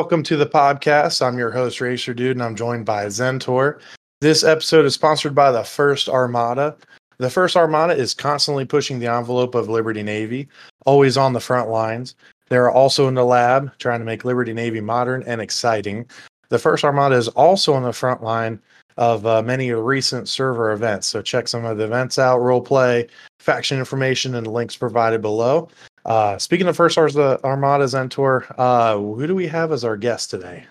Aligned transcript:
Welcome 0.00 0.22
to 0.22 0.36
the 0.38 0.46
podcast. 0.46 1.20
I'm 1.20 1.36
your 1.36 1.50
host, 1.50 1.78
Racer 1.78 2.14
Dude, 2.14 2.34
and 2.34 2.42
I'm 2.42 2.56
joined 2.56 2.86
by 2.86 3.04
Zentor. 3.04 3.82
This 4.22 4.42
episode 4.42 4.86
is 4.86 4.94
sponsored 4.94 5.34
by 5.34 5.52
the 5.52 5.62
First 5.62 6.08
Armada. 6.08 6.74
The 7.18 7.28
First 7.28 7.54
Armada 7.54 7.92
is 7.92 8.14
constantly 8.14 8.64
pushing 8.64 8.98
the 8.98 9.08
envelope 9.08 9.54
of 9.54 9.68
Liberty 9.68 10.02
Navy, 10.02 10.48
always 10.86 11.18
on 11.18 11.34
the 11.34 11.38
front 11.38 11.68
lines. 11.68 12.14
They're 12.48 12.70
also 12.70 13.08
in 13.08 13.14
the 13.14 13.26
lab 13.26 13.76
trying 13.76 13.98
to 13.98 14.06
make 14.06 14.24
Liberty 14.24 14.54
Navy 14.54 14.80
modern 14.80 15.22
and 15.24 15.38
exciting. 15.38 16.06
The 16.48 16.58
First 16.58 16.82
Armada 16.82 17.16
is 17.16 17.28
also 17.28 17.74
on 17.74 17.82
the 17.82 17.92
front 17.92 18.22
line 18.22 18.58
of 18.96 19.26
uh, 19.26 19.42
many 19.42 19.70
recent 19.70 20.30
server 20.30 20.72
events. 20.72 21.08
So 21.08 21.20
check 21.20 21.46
some 21.46 21.66
of 21.66 21.76
the 21.76 21.84
events 21.84 22.18
out, 22.18 22.38
role 22.38 22.62
play, 22.62 23.06
faction 23.38 23.78
information, 23.78 24.34
and 24.34 24.46
links 24.46 24.76
provided 24.76 25.20
below. 25.20 25.68
Uh, 26.04 26.38
speaking 26.38 26.66
of 26.66 26.76
First 26.76 26.96
Armada 26.98 27.84
Zentor, 27.84 28.54
uh, 28.58 28.96
who 28.96 29.26
do 29.26 29.34
we 29.34 29.46
have 29.48 29.72
as 29.72 29.84
our 29.84 29.96
guest 29.96 30.30
today? 30.30 30.64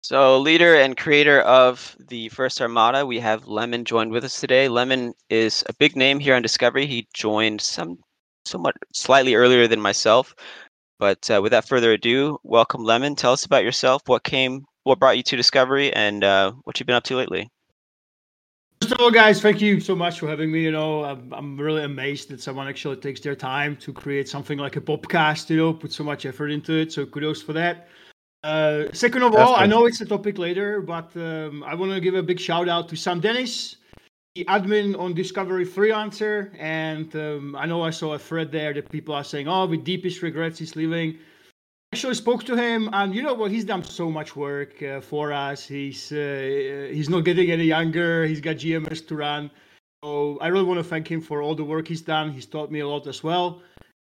So, 0.00 0.38
leader 0.38 0.74
and 0.74 0.96
creator 0.96 1.40
of 1.42 1.96
the 2.08 2.28
First 2.30 2.60
Armada, 2.62 3.04
we 3.04 3.20
have 3.20 3.46
Lemon 3.46 3.84
joined 3.84 4.10
with 4.10 4.24
us 4.24 4.40
today. 4.40 4.68
Lemon 4.68 5.12
is 5.28 5.64
a 5.68 5.74
big 5.74 5.96
name 5.96 6.18
here 6.18 6.34
on 6.34 6.42
Discovery. 6.42 6.86
He 6.86 7.08
joined 7.12 7.60
some 7.60 7.98
somewhat 8.46 8.76
slightly 8.94 9.34
earlier 9.34 9.66
than 9.66 9.80
myself. 9.80 10.34
But 10.98 11.30
uh, 11.30 11.40
without 11.42 11.68
further 11.68 11.92
ado, 11.92 12.38
welcome 12.42 12.82
Lemon. 12.82 13.16
Tell 13.16 13.32
us 13.32 13.44
about 13.44 13.64
yourself. 13.64 14.02
What 14.06 14.24
came, 14.24 14.64
what 14.84 14.98
brought 14.98 15.16
you 15.16 15.22
to 15.24 15.36
Discovery, 15.36 15.92
and 15.92 16.24
uh, 16.24 16.52
what 16.64 16.80
you've 16.80 16.86
been 16.86 16.96
up 16.96 17.04
to 17.04 17.16
lately. 17.16 17.50
First 18.80 18.94
of 18.94 19.00
all, 19.00 19.10
guys, 19.10 19.40
thank 19.40 19.60
you 19.60 19.80
so 19.80 19.96
much 19.96 20.20
for 20.20 20.28
having 20.28 20.52
me. 20.52 20.62
You 20.62 20.70
know, 20.70 21.04
I'm, 21.04 21.32
I'm 21.32 21.58
really 21.58 21.82
amazed 21.82 22.28
that 22.30 22.40
someone 22.40 22.68
actually 22.68 22.96
takes 22.96 23.20
their 23.20 23.34
time 23.34 23.76
to 23.76 23.92
create 23.92 24.28
something 24.28 24.56
like 24.56 24.76
a 24.76 24.80
podcast. 24.80 25.50
You 25.50 25.56
know, 25.56 25.74
put 25.74 25.92
so 25.92 26.04
much 26.04 26.26
effort 26.26 26.48
into 26.48 26.74
it. 26.74 26.92
So 26.92 27.04
kudos 27.04 27.42
for 27.42 27.52
that. 27.54 27.88
Uh, 28.44 28.84
second 28.92 29.24
of 29.24 29.34
all, 29.34 29.56
I 29.56 29.66
know 29.66 29.86
it's 29.86 30.00
a 30.00 30.06
topic 30.06 30.38
later, 30.38 30.80
but 30.80 31.10
um, 31.16 31.64
I 31.64 31.74
want 31.74 31.92
to 31.92 32.00
give 32.00 32.14
a 32.14 32.22
big 32.22 32.38
shout 32.38 32.68
out 32.68 32.88
to 32.90 32.96
Sam 32.96 33.18
Dennis, 33.18 33.76
the 34.36 34.44
admin 34.44 34.96
on 34.96 35.12
Discovery 35.12 35.66
Freelancer. 35.66 36.50
And 36.56 37.14
um, 37.16 37.56
I 37.56 37.66
know 37.66 37.82
I 37.82 37.90
saw 37.90 38.14
a 38.14 38.18
thread 38.18 38.52
there 38.52 38.72
that 38.74 38.90
people 38.90 39.12
are 39.12 39.24
saying, 39.24 39.48
oh, 39.48 39.66
with 39.66 39.82
deepest 39.82 40.22
regrets, 40.22 40.60
he's 40.60 40.76
leaving 40.76 41.18
actually 41.92 42.14
spoke 42.14 42.44
to 42.44 42.54
him 42.54 42.90
and 42.92 43.14
you 43.14 43.22
know 43.22 43.34
what 43.34 43.50
he's 43.50 43.64
done 43.64 43.82
so 43.82 44.10
much 44.10 44.36
work 44.36 44.82
uh, 44.82 45.00
for 45.00 45.32
us. 45.32 45.66
He's 45.66 46.12
uh, 46.12 46.88
he's 46.92 47.08
not 47.08 47.24
getting 47.24 47.50
any 47.50 47.64
younger. 47.64 48.26
He's 48.26 48.40
got 48.40 48.56
gms 48.56 49.06
to 49.08 49.16
run. 49.16 49.50
So 50.04 50.38
i 50.40 50.48
really 50.48 50.64
want 50.64 50.78
to 50.78 50.84
thank 50.84 51.10
him 51.10 51.20
for 51.20 51.42
all 51.42 51.54
the 51.54 51.64
work 51.64 51.88
he's 51.88 52.02
done. 52.02 52.30
He's 52.30 52.46
taught 52.46 52.70
me 52.70 52.80
a 52.80 52.88
lot 52.88 53.06
as 53.06 53.24
well. 53.24 53.62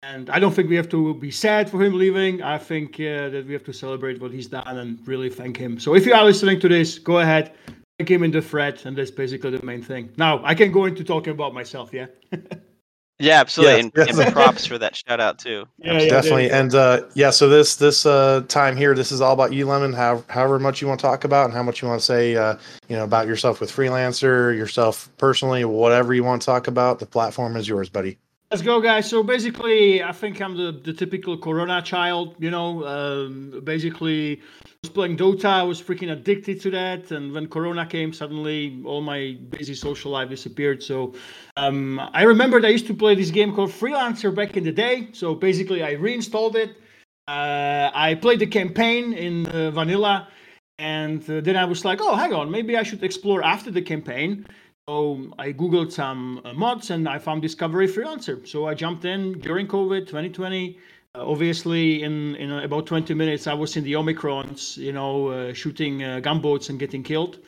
And 0.03 0.29
i 0.29 0.39
don't 0.39 0.53
think 0.55 0.69
we 0.69 0.77
have 0.77 0.89
to 0.89 1.13
be 1.15 1.31
sad 1.31 1.69
for 1.69 1.83
him 1.83 1.93
leaving. 1.93 2.41
I 2.41 2.57
think 2.57 2.95
uh, 2.95 3.29
that 3.33 3.43
we 3.45 3.53
have 3.53 3.65
to 3.65 3.73
celebrate 3.73 4.21
what 4.21 4.31
he's 4.31 4.47
done 4.47 4.77
and 4.77 5.05
really 5.07 5.29
thank 5.29 5.57
him. 5.57 5.77
So 5.79 5.95
if 5.95 6.05
you 6.05 6.13
are 6.13 6.23
listening 6.23 6.59
to 6.61 6.69
this 6.69 6.97
go 6.97 7.19
ahead 7.19 7.53
thank 7.99 8.09
him 8.09 8.23
in 8.23 8.31
the 8.31 8.41
thread 8.41 8.81
and 8.85 8.97
that's 8.97 9.11
basically 9.11 9.51
the 9.51 9.65
main 9.65 9.81
thing. 9.81 10.09
Now 10.17 10.41
i 10.45 10.55
can 10.55 10.71
go 10.71 10.85
into 10.85 11.03
talking 11.03 11.33
about 11.33 11.53
myself 11.53 11.93
yeah 11.93 12.07
Yeah, 13.17 13.39
absolutely, 13.39 13.75
yes, 13.75 13.83
and, 13.83 13.91
yes. 13.95 14.19
and 14.19 14.33
props 14.33 14.65
for 14.65 14.77
that 14.77 14.95
shout 14.95 15.21
out 15.21 15.39
too. 15.39 15.65
Yeah, 15.77 15.99
yeah 15.99 16.09
definitely. 16.09 16.51
And 16.51 16.75
uh, 16.75 17.03
yeah, 17.13 17.29
so 17.29 17.47
this 17.47 17.75
this 17.77 18.05
uh, 18.05 18.43
time 18.47 18.75
here, 18.75 18.93
this 18.93 19.11
is 19.11 19.21
all 19.21 19.33
about 19.33 19.53
you, 19.53 19.67
Lemon. 19.67 19.93
How, 19.93 20.23
however 20.27 20.59
much 20.59 20.81
you 20.81 20.87
want 20.87 20.99
to 20.99 21.05
talk 21.05 21.23
about, 21.23 21.45
and 21.45 21.53
how 21.53 21.63
much 21.63 21.81
you 21.81 21.87
want 21.87 21.99
to 22.01 22.05
say, 22.05 22.35
uh, 22.35 22.57
you 22.89 22.95
know, 22.95 23.03
about 23.03 23.27
yourself 23.27 23.61
with 23.61 23.71
freelancer, 23.71 24.55
yourself 24.55 25.09
personally, 25.17 25.63
whatever 25.63 26.13
you 26.13 26.23
want 26.23 26.41
to 26.41 26.45
talk 26.45 26.67
about. 26.67 26.99
The 26.99 27.05
platform 27.05 27.55
is 27.55 27.67
yours, 27.67 27.87
buddy. 27.87 28.17
Let's 28.51 28.61
go, 28.61 28.79
guys. 28.79 29.09
So 29.09 29.23
basically, 29.23 30.03
I 30.03 30.11
think 30.11 30.39
I'm 30.39 30.55
the, 30.55 30.71
the 30.71 30.93
typical 30.93 31.35
Corona 31.35 31.81
child. 31.81 32.35
You 32.37 32.51
know, 32.51 32.85
um, 32.85 33.61
basically, 33.63 34.39
I 34.63 34.67
was 34.83 34.91
playing 34.91 35.17
Dota. 35.17 35.45
I 35.45 35.63
was 35.63 35.81
freaking 35.81 36.11
addicted 36.11 36.61
to 36.61 36.69
that. 36.69 37.09
And 37.09 37.33
when 37.33 37.47
Corona 37.47 37.87
came, 37.87 38.13
suddenly 38.13 38.83
all 38.85 39.01
my 39.01 39.37
busy 39.49 39.73
social 39.73 40.11
life 40.11 40.29
disappeared. 40.29 40.83
So 40.83 41.15
um, 41.57 41.99
I 42.13 42.21
remembered 42.21 42.65
I 42.65 42.69
used 42.69 42.85
to 42.87 42.93
play 42.93 43.15
this 43.15 43.31
game 43.31 43.53
called 43.53 43.71
Freelancer 43.71 44.33
back 44.33 44.55
in 44.55 44.63
the 44.63 44.71
day. 44.71 45.09
So 45.11 45.33
basically, 45.33 45.81
I 45.83 45.93
reinstalled 45.93 46.55
it. 46.55 46.77
Uh, 47.27 47.89
I 47.95 48.13
played 48.13 48.39
the 48.39 48.47
campaign 48.47 49.13
in 49.13 49.47
uh, 49.47 49.71
vanilla. 49.71 50.27
And 50.77 51.27
uh, 51.29 51.41
then 51.41 51.55
I 51.55 51.65
was 51.65 51.85
like, 51.85 51.99
oh, 52.01 52.15
hang 52.15 52.33
on, 52.33 52.51
maybe 52.51 52.77
I 52.77 52.83
should 52.83 53.01
explore 53.01 53.41
after 53.41 53.71
the 53.71 53.81
campaign. 53.81 54.45
So 54.87 55.31
I 55.39 55.51
googled 55.51 55.91
some 55.91 56.41
uh, 56.45 56.53
mods 56.53 56.91
and 56.91 57.09
I 57.09 57.17
found 57.17 57.41
Discovery 57.41 57.87
Freelancer. 57.87 58.47
So 58.47 58.67
I 58.67 58.75
jumped 58.75 59.03
in 59.03 59.39
during 59.39 59.67
COVID 59.67 60.05
2020. 60.05 60.77
Uh, 61.15 61.25
obviously, 61.27 62.03
in 62.03 62.35
in 62.35 62.51
about 62.51 62.85
20 62.85 63.15
minutes, 63.15 63.47
I 63.47 63.53
was 63.55 63.75
in 63.77 63.83
the 63.83 63.93
Omicrons, 63.93 64.77
you 64.77 64.93
know, 64.93 65.29
uh, 65.29 65.53
shooting 65.53 66.03
uh, 66.03 66.19
gunboats 66.19 66.69
and 66.69 66.77
getting 66.77 67.01
killed. 67.01 67.39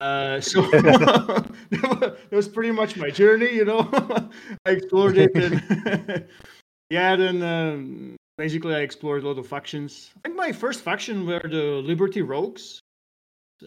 Uh, 0.00 0.40
so 0.40 0.62
that 0.70 2.16
was 2.30 2.48
pretty 2.48 2.70
much 2.70 2.96
my 2.96 3.10
journey, 3.10 3.52
you 3.52 3.66
know. 3.66 3.80
I 4.64 4.70
explored 4.70 5.18
it, 5.18 5.34
and 5.34 6.26
yeah, 6.90 7.16
then 7.16 7.42
um, 7.42 8.16
basically 8.38 8.74
I 8.74 8.80
explored 8.80 9.24
a 9.24 9.28
lot 9.28 9.38
of 9.38 9.46
factions. 9.46 10.10
I 10.16 10.28
think 10.28 10.36
my 10.36 10.52
first 10.52 10.80
faction 10.80 11.26
were 11.26 11.42
the 11.42 11.82
Liberty 11.84 12.22
Rogues. 12.22 12.80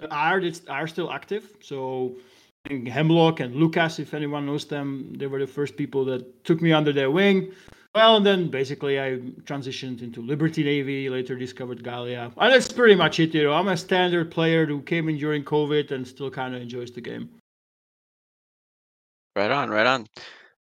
Are 0.09 0.41
are 0.69 0.87
still 0.87 1.11
active, 1.11 1.57
so 1.59 2.15
Hemlock 2.69 3.39
and 3.39 3.55
Lucas, 3.55 3.99
if 3.99 4.13
anyone 4.13 4.45
knows 4.45 4.65
them, 4.65 5.13
they 5.17 5.27
were 5.27 5.39
the 5.39 5.47
first 5.47 5.75
people 5.75 6.05
that 6.05 6.43
took 6.43 6.61
me 6.61 6.71
under 6.71 6.93
their 6.93 7.11
wing. 7.11 7.51
Well, 7.93 8.17
and 8.17 8.25
then 8.25 8.49
basically 8.49 8.99
I 9.01 9.17
transitioned 9.43 10.01
into 10.01 10.21
Liberty 10.21 10.63
Navy, 10.63 11.09
later 11.09 11.35
discovered 11.35 11.83
Gallia. 11.83 12.31
And 12.37 12.53
that's 12.53 12.71
pretty 12.71 12.95
much 12.95 13.19
it, 13.19 13.33
you 13.33 13.43
know. 13.43 13.53
I'm 13.53 13.67
a 13.67 13.75
standard 13.75 14.31
player 14.31 14.65
who 14.65 14.81
came 14.81 15.09
in 15.09 15.17
during 15.17 15.43
COVID 15.43 15.91
and 15.91 16.07
still 16.07 16.31
kind 16.31 16.55
of 16.55 16.61
enjoys 16.61 16.91
the 16.91 17.01
game. 17.01 17.29
Right 19.35 19.51
on, 19.51 19.69
right 19.69 19.85
on. 19.85 20.07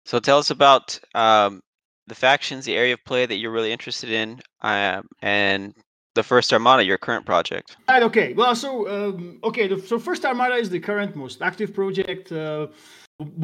So 0.06 0.18
tell 0.20 0.38
us 0.38 0.50
about 0.50 0.98
um, 1.14 1.60
the 2.06 2.14
factions, 2.14 2.64
the 2.64 2.76
area 2.76 2.94
of 2.94 3.04
play 3.04 3.26
that 3.26 3.36
you're 3.36 3.52
really 3.52 3.72
interested 3.72 4.10
in, 4.10 4.40
um, 4.62 5.06
and 5.20 5.74
the 6.18 6.28
first 6.32 6.52
Armada, 6.52 6.82
your 6.84 7.00
current 7.06 7.24
project? 7.32 7.68
Right. 7.88 8.04
Okay. 8.10 8.28
Well, 8.40 8.54
so 8.64 8.70
um, 8.94 9.38
okay. 9.50 9.66
The, 9.72 9.76
so 9.90 9.94
first 10.08 10.22
Armada 10.30 10.56
is 10.64 10.68
the 10.76 10.82
current 10.90 11.12
most 11.24 11.38
active 11.50 11.70
project. 11.80 12.24
Uh, 12.32 12.66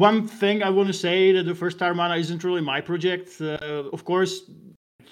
one 0.07 0.19
thing 0.41 0.57
I 0.69 0.69
want 0.77 0.87
to 0.93 0.97
say 1.07 1.19
that 1.35 1.45
the 1.51 1.57
first 1.63 1.77
Armada 1.81 2.15
isn't 2.23 2.41
really 2.47 2.65
my 2.73 2.79
project. 2.91 3.29
Uh, 3.41 3.95
of 3.97 4.01
course, 4.11 4.33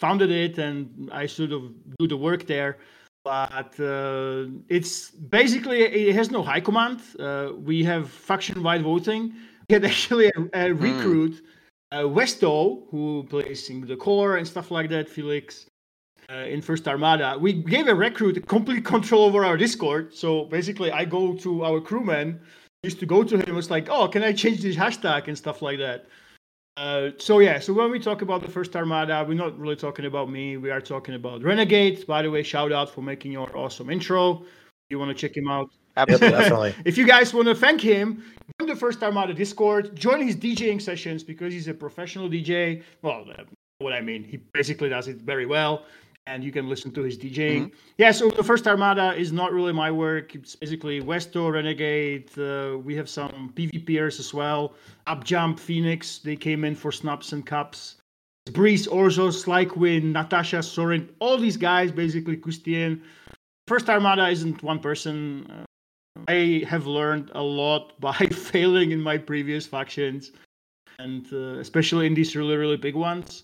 founded 0.03 0.31
it 0.45 0.55
and 0.65 0.75
I 1.21 1.23
sort 1.37 1.51
of 1.57 1.61
do 1.99 2.05
the 2.13 2.19
work 2.27 2.41
there. 2.55 2.71
But 3.23 3.71
uh, 3.79 4.47
it's 4.77 5.11
basically 5.41 5.79
it 6.09 6.13
has 6.19 6.27
no 6.37 6.41
high 6.51 6.63
command. 6.69 6.97
Uh, 7.17 7.49
we 7.69 7.77
have 7.91 8.03
faction-wide 8.31 8.83
voting. 8.91 9.23
We 9.69 9.73
had 9.77 9.85
actually 9.93 10.27
a, 10.37 10.39
a 10.63 10.65
hmm. 10.69 10.83
recruit, 10.89 11.35
mm. 11.93 12.13
Westo, 12.15 12.53
who 12.89 13.25
plays 13.33 13.69
in 13.69 13.87
the 13.91 13.95
core 14.05 14.35
and 14.37 14.45
stuff 14.53 14.67
like 14.77 14.89
that. 14.89 15.05
Felix 15.15 15.45
uh, 16.29 16.45
in 16.45 16.61
First 16.61 16.87
Armada, 16.87 17.37
we 17.39 17.53
gave 17.53 17.87
a 17.87 17.95
recruit 17.95 18.47
complete 18.47 18.85
control 18.85 19.23
over 19.25 19.45
our 19.45 19.57
Discord. 19.57 20.13
So 20.13 20.45
basically, 20.45 20.91
I 20.91 21.05
go 21.05 21.35
to 21.35 21.65
our 21.65 21.81
crewman, 21.81 22.39
used 22.83 22.99
to 22.99 23.05
go 23.05 23.23
to 23.23 23.37
him, 23.37 23.55
was 23.55 23.69
like, 23.69 23.89
"Oh, 23.89 24.07
can 24.07 24.23
I 24.23 24.33
change 24.33 24.61
this 24.61 24.75
hashtag 24.75 25.27
and 25.27 25.37
stuff 25.37 25.61
like 25.61 25.79
that?" 25.79 26.05
Uh, 26.75 27.11
so 27.17 27.39
yeah, 27.39 27.59
so 27.59 27.71
when 27.71 27.91
we 27.91 27.99
talk 27.99 28.21
about 28.21 28.41
the 28.41 28.49
First 28.49 28.75
Armada, 28.75 29.23
we're 29.27 29.35
not 29.35 29.57
really 29.59 29.75
talking 29.75 30.05
about 30.05 30.29
me. 30.29 30.57
We 30.57 30.71
are 30.71 30.81
talking 30.81 31.13
about 31.13 31.43
Renegade. 31.43 32.05
By 32.07 32.23
the 32.23 32.31
way, 32.31 32.41
shout 32.41 32.71
out 32.71 32.89
for 32.89 33.01
making 33.01 33.31
your 33.31 33.55
awesome 33.55 33.89
intro. 33.89 34.43
You 34.89 34.99
want 34.99 35.15
to 35.15 35.15
check 35.15 35.37
him 35.37 35.47
out? 35.47 35.69
Absolutely, 35.97 36.29
definitely. 36.39 36.75
if 36.85 36.97
you 36.97 37.05
guys 37.05 37.33
want 37.33 37.47
to 37.47 37.55
thank 37.55 37.79
him, 37.79 38.23
join 38.59 38.69
the 38.69 38.75
First 38.75 39.03
Armada 39.03 39.33
Discord, 39.33 39.95
join 39.95 40.25
his 40.25 40.35
DJing 40.35 40.81
sessions 40.81 41.23
because 41.23 41.53
he's 41.53 41.67
a 41.67 41.73
professional 41.73 42.27
DJ. 42.27 42.81
Well, 43.03 43.25
uh, 43.37 43.43
what 43.77 43.93
I 43.93 44.01
mean, 44.01 44.23
he 44.23 44.37
basically 44.53 44.89
does 44.89 45.07
it 45.07 45.17
very 45.17 45.45
well 45.45 45.85
and 46.25 46.43
you 46.43 46.51
can 46.51 46.69
listen 46.69 46.91
to 46.93 47.01
his 47.01 47.17
DJing. 47.17 47.65
Mm-hmm. 47.65 47.75
Yeah, 47.97 48.11
so 48.11 48.29
the 48.29 48.43
first 48.43 48.67
Armada 48.67 49.13
is 49.13 49.31
not 49.31 49.51
really 49.51 49.73
my 49.73 49.91
work. 49.91 50.35
It's 50.35 50.55
basically 50.55 51.01
Westo, 51.01 51.51
Renegade. 51.51 52.29
Uh, 52.37 52.77
we 52.77 52.95
have 52.95 53.09
some 53.09 53.51
PvPers 53.55 54.19
as 54.19 54.33
well. 54.33 54.73
Upjump, 55.07 55.59
Phoenix. 55.59 56.19
They 56.19 56.35
came 56.35 56.63
in 56.63 56.75
for 56.75 56.91
snubs 56.91 57.33
and 57.33 57.45
caps. 57.45 57.95
Breeze, 58.51 58.87
Orzo, 58.87 59.29
Slyquin, 59.31 60.11
Natasha, 60.11 60.61
Soren. 60.63 61.09
All 61.19 61.37
these 61.37 61.57
guys, 61.57 61.91
basically, 61.91 62.37
Kustian. 62.37 63.01
First 63.67 63.89
Armada 63.89 64.27
isn't 64.27 64.61
one 64.63 64.79
person. 64.79 65.49
Uh, 65.49 65.65
I 66.27 66.63
have 66.67 66.85
learned 66.85 67.31
a 67.35 67.41
lot 67.41 67.99
by 67.99 68.13
failing 68.13 68.91
in 68.91 69.01
my 69.01 69.17
previous 69.17 69.65
factions, 69.65 70.31
and 70.99 71.25
uh, 71.33 71.59
especially 71.59 72.05
in 72.05 72.13
these 72.13 72.35
really, 72.35 72.55
really 72.55 72.77
big 72.77 72.95
ones. 72.95 73.43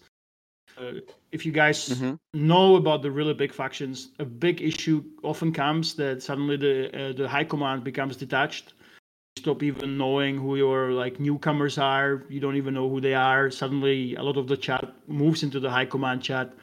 Uh, 0.79 1.01
if 1.31 1.45
you 1.45 1.51
guys 1.51 1.89
mm-hmm. 1.89 2.15
know 2.33 2.75
about 2.77 3.01
the 3.01 3.11
really 3.11 3.33
big 3.33 3.53
factions, 3.53 4.09
a 4.19 4.25
big 4.25 4.61
issue 4.61 5.03
often 5.23 5.51
comes 5.51 5.93
that 5.95 6.23
suddenly 6.23 6.57
the 6.57 7.09
uh, 7.09 7.13
the 7.13 7.27
high 7.27 7.43
command 7.43 7.83
becomes 7.83 8.15
detached. 8.15 8.73
You 9.35 9.41
stop 9.41 9.63
even 9.63 9.97
knowing 9.97 10.37
who 10.37 10.55
your 10.55 10.91
like 10.91 11.19
newcomers 11.19 11.77
are. 11.77 12.23
You 12.29 12.39
don't 12.39 12.55
even 12.55 12.73
know 12.73 12.89
who 12.89 13.01
they 13.01 13.13
are. 13.13 13.51
Suddenly, 13.51 14.15
a 14.15 14.23
lot 14.23 14.37
of 14.37 14.47
the 14.47 14.57
chat 14.57 14.93
moves 15.07 15.43
into 15.43 15.59
the 15.59 15.69
high 15.69 15.85
command 15.85 16.23
chat. 16.23 16.53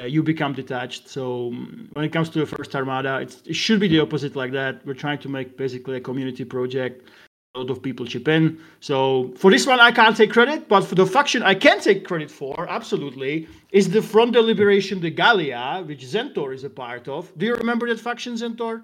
uh, 0.00 0.06
you 0.06 0.22
become 0.22 0.52
detached. 0.52 1.08
So 1.08 1.48
um, 1.48 1.88
when 1.92 2.04
it 2.04 2.12
comes 2.12 2.30
to 2.30 2.40
the 2.40 2.46
first 2.46 2.74
Armada, 2.74 3.20
it 3.20 3.54
should 3.54 3.80
be 3.80 3.88
the 3.88 4.00
opposite 4.00 4.36
like 4.36 4.52
that. 4.52 4.84
We're 4.86 4.94
trying 4.94 5.18
to 5.18 5.28
make 5.28 5.56
basically 5.56 5.96
a 5.96 6.00
community 6.00 6.44
project. 6.44 7.08
A 7.54 7.58
lot 7.58 7.70
of 7.70 7.82
people 7.82 8.06
chip 8.06 8.28
in. 8.28 8.58
So 8.80 9.32
for 9.36 9.50
this 9.50 9.66
one, 9.66 9.78
I 9.78 9.92
can't 9.92 10.16
take 10.16 10.30
credit, 10.30 10.68
but 10.68 10.82
for 10.82 10.94
the 10.94 11.06
faction 11.06 11.42
I 11.42 11.54
can 11.54 11.80
take 11.80 12.06
credit 12.06 12.30
for, 12.30 12.66
absolutely, 12.68 13.46
is 13.70 13.90
the 13.90 14.00
Front 14.00 14.32
de 14.32 14.40
Liberation 14.40 15.00
de 15.00 15.10
Gallia, 15.10 15.82
which 15.84 16.00
Zentor 16.00 16.54
is 16.54 16.64
a 16.64 16.70
part 16.70 17.08
of. 17.08 17.30
Do 17.36 17.44
you 17.44 17.54
remember 17.54 17.86
that 17.88 18.00
faction, 18.00 18.34
Zentor? 18.34 18.82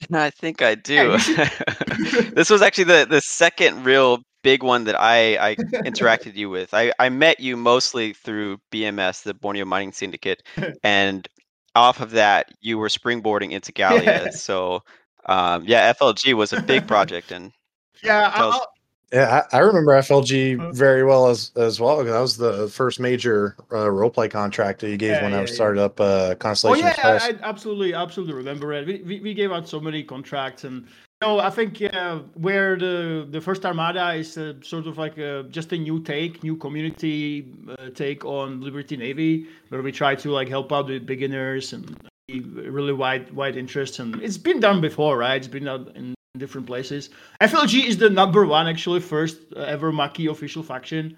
I 0.12 0.30
think 0.30 0.60
I 0.62 0.74
do. 0.74 1.16
this 2.34 2.50
was 2.50 2.62
actually 2.62 2.84
the, 2.84 3.06
the 3.08 3.20
second 3.20 3.84
real 3.84 4.22
big 4.42 4.62
one 4.62 4.84
that 4.84 4.98
I, 5.00 5.50
I 5.50 5.54
interacted 5.56 6.34
you 6.34 6.50
with. 6.50 6.72
I, 6.72 6.92
I 6.98 7.08
met 7.08 7.40
you 7.40 7.56
mostly 7.56 8.12
through 8.12 8.58
BMS, 8.72 9.22
the 9.22 9.34
Borneo 9.34 9.64
Mining 9.64 9.92
Syndicate, 9.92 10.42
and 10.82 11.28
off 11.74 12.00
of 12.00 12.12
that, 12.12 12.50
you 12.60 12.78
were 12.78 12.88
springboarding 12.88 13.52
into 13.52 13.72
Gallia. 13.72 14.24
Yeah. 14.24 14.30
So, 14.30 14.82
um, 15.28 15.64
yeah, 15.66 15.92
FLG 15.92 16.34
was 16.34 16.52
a 16.52 16.62
big 16.62 16.86
project, 16.88 17.30
and 17.30 17.52
yeah, 18.02 18.52
yeah, 19.12 19.42
I, 19.52 19.56
I, 19.56 19.60
remember 19.60 19.92
FLG 19.92 20.74
very 20.74 21.02
well 21.02 21.28
as 21.28 21.50
as 21.56 21.80
well. 21.80 22.04
That 22.04 22.20
was 22.20 22.36
the 22.36 22.68
first 22.68 23.00
major 23.00 23.56
uh, 23.72 23.90
role 23.90 24.10
play 24.10 24.28
contract 24.28 24.80
that 24.80 24.90
you 24.90 24.96
gave 24.96 25.12
yeah, 25.12 25.22
when 25.22 25.32
yeah, 25.32 25.40
I 25.40 25.44
started 25.46 25.80
up 25.82 26.00
uh, 26.00 26.34
Constellation. 26.34 26.86
Oh 26.86 26.92
yeah, 26.96 27.18
I, 27.22 27.28
I, 27.28 27.34
absolutely, 27.42 27.94
absolutely 27.94 28.34
remember 28.34 28.72
it. 28.72 28.86
We, 28.86 29.02
we, 29.02 29.20
we 29.20 29.34
gave 29.34 29.50
out 29.50 29.68
so 29.68 29.80
many 29.80 30.02
contracts, 30.02 30.64
and 30.64 30.86
no, 31.22 31.40
I 31.40 31.48
think 31.48 31.80
yeah, 31.80 32.18
where 32.34 32.76
the 32.76 33.26
the 33.30 33.40
first 33.40 33.64
Armada 33.64 34.12
is 34.12 34.36
uh, 34.36 34.54
sort 34.62 34.86
of 34.86 34.98
like 34.98 35.16
a, 35.16 35.44
just 35.50 35.72
a 35.72 35.78
new 35.78 36.02
take, 36.02 36.42
new 36.42 36.56
community 36.56 37.52
uh, 37.78 37.88
take 37.94 38.24
on 38.26 38.60
Liberty 38.60 38.96
Navy, 38.96 39.46
where 39.70 39.80
we 39.80 39.90
try 39.90 40.14
to 40.16 40.30
like 40.30 40.48
help 40.48 40.70
out 40.70 40.86
the 40.86 40.98
beginners 40.98 41.72
and 41.72 41.96
really 42.28 42.92
wide 42.92 43.30
wide 43.32 43.56
interest. 43.56 43.98
And 43.98 44.20
it's 44.22 44.38
been 44.38 44.60
done 44.60 44.80
before, 44.80 45.18
right? 45.18 45.36
It's 45.36 45.48
been 45.48 45.64
done 45.64 45.92
in 45.94 46.14
different 46.38 46.66
places. 46.66 47.10
FLG 47.40 47.84
is 47.84 47.98
the 47.98 48.10
number 48.10 48.46
one 48.46 48.68
actually 48.68 49.00
first 49.00 49.52
ever 49.54 49.92
Maquis 49.92 50.28
official 50.28 50.62
faction. 50.62 51.16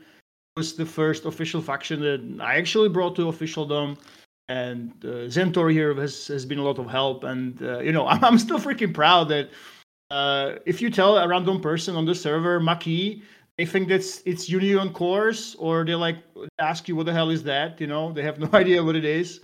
It 0.57 0.59
was 0.59 0.75
the 0.75 0.87
first 0.87 1.25
official 1.27 1.61
faction 1.61 2.01
that 2.01 2.43
I 2.43 2.57
actually 2.57 2.89
brought 2.89 3.17
to 3.17 3.29
officialdom 3.29 3.97
and 4.51 4.93
uh, 5.05 5.29
Zentor 5.29 5.73
here 5.73 5.95
has, 5.95 6.27
has 6.27 6.45
been 6.45 6.59
a 6.59 6.65
lot 6.65 6.79
of 6.79 6.91
help. 6.91 7.23
And 7.23 7.63
uh, 7.63 7.79
you 7.81 7.93
know, 7.93 8.07
I'm, 8.13 8.23
I'm 8.25 8.39
still 8.39 8.59
freaking 8.59 8.93
proud 8.93 9.29
that 9.29 9.51
uh, 10.11 10.57
if 10.67 10.83
you 10.83 10.91
tell 10.91 11.17
a 11.19 11.27
random 11.27 11.61
person 11.61 11.95
on 11.95 12.05
the 12.05 12.15
server 12.15 12.61
Maquis, 12.61 13.23
they 13.57 13.67
think 13.67 13.89
that's 13.89 14.23
it's 14.25 14.49
Union 14.49 14.93
Corse, 14.93 15.55
or 15.57 15.85
they 15.85 15.95
like 15.95 16.17
ask 16.59 16.89
you 16.89 16.97
what 16.97 17.07
the 17.07 17.13
hell 17.13 17.31
is 17.31 17.43
that. 17.45 17.81
You 17.81 17.87
know, 17.87 18.13
they 18.13 18.23
have 18.23 18.39
no 18.39 18.49
idea 18.55 18.83
what 18.83 18.97
it 18.97 19.05
is. 19.05 19.41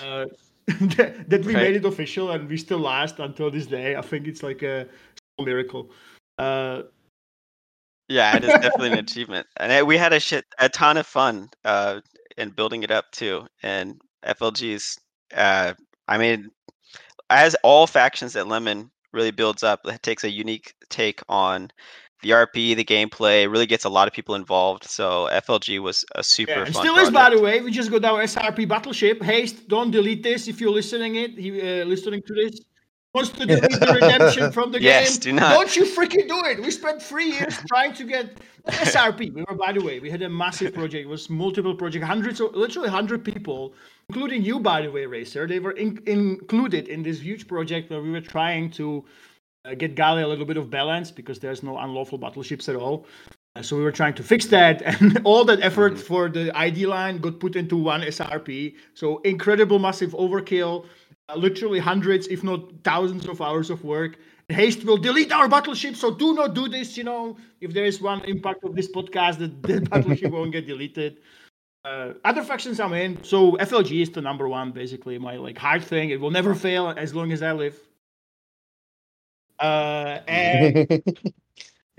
Uh, 0.00 0.24
that, 0.96 1.28
that 1.28 1.44
we 1.44 1.54
made 1.54 1.76
it 1.76 1.84
official 1.84 2.30
and 2.30 2.48
we 2.48 2.56
still 2.56 2.78
last 2.78 3.18
until 3.18 3.50
this 3.50 3.66
day. 3.66 3.96
I 3.96 4.02
think 4.02 4.26
it's 4.26 4.42
like 4.42 4.62
a 4.62 4.86
miracle. 5.40 5.90
Uh, 6.38 6.82
yeah, 8.08 8.36
it 8.36 8.44
is 8.44 8.50
definitely 8.50 8.92
an 8.92 8.98
achievement, 9.06 9.46
and 9.56 9.86
we 9.86 9.96
had 9.96 10.12
a 10.12 10.20
shit 10.20 10.44
a 10.58 10.68
ton 10.68 10.96
of 10.96 11.06
fun 11.06 11.48
uh, 11.64 12.00
in 12.36 12.50
building 12.50 12.82
it 12.82 12.90
up 12.90 13.10
too. 13.12 13.46
And 13.62 14.00
FLG's, 14.24 14.98
uh, 15.34 15.74
I 16.08 16.18
mean, 16.18 16.50
as 17.30 17.54
all 17.62 17.86
factions 17.86 18.34
at 18.34 18.48
Lemon 18.48 18.90
really 19.12 19.30
builds 19.30 19.62
up. 19.62 19.80
It 19.84 20.02
takes 20.02 20.24
a 20.24 20.30
unique 20.30 20.74
take 20.88 21.20
on 21.28 21.70
the 22.22 22.30
RP, 22.30 22.76
the 22.76 22.84
gameplay. 22.84 23.50
Really 23.50 23.66
gets 23.66 23.84
a 23.84 23.88
lot 23.88 24.08
of 24.08 24.14
people 24.14 24.34
involved. 24.34 24.84
So 24.84 25.28
FLG 25.32 25.80
was 25.80 26.04
a 26.14 26.22
super. 26.22 26.52
Yeah, 26.52 26.64
still 26.64 26.82
project. 26.82 27.02
is, 27.02 27.10
by 27.10 27.30
the 27.30 27.40
way. 27.40 27.60
We 27.60 27.70
just 27.70 27.90
got 27.90 28.04
our 28.04 28.22
SRP 28.22 28.68
battleship. 28.68 29.22
Haste, 29.22 29.68
don't 29.68 29.90
delete 29.90 30.22
this 30.22 30.48
if 30.48 30.60
you're 30.60 30.72
listening 30.72 31.16
it. 31.16 31.32
Uh, 31.38 31.88
listening 31.88 32.22
to 32.26 32.34
this. 32.34 32.60
Wants 33.12 33.30
to 33.30 33.44
delete 33.44 33.80
the 33.80 33.98
redemption 34.00 34.52
from 34.52 34.70
the 34.70 34.80
yes, 34.82 35.18
game. 35.18 35.34
Do 35.34 35.40
not. 35.40 35.54
Don't 35.54 35.74
you 35.74 35.84
freaking 35.84 36.28
do 36.28 36.44
it. 36.44 36.62
We 36.62 36.70
spent 36.70 37.02
three 37.02 37.32
years 37.32 37.58
trying 37.66 37.92
to 37.94 38.04
get 38.04 38.38
SRP. 38.68 39.34
We 39.34 39.42
were, 39.48 39.56
by 39.56 39.72
the 39.72 39.82
way, 39.82 39.98
we 39.98 40.10
had 40.10 40.22
a 40.22 40.28
massive 40.28 40.72
project. 40.74 41.06
It 41.06 41.08
was 41.08 41.28
multiple 41.28 41.74
project, 41.74 42.04
hundreds, 42.04 42.40
of, 42.40 42.54
literally 42.54 42.88
hundred 42.88 43.24
people 43.24 43.74
including 44.10 44.42
you, 44.42 44.58
by 44.58 44.82
the 44.82 44.90
way, 44.90 45.06
Racer. 45.06 45.46
They 45.46 45.60
were 45.60 45.70
in- 45.72 46.02
included 46.06 46.88
in 46.88 47.04
this 47.04 47.20
huge 47.20 47.46
project 47.46 47.90
where 47.90 48.02
we 48.02 48.10
were 48.10 48.20
trying 48.20 48.70
to 48.72 49.04
get 49.74 49.94
Gallia 49.94 50.26
a 50.26 50.28
little 50.28 50.44
bit 50.44 50.56
of 50.56 50.70
balance 50.70 51.10
because 51.10 51.38
there's 51.38 51.62
no 51.62 51.78
unlawful 51.78 52.18
battleships 52.18 52.68
at 52.68 52.76
all. 52.76 53.06
Uh, 53.56 53.62
so 53.62 53.76
we 53.76 53.82
were 53.82 53.92
trying 53.92 54.14
to 54.14 54.22
fix 54.22 54.46
that, 54.46 54.82
and 55.00 55.20
all 55.24 55.44
that 55.44 55.60
effort 55.60 55.94
mm-hmm. 55.94 56.02
for 56.02 56.28
the 56.28 56.56
ID 56.56 56.86
line 56.86 57.18
got 57.18 57.40
put 57.40 57.56
into 57.56 57.76
one 57.76 58.02
SRP. 58.02 58.74
So 58.94 59.18
incredible, 59.18 59.78
massive 59.78 60.12
overkill. 60.12 60.86
Uh, 61.28 61.36
literally 61.36 61.78
hundreds, 61.78 62.26
if 62.28 62.42
not 62.42 62.60
thousands, 62.84 63.26
of 63.28 63.40
hours 63.40 63.70
of 63.70 63.84
work. 63.84 64.18
Haste 64.48 64.84
will 64.84 64.96
delete 64.96 65.30
our 65.30 65.48
battleship, 65.48 65.94
so 65.94 66.12
do 66.12 66.34
not 66.34 66.54
do 66.54 66.68
this. 66.68 66.96
You 66.96 67.04
know, 67.04 67.36
if 67.60 67.72
there 67.72 67.84
is 67.84 68.00
one 68.00 68.24
impact 68.24 68.64
of 68.64 68.74
this 68.74 68.90
podcast, 68.90 69.38
that 69.38 69.62
the 69.62 69.80
battleship 69.90 70.32
won't 70.32 70.52
get 70.52 70.66
deleted 70.66 71.18
uh, 71.84 72.12
other 72.24 72.42
factions 72.42 72.80
I'm 72.80 72.92
in. 72.92 73.22
So 73.24 73.52
FLG 73.52 74.02
is 74.02 74.10
the 74.10 74.20
number 74.20 74.48
one, 74.48 74.72
basically 74.72 75.18
my 75.18 75.36
like 75.36 75.58
hard 75.58 75.82
thing. 75.82 76.10
It 76.10 76.20
will 76.20 76.30
never 76.30 76.54
fail 76.54 76.88
as 76.88 77.14
long 77.14 77.32
as 77.32 77.42
I 77.42 77.52
live. 77.52 77.78
Uh, 79.60 80.20
and 80.28 81.02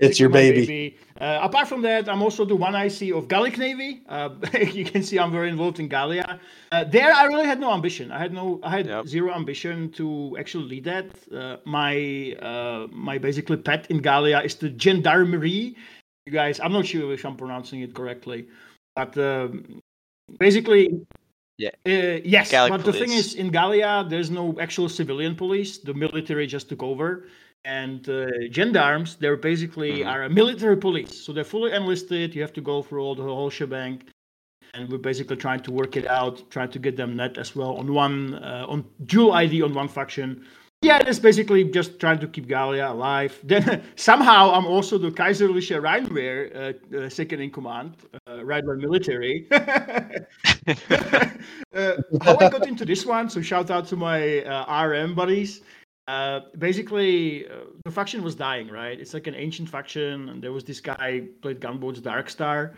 it's 0.02 0.18
your 0.18 0.28
baby. 0.28 0.66
baby. 0.66 0.98
Uh, 1.20 1.38
apart 1.42 1.68
from 1.68 1.82
that, 1.82 2.08
I'm 2.08 2.22
also 2.22 2.44
the 2.44 2.56
one 2.56 2.74
IC 2.74 3.14
of 3.14 3.28
Gallic 3.28 3.56
Navy. 3.56 4.02
Uh, 4.08 4.30
you 4.72 4.84
can 4.84 5.02
see 5.02 5.18
I'm 5.18 5.30
very 5.30 5.48
involved 5.48 5.78
in 5.78 5.86
Gallia. 5.86 6.40
Uh, 6.72 6.84
there, 6.84 7.12
I 7.12 7.26
really 7.26 7.44
had 7.46 7.60
no 7.60 7.72
ambition. 7.72 8.10
I 8.10 8.18
had 8.18 8.32
no, 8.32 8.58
I 8.64 8.70
had 8.70 8.86
yep. 8.86 9.06
zero 9.06 9.32
ambition 9.32 9.92
to 9.92 10.36
actually 10.38 10.64
lead 10.64 10.84
that. 10.84 11.06
Uh, 11.32 11.58
my 11.64 12.36
uh, 12.42 12.88
my 12.90 13.18
basically 13.18 13.58
pet 13.58 13.86
in 13.90 13.98
Gallia 13.98 14.40
is 14.40 14.56
the 14.56 14.70
Gendarmerie. 14.70 15.76
You 16.26 16.32
guys, 16.32 16.58
I'm 16.58 16.72
not 16.72 16.86
sure 16.86 17.12
if 17.12 17.24
I'm 17.24 17.36
pronouncing 17.36 17.80
it 17.82 17.94
correctly. 17.94 18.48
But 18.96 19.16
um, 19.18 19.80
basically, 20.38 21.06
yeah, 21.58 21.70
uh, 21.86 22.18
yes. 22.24 22.50
Gallic 22.50 22.72
but 22.72 22.80
police. 22.80 22.98
the 22.98 23.06
thing 23.06 23.16
is, 23.16 23.34
in 23.34 23.50
Gallia, 23.50 24.04
there's 24.08 24.30
no 24.30 24.58
actual 24.60 24.88
civilian 24.88 25.36
police. 25.36 25.78
The 25.78 25.94
military 25.94 26.46
just 26.48 26.68
took 26.68 26.82
over, 26.82 27.26
and 27.64 28.08
uh, 28.08 28.26
gendarmes 28.50 29.16
they're 29.16 29.36
basically 29.36 30.00
mm-hmm. 30.00 30.08
are 30.08 30.24
a 30.24 30.30
military 30.30 30.76
police. 30.76 31.24
So 31.24 31.32
they're 31.32 31.44
fully 31.44 31.72
enlisted. 31.72 32.34
You 32.34 32.42
have 32.42 32.52
to 32.54 32.60
go 32.60 32.82
through 32.82 33.02
all 33.02 33.14
the 33.14 33.22
whole 33.22 33.50
shebang. 33.50 34.02
And 34.74 34.88
we're 34.88 34.98
basically 34.98 35.36
trying 35.36 35.60
to 35.60 35.70
work 35.70 35.96
it 35.96 36.06
out, 36.06 36.50
trying 36.50 36.70
to 36.70 36.78
get 36.78 36.96
them 36.96 37.14
net 37.16 37.36
as 37.36 37.54
well 37.54 37.76
on 37.76 37.92
one 37.92 38.34
uh, 38.36 38.64
on 38.68 38.84
dual 39.04 39.32
ID 39.32 39.62
on 39.62 39.74
one 39.74 39.88
faction 39.88 40.46
yeah, 40.82 40.98
it's 41.06 41.20
basically 41.20 41.62
just 41.64 42.00
trying 42.00 42.18
to 42.18 42.26
keep 42.26 42.48
Gallia 42.48 42.90
alive. 42.90 43.38
Then 43.44 43.82
somehow 43.94 44.52
I'm 44.52 44.66
also 44.66 44.98
the 44.98 45.10
Kaiserliche 45.10 45.80
Rheinwehr 45.80 46.50
uh, 46.54 46.96
uh, 46.96 47.08
second 47.08 47.40
in 47.40 47.50
command, 47.50 47.94
uh, 48.26 48.42
Rheinwehr 48.42 48.78
military. 48.78 49.46
uh, 49.52 49.62
how 52.20 52.36
I 52.38 52.48
got 52.50 52.66
into 52.66 52.84
this 52.84 53.06
one, 53.06 53.30
so 53.30 53.40
shout 53.40 53.70
out 53.70 53.86
to 53.88 53.96
my 53.96 54.42
uh, 54.42 54.84
RM 54.88 55.14
buddies. 55.14 55.62
Uh, 56.08 56.40
basically, 56.58 57.46
uh, 57.48 57.64
the 57.84 57.90
faction 57.90 58.22
was 58.22 58.34
dying, 58.34 58.68
right? 58.68 58.98
It's 59.00 59.14
like 59.14 59.26
an 59.26 59.34
ancient 59.34 59.68
faction, 59.68 60.28
and 60.28 60.42
there 60.42 60.52
was 60.52 60.64
this 60.64 60.80
guy 60.80 61.22
played 61.40 61.60
Gunboats 61.60 62.00
Darkstar, 62.00 62.74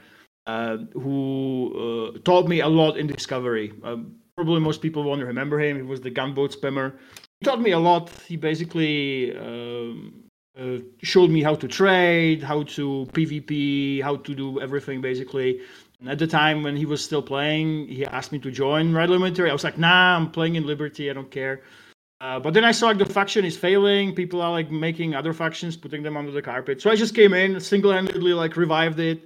who 0.92 2.20
taught 2.24 2.48
me 2.48 2.60
a 2.60 2.68
lot 2.68 2.96
in 2.96 3.06
Discovery. 3.06 3.72
Um, 3.82 4.16
probably 4.36 4.60
most 4.60 4.82
people 4.82 5.02
won't 5.04 5.22
remember 5.22 5.60
him. 5.60 5.76
He 5.76 5.82
was 5.82 6.00
the 6.00 6.10
gunboat 6.10 6.52
spammer 6.52 6.94
He 7.40 7.44
taught 7.44 7.60
me 7.60 7.72
a 7.72 7.78
lot. 7.78 8.10
He 8.26 8.36
basically 8.36 9.36
um, 9.36 10.24
uh, 10.58 10.78
showed 11.02 11.30
me 11.30 11.42
how 11.42 11.54
to 11.54 11.68
trade, 11.68 12.42
how 12.42 12.64
to 12.64 13.08
PvP, 13.12 14.02
how 14.02 14.16
to 14.16 14.34
do 14.34 14.60
everything 14.60 15.00
basically. 15.00 15.60
And 16.00 16.08
at 16.08 16.18
the 16.18 16.26
time 16.26 16.62
when 16.62 16.76
he 16.76 16.86
was 16.86 17.02
still 17.02 17.22
playing, 17.22 17.88
he 17.88 18.04
asked 18.04 18.32
me 18.32 18.38
to 18.40 18.50
join 18.50 18.92
Red 18.92 19.10
Military. 19.10 19.50
I 19.50 19.52
was 19.52 19.64
like, 19.64 19.78
nah, 19.78 20.16
I'm 20.16 20.30
playing 20.30 20.56
in 20.56 20.66
Liberty. 20.66 21.10
I 21.10 21.12
don't 21.12 21.30
care. 21.30 21.62
Uh, 22.24 22.40
but 22.40 22.54
then 22.54 22.64
I 22.64 22.72
saw 22.72 22.86
like 22.86 22.98
the 22.98 23.04
faction 23.04 23.44
is 23.44 23.56
failing. 23.56 24.14
People 24.14 24.40
are 24.40 24.50
like 24.50 24.70
making 24.70 25.14
other 25.14 25.34
factions, 25.34 25.76
putting 25.76 26.02
them 26.02 26.16
under 26.16 26.32
the 26.32 26.40
carpet. 26.42 26.80
So 26.80 26.90
I 26.90 26.96
just 26.96 27.14
came 27.14 27.34
in, 27.34 27.60
single-handedly 27.60 28.32
like 28.32 28.56
revived 28.56 28.98
it 28.98 29.20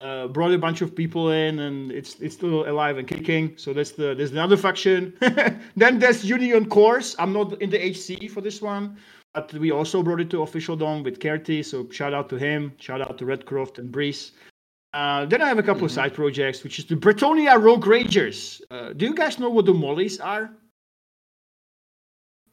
uh, 0.00 0.28
brought 0.28 0.52
a 0.52 0.58
bunch 0.58 0.80
of 0.80 0.94
people 0.94 1.30
in, 1.30 1.58
and 1.58 1.90
it's 1.90 2.20
it's 2.20 2.34
still 2.34 2.68
alive 2.68 2.98
and 2.98 3.08
kicking. 3.08 3.54
So 3.56 3.72
that's 3.72 3.92
the 3.92 4.14
there's 4.14 4.30
another 4.30 4.56
faction. 4.56 5.12
then 5.76 5.98
there's 5.98 6.24
Union 6.24 6.68
Corse. 6.68 7.16
I'm 7.18 7.32
not 7.32 7.60
in 7.60 7.70
the 7.70 7.78
HC 7.78 8.30
for 8.30 8.40
this 8.40 8.62
one, 8.62 8.96
but 9.34 9.52
we 9.54 9.70
also 9.72 10.02
brought 10.02 10.20
it 10.20 10.30
to 10.30 10.42
officialdom 10.42 11.02
with 11.02 11.18
Kerty. 11.18 11.64
So 11.64 11.88
shout 11.90 12.14
out 12.14 12.28
to 12.30 12.36
him. 12.36 12.72
Shout 12.78 13.00
out 13.00 13.18
to 13.18 13.24
Redcroft 13.24 13.78
and 13.78 13.90
Breeze. 13.90 14.32
Uh, 14.94 15.26
then 15.26 15.42
I 15.42 15.48
have 15.48 15.58
a 15.58 15.62
couple 15.62 15.78
mm-hmm. 15.78 15.86
of 15.86 15.92
side 15.92 16.14
projects, 16.14 16.64
which 16.64 16.78
is 16.78 16.86
the 16.86 16.94
Bretonnia 16.94 17.60
Rogue 17.60 17.86
Rangers. 17.86 18.62
Uh, 18.70 18.92
do 18.92 19.04
you 19.04 19.14
guys 19.14 19.38
know 19.38 19.50
what 19.50 19.66
the 19.66 19.74
Mollies 19.74 20.18
are? 20.20 20.50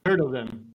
Heard 0.06 0.22
of 0.22 0.32
them? 0.32 0.72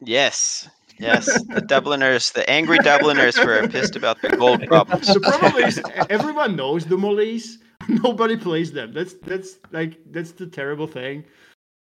Yes. 0.00 0.68
Yes, 0.96 1.26
the 1.48 1.60
Dubliners, 1.60 2.30
the 2.30 2.48
angry 2.48 2.78
Dubliners 2.78 3.36
were 3.36 3.66
pissed 3.66 3.96
about 3.96 4.22
the 4.22 4.28
gold 4.28 4.64
problem. 4.68 5.00
The 5.00 5.18
problem 5.18 5.64
is 5.64 5.82
everyone 6.08 6.54
knows 6.54 6.84
the 6.84 6.96
Mollies, 6.96 7.58
Nobody 7.88 8.36
plays 8.36 8.72
them. 8.72 8.92
That's 8.92 9.14
that's 9.14 9.58
like 9.72 9.98
that's 10.10 10.32
the 10.32 10.46
terrible 10.46 10.86
thing. 10.86 11.24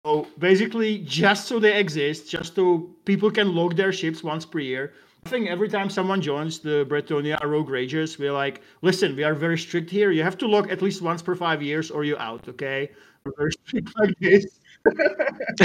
So 0.06 0.27
basically, 0.38 1.00
just 1.00 1.48
so 1.48 1.60
they 1.60 1.77
exist, 1.77 2.29
just 2.29 2.56
so 2.56 2.89
people 3.06 3.29
can 3.32 3.53
log 3.53 3.75
their 3.75 3.91
ships 3.91 4.24
once 4.24 4.46
per 4.46 4.60
year. 4.60 4.94
I 5.25 5.29
think 5.29 5.50
every 5.50 5.68
time 5.68 5.89
someone 5.89 6.22
joins 6.22 6.60
the 6.60 6.86
Bretonnia 6.89 7.44
Rogue 7.44 7.70
Rages, 7.70 8.18
we're 8.18 8.32
like, 8.32 8.62
listen, 8.82 9.18
we 9.18 9.25
are 9.25 9.34
very 9.34 9.58
strict 9.58 9.89
here. 9.89 10.12
You 10.12 10.24
have 10.24 10.38
to 10.38 10.48
log 10.48 10.72
at 10.72 10.82
least 10.82 11.01
once 11.01 11.22
per 11.22 11.36
five 11.36 11.62
years 11.62 11.91
or 11.91 12.06
you're 12.06 12.20
out, 12.20 12.48
okay? 12.48 12.89
We're 13.25 13.34
very 13.38 13.51
strict 13.51 13.91
like 14.00 14.18
this. 14.20 14.59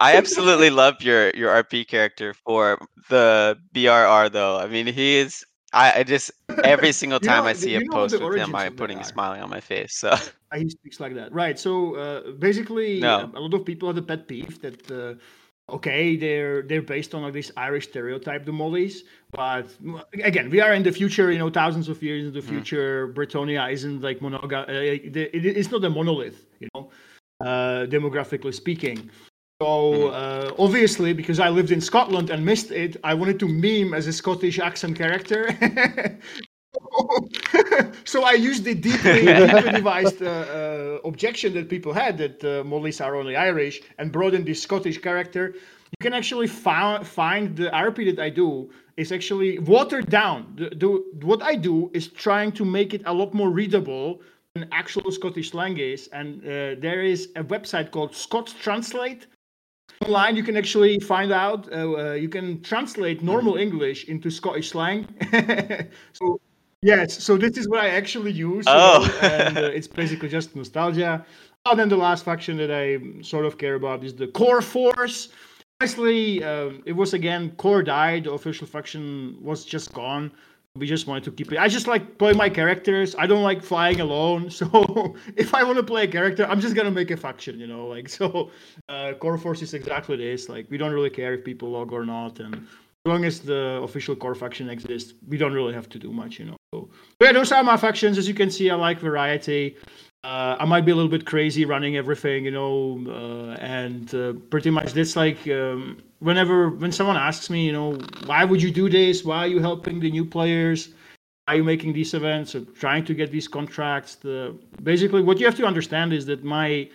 I 0.00 0.14
absolutely 0.16 0.70
love 0.70 1.02
your 1.02 1.30
your 1.30 1.50
RP 1.62 1.86
character 1.86 2.34
for 2.34 2.78
the 3.10 3.56
BRR 3.74 4.28
though. 4.30 4.58
I 4.58 4.66
mean, 4.66 4.86
he 4.86 5.16
is. 5.16 5.44
I, 5.72 6.00
I 6.00 6.02
just 6.04 6.30
every 6.64 6.92
single 7.00 7.20
time 7.20 7.44
know- 7.44 7.50
I 7.50 7.52
see 7.52 7.74
a 7.74 7.80
post 7.90 8.18
with 8.20 8.34
him, 8.34 8.54
I'm 8.54 8.74
putting 8.74 8.98
a 8.98 9.04
smiling 9.04 9.42
on 9.42 9.50
my 9.50 9.60
face. 9.60 9.94
So 9.98 10.14
he 10.54 10.68
speaks 10.70 11.00
like 11.00 11.14
that, 11.14 11.32
right? 11.32 11.58
So 11.58 11.94
uh, 11.96 12.30
basically, 12.32 13.00
No. 13.00 13.30
a 13.34 13.40
lot 13.40 13.52
of 13.54 13.64
people 13.64 13.88
have 13.88 13.96
the 13.96 14.02
pet 14.02 14.26
peeve 14.28 14.60
that 14.62 14.90
uh, 14.90 15.14
okay, 15.70 16.16
they're 16.16 16.62
they're 16.62 16.82
based 16.82 17.14
on 17.14 17.22
like 17.22 17.32
this 17.32 17.50
Irish 17.56 17.88
stereotype, 17.88 18.44
the 18.44 18.52
Mollies, 18.52 19.04
but 19.32 19.66
mm, 19.84 20.02
again, 20.24 20.50
we 20.50 20.60
are 20.60 20.72
in 20.74 20.82
the 20.82 20.92
future, 20.92 21.30
you 21.32 21.38
know, 21.38 21.50
thousands 21.50 21.88
of 21.88 22.02
years 22.02 22.26
in 22.26 22.32
the 22.32 22.42
future. 22.42 23.08
Bretonnia 23.08 23.72
isn't 23.72 24.00
like 24.02 24.20
monoga, 24.20 24.60
uh, 24.68 24.72
it, 24.72 25.16
it- 25.16 25.56
it's 25.56 25.70
not 25.70 25.84
a 25.84 25.90
monolith, 25.90 26.46
you 26.60 26.68
know, 26.74 26.90
uh, 27.44 27.86
demographically 27.86 28.54
speaking. 28.54 29.10
So 29.62 30.08
uh, 30.08 30.52
obviously, 30.58 31.12
because 31.14 31.40
I 31.40 31.48
lived 31.48 31.70
in 31.72 31.80
Scotland 31.80 32.28
and 32.30 32.44
missed 32.44 32.70
it, 32.70 32.96
I 33.02 33.14
wanted 33.14 33.38
to 33.40 33.48
meme 33.48 33.94
as 33.94 34.06
a 34.06 34.12
Scottish 34.12 34.58
accent 34.58 34.96
character. 34.98 35.48
so 38.04 38.24
I 38.24 38.32
used 38.32 38.64
the 38.64 38.74
deeply, 38.74 39.24
deeply 39.40 39.72
devised 39.72 40.22
uh, 40.22 40.26
uh, 40.28 40.98
objection 41.04 41.54
that 41.54 41.68
people 41.68 41.92
had 41.92 42.18
that 42.18 42.44
uh, 42.44 42.64
Mollies 42.64 43.00
are 43.00 43.16
only 43.16 43.36
Irish 43.36 43.82
and 43.98 44.12
brought 44.12 44.34
in 44.34 44.44
this 44.44 44.62
Scottish 44.62 44.98
character. 44.98 45.54
You 45.54 46.00
can 46.00 46.12
actually 46.12 46.46
fou- 46.46 47.04
find 47.04 47.56
the 47.56 47.70
RP 47.70 48.14
that 48.14 48.22
I 48.22 48.30
do 48.30 48.70
is 48.96 49.12
actually 49.12 49.58
watered 49.58 50.10
down. 50.10 50.54
The, 50.56 50.70
the, 50.70 51.26
what 51.26 51.42
I 51.42 51.54
do 51.54 51.90
is 51.92 52.08
trying 52.08 52.52
to 52.52 52.64
make 52.64 52.94
it 52.94 53.02
a 53.04 53.12
lot 53.12 53.34
more 53.34 53.50
readable 53.50 54.20
than 54.54 54.68
actual 54.72 55.10
Scottish 55.10 55.50
slang 55.50 55.78
is. 55.78 56.08
And 56.12 56.42
uh, 56.42 56.80
there 56.80 57.02
is 57.02 57.28
a 57.36 57.44
website 57.44 57.90
called 57.90 58.14
Scots 58.14 58.52
Translate 58.52 59.26
online 60.04 60.36
you 60.36 60.42
can 60.42 60.56
actually 60.56 60.98
find 61.00 61.32
out 61.32 61.72
uh, 61.72 61.76
uh, 61.76 62.12
you 62.12 62.28
can 62.28 62.60
translate 62.62 63.22
normal 63.22 63.56
english 63.56 64.04
into 64.04 64.30
scottish 64.30 64.70
slang 64.70 65.06
so 66.12 66.38
yes 66.82 67.22
so 67.22 67.36
this 67.36 67.56
is 67.56 67.68
what 67.68 67.80
i 67.80 67.88
actually 67.88 68.32
use 68.32 68.64
Oh. 68.68 69.04
and 69.22 69.56
uh, 69.58 69.62
it's 69.62 69.88
basically 69.88 70.28
just 70.28 70.54
nostalgia 70.54 71.24
and 71.64 71.78
then 71.78 71.88
the 71.88 71.96
last 71.96 72.24
faction 72.24 72.56
that 72.58 72.70
i 72.70 72.98
sort 73.22 73.44
of 73.44 73.58
care 73.58 73.74
about 73.74 74.04
is 74.04 74.14
the 74.14 74.28
core 74.28 74.62
force 74.62 75.28
honestly 75.80 76.42
um, 76.44 76.82
it 76.86 76.92
was 76.92 77.14
again 77.14 77.50
core 77.52 77.82
died 77.82 78.24
the 78.24 78.32
official 78.32 78.66
faction 78.66 79.36
was 79.40 79.64
just 79.64 79.92
gone 79.92 80.30
we 80.78 80.86
just 80.86 81.06
wanted 81.06 81.24
to 81.24 81.30
keep 81.30 81.52
it. 81.52 81.58
I 81.58 81.68
just 81.68 81.86
like 81.86 82.18
play 82.18 82.32
my 82.32 82.48
characters. 82.48 83.14
I 83.18 83.26
don't 83.26 83.42
like 83.42 83.62
flying 83.62 84.00
alone. 84.00 84.50
So 84.56 85.14
if 85.36 85.54
I 85.54 85.62
want 85.62 85.76
to 85.76 85.82
play 85.82 86.04
a 86.04 86.08
character, 86.08 86.46
I'm 86.46 86.60
just 86.60 86.74
gonna 86.74 86.90
make 86.90 87.10
a 87.10 87.16
faction, 87.16 87.58
you 87.58 87.66
know. 87.66 87.86
Like 87.86 88.08
so, 88.18 88.50
uh, 88.88 89.12
Core 89.14 89.38
Force 89.38 89.62
is 89.62 89.74
exactly 89.74 90.16
this. 90.16 90.48
Like 90.48 90.66
we 90.70 90.78
don't 90.78 90.92
really 90.92 91.10
care 91.10 91.34
if 91.34 91.44
people 91.44 91.70
log 91.70 91.92
or 91.92 92.04
not, 92.04 92.40
and 92.40 92.54
as 92.54 93.06
long 93.06 93.24
as 93.24 93.40
the 93.40 93.80
official 93.82 94.16
core 94.16 94.34
faction 94.34 94.68
exists, 94.70 95.14
we 95.28 95.36
don't 95.36 95.52
really 95.52 95.74
have 95.74 95.88
to 95.90 95.98
do 95.98 96.12
much, 96.12 96.38
you 96.38 96.46
know. 96.46 96.56
Yeah, 97.20 97.32
those 97.32 97.52
are 97.52 97.62
my 97.62 97.76
factions. 97.76 98.18
As 98.18 98.26
you 98.28 98.34
can 98.34 98.50
see, 98.50 98.70
I 98.70 98.74
like 98.74 98.98
variety. 99.00 99.76
Uh, 100.24 100.56
I 100.58 100.64
might 100.64 100.84
be 100.84 100.90
a 100.90 100.96
little 100.96 101.14
bit 101.16 101.24
crazy 101.24 101.64
running 101.64 101.96
everything, 101.96 102.44
you 102.44 102.50
know, 102.50 102.74
uh, 103.06 103.52
and 103.60 104.12
uh, 104.14 104.32
pretty 104.50 104.70
much 104.70 104.92
that's 104.92 105.14
like 105.14 105.46
um, 105.46 106.02
whenever 106.18 106.70
when 106.70 106.90
someone 106.90 107.16
asks 107.16 107.48
me, 107.48 107.66
you 107.66 107.72
know, 107.72 107.98
why 108.24 108.44
would 108.44 108.60
you 108.60 108.72
do 108.72 108.88
this? 108.88 109.24
Why 109.24 109.38
are 109.44 109.46
you 109.54 109.60
helping 109.60 110.00
the 110.00 110.10
new 110.10 110.24
players? 110.24 110.88
Why 111.44 111.54
are 111.54 111.56
you 111.58 111.64
making 111.64 111.92
these 111.92 112.12
events 112.12 112.56
or 112.56 112.62
trying 112.82 113.04
to 113.04 113.14
get 113.14 113.30
these 113.30 113.46
contracts? 113.46 114.16
The, 114.16 114.56
basically, 114.82 115.22
what 115.22 115.38
you 115.38 115.46
have 115.46 115.56
to 115.58 115.66
understand 115.66 116.12
is 116.12 116.26
that 116.26 116.42
my 116.42 116.88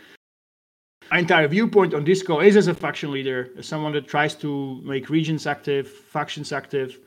entire 1.19 1.47
viewpoint 1.47 1.93
on 1.93 2.03
Disco 2.03 2.41
is 2.41 2.57
as 2.57 2.67
a 2.67 2.73
faction 2.73 3.11
leader, 3.11 3.49
as 3.57 3.65
someone 3.65 3.93
that 3.93 4.07
tries 4.07 4.35
to 4.35 4.81
make 4.83 5.09
regions 5.09 5.47
active, 5.47 5.87
factions 5.87 6.51
active. 6.51 6.99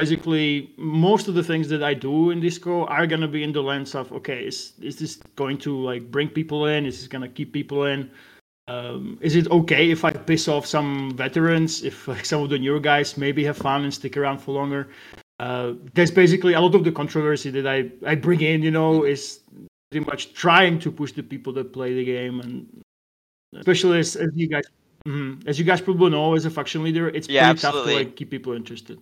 Basically, 0.00 0.72
most 0.78 1.28
of 1.28 1.34
the 1.34 1.42
things 1.44 1.68
that 1.68 1.82
I 1.82 1.92
do 1.94 2.30
in 2.30 2.40
Disco 2.40 2.86
are 2.86 3.06
gonna 3.06 3.28
be 3.28 3.42
in 3.42 3.52
the 3.52 3.62
lens 3.62 3.94
of 3.94 4.10
okay, 4.12 4.44
is 4.46 4.72
is 4.80 4.96
this 4.98 5.16
going 5.36 5.58
to 5.58 5.76
like 5.76 6.10
bring 6.10 6.28
people 6.28 6.66
in? 6.66 6.86
Is 6.86 6.98
this 6.98 7.08
gonna 7.08 7.28
keep 7.28 7.52
people 7.52 7.84
in? 7.84 8.10
Um, 8.68 9.18
is 9.20 9.34
it 9.36 9.50
okay 9.50 9.90
if 9.90 10.04
I 10.04 10.12
piss 10.12 10.48
off 10.48 10.64
some 10.64 11.12
veterans? 11.16 11.82
If 11.82 12.08
like 12.08 12.24
some 12.24 12.42
of 12.42 12.48
the 12.50 12.58
newer 12.58 12.80
guys 12.80 13.18
maybe 13.18 13.44
have 13.44 13.58
fun 13.58 13.84
and 13.84 13.92
stick 13.92 14.16
around 14.16 14.38
for 14.38 14.52
longer? 14.52 14.88
Uh, 15.40 15.74
there's 15.94 16.10
basically 16.10 16.54
a 16.54 16.60
lot 16.60 16.74
of 16.74 16.84
the 16.84 16.92
controversy 16.92 17.50
that 17.50 17.66
I, 17.66 17.90
I 18.06 18.14
bring 18.14 18.40
in, 18.42 18.62
you 18.62 18.70
know, 18.70 19.04
is 19.04 19.40
pretty 19.90 20.06
much 20.06 20.32
trying 20.34 20.78
to 20.80 20.92
push 20.92 21.12
the 21.12 21.22
people 21.22 21.52
that 21.54 21.72
play 21.72 21.94
the 21.94 22.04
game, 22.04 22.40
and 22.40 22.66
especially 23.56 23.98
as, 23.98 24.16
as 24.16 24.28
you 24.34 24.48
guys, 24.48 24.64
mhm, 25.08 25.46
as 25.46 25.58
you 25.58 25.64
guys 25.64 25.80
probably 25.80 26.10
know, 26.10 26.34
as 26.34 26.44
a 26.44 26.50
faction 26.50 26.84
leader, 26.84 27.08
it's 27.08 27.28
Yeah, 27.28 27.48
pretty 27.50 27.60
tough 27.60 27.84
to 27.84 27.92
like 27.92 28.16
keep 28.16 28.30
people 28.30 28.52
interested. 28.52 29.00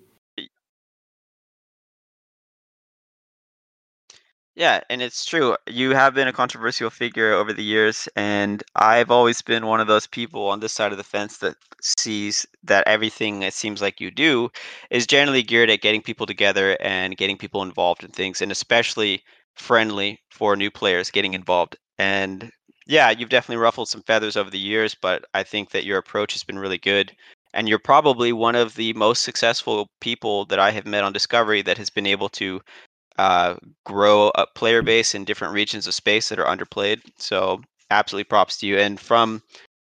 Yeah, 4.59 4.81
and 4.91 5.01
it's 5.01 5.25
true. 5.25 5.57
You 5.69 5.91
have 5.95 6.15
been 6.15 6.27
a 6.27 6.33
controversial 6.33 6.91
figure 6.91 7.33
over 7.33 7.53
the 7.53 7.63
years, 7.63 8.09
and 8.17 8.61
I've 8.75 9.09
always 9.11 9.41
been 9.41 9.67
one 9.67 9.81
of 9.81 9.87
those 9.87 10.09
people 10.09 10.49
on 10.49 10.59
this 10.59 10.73
side 10.73 10.91
of 10.91 10.99
the 10.99 11.05
fence 11.05 11.39
that 11.39 11.55
sees 11.81 12.45
that 12.65 12.83
everything 12.89 13.45
it 13.45 13.55
seems 13.55 13.81
like 13.81 14.01
you 14.01 14.11
do 14.11 14.51
is 14.91 15.07
generally 15.07 15.45
geared 15.45 15.71
at 15.71 15.81
getting 15.81 16.03
people 16.03 16.27
together 16.27 16.77
and 16.81 17.17
getting 17.17 17.39
people 17.39 17.63
involved 17.63 18.03
in 18.03 18.11
things, 18.11 18.43
and 18.43 18.51
especially 18.51 19.23
friendly 19.55 20.21
for 20.29 20.57
new 20.57 20.73
players 20.73 21.13
getting 21.13 21.35
involved. 21.35 21.77
And 21.97 22.51
yeah, 22.89 23.11
you've 23.11 23.29
definitely 23.29 23.63
ruffled 23.63 23.89
some 23.89 24.03
feathers 24.03 24.37
over 24.37 24.51
the 24.51 24.59
years, 24.59 24.93
but 25.01 25.25
I 25.35 25.45
think 25.45 25.71
that 25.71 25.85
your 25.85 25.99
approach 25.99 26.33
has 26.33 26.43
been 26.43 26.59
really 26.59 26.79
good. 26.79 27.15
And 27.55 27.69
you're 27.69 27.79
probably 27.79 28.33
one 28.33 28.57
of 28.57 28.75
the 28.75 28.93
most 28.93 29.23
successful 29.23 29.89
people 30.01 30.45
that 30.47 30.59
I 30.59 30.71
have 30.73 30.85
met 30.87 31.03
on 31.05 31.13
Discovery 31.15 31.63
that 31.63 31.79
has 31.79 31.89
been 31.91 32.07
able 32.07 32.29
to 32.31 32.61
uh, 33.19 33.57
grow 33.85 34.31
a 34.35 34.47
player 34.55 34.83
base 34.83 35.15
in 35.15 35.25
different 35.25 35.53
regions 35.53 35.87
of 35.87 35.95
space 35.95 36.29
that 36.29 36.39
are 36.39 36.47
underplayed. 36.47 37.01
So 37.19 37.61
absolutely 37.91 38.25
props 38.25 38.59
to 38.59 38.67
you. 38.67 38.79
And 38.79 38.99
from 38.99 39.43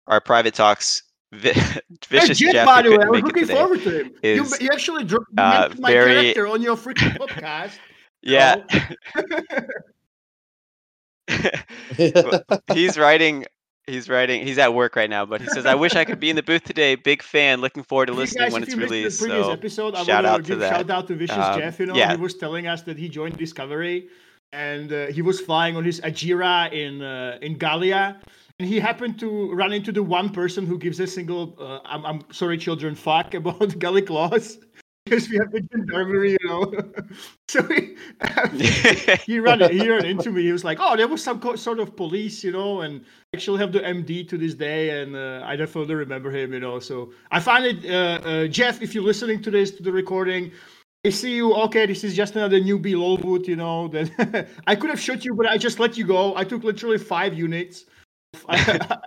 our 0.08 0.22
private 0.22 0.54
talks, 0.54 1.04
Vi- 1.34 1.54
Hey, 1.54 1.82
Vicious 2.10 2.40
Jeff, 2.40 2.52
Jeff, 2.54 2.66
by 2.66 2.82
the 2.82 2.92
way, 2.92 2.98
I 3.04 3.10
was 3.10 3.22
looking 3.22 3.46
forward 3.48 3.82
to 3.84 4.02
him. 4.02 4.12
You, 4.22 4.44
is, 4.44 4.62
you 4.62 4.70
actually 4.72 5.06
dropped 5.06 5.28
you 5.32 5.44
uh, 5.44 5.74
my 5.80 5.92
very- 5.92 6.22
character 6.34 6.48
on 6.48 6.62
your 6.62 6.76
freaking 6.76 7.18
podcast. 7.18 7.78
Yeah, 8.24 8.58
he's 12.74 12.98
writing. 13.00 13.46
He's 13.88 14.08
writing. 14.08 14.46
He's 14.46 14.58
at 14.58 14.74
work 14.74 14.96
right 14.96 15.10
now, 15.10 15.26
but 15.26 15.42
he 15.42 15.48
says, 15.48 15.66
"I 15.66 15.76
wish 15.76 15.96
I 15.96 16.06
could 16.06 16.20
be 16.20 16.30
in 16.30 16.36
the 16.36 16.44
booth 16.44 16.64
today. 16.64 16.96
Big 16.96 17.24
fan. 17.24 17.62
Looking 17.62 17.84
forward 17.84 18.06
to 18.08 18.14
listening 18.14 18.46
guys, 18.46 18.54
when 18.54 18.64
it's 18.64 18.76
released." 18.76 19.20
The 19.20 19.26
previous 19.26 19.46
So 19.48 19.52
episode, 19.52 19.96
I 19.96 20.04
shout 20.04 20.24
out 20.26 20.46
to 20.46 20.56
that. 20.58 20.70
shout 20.76 20.90
out 20.90 21.08
to 21.08 21.16
Vicious 21.16 21.36
Um, 21.38 21.60
Jeff. 21.60 21.80
You 21.80 21.88
know, 21.88 21.96
yeah. 21.96 22.12
he 22.16 22.22
was 22.22 22.36
telling 22.36 22.68
us 22.68 22.84
that 22.84 22.98
he 22.98 23.10
joined 23.10 23.38
Discovery, 23.38 24.08
and 24.54 24.94
uh, 24.94 25.08
he 25.08 25.22
was 25.24 25.40
flying 25.42 25.76
on 25.76 25.84
his 25.84 26.00
Ageira 26.02 26.72
in 26.72 27.02
uh, 27.02 27.40
in 27.42 27.58
Gallia, 27.58 28.20
and 28.60 28.68
he 28.70 28.80
happened 28.80 29.20
to 29.20 29.52
run 29.54 29.74
into 29.74 29.92
the 29.92 30.04
one 30.04 30.30
person 30.30 30.66
who 30.68 30.78
gives 30.78 31.00
a 31.00 31.08
single 31.08 31.56
uh, 31.60 31.80
I'm, 31.84 32.06
I'm 32.06 32.22
sorry, 32.32 32.58
children, 32.60 32.94
fuck 32.96 33.34
about 33.42 33.78
Gallic 33.80 34.10
laws. 34.12 34.60
Because 35.06 35.28
we 35.30 35.38
have 35.38 35.52
the 35.52 35.68
gendarmerie, 35.74 36.38
you 36.40 36.48
know. 36.48 36.72
so 37.48 37.64
he, 37.64 37.98
he 39.26 39.40
ran 39.40 39.60
he 39.72 39.90
ran 39.90 40.06
into 40.06 40.32
me. 40.32 40.44
He 40.44 40.52
was 40.52 40.64
like, 40.64 40.78
"Oh, 40.80 40.96
there 40.96 41.08
was 41.08 41.24
some 41.24 41.40
co- 41.40 41.56
sort 41.56 41.80
of 41.80 41.96
police, 41.96 42.44
you 42.44 42.52
know," 42.52 42.82
and 42.82 43.04
actually 43.34 43.60
have 43.60 43.72
the 43.72 43.80
MD 43.80 44.28
to 44.28 44.38
this 44.38 44.54
day, 44.54 45.02
and 45.02 45.16
uh, 45.16 45.42
I 45.46 45.56
definitely 45.56 45.96
remember 45.96 46.30
him, 46.32 46.52
you 46.52 46.60
know. 46.60 46.80
So 46.80 47.14
I 47.32 47.40
find 47.40 47.66
it, 47.66 47.90
uh, 47.90 48.28
uh, 48.28 48.48
Jeff, 48.48 48.82
if 48.82 48.94
you're 48.94 49.06
listening 49.06 49.42
to 49.44 49.52
this 49.52 49.72
to 49.72 49.84
the 49.84 49.92
recording, 49.92 50.52
I 51.06 51.12
see 51.12 51.36
you. 51.36 51.54
Okay, 51.54 51.86
this 51.86 52.04
is 52.04 52.14
just 52.14 52.36
another 52.36 52.60
newbie 52.60 52.94
Lolwood, 52.94 53.48
you 53.48 53.56
know. 53.56 53.88
That 53.88 54.50
I 54.68 54.76
could 54.76 54.90
have 54.90 55.00
shot 55.00 55.24
you, 55.24 55.34
but 55.34 55.48
I 55.48 55.58
just 55.58 55.80
let 55.80 55.98
you 55.98 56.06
go. 56.06 56.36
I 56.36 56.44
took 56.44 56.66
literally 56.66 56.98
five 56.98 57.34
units. 57.34 57.86
I 58.50 58.98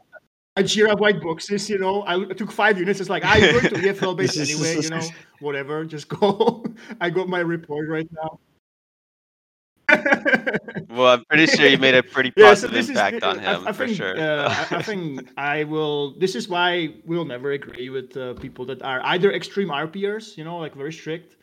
Jira 0.58 0.98
white 0.98 1.20
boxes, 1.20 1.68
you 1.68 1.78
know. 1.78 2.02
I 2.06 2.24
took 2.32 2.50
five 2.50 2.78
units. 2.78 3.00
It's 3.00 3.10
like, 3.10 3.26
ah, 3.26 3.36
you're 3.36 3.60
going 3.60 3.74
to 3.74 3.80
EFL 3.92 4.16
base 4.16 4.38
anyway, 4.38 4.80
you 4.80 4.88
know. 4.88 5.06
Whatever, 5.40 5.84
just 5.84 6.08
go. 6.08 6.64
I 6.98 7.10
got 7.10 7.28
my 7.28 7.40
report 7.40 7.90
right 7.90 8.08
now. 8.10 8.38
Well, 10.90 11.14
I'm 11.14 11.24
pretty 11.24 11.46
sure 11.46 11.66
you 11.66 11.78
made 11.78 11.94
a 11.94 12.02
pretty 12.02 12.32
Yeah, 12.36 12.54
so 12.54 12.68
positive 12.68 12.76
is 12.76 12.88
impact 12.90 13.22
on 13.22 13.38
him 13.38 13.66
I, 13.66 13.72
for 13.72 13.86
think, 13.86 13.96
sure. 13.96 14.18
uh, 14.18 14.48
I, 14.70 14.76
I 14.76 14.82
think 14.88 15.30
I 15.36 15.64
will. 15.64 16.18
This 16.18 16.34
is 16.34 16.48
why 16.48 16.94
we'll 17.04 17.24
never 17.24 17.52
agree 17.52 17.88
with 17.90 18.16
uh, 18.16 18.34
people 18.34 18.64
that 18.66 18.82
are 18.82 19.00
either 19.04 19.32
extreme 19.32 19.68
RPers, 19.68 20.36
you 20.36 20.44
know, 20.44 20.58
like 20.58 20.74
very 20.74 20.92
strict, 20.92 21.36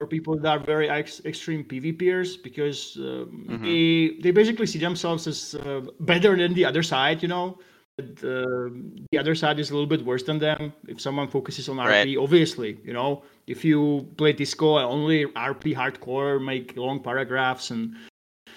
or 0.00 0.06
people 0.06 0.38
that 0.38 0.48
are 0.48 0.58
very 0.58 0.88
ex- 0.90 1.24
extreme 1.24 1.64
PvPers 1.64 2.42
because 2.42 2.96
um, 2.96 3.46
Mhm. 3.50 3.62
they 3.62 4.20
they 4.22 4.30
basically 4.30 4.66
see 4.66 4.78
themselves 4.78 5.26
as 5.26 5.54
uh, 5.54 5.80
better 6.00 6.36
than 6.36 6.54
the 6.54 6.64
other 6.64 6.82
side. 6.82 7.22
You 7.22 7.28
know, 7.28 7.58
but, 7.98 8.24
uh, 8.24 8.70
the 9.10 9.18
other 9.18 9.34
side 9.34 9.58
is 9.58 9.70
a 9.70 9.74
little 9.74 9.86
bit 9.88 10.04
worse 10.04 10.22
than 10.22 10.38
them. 10.38 10.72
If 10.88 11.00
someone 11.00 11.28
focuses 11.28 11.68
on 11.68 11.76
RP, 11.76 12.16
obviously, 12.16 12.78
you 12.84 12.92
know, 12.92 13.22
if 13.46 13.64
you 13.64 14.06
play 14.16 14.32
Disco 14.32 14.76
and 14.76 14.86
only 14.86 15.26
RP 15.26 15.74
hardcore, 15.74 16.42
make 16.42 16.76
long 16.76 17.00
paragraphs 17.00 17.70
and 17.70 17.94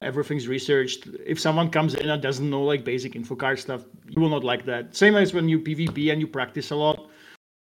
everything's 0.01 0.47
researched. 0.47 1.07
If 1.25 1.39
someone 1.39 1.69
comes 1.69 1.95
in 1.95 2.09
and 2.09 2.21
doesn't 2.21 2.49
know 2.49 2.63
like 2.63 2.83
basic 2.83 3.15
info 3.15 3.35
card 3.35 3.59
stuff, 3.59 3.85
you 4.09 4.21
will 4.21 4.29
not 4.29 4.43
like 4.43 4.65
that. 4.65 4.95
Same 4.95 5.15
as 5.15 5.33
when 5.33 5.49
you 5.49 5.59
PvP 5.59 6.11
and 6.11 6.21
you 6.21 6.27
practice 6.27 6.71
a 6.71 6.75
lot. 6.75 7.09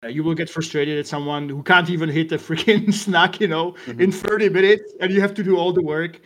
Uh, 0.02 0.08
you 0.08 0.24
will 0.24 0.34
get 0.34 0.48
frustrated 0.48 0.98
at 0.98 1.06
someone 1.06 1.48
who 1.48 1.62
can't 1.62 1.90
even 1.90 2.08
hit 2.08 2.32
a 2.32 2.38
freaking 2.38 2.92
snack, 3.04 3.40
you 3.40 3.46
know, 3.48 3.72
Mhm. 3.86 4.00
in 4.00 4.10
30 4.12 4.48
minutes, 4.48 4.94
and 5.00 5.12
you 5.12 5.20
have 5.20 5.34
to 5.34 5.42
do 5.42 5.56
all 5.56 5.72
the 5.72 5.82
work. 5.82 6.20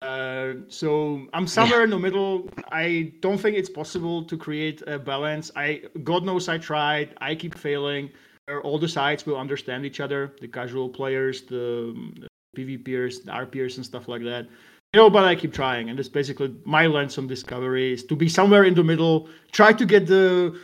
Uh, 0.00 0.54
so 0.68 1.26
I'm 1.32 1.46
somewhere 1.46 1.82
in 1.82 1.90
the 1.90 1.98
middle. 1.98 2.48
I 2.70 3.12
don't 3.20 3.38
think 3.38 3.56
it's 3.56 3.70
possible 3.70 4.24
to 4.24 4.36
create 4.36 4.82
a 4.86 4.98
balance. 4.98 5.50
I 5.56 5.82
God 6.04 6.24
knows 6.24 6.48
I 6.48 6.58
tried. 6.58 7.14
I 7.20 7.34
keep 7.34 7.58
failing. 7.58 8.10
All 8.62 8.78
the 8.78 8.88
sides 8.88 9.26
will 9.26 9.36
understand 9.36 9.84
each 9.84 10.00
other, 10.00 10.32
the 10.40 10.48
casual 10.48 10.88
players, 10.88 11.42
the, 11.42 11.94
the 12.18 12.28
PvPers, 12.56 13.22
the 13.24 13.32
RPers, 13.32 13.76
and 13.76 13.84
stuff 13.84 14.08
like 14.08 14.22
that. 14.22 14.46
You 14.94 15.00
know, 15.00 15.10
but 15.10 15.24
I 15.24 15.34
keep 15.34 15.52
trying, 15.52 15.90
and 15.90 15.98
that's 15.98 16.08
basically 16.08 16.54
my 16.64 16.86
lens 16.86 17.18
on 17.18 17.26
Discovery 17.26 17.92
is 17.92 18.04
to 18.04 18.16
be 18.16 18.26
somewhere 18.26 18.64
in 18.64 18.72
the 18.72 18.82
middle. 18.82 19.28
Try 19.52 19.74
to 19.74 19.84
get 19.84 20.06
the 20.06 20.58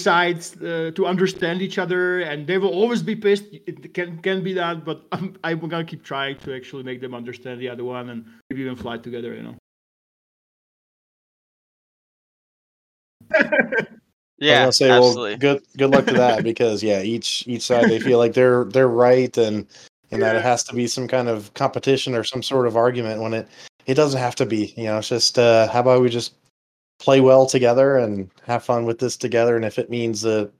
sides 0.00 0.56
uh, 0.56 0.90
to 0.94 1.06
understand 1.06 1.62
each 1.62 1.78
other, 1.78 2.20
and 2.20 2.46
they 2.46 2.58
will 2.58 2.72
always 2.72 3.02
be 3.02 3.16
pissed. 3.16 3.44
It 3.52 3.94
can 3.94 4.18
can 4.18 4.42
be 4.42 4.52
that, 4.54 4.84
but 4.84 5.02
I'm, 5.12 5.36
I'm 5.44 5.58
gonna 5.60 5.84
keep 5.84 6.04
trying 6.04 6.38
to 6.38 6.54
actually 6.54 6.82
make 6.82 7.00
them 7.00 7.14
understand 7.14 7.60
the 7.60 7.68
other 7.68 7.84
one, 7.84 8.10
and 8.10 8.24
maybe 8.50 8.62
even 8.62 8.76
fly 8.76 8.98
together. 8.98 9.34
You 9.34 9.42
know. 9.42 9.56
Yeah, 14.40 14.62
I 14.62 14.66
was 14.66 14.76
say, 14.76 14.90
absolutely. 14.90 15.30
well, 15.32 15.38
good 15.38 15.62
good 15.76 15.90
luck 15.90 16.06
to 16.06 16.14
that 16.14 16.44
because 16.50 16.82
yeah, 16.82 17.02
each 17.02 17.46
each 17.48 17.62
side 17.62 17.90
they 17.90 17.98
feel 17.98 18.18
like 18.18 18.34
they're 18.34 18.64
they're 18.64 18.88
right 18.88 19.36
and 19.36 19.66
and 20.10 20.22
that 20.22 20.36
it 20.36 20.42
has 20.42 20.62
to 20.64 20.74
be 20.74 20.86
some 20.86 21.08
kind 21.08 21.28
of 21.28 21.52
competition 21.54 22.14
or 22.14 22.24
some 22.24 22.42
sort 22.42 22.66
of 22.66 22.76
argument 22.76 23.20
when 23.20 23.34
it 23.34 23.48
it 23.86 23.94
doesn't 23.94 24.20
have 24.20 24.36
to 24.36 24.46
be. 24.46 24.74
You 24.76 24.84
know, 24.84 24.98
it's 24.98 25.08
just 25.08 25.38
uh, 25.38 25.68
how 25.68 25.80
about 25.80 26.02
we 26.02 26.08
just 26.08 26.34
play 26.98 27.20
well 27.20 27.46
together 27.46 27.96
and 27.96 28.30
have 28.46 28.64
fun 28.64 28.84
with 28.84 28.98
this 28.98 29.16
together. 29.16 29.56
And 29.56 29.64
if 29.64 29.78
it 29.78 29.90
means 29.90 30.22
that 30.22 30.50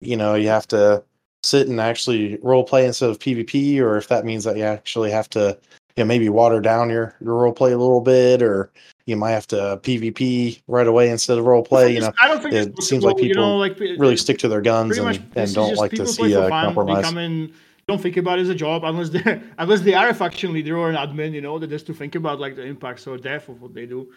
you 0.00 0.16
know 0.16 0.34
you 0.34 0.48
have 0.48 0.68
to 0.68 1.02
sit 1.42 1.68
and 1.68 1.80
actually 1.80 2.38
role 2.42 2.64
play 2.64 2.86
instead 2.86 3.10
of 3.10 3.18
PvP, 3.18 3.80
or 3.80 3.96
if 3.96 4.08
that 4.08 4.24
means 4.24 4.44
that 4.44 4.56
you 4.56 4.64
actually 4.64 5.10
have 5.10 5.28
to 5.30 5.58
you 5.96 6.04
know 6.04 6.08
maybe 6.08 6.28
water 6.28 6.60
down 6.60 6.90
your 6.90 7.14
your 7.20 7.34
role 7.34 7.52
play 7.52 7.72
a 7.72 7.78
little 7.78 8.00
bit, 8.00 8.42
or 8.42 8.70
you 9.06 9.16
might 9.16 9.32
have 9.32 9.46
to 9.48 9.80
PvP 9.82 10.60
right 10.68 10.86
away 10.86 11.10
instead 11.10 11.38
of 11.38 11.44
role 11.46 11.64
play. 11.64 11.94
You 11.94 12.00
know, 12.00 12.12
I 12.20 12.28
don't 12.28 12.42
think 12.42 12.54
it 12.54 12.82
seems 12.82 13.02
like 13.02 13.16
possible, 13.16 13.28
you 13.28 13.34
know, 13.34 13.64
people 13.64 13.88
like 13.88 13.98
really 13.98 14.16
stick 14.16 14.38
to 14.38 14.48
their 14.48 14.60
guns 14.60 14.96
and, 14.98 15.06
much 15.06 15.20
and 15.34 15.54
don't 15.54 15.76
like 15.76 15.92
to 15.92 16.06
see 16.06 16.32
a 16.34 16.48
fun. 16.48 16.74
Compromise. 16.74 17.04
come 17.04 17.18
in, 17.18 17.52
don't 17.88 18.00
think 18.00 18.18
about 18.18 18.38
it 18.38 18.42
as 18.42 18.50
a 18.50 18.54
job 18.54 18.84
unless 18.84 19.08
they 19.08 19.42
unless 19.58 19.80
they 19.80 19.94
are 19.94 20.10
a 20.10 20.14
faction 20.14 20.52
leader 20.52 20.76
or 20.76 20.90
an 20.90 20.96
admin. 20.96 21.32
You 21.32 21.40
know, 21.40 21.58
that 21.58 21.70
has 21.70 21.82
to 21.84 21.94
think 21.94 22.14
about 22.14 22.38
like 22.38 22.54
the 22.54 22.62
impacts 22.62 23.06
or 23.06 23.16
death 23.16 23.48
of 23.48 23.60
what 23.60 23.74
they 23.74 23.86
do. 23.86 24.12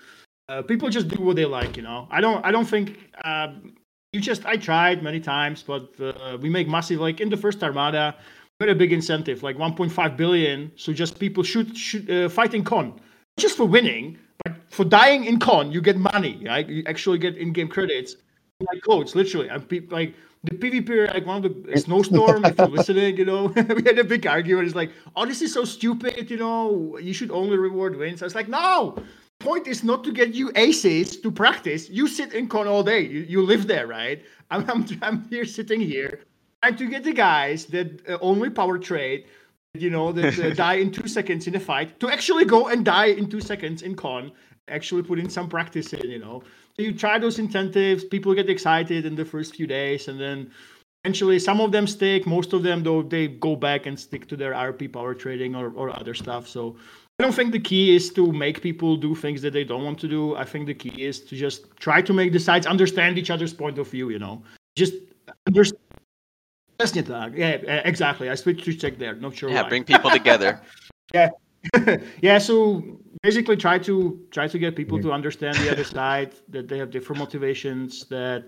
Uh, 0.51 0.61
people 0.61 0.89
just 0.89 1.07
do 1.07 1.21
what 1.21 1.37
they 1.37 1.45
like. 1.45 1.77
You 1.77 1.83
know, 1.83 2.07
I 2.11 2.19
don't. 2.19 2.45
I 2.45 2.51
don't 2.51 2.65
think. 2.65 2.99
Um, 3.23 3.73
you 4.11 4.19
just. 4.19 4.45
I 4.45 4.57
tried 4.57 5.01
many 5.01 5.21
times, 5.21 5.63
but 5.63 5.85
uh, 6.01 6.37
we 6.41 6.49
make 6.49 6.67
massive. 6.67 6.99
Like 6.99 7.21
in 7.21 7.29
the 7.29 7.37
first 7.37 7.63
Armada, 7.63 8.15
we 8.59 8.67
had 8.67 8.75
a 8.75 8.77
big 8.77 8.91
incentive, 8.91 9.43
like 9.43 9.55
1.5 9.55 10.17
billion. 10.17 10.71
So 10.75 10.91
just 10.91 11.19
people 11.19 11.41
shoot, 11.41 11.77
shoot 11.77 12.09
uh, 12.09 12.27
fight 12.27 12.53
in 12.53 12.65
con, 12.65 12.99
just 13.37 13.55
for 13.55 13.65
winning. 13.65 14.17
But 14.43 14.57
for 14.69 14.83
dying 14.83 15.23
in 15.23 15.39
con, 15.39 15.71
you 15.71 15.79
get 15.79 15.97
money. 15.97 16.43
Right? 16.45 16.67
You 16.67 16.83
actually 16.85 17.19
get 17.19 17.37
in-game 17.37 17.69
credits 17.69 18.17
like 18.59 18.83
codes, 18.83 19.15
literally. 19.15 19.47
And 19.47 19.67
pe- 19.69 19.87
like 19.89 20.15
the 20.43 20.55
PvP, 20.57 21.13
like 21.13 21.25
one 21.25 21.45
of 21.45 21.63
the 21.65 21.79
snowstorm. 21.79 22.43
if 22.43 22.57
you're 22.57 22.67
listening, 22.67 23.15
you 23.15 23.25
know, 23.25 23.45
we 23.75 23.83
had 23.83 23.99
a 23.99 24.03
big 24.03 24.27
argument. 24.27 24.67
It's 24.67 24.75
like, 24.75 24.91
oh, 25.15 25.25
this 25.25 25.41
is 25.41 25.53
so 25.53 25.63
stupid. 25.63 26.29
You 26.29 26.37
know, 26.37 26.97
you 26.97 27.13
should 27.13 27.31
only 27.31 27.57
reward 27.57 27.95
wins. 27.95 28.21
I 28.21 28.25
was 28.25 28.35
like, 28.35 28.49
no. 28.49 29.01
Point 29.41 29.67
is 29.67 29.83
not 29.83 30.03
to 30.03 30.11
get 30.11 30.35
you 30.35 30.51
aces 30.55 31.17
to 31.17 31.31
practice. 31.31 31.89
You 31.89 32.07
sit 32.07 32.33
in 32.33 32.47
con 32.47 32.67
all 32.67 32.83
day. 32.83 33.01
You, 33.01 33.21
you 33.21 33.41
live 33.41 33.65
there, 33.65 33.87
right? 33.87 34.23
I'm, 34.51 34.69
I'm 34.69 34.85
I'm 35.01 35.27
here 35.29 35.45
sitting 35.45 35.81
here 35.81 36.21
trying 36.61 36.75
to 36.77 36.87
get 36.87 37.03
the 37.03 37.13
guys 37.13 37.65
that 37.67 38.07
uh, 38.07 38.17
only 38.21 38.49
power 38.49 38.77
trade, 38.77 39.25
you 39.73 39.89
know, 39.89 40.11
that 40.11 40.37
uh, 40.37 40.53
die 40.65 40.75
in 40.75 40.91
two 40.91 41.07
seconds 41.07 41.47
in 41.47 41.55
a 41.55 41.59
fight 41.59 41.99
to 42.01 42.09
actually 42.09 42.45
go 42.45 42.67
and 42.67 42.85
die 42.85 43.07
in 43.07 43.29
two 43.29 43.41
seconds 43.41 43.81
in 43.81 43.95
con. 43.95 44.31
Actually, 44.67 45.01
put 45.01 45.17
in 45.17 45.29
some 45.29 45.49
practice 45.49 45.91
in, 45.93 46.07
you 46.09 46.19
know. 46.19 46.43
So 46.77 46.83
you 46.83 46.93
try 46.93 47.17
those 47.17 47.39
incentives. 47.39 48.03
People 48.03 48.35
get 48.35 48.49
excited 48.49 49.05
in 49.05 49.15
the 49.15 49.25
first 49.25 49.55
few 49.55 49.65
days, 49.65 50.07
and 50.07 50.19
then 50.19 50.51
eventually 51.03 51.39
some 51.39 51.59
of 51.59 51.71
them 51.71 51.87
stick. 51.87 52.27
Most 52.27 52.53
of 52.53 52.61
them, 52.61 52.83
though, 52.83 53.01
they 53.01 53.27
go 53.27 53.55
back 53.55 53.87
and 53.87 53.99
stick 53.99 54.27
to 54.27 54.37
their 54.37 54.53
RP 54.53 54.93
power 54.93 55.15
trading 55.15 55.55
or, 55.55 55.71
or 55.75 55.89
other 55.89 56.13
stuff. 56.13 56.47
So 56.47 56.77
I 57.21 57.23
don't 57.23 57.35
think 57.35 57.51
the 57.51 57.59
key 57.59 57.95
is 57.95 58.11
to 58.13 58.31
make 58.31 58.63
people 58.63 58.97
do 58.97 59.13
things 59.13 59.43
that 59.43 59.53
they 59.53 59.63
don't 59.63 59.83
want 59.83 59.99
to 59.99 60.07
do. 60.07 60.35
I 60.35 60.43
think 60.43 60.65
the 60.65 60.73
key 60.73 61.05
is 61.05 61.19
to 61.25 61.35
just 61.35 61.69
try 61.77 62.01
to 62.01 62.13
make 62.13 62.33
the 62.33 62.39
sides 62.39 62.65
understand 62.65 63.19
each 63.19 63.29
other's 63.29 63.53
point 63.53 63.77
of 63.77 63.87
view. 63.87 64.09
You 64.09 64.17
know, 64.17 64.41
just 64.75 64.95
understand. 65.45 65.77
Yeah, 67.37 67.61
eh, 67.67 67.81
exactly. 67.85 68.27
I 68.31 68.33
switched 68.33 68.65
to 68.65 68.73
check 68.73 68.97
there. 68.97 69.13
Not 69.13 69.35
sure 69.35 69.51
yeah, 69.51 69.61
why. 69.61 69.69
bring 69.69 69.83
people 69.83 70.09
together. 70.09 70.59
yeah, 71.13 71.29
yeah, 72.21 72.39
so 72.39 72.81
basically 73.21 73.55
try 73.55 73.77
to 73.77 74.19
try 74.31 74.47
to 74.47 74.57
get 74.57 74.75
people 74.75 74.99
to 74.99 75.11
understand 75.11 75.57
the 75.57 75.71
other 75.71 75.83
side 75.83 76.33
that 76.49 76.69
they 76.69 76.79
have 76.79 76.89
different 76.89 77.19
motivations 77.19 78.05
that 78.05 78.45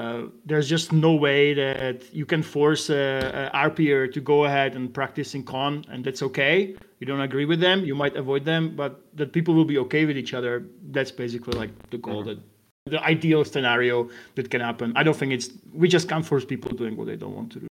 uh, 0.00 0.22
there's 0.46 0.66
just 0.66 0.92
no 0.94 1.14
way 1.14 1.52
that 1.52 2.14
you 2.14 2.24
can 2.24 2.42
force 2.42 2.88
a, 2.88 3.50
a 3.52 3.68
RPer 3.68 4.10
to 4.14 4.20
go 4.22 4.46
ahead 4.46 4.76
and 4.76 4.94
practice 4.94 5.34
in 5.34 5.42
con, 5.42 5.84
and 5.90 6.02
that's 6.06 6.22
okay. 6.22 6.74
You 7.00 7.06
don't 7.06 7.20
agree 7.20 7.44
with 7.44 7.60
them, 7.60 7.84
you 7.84 7.94
might 7.94 8.16
avoid 8.16 8.44
them, 8.44 8.74
but 8.74 9.00
that 9.16 9.32
people 9.32 9.54
will 9.54 9.64
be 9.64 9.78
okay 9.78 10.04
with 10.04 10.16
each 10.16 10.34
other. 10.34 10.66
That's 10.90 11.12
basically 11.12 11.56
like 11.58 11.70
the 11.90 11.98
goal, 11.98 12.24
that 12.24 12.38
the 12.86 13.02
ideal 13.04 13.44
scenario 13.44 14.08
that 14.34 14.50
can 14.50 14.60
happen. 14.60 14.92
I 14.96 15.02
don't 15.02 15.16
think 15.16 15.32
it's 15.32 15.50
we 15.72 15.88
just 15.88 16.08
can't 16.08 16.26
force 16.26 16.44
people 16.44 16.72
doing 16.72 16.96
what 16.96 17.06
they 17.06 17.16
don't 17.16 17.34
want 17.34 17.52
to 17.52 17.60
do. 17.60 17.68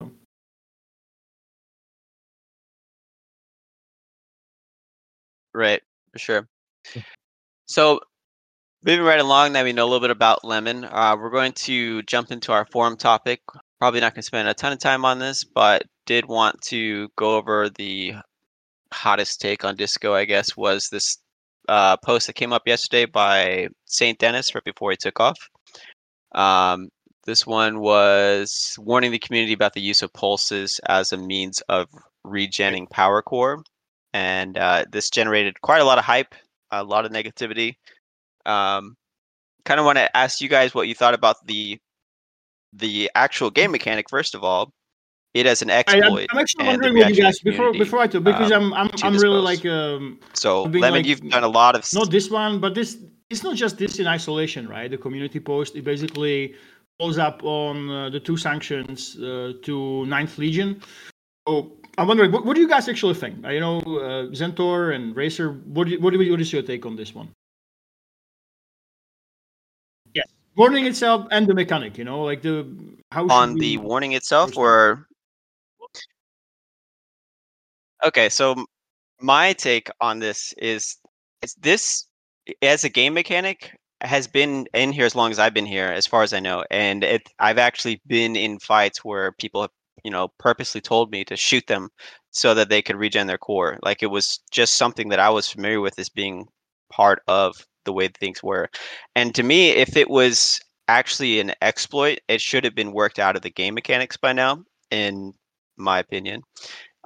Right, 5.53 5.81
for 6.11 6.19
sure. 6.19 6.47
So, 7.67 8.01
moving 8.83 9.05
right 9.05 9.19
along, 9.19 9.53
now 9.53 9.63
we 9.63 9.71
know 9.71 9.83
a 9.83 9.89
little 9.89 9.99
bit 9.99 10.09
about 10.09 10.43
Lemon. 10.43 10.83
Uh, 10.83 11.15
we're 11.19 11.29
going 11.29 11.53
to 11.53 12.01
jump 12.03 12.31
into 12.31 12.51
our 12.51 12.65
forum 12.65 12.97
topic. 12.97 13.41
Probably 13.79 13.99
not 13.99 14.13
going 14.13 14.21
to 14.21 14.25
spend 14.25 14.47
a 14.47 14.53
ton 14.53 14.73
of 14.73 14.79
time 14.79 15.05
on 15.05 15.19
this, 15.19 15.43
but 15.43 15.83
did 16.05 16.25
want 16.25 16.61
to 16.63 17.09
go 17.15 17.37
over 17.37 17.69
the 17.69 18.15
hottest 18.93 19.41
take 19.41 19.63
on 19.63 19.75
disco. 19.75 20.13
I 20.13 20.25
guess 20.25 20.55
was 20.55 20.89
this 20.89 21.17
uh, 21.67 21.97
post 21.97 22.27
that 22.27 22.33
came 22.33 22.53
up 22.53 22.63
yesterday 22.65 23.05
by 23.05 23.67
Saint 23.85 24.19
Dennis 24.19 24.53
right 24.55 24.63
before 24.63 24.91
he 24.91 24.97
took 24.97 25.19
off. 25.19 25.37
Um, 26.33 26.89
this 27.25 27.45
one 27.45 27.79
was 27.79 28.75
warning 28.77 29.11
the 29.11 29.19
community 29.19 29.53
about 29.53 29.73
the 29.73 29.81
use 29.81 30.01
of 30.01 30.11
pulses 30.13 30.79
as 30.87 31.11
a 31.11 31.17
means 31.17 31.61
of 31.69 31.87
regenning 32.25 32.89
power 32.89 33.21
core 33.21 33.63
and 34.13 34.57
uh, 34.57 34.85
this 34.91 35.09
generated 35.09 35.59
quite 35.61 35.81
a 35.81 35.85
lot 35.85 35.97
of 35.97 36.05
hype, 36.05 36.35
a 36.71 36.83
lot 36.83 37.05
of 37.05 37.11
negativity. 37.11 37.75
Um, 38.45 38.95
kind 39.65 39.79
of 39.79 39.85
want 39.85 39.97
to 39.97 40.15
ask 40.15 40.39
you 40.41 40.49
guys 40.49 40.73
what 40.73 40.87
you 40.87 40.95
thought 40.95 41.13
about 41.13 41.37
the 41.45 41.79
the 42.73 43.09
actual 43.15 43.49
game 43.49 43.71
mechanic. 43.71 44.09
First 44.09 44.35
of 44.35 44.43
all, 44.43 44.71
it 45.33 45.45
as 45.45 45.61
an 45.61 45.69
I, 45.71 45.79
exploit. 45.79 46.27
I'm 46.31 46.37
actually 46.37 46.67
and 46.67 46.81
wondering 46.81 46.97
what 46.97 47.09
you 47.15 47.23
guys 47.23 47.39
before 47.39 47.71
before 47.73 47.99
I 47.99 48.07
talk 48.07 48.23
because 48.23 48.51
um, 48.51 48.73
I'm 48.73 48.87
I'm 48.87 48.91
I'm 49.03 49.13
really 49.17 49.41
post. 49.41 49.63
like 49.63 49.65
um 49.65 50.19
So, 50.33 50.63
Lemon, 50.63 50.91
like- 50.91 51.05
you've 51.05 51.21
done 51.29 51.43
a 51.43 51.47
lot 51.47 51.75
of. 51.75 51.87
not 51.93 52.11
this 52.11 52.29
one, 52.29 52.59
but 52.59 52.75
this 52.75 52.97
it's 53.29 53.43
not 53.43 53.55
just 53.55 53.77
this 53.77 53.99
in 53.99 54.05
isolation, 54.07 54.67
right? 54.67 54.89
The 54.91 54.97
community 54.97 55.39
post 55.39 55.75
it 55.75 55.83
basically 55.83 56.55
follows 56.99 57.17
up 57.17 57.43
on 57.43 57.89
uh, 57.89 58.09
the 58.09 58.19
two 58.19 58.37
sanctions 58.37 59.17
uh, 59.19 59.53
to 59.63 60.05
Ninth 60.05 60.37
Legion. 60.37 60.81
So 61.47 61.71
I'm 61.97 62.07
wondering, 62.07 62.31
what, 62.31 62.45
what 62.45 62.55
do 62.55 62.61
you 62.61 62.67
guys 62.69 62.87
actually 62.87 63.15
think? 63.15 63.43
You 63.45 63.59
know, 63.59 63.79
uh, 63.79 64.29
Zentor 64.31 64.93
and 64.95 65.15
Racer. 65.15 65.53
What 65.73 65.85
do 65.85 65.91
you, 65.93 65.99
what, 65.99 66.13
do 66.13 66.21
you, 66.21 66.31
what 66.31 66.41
is 66.41 66.53
your 66.53 66.61
take 66.61 66.85
on 66.85 66.95
this 66.95 67.13
one? 67.15 67.29
Yes, 70.13 70.27
warning 70.55 70.85
itself 70.85 71.27
and 71.31 71.47
the 71.47 71.53
mechanic. 71.55 71.97
You 71.97 72.03
know, 72.05 72.21
like 72.23 72.41
the 72.43 72.67
how 73.11 73.27
on 73.27 73.55
we- 73.55 73.59
the 73.59 73.77
warning 73.77 74.13
itself 74.13 74.57
or 74.57 75.07
okay 78.05 78.29
so 78.29 78.55
my 79.21 79.53
take 79.53 79.89
on 80.01 80.19
this 80.19 80.53
is 80.57 80.97
is 81.41 81.55
this 81.55 82.07
as 82.61 82.83
a 82.83 82.89
game 82.89 83.13
mechanic 83.13 83.71
has 84.01 84.27
been 84.27 84.67
in 84.73 84.91
here 84.91 85.05
as 85.05 85.15
long 85.15 85.31
as 85.31 85.39
i've 85.39 85.53
been 85.53 85.65
here 85.65 85.87
as 85.87 86.07
far 86.07 86.23
as 86.23 86.33
i 86.33 86.39
know 86.39 86.63
and 86.71 87.03
it 87.03 87.23
i've 87.39 87.57
actually 87.57 88.01
been 88.07 88.35
in 88.35 88.59
fights 88.59 89.03
where 89.05 89.31
people 89.33 89.61
have 89.61 89.71
you 90.03 90.11
know, 90.11 90.29
purposely 90.39 90.81
told 90.81 91.11
me 91.11 91.23
to 91.25 91.35
shoot 91.37 91.65
them 91.67 91.89
so 92.31 92.53
that 92.53 92.69
they 92.69 92.81
could 92.81 92.97
regen 92.97 93.27
their 93.27 93.37
core. 93.37 93.79
Like 93.83 94.03
it 94.03 94.07
was 94.07 94.39
just 94.51 94.75
something 94.75 95.09
that 95.09 95.19
I 95.19 95.29
was 95.29 95.49
familiar 95.49 95.79
with 95.81 95.97
as 95.97 96.09
being 96.09 96.47
part 96.91 97.21
of 97.27 97.65
the 97.85 97.93
way 97.93 98.09
things 98.09 98.43
were. 98.43 98.69
And 99.15 99.33
to 99.35 99.43
me, 99.43 99.69
if 99.69 99.95
it 99.95 100.09
was 100.09 100.59
actually 100.89 101.39
an 101.39 101.53
exploit, 101.61 102.19
it 102.27 102.41
should 102.41 102.65
have 102.65 102.75
been 102.75 102.91
worked 102.91 103.19
out 103.19 103.35
of 103.35 103.43
the 103.43 103.49
game 103.49 103.75
mechanics 103.75 104.17
by 104.17 104.33
now, 104.33 104.63
in 104.91 105.33
my 105.77 105.99
opinion. 105.99 106.41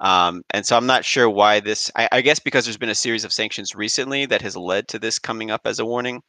Um, 0.00 0.42
and 0.54 0.64
so 0.64 0.76
I'm 0.76 0.86
not 0.86 1.04
sure 1.04 1.28
why 1.28 1.60
this. 1.60 1.90
I, 1.96 2.08
I, 2.12 2.20
guess 2.20 2.38
because 2.38 2.64
there's 2.64 2.76
been 2.76 2.88
a 2.88 2.94
series 2.94 3.24
of 3.24 3.32
sanctions 3.32 3.74
recently 3.74 4.26
that 4.26 4.42
has 4.42 4.56
led 4.56 4.86
to 4.88 4.98
this 4.98 5.18
coming 5.18 5.50
up 5.50 5.62
as 5.64 5.80
a 5.80 5.84
warning. 5.84 6.22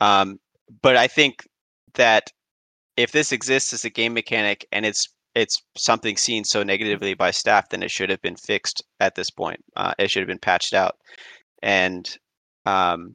Um, 0.00 0.38
but 0.80 0.96
I 0.96 1.06
think 1.06 1.46
that 1.94 2.32
if 2.96 3.12
this 3.12 3.32
exists 3.32 3.72
as 3.72 3.84
a 3.84 3.90
game 3.90 4.14
mechanic 4.14 4.66
and 4.72 4.86
it's 4.86 5.08
it's 5.34 5.62
something 5.76 6.16
seen 6.16 6.44
so 6.44 6.62
negatively 6.62 7.14
by 7.14 7.30
staff, 7.30 7.68
then 7.68 7.82
it 7.82 7.90
should 7.90 8.10
have 8.10 8.20
been 8.22 8.36
fixed 8.36 8.82
at 8.98 9.14
this 9.14 9.30
point. 9.30 9.62
Uh, 9.76 9.92
it 9.98 10.10
should 10.10 10.20
have 10.20 10.28
been 10.28 10.38
patched 10.38 10.74
out. 10.74 10.96
And 11.62 12.10
um, 12.66 13.14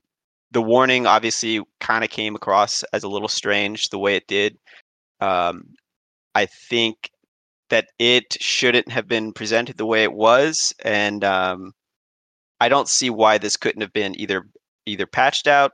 the 0.52 0.62
warning 0.62 1.06
obviously 1.06 1.62
kind 1.82 2.04
of 2.04 2.10
came 2.10 2.36
across 2.36 2.84
as 2.94 3.04
a 3.04 3.10
little 3.10 3.28
strange 3.28 3.90
the 3.90 4.00
way 4.00 4.16
it 4.16 4.28
did. 4.28 4.58
Um, 5.20 5.74
I 6.36 6.46
think 6.46 7.10
that 7.70 7.88
it 8.00 8.38
shouldn't 8.40 8.92
have 8.92 9.08
been 9.08 9.34
presented 9.34 9.78
the 9.78 9.86
way 9.86 10.04
it 10.04 10.14
was, 10.14 10.74
and 10.84 11.24
um, 11.24 11.74
I 12.60 12.70
don't 12.70 12.88
see 12.88 13.10
why 13.10 13.38
this 13.38 13.58
couldn't 13.58 13.82
have 13.82 13.94
been 13.94 14.20
either 14.20 14.44
either 14.86 15.06
patched 15.08 15.48
out 15.48 15.72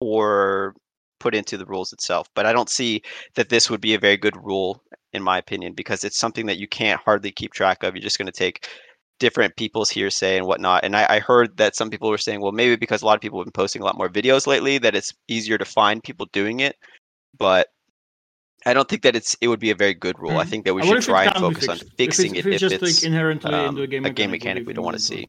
or 0.00 0.74
put 1.20 1.34
into 1.34 1.56
the 1.56 1.66
rules 1.66 1.92
itself. 1.92 2.28
But 2.34 2.46
I 2.46 2.52
don't 2.52 2.70
see 2.70 3.02
that 3.34 3.48
this 3.48 3.70
would 3.70 3.80
be 3.80 3.94
a 3.94 3.98
very 3.98 4.16
good 4.16 4.36
rule, 4.36 4.82
in 5.12 5.22
my 5.22 5.38
opinion, 5.38 5.72
because 5.74 6.04
it's 6.04 6.18
something 6.18 6.46
that 6.46 6.58
you 6.58 6.68
can't 6.68 7.00
hardly 7.00 7.32
keep 7.32 7.52
track 7.52 7.82
of. 7.82 7.94
You're 7.94 8.02
just 8.02 8.18
going 8.18 8.26
to 8.26 8.32
take 8.32 8.68
different 9.20 9.56
people's 9.56 9.90
hearsay 9.90 10.36
and 10.36 10.46
whatnot. 10.46 10.84
And 10.84 10.96
I, 10.96 11.06
I, 11.08 11.18
heard 11.20 11.56
that 11.58 11.76
some 11.76 11.88
people 11.88 12.10
were 12.10 12.18
saying, 12.18 12.40
well, 12.40 12.52
maybe 12.52 12.76
because 12.76 13.00
a 13.00 13.06
lot 13.06 13.14
of 13.14 13.20
people 13.20 13.38
have 13.38 13.46
been 13.46 13.52
posting 13.52 13.80
a 13.80 13.84
lot 13.84 13.96
more 13.96 14.08
videos 14.08 14.46
lately, 14.46 14.76
that 14.78 14.96
it's 14.96 15.14
easier 15.28 15.56
to 15.56 15.64
find 15.64 16.02
people 16.02 16.26
doing 16.32 16.60
it. 16.60 16.76
But 17.38 17.68
I 18.66 18.72
don't 18.72 18.88
think 18.88 19.02
that 19.02 19.14
it's 19.14 19.36
it 19.40 19.48
would 19.48 19.60
be 19.60 19.70
a 19.70 19.74
very 19.74 19.94
good 19.94 20.18
rule. 20.18 20.32
Mm. 20.32 20.40
I 20.40 20.44
think 20.44 20.64
that 20.64 20.74
we 20.74 20.82
should 20.82 21.02
try 21.02 21.24
and 21.24 21.34
focus 21.36 21.68
on 21.68 21.78
fixing 21.98 22.36
if 22.36 22.46
it's, 22.46 22.62
it 22.62 22.72
if 22.72 22.72
it's, 22.72 22.82
just 22.82 23.02
like 23.02 23.06
inherently 23.06 23.52
um, 23.52 23.70
into 23.70 23.82
a 23.82 23.86
game, 23.86 24.04
a 24.04 24.10
game 24.10 24.30
mechanic 24.30 24.66
we 24.66 24.72
don't 24.72 24.84
want 24.84 24.96
to 24.96 25.02
see. 25.02 25.28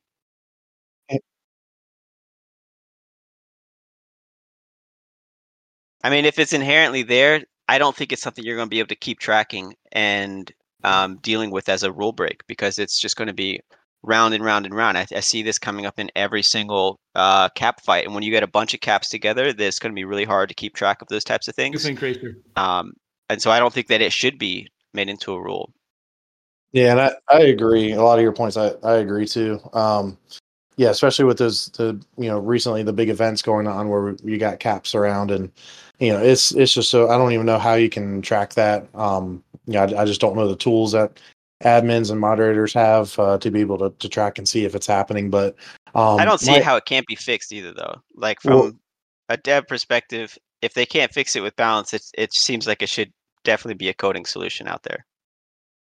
I 6.03 6.11
mean, 6.11 6.25
if 6.25 6.37
it's 6.37 6.53
inherently 6.53 7.01
there, 7.01 7.43
I 7.67 7.79
don't 7.79 7.95
think 7.95 8.11
it's 8.11 8.21
something 8.21 8.45
you're 8.45 8.55
going 8.55 8.67
to 8.67 8.73
be 8.73 8.77
able 8.77 8.89
to 8.89 8.95
keep 8.95 9.19
tracking 9.19 9.73
and 9.91 10.51
um, 10.83 11.17
dealing 11.23 11.49
with 11.49 11.67
as 11.67 11.81
a 11.81 11.91
rule 11.91 12.11
break 12.11 12.45
because 12.45 12.77
it's 12.77 12.99
just 12.99 13.15
going 13.15 13.27
to 13.27 13.33
be 13.33 13.59
round 14.03 14.35
and 14.35 14.45
round 14.45 14.67
and 14.67 14.75
round. 14.75 14.99
I, 14.99 15.07
I, 15.15 15.19
see 15.21 15.41
this 15.41 15.57
coming 15.57 15.87
up 15.87 15.97
in 15.97 16.11
every 16.15 16.43
single 16.43 16.99
uh, 17.15 17.49
cap 17.55 17.81
fight, 17.83 18.05
and 18.05 18.13
when 18.13 18.21
you 18.21 18.29
get 18.29 18.43
a 18.43 18.47
bunch 18.47 18.75
of 18.75 18.81
caps 18.81 19.09
together, 19.09 19.51
it's 19.57 19.79
going 19.79 19.91
to 19.91 19.95
be 19.95 20.05
really 20.05 20.25
hard 20.25 20.47
to 20.49 20.55
keep 20.55 20.75
track 20.75 21.01
of 21.01 21.07
those 21.07 21.23
types 21.23 21.47
of 21.47 21.55
things. 21.55 21.83
Um, 22.55 22.93
and 23.29 23.41
so 23.41 23.51
I 23.51 23.59
don't 23.59 23.73
think 23.73 23.87
that 23.87 24.01
it 24.01 24.13
should 24.13 24.37
be 24.37 24.67
made 24.93 25.09
into 25.09 25.33
a 25.33 25.41
rule. 25.41 25.73
Yeah, 26.71 26.91
and 26.91 27.01
I, 27.01 27.11
I 27.29 27.39
agree. 27.43 27.93
A 27.93 28.01
lot 28.01 28.19
of 28.19 28.23
your 28.23 28.33
points, 28.33 28.57
I, 28.57 28.71
I 28.83 28.95
agree 28.95 29.25
too. 29.25 29.59
Um, 29.73 30.17
yeah, 30.77 30.89
especially 30.89 31.25
with 31.25 31.37
those 31.37 31.67
the 31.67 31.99
you 32.17 32.27
know 32.27 32.39
recently 32.39 32.83
the 32.83 32.93
big 32.93 33.09
events 33.09 33.41
going 33.41 33.67
on 33.67 33.89
where 33.89 34.15
you 34.23 34.37
got 34.37 34.59
caps 34.59 34.93
around 34.93 35.31
and 35.31 35.51
you 35.99 36.11
know 36.11 36.21
it's 36.21 36.51
it's 36.51 36.73
just 36.73 36.89
so 36.89 37.09
I 37.09 37.17
don't 37.17 37.31
even 37.31 37.45
know 37.45 37.59
how 37.59 37.75
you 37.75 37.89
can 37.89 38.21
track 38.21 38.55
that. 38.55 38.87
Um, 38.93 39.43
yeah, 39.67 39.83
I, 39.83 40.01
I 40.01 40.05
just 40.05 40.19
don't 40.19 40.35
know 40.35 40.47
the 40.47 40.55
tools 40.55 40.91
that 40.91 41.19
admins 41.63 42.11
and 42.11 42.19
moderators 42.19 42.73
have 42.73 43.17
uh, 43.17 43.37
to 43.37 43.49
be 43.49 43.61
able 43.61 43.77
to, 43.77 43.89
to 43.91 44.09
track 44.09 44.37
and 44.37 44.47
see 44.47 44.65
if 44.65 44.75
it's 44.75 44.87
happening. 44.87 45.29
But 45.29 45.55
um, 45.93 46.19
I 46.19 46.25
don't 46.25 46.39
see 46.39 46.51
my, 46.51 46.61
how 46.61 46.75
it 46.75 46.85
can't 46.85 47.07
be 47.07 47.15
fixed 47.15 47.53
either, 47.53 47.73
though. 47.73 47.95
Like 48.15 48.41
from 48.41 48.53
well, 48.53 48.71
a 49.29 49.37
dev 49.37 49.67
perspective, 49.67 50.37
if 50.61 50.73
they 50.73 50.85
can't 50.85 51.13
fix 51.13 51.35
it 51.35 51.41
with 51.41 51.55
balance, 51.55 51.93
it 51.93 52.03
it 52.17 52.33
seems 52.33 52.67
like 52.67 52.81
it 52.81 52.89
should 52.89 53.13
definitely 53.45 53.75
be 53.75 53.89
a 53.89 53.93
coding 53.93 54.25
solution 54.25 54.67
out 54.67 54.83
there. 54.83 55.05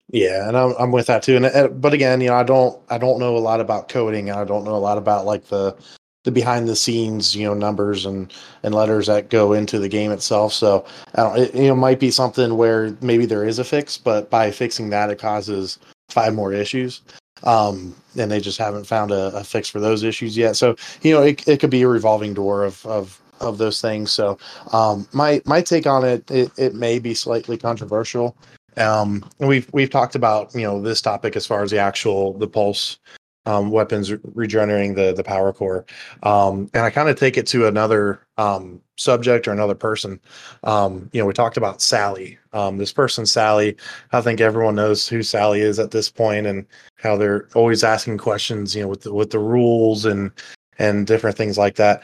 Yeah, 0.09 0.47
and 0.47 0.57
I'm 0.57 0.73
I'm 0.77 0.91
with 0.91 1.07
that 1.07 1.23
too. 1.23 1.37
And, 1.37 1.45
and 1.45 1.81
but 1.81 1.93
again, 1.93 2.19
you 2.21 2.27
know, 2.27 2.35
I 2.35 2.43
don't 2.43 2.79
I 2.89 2.97
don't 2.97 3.19
know 3.19 3.37
a 3.37 3.39
lot 3.39 3.61
about 3.61 3.89
coding, 3.89 4.29
and 4.29 4.37
I 4.37 4.43
don't 4.43 4.65
know 4.65 4.75
a 4.75 4.77
lot 4.77 4.97
about 4.97 5.25
like 5.25 5.45
the 5.45 5.75
the 6.23 6.31
behind 6.31 6.67
the 6.67 6.75
scenes, 6.75 7.35
you 7.35 7.45
know, 7.45 7.53
numbers 7.53 8.05
and 8.05 8.31
and 8.63 8.75
letters 8.75 9.07
that 9.07 9.29
go 9.29 9.53
into 9.53 9.79
the 9.79 9.89
game 9.89 10.11
itself. 10.11 10.53
So 10.53 10.85
I 11.15 11.23
don't, 11.23 11.37
it, 11.39 11.55
you 11.55 11.67
know, 11.67 11.75
might 11.75 11.99
be 11.99 12.11
something 12.11 12.57
where 12.57 12.95
maybe 13.01 13.25
there 13.25 13.45
is 13.45 13.59
a 13.59 13.63
fix, 13.63 13.97
but 13.97 14.29
by 14.29 14.51
fixing 14.51 14.89
that, 14.89 15.09
it 15.09 15.19
causes 15.19 15.79
five 16.09 16.33
more 16.33 16.53
issues. 16.53 17.01
Um, 17.43 17.95
and 18.17 18.31
they 18.31 18.39
just 18.39 18.57
haven't 18.57 18.85
found 18.85 19.11
a, 19.11 19.35
a 19.35 19.43
fix 19.43 19.67
for 19.67 19.79
those 19.79 20.03
issues 20.03 20.37
yet. 20.37 20.55
So 20.55 20.75
you 21.01 21.13
know, 21.13 21.23
it, 21.23 21.47
it 21.47 21.59
could 21.59 21.69
be 21.69 21.81
a 21.81 21.87
revolving 21.87 22.33
door 22.33 22.63
of 22.63 22.85
of 22.85 23.19
of 23.43 23.57
those 23.57 23.81
things. 23.81 24.11
So 24.11 24.37
um, 24.71 25.07
my 25.13 25.41
my 25.45 25.61
take 25.61 25.87
on 25.87 26.03
it, 26.03 26.29
it, 26.31 26.51
it 26.57 26.75
may 26.75 26.99
be 26.99 27.13
slightly 27.13 27.57
controversial. 27.57 28.35
Um, 28.77 29.29
we've 29.39 29.69
we've 29.73 29.89
talked 29.89 30.15
about 30.15 30.53
you 30.55 30.63
know 30.63 30.81
this 30.81 31.01
topic 31.01 31.35
as 31.35 31.45
far 31.45 31.63
as 31.63 31.71
the 31.71 31.79
actual 31.79 32.33
the 32.33 32.47
pulse 32.47 32.97
um, 33.45 33.71
weapons 33.71 34.11
regenerating 34.33 34.95
the 34.95 35.13
the 35.13 35.23
power 35.23 35.51
core, 35.53 35.85
um, 36.23 36.69
and 36.73 36.83
I 36.83 36.89
kind 36.89 37.09
of 37.09 37.19
take 37.19 37.37
it 37.37 37.45
to 37.47 37.67
another 37.67 38.25
um, 38.37 38.81
subject 38.97 39.47
or 39.47 39.51
another 39.51 39.75
person. 39.75 40.19
Um, 40.63 41.09
you 41.11 41.21
know, 41.21 41.25
we 41.25 41.33
talked 41.33 41.57
about 41.57 41.81
Sally. 41.81 42.37
This 42.73 42.93
person, 42.93 43.25
Sally. 43.25 43.75
I 44.11 44.21
think 44.21 44.39
everyone 44.39 44.75
knows 44.75 45.07
who 45.07 45.23
Sally 45.23 45.61
is 45.61 45.77
at 45.77 45.91
this 45.91 46.09
point, 46.09 46.47
and 46.47 46.65
how 46.97 47.17
they're 47.17 47.49
always 47.53 47.83
asking 47.83 48.17
questions. 48.17 48.75
You 48.75 48.83
know, 48.83 48.87
with 48.87 49.01
the, 49.01 49.13
with 49.13 49.31
the 49.31 49.39
rules 49.39 50.05
and 50.05 50.31
and 50.79 51.05
different 51.05 51.37
things 51.37 51.57
like 51.57 51.75
that. 51.75 52.03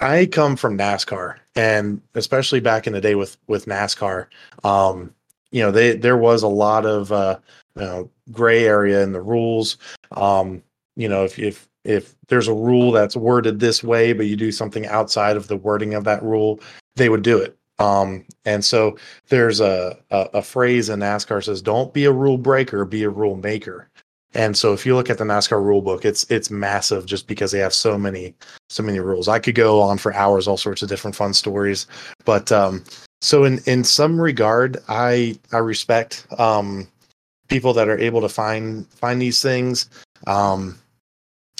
I 0.00 0.26
come 0.26 0.56
from 0.56 0.76
NASCAR, 0.76 1.36
and 1.54 2.00
especially 2.14 2.60
back 2.60 2.86
in 2.86 2.92
the 2.92 3.00
day 3.00 3.14
with 3.14 3.36
with 3.46 3.66
NASCAR, 3.66 4.26
um, 4.64 5.14
you 5.50 5.62
know, 5.62 5.70
they 5.70 5.96
there 5.96 6.16
was 6.16 6.42
a 6.42 6.48
lot 6.48 6.84
of 6.84 7.12
uh, 7.12 7.38
you 7.76 7.82
know, 7.82 8.10
gray 8.32 8.64
area 8.64 9.02
in 9.02 9.12
the 9.12 9.22
rules. 9.22 9.78
Um, 10.12 10.62
you 10.96 11.08
know, 11.08 11.24
if 11.24 11.38
if 11.38 11.68
if 11.84 12.16
there's 12.28 12.48
a 12.48 12.54
rule 12.54 12.92
that's 12.92 13.16
worded 13.16 13.60
this 13.60 13.84
way, 13.84 14.12
but 14.12 14.26
you 14.26 14.36
do 14.36 14.50
something 14.50 14.86
outside 14.86 15.36
of 15.36 15.48
the 15.48 15.56
wording 15.56 15.94
of 15.94 16.04
that 16.04 16.22
rule, 16.22 16.60
they 16.96 17.08
would 17.08 17.22
do 17.22 17.38
it. 17.38 17.56
Um, 17.78 18.24
and 18.44 18.64
so 18.64 18.96
there's 19.28 19.60
a, 19.60 19.98
a, 20.10 20.28
a 20.34 20.42
phrase 20.42 20.88
in 20.88 21.00
NASCAR 21.00 21.44
says, 21.44 21.62
"Don't 21.62 21.92
be 21.92 22.04
a 22.04 22.12
rule 22.12 22.38
breaker, 22.38 22.84
be 22.84 23.04
a 23.04 23.10
rule 23.10 23.36
maker." 23.36 23.88
And 24.34 24.56
so 24.56 24.72
if 24.72 24.84
you 24.84 24.96
look 24.96 25.10
at 25.10 25.18
the 25.18 25.24
NASCAR 25.24 25.62
rule 25.62 25.80
book, 25.80 26.04
it's 26.04 26.24
it's 26.30 26.50
massive 26.50 27.06
just 27.06 27.26
because 27.26 27.52
they 27.52 27.60
have 27.60 27.74
so 27.74 27.96
many 27.96 28.34
so 28.68 28.82
many 28.82 28.98
rules. 28.98 29.28
I 29.28 29.38
could 29.38 29.54
go 29.54 29.80
on 29.80 29.98
for 29.98 30.12
hours, 30.12 30.48
all 30.48 30.56
sorts 30.56 30.82
of 30.82 30.88
different 30.88 31.14
fun 31.14 31.34
stories. 31.34 31.86
But 32.24 32.50
um, 32.50 32.84
so 33.20 33.44
in 33.44 33.60
in 33.66 33.84
some 33.84 34.20
regard, 34.20 34.78
I 34.88 35.38
I 35.52 35.58
respect 35.58 36.26
um, 36.38 36.88
people 37.48 37.72
that 37.74 37.88
are 37.88 37.98
able 37.98 38.20
to 38.20 38.28
find 38.28 38.86
find 38.88 39.22
these 39.22 39.40
things. 39.40 39.88
Um, 40.26 40.78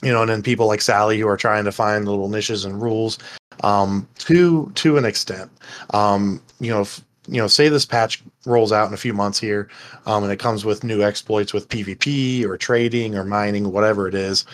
you 0.02 0.12
know, 0.12 0.20
and 0.20 0.30
then 0.30 0.42
people 0.42 0.66
like 0.66 0.82
Sally 0.82 1.18
who 1.18 1.28
are 1.28 1.36
trying 1.36 1.64
to 1.64 1.72
find 1.72 2.06
little 2.06 2.28
niches 2.28 2.64
and 2.64 2.82
rules 2.82 3.18
um, 3.62 4.06
to 4.18 4.70
to 4.74 4.96
an 4.98 5.04
extent. 5.04 5.50
Um, 5.90 6.42
you 6.60 6.70
know, 6.70 6.86
you 7.26 7.40
know, 7.40 7.46
say 7.46 7.68
this 7.68 7.86
patch 7.86 8.22
rolls 8.44 8.72
out 8.72 8.88
in 8.88 8.94
a 8.94 8.98
few 8.98 9.14
months 9.14 9.38
here, 9.38 9.68
um, 10.06 10.22
and 10.22 10.32
it 10.32 10.38
comes 10.38 10.64
with 10.64 10.84
new 10.84 11.02
exploits 11.02 11.52
with 11.52 11.68
PvP 11.68 12.44
or 12.44 12.56
trading 12.56 13.14
or 13.14 13.24
mining, 13.24 13.72
whatever 13.72 14.08
it 14.08 14.14
is. 14.14 14.44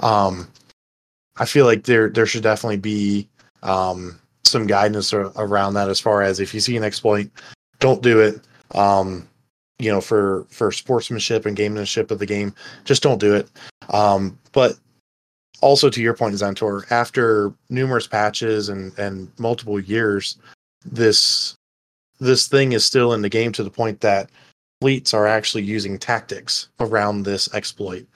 Um, 0.00 0.48
I 1.36 1.44
feel 1.44 1.66
like 1.66 1.84
there 1.84 2.08
there 2.08 2.26
should 2.26 2.42
definitely 2.42 2.76
be 2.76 3.28
um, 3.62 4.18
some 4.44 4.66
guidance 4.66 5.12
around 5.12 5.74
that 5.74 5.88
as 5.88 6.00
far 6.00 6.22
as 6.22 6.40
if 6.40 6.54
you 6.54 6.60
see 6.60 6.76
an 6.76 6.84
exploit, 6.84 7.30
don't 7.78 8.02
do 8.02 8.20
it. 8.20 8.40
Um, 8.74 9.26
you 9.78 9.90
know, 9.90 10.00
for 10.00 10.46
for 10.50 10.70
sportsmanship 10.70 11.46
and 11.46 11.56
gamemanship 11.56 12.10
of 12.10 12.18
the 12.18 12.26
game, 12.26 12.54
just 12.84 13.02
don't 13.02 13.20
do 13.20 13.34
it. 13.34 13.48
Um, 13.88 14.38
but 14.52 14.78
also 15.62 15.90
to 15.90 16.00
your 16.00 16.14
point, 16.14 16.34
Zentor, 16.34 16.90
after 16.92 17.52
numerous 17.70 18.06
patches 18.06 18.68
and 18.68 18.96
and 18.98 19.30
multiple 19.38 19.80
years, 19.80 20.36
this 20.84 21.56
this 22.20 22.46
thing 22.46 22.72
is 22.72 22.84
still 22.84 23.12
in 23.12 23.22
the 23.22 23.28
game 23.28 23.52
to 23.52 23.64
the 23.64 23.70
point 23.70 24.00
that 24.00 24.30
fleets 24.80 25.12
are 25.12 25.26
actually 25.26 25.62
using 25.62 25.98
tactics 25.98 26.68
around 26.78 27.24
this 27.24 27.52
exploit. 27.54 28.06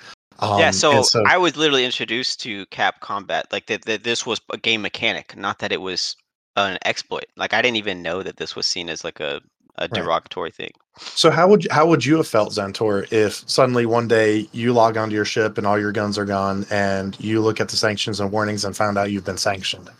Um, 0.40 0.58
yeah, 0.58 0.70
so, 0.70 1.02
so, 1.02 1.22
I 1.26 1.38
was 1.38 1.56
literally 1.56 1.84
introduced 1.84 2.40
to 2.40 2.66
Cap 2.66 3.00
Combat, 3.00 3.46
like 3.52 3.66
that, 3.66 3.84
that 3.84 4.04
this 4.04 4.26
was 4.26 4.40
a 4.52 4.58
game 4.58 4.82
mechanic, 4.82 5.36
not 5.36 5.58
that 5.60 5.72
it 5.72 5.80
was 5.80 6.16
an 6.56 6.78
exploit. 6.84 7.26
Like 7.36 7.54
I 7.54 7.62
didn't 7.62 7.76
even 7.76 8.02
know 8.02 8.22
that 8.22 8.36
this 8.36 8.56
was 8.56 8.66
seen 8.66 8.88
as 8.88 9.04
like 9.04 9.20
a 9.20 9.40
a 9.76 9.88
derogatory 9.88 10.46
right. 10.46 10.54
thing. 10.54 10.70
So 10.98 11.30
how 11.30 11.48
would 11.48 11.64
you, 11.64 11.70
how 11.72 11.86
would 11.86 12.04
you 12.04 12.16
have 12.18 12.28
felt, 12.28 12.52
Zentor, 12.52 13.10
if 13.12 13.48
suddenly 13.48 13.86
one 13.86 14.06
day 14.06 14.48
you 14.52 14.72
log 14.72 14.96
onto 14.96 15.14
your 15.14 15.24
ship 15.24 15.58
and 15.58 15.66
all 15.66 15.78
your 15.78 15.90
guns 15.90 16.16
are 16.16 16.24
gone, 16.24 16.64
and 16.70 17.18
you 17.18 17.40
look 17.40 17.60
at 17.60 17.68
the 17.68 17.76
sanctions 17.76 18.20
and 18.20 18.30
warnings 18.30 18.64
and 18.64 18.76
found 18.76 18.98
out 18.98 19.10
you've 19.10 19.24
been 19.24 19.36
sanctioned? 19.36 19.90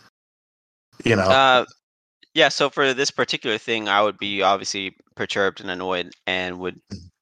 You 1.03 1.17
know. 1.17 1.23
Uh, 1.23 1.65
yeah. 2.35 2.49
So 2.49 2.69
for 2.69 2.93
this 2.93 3.11
particular 3.11 3.57
thing, 3.57 3.89
I 3.89 4.03
would 4.03 4.19
be 4.19 4.43
obviously 4.43 4.95
perturbed 5.15 5.61
and 5.61 5.71
annoyed, 5.71 6.11
and 6.27 6.59
would 6.59 6.79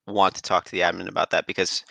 want 0.08 0.36
to 0.36 0.44
talk 0.44 0.66
to 0.66 0.72
the 0.72 0.82
admin 0.82 1.10
about 1.10 1.32
that 1.32 1.48
because 1.48 1.84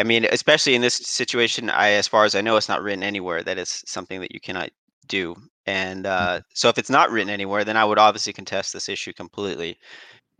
I 0.00 0.04
mean, 0.04 0.26
especially 0.32 0.74
in 0.76 0.82
this 0.82 0.96
situation, 0.96 1.70
I, 1.70 1.90
as 1.92 2.08
far 2.08 2.24
as 2.26 2.34
I 2.36 2.42
know, 2.42 2.56
it's 2.56 2.68
not 2.70 2.82
written 2.82 3.04
anywhere 3.04 3.42
that 3.44 3.58
is 3.58 3.82
something 3.86 4.20
that 4.22 4.32
you 4.34 4.40
cannot 4.40 4.70
do. 5.08 5.36
And 5.66 6.06
Mm-hmm. 6.20 6.30
uh, 6.30 6.40
so, 6.54 6.68
if 6.70 6.78
it's 6.78 6.90
not 6.90 7.10
written 7.12 7.30
anywhere, 7.30 7.64
then 7.64 7.76
I 7.78 7.84
would 7.86 7.98
obviously 8.00 8.32
contest 8.34 8.74
this 8.74 8.88
issue 8.90 9.12
completely, 9.14 9.78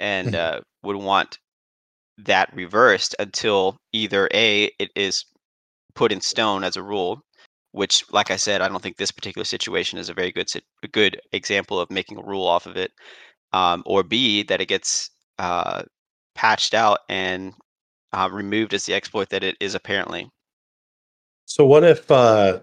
and 0.00 0.34
Mhm. 0.34 0.36
uh, 0.36 0.60
would 0.84 0.96
want 0.96 1.38
that 2.18 2.54
reversed 2.54 3.14
until 3.18 3.76
either 3.92 4.28
a 4.34 4.70
it 4.78 4.90
is 4.96 5.24
put 5.94 6.12
in 6.12 6.20
stone 6.20 6.64
as 6.64 6.76
a 6.76 6.82
rule, 6.82 7.22
which, 7.72 8.04
like 8.12 8.30
I 8.30 8.36
said, 8.36 8.60
I 8.60 8.68
don't 8.68 8.82
think 8.82 8.96
this 8.96 9.10
particular 9.12 9.44
situation 9.44 9.98
is 9.98 10.08
a 10.08 10.14
very 10.14 10.32
good 10.32 10.50
a 10.82 10.88
good 10.88 11.20
example 11.32 11.80
of 11.80 11.90
making 11.90 12.18
a 12.18 12.22
rule 12.22 12.46
off 12.46 12.66
of 12.66 12.76
it, 12.76 12.92
um, 13.52 13.82
or 13.86 14.02
b 14.02 14.42
that 14.44 14.60
it 14.60 14.66
gets 14.66 15.10
uh, 15.38 15.82
patched 16.34 16.74
out 16.74 17.00
and 17.08 17.54
uh, 18.12 18.28
removed 18.32 18.74
as 18.74 18.84
the 18.86 18.94
exploit 18.94 19.28
that 19.30 19.44
it 19.44 19.56
is 19.60 19.74
apparently. 19.74 20.30
So 21.46 21.66
what 21.66 21.84
if 21.84 22.10
uh 22.10 22.60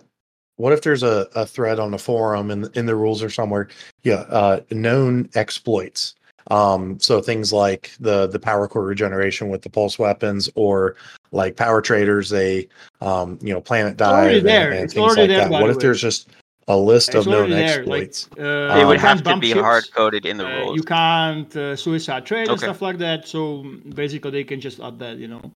what 0.55 0.73
if 0.73 0.81
there's 0.81 1.03
a, 1.03 1.27
a 1.35 1.45
thread 1.45 1.79
on 1.79 1.91
the 1.91 1.97
forum 1.97 2.49
and 2.49 2.75
in 2.75 2.85
the 2.85 2.95
rules 2.95 3.21
or 3.21 3.29
somewhere, 3.29 3.67
yeah, 4.03 4.25
uh 4.29 4.61
known 4.71 5.29
exploits. 5.35 6.15
Um 6.49 6.99
so 6.99 7.21
things 7.21 7.51
like 7.51 7.91
the 7.99 8.27
the 8.27 8.39
power 8.39 8.67
core 8.67 8.85
regeneration 8.85 9.49
with 9.49 9.61
the 9.61 9.69
pulse 9.69 9.99
weapons 9.99 10.49
or 10.55 10.95
like 11.31 11.55
power 11.55 11.81
traders, 11.81 12.29
they 12.29 12.67
um 13.01 13.37
you 13.41 13.53
know 13.53 13.61
planet 13.61 14.01
already 14.01 14.35
dive 14.35 14.43
there. 14.43 14.71
and, 14.71 14.81
and 14.81 14.91
things 14.91 15.17
like 15.17 15.27
there, 15.27 15.49
that. 15.49 15.51
What 15.51 15.69
if 15.69 15.77
way. 15.77 15.81
there's 15.81 16.01
just 16.01 16.29
a 16.67 16.77
list 16.77 17.09
It's 17.09 17.15
of 17.15 17.27
known 17.27 17.35
already 17.35 17.53
there. 17.53 17.85
Like 17.85 18.03
exploits? 18.09 18.29
uh, 18.39 18.75
It 18.75 18.79
you 18.81 18.87
would 18.87 18.99
can't 18.99 19.25
have 19.25 19.35
to 19.35 19.39
be 19.39 19.51
hard 19.51 19.85
coded 19.93 20.25
in 20.25 20.37
the 20.37 20.45
uh, 20.45 20.59
rules. 20.59 20.75
You 20.75 20.83
can't 20.83 21.55
uh, 21.55 21.75
suicide 21.75 22.25
trade 22.25 22.49
and 22.49 22.59
stuff 22.59 22.81
like 22.81 22.97
that. 22.97 23.27
So 23.27 23.63
basically, 23.95 24.31
they 24.31 24.43
can 24.43 24.59
just 24.59 24.79
add 24.79 24.99
that. 24.99 25.17
You 25.17 25.27
know. 25.29 25.51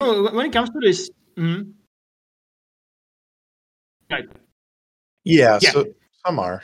So 0.00 0.34
when 0.34 0.46
it 0.46 0.52
comes 0.52 0.70
to 0.70 0.78
this, 0.80 1.10
mm-hmm. 1.36 1.70
Right. 4.10 4.28
Yeah, 5.24 5.58
Yeah. 5.62 5.70
so 5.70 5.86
some 6.26 6.38
are. 6.38 6.62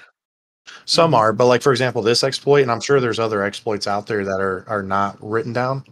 Some 0.85 1.13
Mhm. 1.13 1.17
are, 1.17 1.33
but 1.33 1.47
like 1.47 1.63
for 1.63 1.71
example, 1.71 2.03
this 2.03 2.25
exploit, 2.25 2.63
and 2.63 2.71
I'm 2.73 2.81
sure 2.81 3.01
there's 3.01 3.21
other 3.21 3.43
exploits 3.43 3.87
out 3.87 4.07
there 4.07 4.25
that 4.25 4.41
are 4.41 4.65
are 4.69 4.83
not 4.83 5.17
written 5.21 5.53
down. 5.53 5.85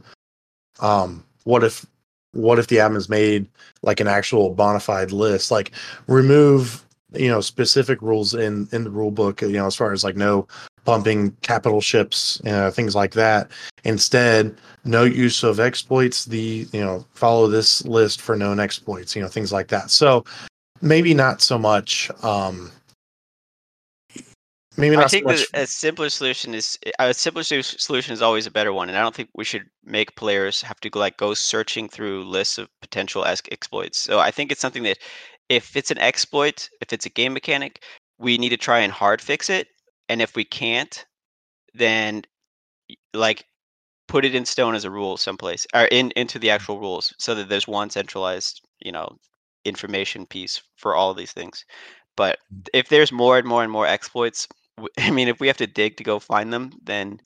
Um, 0.81 1.25
what 1.45 1.63
if 1.63 1.87
what 2.35 2.59
if 2.59 2.67
the 2.67 2.77
admin's 2.77 3.09
made 3.09 3.47
like 3.83 4.01
an 4.01 4.09
actual 4.09 4.51
bona 4.55 4.81
fide 4.81 5.13
list? 5.13 5.51
Like 5.51 5.73
remove, 6.07 6.85
you 7.13 7.29
know, 7.29 7.41
specific 7.41 8.01
rules 8.03 8.35
in 8.35 8.69
in 8.73 8.85
the 8.85 8.91
rule 8.91 9.11
book, 9.11 9.41
you 9.43 9.53
know, 9.53 9.67
as 9.67 9.77
far 9.77 9.93
as 9.93 10.05
like 10.05 10.17
no 10.17 10.47
pumping 10.85 11.31
capital 11.43 11.81
ships, 11.81 12.41
know, 12.51 12.71
things 12.71 12.95
like 12.95 13.13
that. 13.13 13.51
Instead, 13.85 14.57
no 14.85 15.05
use 15.05 15.43
of 15.43 15.61
exploits, 15.61 16.27
the 16.27 16.67
you 16.73 16.81
know, 16.81 17.05
follow 17.15 17.49
this 17.49 17.85
list 17.87 18.21
for 18.21 18.37
known 18.37 18.61
exploits, 18.61 19.17
you 19.17 19.23
know, 19.23 19.29
things 19.29 19.53
like 19.53 19.69
that. 19.69 19.91
So 19.91 20.25
maybe 20.81 21.15
not 21.15 21.41
so 21.41 21.59
much 21.59 22.11
um 22.23 22.71
maybe 24.77 24.97
I 24.97 25.01
not 25.01 25.11
so 25.11 25.17
think 25.17 25.27
much. 25.27 25.51
that 25.53 25.63
a 25.63 25.67
simpler 25.67 26.09
solution 26.09 26.55
is 26.55 26.79
a 26.99 27.15
simpler 27.15 27.43
solution 27.43 28.13
is 28.13 28.23
always 28.23 28.47
a 28.47 28.51
better 28.51 28.73
one, 28.73 28.89
and 28.89 28.99
I 28.99 29.03
don't 29.03 29.15
think 29.15 29.31
we 29.35 29.45
should 29.45 29.67
make 29.85 30.17
players 30.17 30.63
have 30.63 30.81
to 30.81 30.91
go, 30.91 31.01
like 31.01 31.17
go 31.17 31.35
searching 31.35 31.89
through 31.89 32.25
lists 32.25 32.59
of 32.59 32.69
potential 32.81 33.25
ex- 33.25 33.43
exploits. 33.51 33.99
So 33.99 34.19
I 34.19 34.31
think 34.31 34.51
it's 34.51 34.61
something 34.61 34.83
that 34.85 34.99
if 35.49 35.77
it's 35.77 35.91
an 35.91 35.99
exploit, 35.99 36.69
if 36.81 36.93
it's 36.93 37.07
a 37.07 37.11
game 37.11 37.33
mechanic, 37.33 37.83
we 38.19 38.39
need 38.39 38.51
to 38.51 38.57
try 38.57 38.81
and 38.81 38.93
hard 38.93 39.21
fix 39.21 39.51
it, 39.51 39.69
and 40.09 40.23
if 40.23 40.37
we 40.37 40.45
can't, 40.45 41.05
then 41.75 42.23
like 43.13 43.45
put 44.09 44.25
it 44.25 44.35
in 44.35 44.45
stone 44.45 44.75
as 44.75 44.85
a 44.85 44.91
rule 44.91 45.17
someplace 45.17 45.67
or 45.75 45.85
in 45.87 46.11
into 46.13 46.39
the 46.39 46.51
actual 46.51 46.79
rules 46.79 47.15
so 47.19 47.35
that 47.35 47.49
there's 47.49 47.67
one 47.67 47.89
centralized 47.89 48.61
you 48.81 48.93
know 48.93 49.17
information 49.65 50.27
piece 50.27 50.63
for 50.77 50.95
all 50.95 51.11
of 51.11 51.17
these 51.17 51.33
things. 51.33 51.65
But 52.17 52.39
mm. 52.53 52.69
if 52.73 52.89
there's 52.89 53.13
more 53.13 53.39
and 53.39 53.47
more 53.47 53.63
and 53.63 53.73
more 53.73 53.87
exploits 53.87 54.47
i 54.99 55.11
mean 55.11 55.29
if 55.29 55.41
we 55.41 55.47
have 55.47 55.57
to 55.57 55.67
dig 55.67 55.97
to 55.97 56.05
go 56.05 56.19
find 56.19 56.53
them 56.53 56.73
then 56.83 57.21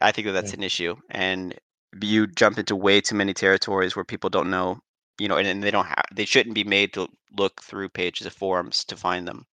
i 0.00 0.12
think 0.12 0.26
that 0.26 0.32
that's 0.32 0.52
Yeah. 0.52 0.58
an 0.58 0.62
issue 0.62 0.96
and 1.10 1.54
you 2.02 2.26
jump 2.26 2.58
into 2.58 2.76
way 2.76 3.00
too 3.00 3.14
many 3.14 3.32
territories 3.34 3.96
where 3.96 4.04
people 4.04 4.30
don't 4.30 4.50
know 4.50 4.78
you 5.18 5.28
know 5.28 5.36
and, 5.36 5.46
and 5.48 5.62
they 5.62 5.70
don't 5.70 5.86
have 5.86 6.04
they 6.14 6.24
shouldn't 6.24 6.54
be 6.54 6.64
made 6.64 6.92
to 6.94 7.08
look 7.36 7.62
through 7.62 7.88
pages 7.88 8.26
of 8.26 8.32
forums 8.32 8.84
to 8.84 8.96
find 8.96 9.26
them 9.26 9.46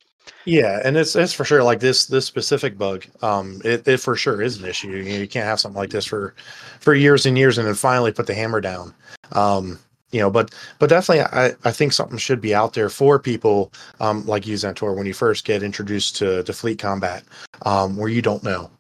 Yeah, 0.45 0.81
and 0.85 0.97
it's 0.97 1.17
it's 1.17 1.33
for 1.33 1.45
sure 1.45 1.63
like 1.63 1.81
this 1.81 2.07
this 2.07 2.27
specific 2.27 2.79
bug. 2.79 3.07
Um, 3.23 3.61
it, 3.65 3.87
it 3.87 3.99
for 3.99 4.17
sure 4.17 4.41
is 4.43 4.59
an 4.59 4.69
issue. 4.69 4.89
You, 4.91 5.03
know, 5.05 5.19
you 5.19 5.29
can't 5.29 5.47
have 5.47 5.61
something 5.61 5.79
like 5.79 5.91
this 5.91 6.07
for 6.07 6.35
for 6.81 6.95
years 6.95 7.27
and 7.27 7.37
years, 7.39 7.59
and 7.59 7.67
then 7.67 7.75
finally 7.75 8.13
put 8.13 8.27
the 8.27 8.35
hammer 8.35 8.61
down. 8.61 8.95
Um, 9.33 9.79
you 10.13 10.21
know, 10.21 10.31
but 10.31 10.53
but 10.79 10.89
definitely, 10.91 11.23
I 11.25 11.53
I 11.65 11.71
think 11.73 11.93
something 11.93 12.19
should 12.19 12.41
be 12.41 12.55
out 12.55 12.75
there 12.75 12.89
for 12.91 13.19
people 13.19 13.73
um 14.01 14.27
like 14.27 14.47
you, 14.47 14.55
Zentor, 14.57 14.97
when 14.97 15.07
you 15.07 15.15
first 15.15 15.45
get 15.45 15.63
introduced 15.63 16.17
to 16.17 16.43
to 16.45 16.53
fleet 16.53 16.79
combat, 16.79 17.25
um, 17.65 17.97
where 17.97 18.09
you 18.09 18.23
don't 18.23 18.43
know. 18.43 18.71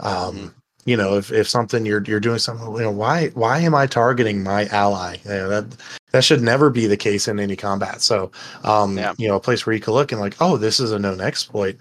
Um, 0.00 0.34
Mhm. 0.36 0.50
you 0.86 0.96
know, 0.96 1.16
if 1.16 1.30
if 1.32 1.48
something 1.48 1.84
you're 1.86 2.02
you're 2.04 2.20
doing 2.20 2.38
something, 2.38 2.72
you 2.74 2.82
know, 2.82 2.90
why 2.90 3.28
why 3.34 3.58
am 3.60 3.74
I 3.74 3.86
targeting 3.86 4.42
my 4.42 4.66
ally? 4.66 5.16
You 5.24 5.30
know, 5.30 5.48
that 5.48 5.64
that 6.12 6.24
should 6.24 6.42
never 6.42 6.70
be 6.70 6.86
the 6.86 6.96
case 6.96 7.28
in 7.28 7.38
any 7.38 7.54
combat. 7.56 8.00
So 8.02 8.30
um, 8.64 8.96
Yeah. 8.98 9.12
you 9.18 9.28
know, 9.28 9.36
a 9.36 9.40
place 9.40 9.64
where 9.66 9.74
you 9.74 9.80
can 9.80 9.94
look 9.94 10.10
and 10.12 10.20
like, 10.20 10.36
oh, 10.40 10.56
this 10.56 10.80
is 10.80 10.90
a 10.92 10.98
known 10.98 11.20
exploit. 11.20 11.76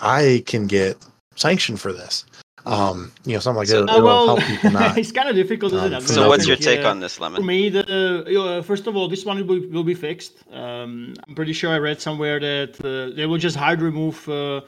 I 0.00 0.42
can 0.46 0.66
get 0.66 0.98
sanctioned 1.36 1.80
for 1.80 1.92
this. 1.92 2.24
Um, 2.64 3.12
you 3.24 3.34
know, 3.34 3.40
something 3.40 3.58
like 3.58 3.68
So- 3.68 3.84
that. 3.84 3.92
Uh, 3.92 3.96
It'll 3.96 4.06
well, 4.06 4.26
help 4.36 4.48
people 4.48 4.70
not. 4.80 4.98
it's 4.98 5.12
kind 5.12 5.28
of 5.28 5.34
difficult, 5.34 5.72
isn't 5.72 5.94
um, 5.94 6.02
it? 6.02 6.06
So 6.06 6.14
so 6.14 6.28
what's 6.28 6.44
I 6.44 6.48
your 6.48 6.56
take 6.56 6.84
uh, 6.84 6.90
on 6.90 7.00
this 7.00 7.18
Lemon? 7.20 7.36
For 7.36 7.46
lemon 7.46 7.46
me, 7.46 7.68
the 7.68 8.24
you 8.28 8.38
know, 8.38 8.62
first 8.62 8.86
of 8.86 8.96
all, 8.96 9.08
this 9.08 9.24
one 9.24 9.36
will 9.46 9.60
be, 9.60 9.66
will 9.66 9.84
be 9.84 9.94
fixed. 9.94 10.44
Um, 10.52 11.14
I'm 11.26 11.34
pretty 11.34 11.52
sure 11.52 11.70
I 11.72 11.78
read 11.78 12.00
somewhere 12.00 12.38
that 12.40 12.80
uh, 12.84 13.14
they 13.16 13.26
will 13.26 13.38
just 13.38 13.56
hard 13.56 13.80
remove 13.80 14.28
uh, 14.28 14.60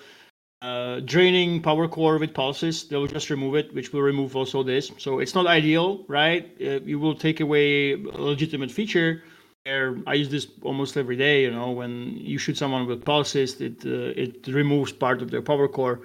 uh, 0.62 1.00
draining 1.00 1.60
power 1.62 1.86
core 1.86 2.18
with 2.18 2.34
pulses. 2.34 2.88
They 2.88 2.96
will 2.96 3.06
just 3.06 3.30
remove 3.30 3.54
it, 3.54 3.72
which 3.74 3.92
will 3.92 4.02
remove 4.02 4.34
also 4.34 4.62
this. 4.62 4.90
So 4.98 5.20
it's 5.20 5.34
not 5.34 5.46
ideal, 5.46 6.04
right? 6.08 6.50
Uh, 6.60 6.80
you 6.84 6.98
will 6.98 7.14
take 7.14 7.40
away 7.40 7.92
a 7.92 7.96
legitimate 8.18 8.70
feature. 8.70 9.22
Where 9.64 9.96
I 10.06 10.14
use 10.14 10.28
this 10.28 10.46
almost 10.62 10.96
every 10.96 11.16
day. 11.16 11.42
You 11.42 11.50
know, 11.50 11.70
when 11.70 12.16
you 12.16 12.38
shoot 12.38 12.58
someone 12.58 12.86
with 12.86 13.04
pulses, 13.04 13.60
it 13.60 13.84
uh, 13.86 14.22
it 14.24 14.46
removes 14.46 14.92
part 14.92 15.22
of 15.22 15.30
their 15.30 15.42
power 15.42 15.68
core. 15.68 16.00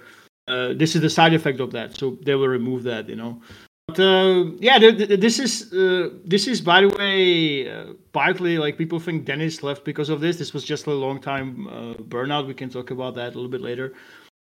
Uh, 0.49 0.73
this 0.73 0.95
is 0.95 1.01
the 1.01 1.09
side 1.09 1.33
effect 1.33 1.59
of 1.59 1.71
that, 1.71 1.95
so 1.95 2.17
they 2.25 2.35
will 2.35 2.47
remove 2.47 2.83
that. 2.83 3.07
You 3.09 3.15
know. 3.15 3.41
But 3.87 3.99
uh, 3.99 4.51
yeah, 4.59 4.77
th- 4.77 4.97
th- 4.97 5.19
this 5.19 5.39
is 5.39 5.73
uh, 5.73 6.09
this 6.25 6.47
is 6.47 6.61
by 6.61 6.81
the 6.81 6.89
way 6.89 7.69
uh, 7.71 7.93
partly 8.11 8.57
like 8.57 8.77
people 8.77 8.99
think 8.99 9.25
Dennis 9.25 9.63
left 9.63 9.83
because 9.85 10.09
of 10.09 10.21
this. 10.21 10.37
This 10.37 10.53
was 10.53 10.63
just 10.63 10.85
a 10.87 10.91
long 10.93 11.19
time 11.19 11.67
uh, 11.67 11.93
burnout. 12.13 12.47
We 12.47 12.53
can 12.53 12.69
talk 12.69 12.91
about 12.91 13.15
that 13.15 13.33
a 13.33 13.35
little 13.35 13.49
bit 13.49 13.61
later. 13.61 13.93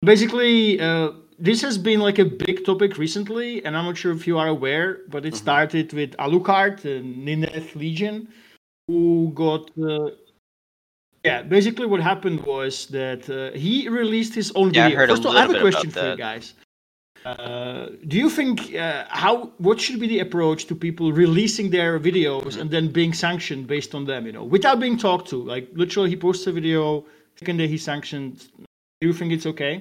Basically, 0.04 0.80
uh, 0.80 1.12
this 1.40 1.62
has 1.62 1.78
been 1.78 2.00
like 2.02 2.20
a 2.20 2.26
big 2.26 2.66
topic 2.66 2.98
recently, 2.98 3.64
and 3.66 3.76
I'm 3.76 3.86
not 3.86 3.98
sure 3.98 4.12
if 4.12 4.28
you 4.28 4.38
are 4.38 4.48
aware, 4.48 5.00
but 5.10 5.26
it 5.26 5.34
Mhm. 5.34 5.38
started 5.38 5.94
with 5.94 6.12
Alucard, 6.18 6.76
uh, 6.86 7.02
Ninth 7.04 7.76
Legion, 7.76 8.28
who 8.88 9.32
got. 9.34 9.72
Yeah, 11.30 11.42
basically 11.58 11.88
what 11.94 12.02
happened 12.12 12.40
was 12.54 12.74
that 13.00 13.22
uh, 13.30 13.58
he 13.58 13.74
released 14.02 14.34
his 14.42 14.50
own 14.60 14.68
Yeah, 14.74 14.90
video. 14.90 15.08
First 15.08 15.24
of 15.26 15.28
all, 15.28 15.38
I 15.38 15.42
have 15.46 15.56
a 15.60 15.62
question 15.68 15.90
for 15.92 16.06
you 16.12 16.18
guys. 16.30 16.46
Uh, 17.26 17.88
do 18.12 18.16
you 18.24 18.30
think 18.30 18.74
uh, 18.76 19.04
how 19.24 19.34
what 19.68 19.78
should 19.84 20.00
be 20.00 20.08
the 20.08 20.20
approach 20.28 20.62
to 20.70 20.74
people 20.76 21.12
releasing 21.12 21.68
their 21.78 22.00
videos 22.00 22.42
Mm-hmm. 22.42 22.62
and 22.62 22.68
then 22.76 22.86
being 23.00 23.14
sanctioned 23.26 23.64
based 23.68 23.92
on 23.98 24.06
them? 24.12 24.22
You 24.28 24.34
know, 24.38 24.46
without 24.58 24.78
being 24.80 24.98
talked 25.08 25.28
to. 25.32 25.38
Like 25.54 25.66
literally, 25.84 26.10
he 26.10 26.18
posts 26.28 26.46
a 26.48 26.54
video, 26.60 27.06
second 27.42 27.58
day 27.58 27.68
he's 27.68 27.84
sanctioned. 27.84 28.34
Do 29.02 29.08
you 29.10 29.14
think 29.20 29.30
it's 29.36 29.48
okay? 29.54 29.74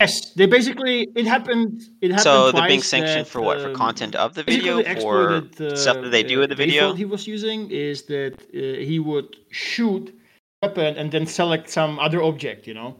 Yes, 0.00 0.30
they 0.30 0.46
basically 0.46 1.08
it 1.14 1.26
happened. 1.26 1.82
It 2.00 2.10
happened 2.10 2.22
so 2.22 2.52
they're 2.52 2.66
being 2.66 2.82
sanctioned 2.82 3.26
that, 3.26 3.30
for 3.30 3.42
what? 3.42 3.60
For 3.60 3.68
um, 3.68 3.74
content 3.74 4.14
of 4.16 4.34
the 4.34 4.42
video? 4.42 4.82
for 4.82 4.88
exploited, 4.88 5.78
stuff 5.78 6.00
that 6.00 6.10
they 6.10 6.22
do 6.22 6.40
uh, 6.40 6.44
in 6.44 6.48
the 6.48 6.56
video? 6.56 6.94
he 6.94 7.04
was 7.04 7.26
using 7.26 7.70
is 7.70 8.04
that 8.04 8.34
uh, 8.54 8.80
he 8.82 8.98
would 8.98 9.36
shoot 9.50 10.14
weapon 10.62 10.96
and 10.96 11.12
then 11.12 11.26
select 11.26 11.68
some 11.68 11.98
other 11.98 12.22
object 12.22 12.66
you 12.66 12.74
know? 12.74 12.98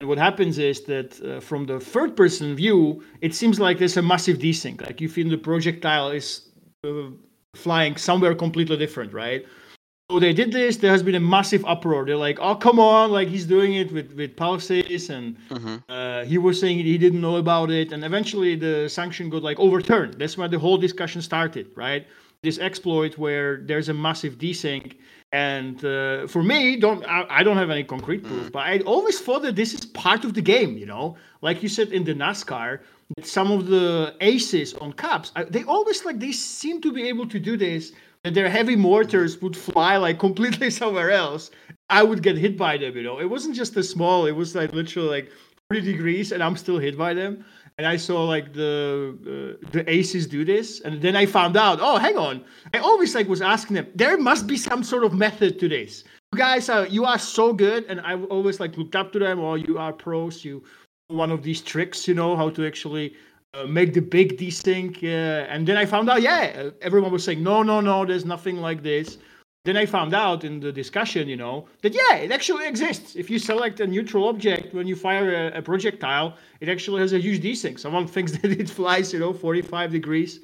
And 0.00 0.08
what 0.08 0.18
happens 0.18 0.58
is 0.58 0.82
that 0.82 1.20
uh, 1.22 1.40
from 1.40 1.66
the 1.66 1.80
third 1.80 2.16
person 2.16 2.54
view 2.54 3.02
it 3.22 3.34
seems 3.34 3.58
like 3.58 3.78
there's 3.78 3.96
a 3.96 4.02
massive 4.02 4.38
desync. 4.38 4.84
Like 4.84 5.00
you 5.00 5.08
feel 5.08 5.30
the 5.30 5.38
projectile 5.38 6.10
is 6.10 6.50
uh, 6.84 7.10
flying 7.54 7.96
somewhere 7.96 8.34
completely 8.34 8.76
different 8.76 9.12
right 9.14 9.46
so 10.12 10.20
they 10.20 10.32
did 10.32 10.52
this 10.52 10.76
there 10.76 10.90
has 10.90 11.02
been 11.02 11.14
a 11.14 11.20
massive 11.20 11.64
uproar 11.64 12.04
they're 12.04 12.16
like 12.16 12.38
oh 12.40 12.54
come 12.54 12.78
on 12.78 13.10
like 13.10 13.28
he's 13.28 13.46
doing 13.46 13.74
it 13.74 13.90
with 13.92 14.12
with 14.12 14.36
pulses 14.36 15.10
and 15.10 15.36
hmm 15.50 15.76
uh, 15.88 16.24
he 16.24 16.38
was 16.38 16.60
saying 16.60 16.78
he 16.78 16.98
didn't 16.98 17.20
know 17.20 17.36
about 17.36 17.70
it, 17.70 17.92
and 17.92 18.04
eventually 18.04 18.54
the 18.54 18.88
sanction 18.88 19.28
got 19.30 19.42
like 19.42 19.58
overturned. 19.58 20.14
That's 20.14 20.36
where 20.38 20.48
the 20.48 20.58
whole 20.58 20.78
discussion 20.78 21.20
started, 21.22 21.66
right? 21.74 22.06
this 22.42 22.58
exploit 22.58 23.16
where 23.18 23.58
there's 23.58 23.88
a 23.88 23.94
massive 23.94 24.36
desync. 24.36 24.96
And 25.32 25.82
uh, 25.84 26.26
for 26.26 26.42
me, 26.42 26.76
don't 26.76 27.04
I, 27.06 27.24
I, 27.30 27.42
don't 27.42 27.56
have 27.56 27.70
any 27.70 27.84
concrete 27.84 28.22
proof, 28.22 28.48
mm. 28.48 28.52
but 28.52 28.60
I 28.60 28.80
always 28.80 29.18
thought 29.20 29.42
that 29.42 29.56
this 29.56 29.72
is 29.72 29.86
part 29.86 30.24
of 30.24 30.34
the 30.34 30.42
game. 30.42 30.76
You 30.76 30.86
know, 30.86 31.16
like 31.40 31.62
you 31.62 31.70
said 31.70 31.88
in 31.92 32.04
the 32.04 32.14
NASCAR, 32.14 32.80
some 33.22 33.50
of 33.50 33.66
the 33.66 34.14
aces 34.20 34.74
on 34.74 34.92
caps, 34.92 35.32
they 35.48 35.62
always 35.64 36.04
like 36.04 36.18
they 36.18 36.32
seem 36.32 36.82
to 36.82 36.92
be 36.92 37.08
able 37.08 37.26
to 37.28 37.38
do 37.38 37.56
this. 37.56 37.92
That 38.24 38.34
their 38.34 38.48
heavy 38.48 38.76
mortars 38.76 39.40
would 39.42 39.56
fly 39.56 39.96
like 39.96 40.18
completely 40.18 40.70
somewhere 40.80 41.10
else. 41.10 41.50
I 41.90 42.02
would 42.02 42.22
get 42.22 42.36
hit 42.36 42.56
by 42.56 42.76
them. 42.76 42.96
You 42.96 43.02
know, 43.02 43.20
it 43.20 43.28
wasn't 43.28 43.56
just 43.56 43.74
the 43.74 43.82
small; 43.82 44.26
it 44.26 44.32
was 44.32 44.54
like 44.54 44.72
literally 44.72 45.08
like 45.08 45.32
40 45.68 45.80
degrees, 45.82 46.32
and 46.32 46.42
I'm 46.42 46.56
still 46.56 46.78
hit 46.78 46.96
by 46.96 47.14
them 47.14 47.44
and 47.78 47.86
I 47.86 47.96
saw 47.96 48.24
like 48.24 48.52
the 48.52 49.56
uh, 49.62 49.68
the 49.70 49.88
aces 49.90 50.26
do 50.26 50.44
this, 50.44 50.80
and 50.80 51.00
then 51.00 51.16
I 51.16 51.26
found 51.26 51.56
out. 51.56 51.78
Oh, 51.80 51.98
hang 51.98 52.16
on! 52.16 52.44
I 52.74 52.78
always 52.78 53.14
like 53.14 53.28
was 53.28 53.42
asking 53.42 53.76
them. 53.76 53.86
There 53.94 54.18
must 54.18 54.46
be 54.46 54.56
some 54.56 54.82
sort 54.82 55.04
of 55.04 55.12
method 55.12 55.58
to 55.60 55.68
this. 55.68 56.04
You 56.32 56.38
guys 56.38 56.68
are 56.68 56.86
you 56.86 57.04
are 57.04 57.18
so 57.18 57.52
good, 57.52 57.84
and 57.88 58.00
I 58.00 58.14
always 58.14 58.60
like 58.60 58.76
looked 58.76 58.96
up 58.96 59.12
to 59.12 59.18
them. 59.18 59.40
Oh, 59.40 59.54
you 59.54 59.78
are 59.78 59.92
pros. 59.92 60.44
You 60.44 60.62
one 61.08 61.30
of 61.30 61.42
these 61.42 61.60
tricks, 61.60 62.08
you 62.08 62.14
know 62.14 62.36
how 62.36 62.50
to 62.50 62.66
actually 62.66 63.14
uh, 63.54 63.66
make 63.66 63.92
the 63.92 64.00
big 64.00 64.38
desync. 64.38 65.02
Uh, 65.02 65.46
and 65.48 65.66
then 65.66 65.76
I 65.76 65.86
found 65.86 66.08
out, 66.08 66.22
yeah, 66.22 66.70
everyone 66.80 67.12
was 67.12 67.24
saying, 67.24 67.42
no, 67.42 67.62
no, 67.62 67.80
no, 67.80 68.04
there's 68.04 68.24
nothing 68.24 68.56
like 68.56 68.82
this. 68.82 69.18
Then 69.64 69.76
I 69.76 69.86
found 69.86 70.12
out 70.12 70.42
in 70.42 70.58
the 70.58 70.72
discussion, 70.72 71.28
you 71.28 71.36
know, 71.36 71.68
that 71.82 71.94
yeah, 71.94 72.16
it 72.16 72.32
actually 72.32 72.66
exists. 72.66 73.14
If 73.14 73.30
you 73.30 73.38
select 73.38 73.78
a 73.78 73.86
neutral 73.86 74.28
object 74.28 74.74
when 74.74 74.88
you 74.88 74.96
fire 74.96 75.32
a, 75.32 75.58
a 75.58 75.62
projectile, 75.62 76.36
it 76.60 76.68
actually 76.68 77.00
has 77.00 77.12
a 77.12 77.20
huge 77.20 77.42
desync. 77.42 77.78
Someone 77.78 78.06
thinks 78.14 78.32
that 78.32 78.50
it 78.50 78.68
flies, 78.68 79.12
you 79.12 79.20
know, 79.20 79.32
45 79.32 79.92
degrees. 79.92 80.40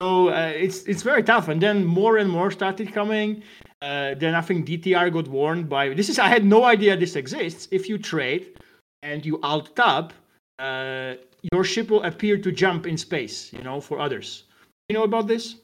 So 0.00 0.28
uh, 0.28 0.52
it's 0.54 0.84
it's 0.84 1.02
very 1.02 1.22
tough. 1.22 1.48
And 1.48 1.60
then 1.60 1.84
more 1.84 2.18
and 2.18 2.30
more 2.30 2.50
started 2.50 2.92
coming. 2.92 3.42
Uh, 3.82 4.14
then 4.14 4.34
I 4.34 4.40
think 4.40 4.66
DTR 4.66 5.12
got 5.12 5.26
warned 5.26 5.68
by 5.68 5.88
this 5.88 6.08
is 6.08 6.18
I 6.18 6.28
had 6.28 6.44
no 6.44 6.64
idea 6.64 6.96
this 6.96 7.16
exists. 7.16 7.66
If 7.72 7.88
you 7.88 7.98
trade 7.98 8.56
and 9.02 9.26
you 9.26 9.40
alt 9.42 9.74
tab, 9.74 10.12
uh, 10.58 11.14
your 11.52 11.64
ship 11.64 11.90
will 11.90 12.02
appear 12.02 12.38
to 12.38 12.52
jump 12.52 12.86
in 12.86 12.96
space. 12.96 13.52
You 13.52 13.62
know, 13.62 13.80
for 13.80 14.00
others. 14.00 14.44
You 14.88 14.94
know 14.94 15.04
about 15.04 15.26
this? 15.26 15.56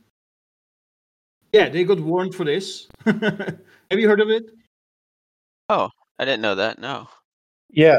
Yeah, 1.53 1.69
they 1.69 1.85
got 1.85 2.01
warned 2.01 2.35
for 2.35 2.45
this. 2.45 2.87
Have 3.05 3.59
you 3.91 4.09
heard 4.09 4.21
of 4.21 4.31
it? 4.31 4.45
Oh, 5.69 5.89
I 6.19 6.25
didn't 6.25 6.43
know 6.43 6.55
that. 6.55 6.79
No. 6.79 7.09
Yeah. 7.71 7.99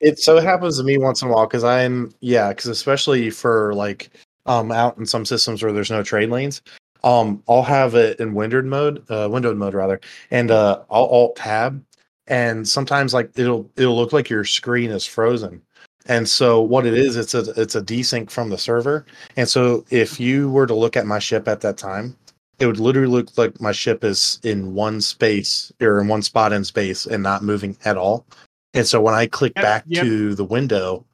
It 0.00 0.18
so 0.18 0.36
it 0.36 0.44
happens 0.44 0.78
to 0.78 0.84
me 0.84 0.96
once 0.96 1.22
in 1.22 1.28
a 1.28 1.32
while 1.32 1.46
because 1.46 1.64
I'm 1.64 2.14
yeah 2.20 2.50
because 2.50 2.66
especially 2.66 3.30
for 3.30 3.74
like 3.74 4.10
um 4.46 4.70
out 4.70 4.96
in 4.96 5.06
some 5.06 5.24
systems 5.24 5.62
where 5.62 5.72
there's 5.72 5.90
no 5.90 6.02
trade 6.04 6.30
lanes, 6.30 6.62
um 7.02 7.42
I'll 7.48 7.64
have 7.64 7.94
it 7.94 8.20
in 8.20 8.34
windowed 8.34 8.64
mode, 8.64 9.04
uh 9.10 9.28
windowed 9.30 9.56
mode 9.56 9.74
rather, 9.74 10.00
and 10.30 10.50
uh 10.50 10.82
I'll 10.88 11.06
alt 11.06 11.36
tab, 11.36 11.84
and 12.28 12.66
sometimes 12.68 13.12
like 13.12 13.36
it'll 13.36 13.68
it'll 13.76 13.96
look 13.96 14.12
like 14.12 14.30
your 14.30 14.44
screen 14.44 14.90
is 14.90 15.04
frozen, 15.04 15.62
and 16.06 16.28
so 16.28 16.60
what 16.60 16.86
it 16.86 16.94
is, 16.94 17.16
it's 17.16 17.34
a 17.34 17.50
it's 17.60 17.74
a 17.74 17.82
desync 17.82 18.30
from 18.30 18.48
the 18.48 18.58
server. 18.58 19.04
And 19.36 19.48
so 19.48 19.84
if 19.90 20.18
you 20.18 20.50
were 20.50 20.66
to 20.66 20.74
look 20.74 20.96
at 20.96 21.06
my 21.06 21.18
ship 21.18 21.48
at 21.48 21.60
that 21.60 21.76
time, 21.76 22.16
it 22.58 22.66
would 22.66 22.80
literally 22.80 23.08
look 23.08 23.36
like 23.36 23.60
my 23.60 23.72
ship 23.72 24.04
is 24.04 24.40
in 24.42 24.74
one 24.74 25.00
space 25.00 25.72
or 25.80 26.00
in 26.00 26.08
one 26.08 26.22
spot 26.22 26.52
in 26.52 26.64
space 26.64 27.06
and 27.06 27.22
not 27.22 27.42
moving 27.42 27.76
at 27.84 27.96
all. 27.96 28.26
And 28.74 28.86
so 28.86 29.00
when 29.00 29.14
I 29.14 29.26
click 29.26 29.52
yep, 29.56 29.64
back 29.64 29.84
yep. 29.86 30.04
to 30.04 30.34
the 30.34 30.44
window, 30.44 31.04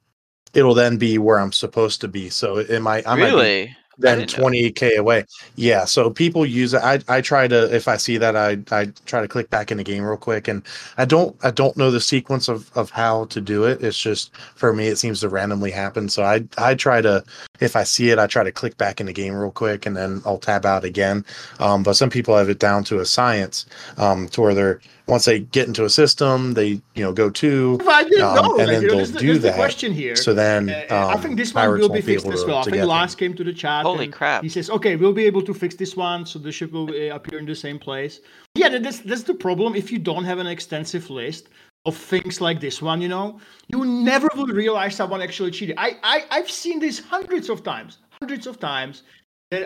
it'll 0.53 0.73
then 0.73 0.97
be 0.97 1.17
where 1.17 1.39
I'm 1.39 1.51
supposed 1.51 2.01
to 2.01 2.07
be. 2.07 2.29
So 2.29 2.57
it 2.57 2.81
might 2.81 3.07
I 3.07 3.15
really? 3.15 3.65
might 3.65 3.67
be, 3.67 3.77
than 3.97 4.21
20k 4.21 4.97
away. 4.97 5.25
Yeah, 5.55 5.85
so 5.85 6.09
people 6.09 6.45
use 6.45 6.73
it. 6.73 6.81
I 6.81 6.99
I 7.07 7.21
try 7.21 7.47
to 7.47 7.73
if 7.73 7.87
I 7.87 7.97
see 7.97 8.17
that 8.17 8.35
I 8.35 8.57
I 8.71 8.85
try 9.05 9.21
to 9.21 9.27
click 9.27 9.49
back 9.49 9.71
in 9.71 9.77
the 9.77 9.83
game 9.83 10.03
real 10.03 10.17
quick, 10.17 10.47
and 10.47 10.63
I 10.97 11.05
don't 11.05 11.35
I 11.43 11.51
don't 11.51 11.77
know 11.77 11.91
the 11.91 12.01
sequence 12.01 12.47
of 12.47 12.71
of 12.75 12.89
how 12.89 13.25
to 13.25 13.41
do 13.41 13.63
it. 13.63 13.83
It's 13.83 13.97
just 13.97 14.35
for 14.55 14.73
me 14.73 14.87
it 14.87 14.97
seems 14.97 15.19
to 15.21 15.29
randomly 15.29 15.71
happen. 15.71 16.09
So 16.09 16.23
I 16.23 16.45
I 16.57 16.75
try 16.75 17.01
to 17.01 17.23
if 17.59 17.75
I 17.75 17.83
see 17.83 18.09
it 18.09 18.19
I 18.19 18.27
try 18.27 18.43
to 18.43 18.51
click 18.51 18.77
back 18.77 18.99
in 18.99 19.05
the 19.05 19.13
game 19.13 19.33
real 19.33 19.51
quick, 19.51 19.85
and 19.85 19.95
then 19.95 20.21
I'll 20.25 20.39
tab 20.39 20.65
out 20.65 20.83
again. 20.83 21.25
Um, 21.59 21.83
but 21.83 21.93
some 21.93 22.09
people 22.09 22.35
have 22.35 22.49
it 22.49 22.59
down 22.59 22.83
to 22.85 22.99
a 22.99 23.05
science 23.05 23.65
um, 23.97 24.27
to 24.29 24.41
where 24.41 24.53
they're 24.53 24.81
once 25.07 25.25
they 25.25 25.39
get 25.39 25.67
into 25.67 25.85
a 25.85 25.89
system, 25.89 26.53
they 26.53 26.81
you 26.95 27.03
know 27.03 27.13
go 27.13 27.29
to, 27.29 27.79
I 27.87 28.03
didn't 28.03 28.23
um, 28.23 28.35
know. 28.35 28.57
and 28.57 28.57
like, 28.57 28.67
then 28.67 28.81
you 28.81 28.87
know, 28.87 29.05
they'll 29.05 29.19
do 29.19 29.37
that. 29.39 29.51
The 29.51 29.53
question 29.53 29.93
here. 29.93 30.15
So 30.15 30.33
then 30.33 30.69
uh, 30.69 30.85
um, 30.89 31.17
I 31.17 31.17
think 31.17 31.37
this 31.37 31.53
one 31.53 31.79
will 31.79 31.89
be 31.89 32.01
fixed 32.01 32.27
as 32.27 32.43
well. 32.45 32.59
I 32.59 32.63
think 32.63 32.83
Lars 32.83 33.15
came 33.15 33.33
to 33.35 33.43
the 33.43 33.53
chat. 33.53 33.83
Holy 33.83 34.07
crap! 34.07 34.43
He 34.43 34.49
says, 34.49 34.69
"Okay, 34.69 34.95
we'll 34.95 35.13
be 35.13 35.25
able 35.25 35.41
to 35.43 35.53
fix 35.53 35.75
this 35.75 35.95
one, 35.95 36.25
so 36.25 36.39
the 36.39 36.51
ship 36.51 36.71
will 36.71 36.89
uh, 36.89 37.15
appear 37.15 37.39
in 37.39 37.45
the 37.45 37.55
same 37.55 37.77
place." 37.77 38.21
Yeah, 38.55 38.69
that's 38.69 38.99
that's 38.99 39.23
the 39.23 39.35
problem. 39.35 39.75
If 39.75 39.91
you 39.91 39.99
don't 39.99 40.25
have 40.25 40.39
an 40.39 40.47
extensive 40.47 41.09
list 41.09 41.49
of 41.85 41.95
things 41.95 42.41
like 42.41 42.59
this 42.59 42.81
one, 42.81 43.01
you 43.01 43.09
know, 43.09 43.39
you 43.67 43.85
never 43.85 44.29
will 44.35 44.47
realize 44.47 44.95
someone 44.95 45.21
actually 45.21 45.51
cheated. 45.51 45.75
I, 45.77 45.97
I 46.03 46.25
I've 46.31 46.49
seen 46.49 46.79
this 46.79 46.99
hundreds 46.99 47.49
of 47.49 47.63
times, 47.63 47.99
hundreds 48.19 48.47
of 48.47 48.59
times 48.59 49.03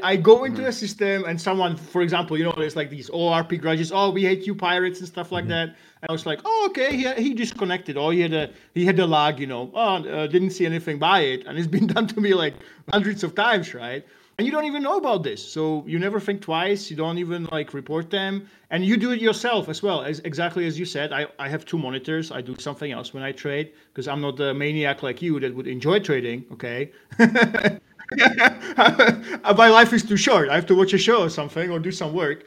I 0.04 0.16
go 0.16 0.44
into 0.44 0.62
mm-hmm. 0.62 0.70
a 0.70 0.74
system 0.74 1.26
and 1.26 1.40
someone, 1.40 1.76
for 1.76 2.02
example, 2.02 2.38
you 2.38 2.44
know, 2.44 2.54
there's 2.56 2.76
like 2.76 2.90
these 2.90 3.10
ORP 3.10 3.60
grudges. 3.62 3.92
Oh, 3.92 4.10
we 4.10 4.24
hate 4.24 4.46
you 4.46 4.54
pirates 4.54 5.00
and 5.00 5.08
stuff 5.08 5.32
like 5.32 5.44
mm-hmm. 5.44 5.52
that. 5.52 5.70
And 6.02 6.10
I 6.10 6.12
was 6.12 6.26
like, 6.26 6.40
oh, 6.46 6.68
okay, 6.70 6.96
he, 6.96 7.12
he 7.22 7.34
disconnected. 7.34 7.98
Oh, 7.98 8.10
he 8.10 8.22
had 8.22 8.34
a 8.34 8.50
he 8.74 8.86
had 8.86 9.00
a 9.00 9.06
lag, 9.06 9.40
you 9.40 9.48
know. 9.48 9.72
Oh, 9.74 9.96
uh, 9.98 10.28
didn't 10.28 10.52
see 10.52 10.66
anything 10.66 11.00
by 11.00 11.22
it, 11.22 11.46
and 11.46 11.58
it's 11.58 11.68
been 11.78 11.88
done 11.88 12.08
to 12.08 12.22
me 12.22 12.34
like 12.34 12.56
hundreds 12.92 13.24
of 13.24 13.36
times, 13.36 13.74
right? 13.74 14.06
And 14.38 14.46
you 14.46 14.54
don't 14.54 14.64
even 14.64 14.82
know 14.84 14.96
about 14.96 15.24
this, 15.24 15.46
so 15.46 15.84
you 15.86 16.00
never 16.00 16.18
think 16.18 16.42
twice. 16.42 16.90
You 16.90 16.96
don't 16.96 17.18
even 17.18 17.44
like 17.52 17.74
report 17.74 18.10
them, 18.10 18.48
and 18.70 18.86
you 18.86 18.96
do 18.96 19.12
it 19.12 19.20
yourself 19.20 19.68
as 19.68 19.84
well. 19.84 20.02
As 20.02 20.20
exactly 20.20 20.66
as 20.66 20.80
you 20.80 20.86
said, 20.86 21.12
I 21.12 21.28
I 21.38 21.50
have 21.50 21.66
two 21.66 21.78
monitors. 21.78 22.32
I 22.32 22.42
do 22.42 22.56
something 22.58 22.92
else 22.92 23.14
when 23.14 23.24
I 23.24 23.34
trade 23.34 23.74
because 23.92 24.08
I'm 24.08 24.22
not 24.22 24.40
a 24.40 24.54
maniac 24.54 25.04
like 25.04 25.22
you 25.22 25.40
that 25.42 25.54
would 25.54 25.68
enjoy 25.68 26.00
trading. 26.00 26.46
Okay. 26.54 26.92
my 29.58 29.70
life 29.70 29.94
is 29.94 30.04
too 30.04 30.18
short. 30.18 30.50
I 30.50 30.56
have 30.56 30.66
to 30.68 30.76
watch 30.76 30.94
a 30.94 30.98
show 30.98 31.24
or 31.24 31.30
something 31.30 31.70
or 31.72 31.80
do 31.80 31.92
some 31.92 32.14
work. 32.14 32.46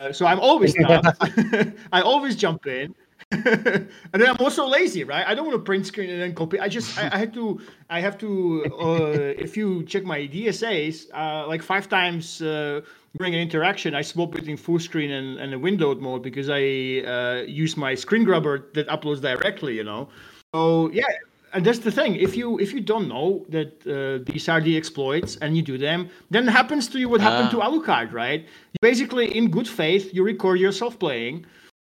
Uh, 0.00 0.12
so 0.12 0.26
I'm 0.26 0.40
always 0.40 0.74
I 0.80 2.00
always 2.02 2.36
jump 2.36 2.66
in. 2.66 2.94
and 3.32 3.88
then 4.12 4.28
I'm 4.28 4.36
also 4.38 4.66
lazy, 4.66 5.02
right? 5.02 5.26
I 5.26 5.34
don't 5.34 5.46
want 5.46 5.58
to 5.58 5.64
print 5.64 5.86
screen 5.86 6.10
and 6.10 6.20
then 6.20 6.34
copy. 6.34 6.60
I 6.60 6.68
just 6.68 6.96
I, 6.98 7.10
I 7.12 7.18
had 7.18 7.34
to 7.34 7.60
I 7.90 8.00
have 8.00 8.18
to 8.18 8.64
uh, 8.80 9.42
if 9.42 9.56
you 9.56 9.82
check 9.84 10.04
my 10.04 10.20
DSAs, 10.20 11.06
uh, 11.12 11.46
like 11.48 11.62
five 11.62 11.88
times 11.88 12.40
uh, 12.42 12.82
during 13.18 13.34
an 13.34 13.40
interaction, 13.40 13.94
I 13.94 14.02
swap 14.02 14.30
between 14.32 14.56
full 14.56 14.78
screen 14.78 15.10
and, 15.10 15.38
and 15.38 15.54
a 15.54 15.58
windowed 15.58 16.00
mode 16.00 16.22
because 16.22 16.48
I 16.50 17.02
uh, 17.06 17.42
use 17.48 17.76
my 17.76 17.94
screen 17.94 18.22
grabber 18.22 18.68
that 18.74 18.86
uploads 18.88 19.22
directly, 19.22 19.74
you 19.74 19.84
know. 19.84 20.08
So 20.54 20.90
yeah, 20.92 21.04
and 21.52 21.64
that's 21.64 21.78
the 21.78 21.90
thing. 21.90 22.16
If 22.16 22.36
you 22.36 22.58
if 22.58 22.72
you 22.72 22.80
don't 22.80 23.08
know 23.08 23.44
that 23.48 23.70
uh, 23.86 24.24
these 24.30 24.48
are 24.48 24.60
the 24.60 24.76
exploits 24.76 25.36
and 25.36 25.56
you 25.56 25.62
do 25.62 25.78
them, 25.78 26.10
then 26.30 26.46
happens 26.46 26.88
to 26.88 26.98
you 26.98 27.08
what 27.08 27.20
happened 27.20 27.50
to 27.52 27.62
ah. 27.62 27.70
Alucard, 27.70 28.12
right? 28.12 28.42
You 28.42 28.78
basically, 28.82 29.36
in 29.36 29.50
good 29.50 29.68
faith, 29.68 30.12
you 30.12 30.22
record 30.24 30.58
yourself 30.60 30.98
playing. 30.98 31.46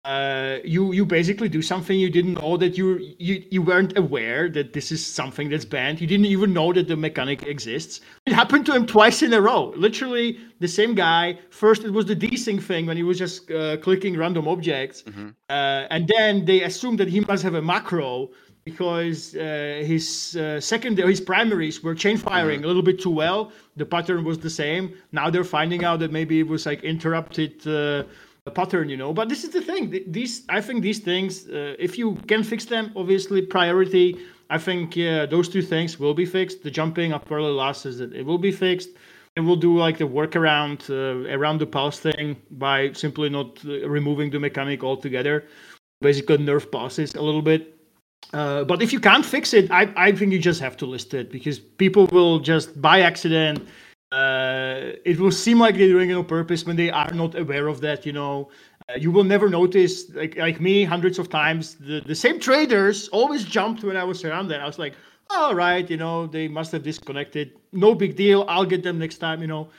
Uh, 0.04 0.58
you 0.64 0.94
you 0.94 1.06
basically 1.06 1.48
do 1.48 1.62
something 1.62 2.00
you 2.00 2.10
didn't 2.10 2.34
know 2.42 2.58
that 2.58 2.76
you 2.76 2.98
you 3.20 3.44
you 3.52 3.62
weren't 3.62 3.96
aware 3.96 4.50
that 4.50 4.74
this 4.74 4.92
is 4.92 5.06
something 5.06 5.48
that's 5.48 5.66
banned. 5.66 6.02
You 6.02 6.08
didn't 6.08 6.26
even 6.26 6.54
know 6.54 6.74
that 6.74 6.88
the 6.88 6.96
mechanic 6.96 7.44
exists. 7.44 8.02
It 8.26 8.34
happened 8.34 8.66
to 8.66 8.74
him 8.74 8.88
twice 8.88 9.22
in 9.22 9.32
a 9.32 9.40
row. 9.40 9.74
Literally 9.78 10.40
the 10.60 10.68
same 10.68 10.96
guy. 10.96 11.38
First 11.52 11.84
it 11.84 11.92
was 11.92 12.08
the 12.08 12.16
desync 12.16 12.64
thing 12.64 12.88
when 12.88 12.98
he 12.98 13.04
was 13.04 13.20
just 13.20 13.52
uh, 13.52 13.78
clicking 13.78 14.18
random 14.18 14.48
objects, 14.48 15.04
mm-hmm. 15.04 15.30
uh, 15.50 15.86
and 15.92 16.08
then 16.08 16.46
they 16.46 16.64
assumed 16.64 17.00
that 17.00 17.08
he 17.08 17.20
must 17.20 17.44
have 17.44 17.54
a 17.54 17.62
macro 17.62 18.32
because 18.64 19.36
uh, 19.36 19.84
his 19.86 20.36
uh, 20.36 20.60
secondary, 20.60 21.10
his 21.10 21.22
primaries 21.22 21.82
were 21.84 21.96
chain 21.96 22.18
firing 22.18 22.64
a 22.64 22.68
little 22.68 22.84
bit 22.84 23.00
too 23.02 23.10
well. 23.10 23.52
The 23.76 23.86
pattern 23.86 24.24
was 24.24 24.38
the 24.40 24.50
same. 24.50 24.96
Now 25.12 25.30
they're 25.30 25.44
finding 25.44 25.84
out 25.84 26.00
that 26.00 26.12
maybe 26.12 26.40
it 26.40 26.48
was 26.48 26.66
like 26.66 26.84
interrupted 26.84 27.66
uh, 27.68 28.04
pattern, 28.54 28.90
you 28.90 28.98
know. 28.98 29.14
But 29.14 29.30
this 29.30 29.44
is 29.44 29.50
the 29.52 29.62
thing. 29.62 30.04
These, 30.08 30.44
I 30.50 30.62
think, 30.62 30.84
these 30.84 31.00
things, 31.00 31.48
uh, 31.48 31.76
if 31.80 31.98
you 31.98 32.16
can 32.28 32.44
fix 32.44 32.66
them, 32.66 32.92
obviously 32.96 33.42
priority. 33.42 34.18
I 34.50 34.58
think 34.58 34.96
those 34.96 35.48
two 35.48 35.62
things 35.62 35.98
will 35.98 36.14
be 36.14 36.26
fixed. 36.26 36.62
The 36.62 36.72
jumping 36.72 37.14
of 37.14 37.24
parallel 37.24 37.54
losses, 37.54 38.02
it 38.02 38.26
will 38.26 38.38
be 38.38 38.52
fixed. 38.52 38.90
And 39.38 39.48
we'll 39.48 39.56
do 39.56 39.78
like 39.78 39.98
the 39.98 40.08
workaround 40.08 40.90
uh, 40.90 41.30
around 41.34 41.60
the 41.60 41.66
pulse 41.66 42.00
thing 42.00 42.36
by 42.52 42.92
simply 42.92 43.30
not 43.30 43.64
uh, 43.66 43.88
removing 43.88 44.30
the 44.30 44.40
mechanic 44.40 44.84
altogether. 44.84 45.46
Basically, 46.02 46.38
nerf 46.40 46.70
pulses 46.70 47.16
a 47.16 47.22
little 47.22 47.42
bit 47.42 47.71
uh, 48.34 48.64
but 48.64 48.82
if 48.82 48.94
you 48.94 49.00
can't 49.00 49.26
fix 49.26 49.54
it, 49.54 49.70
I, 49.72 49.92
I 49.96 50.12
think 50.14 50.32
you 50.32 50.40
just 50.40 50.62
have 50.62 50.78
to 50.78 50.86
list 50.86 51.14
it 51.14 51.32
because 51.32 51.60
people 51.60 52.08
will 52.08 52.40
just 52.40 52.82
by 52.82 53.02
accident. 53.02 53.68
Uh, 54.12 54.92
it 55.06 55.20
will 55.20 55.32
seem 55.32 55.60
like 55.60 55.76
they're 55.76 55.88
doing 55.88 56.10
it 56.10 56.14
on 56.14 56.26
purpose 56.26 56.66
when 56.66 56.76
they 56.76 56.90
are 56.90 57.12
not 57.14 57.38
aware 57.38 57.68
of 57.68 57.82
that. 57.82 58.06
You 58.06 58.14
know, 58.14 58.50
uh, 58.90 58.94
you 58.98 59.12
will 59.12 59.24
never 59.24 59.50
notice. 59.50 60.10
Like 60.10 60.38
like 60.38 60.62
me, 60.62 60.84
hundreds 60.84 61.20
of 61.20 61.30
times, 61.30 61.76
the, 61.76 62.02
the 62.06 62.16
same 62.16 62.40
traders 62.40 63.10
always 63.10 63.44
jumped 63.44 63.84
when 63.84 63.98
I 63.98 64.04
was 64.04 64.24
around 64.24 64.48
there. 64.48 64.62
I 64.62 64.66
was 64.66 64.80
like, 64.80 64.94
all 65.30 65.54
right, 65.54 65.90
you 65.90 65.98
know, 65.98 66.28
they 66.28 66.48
must 66.48 66.72
have 66.72 66.84
disconnected. 66.84 67.52
No 67.72 67.96
big 67.96 68.16
deal. 68.16 68.46
I'll 68.48 68.66
get 68.66 68.84
them 68.84 68.98
next 68.98 69.18
time. 69.18 69.42
You 69.42 69.48
know, 69.48 69.70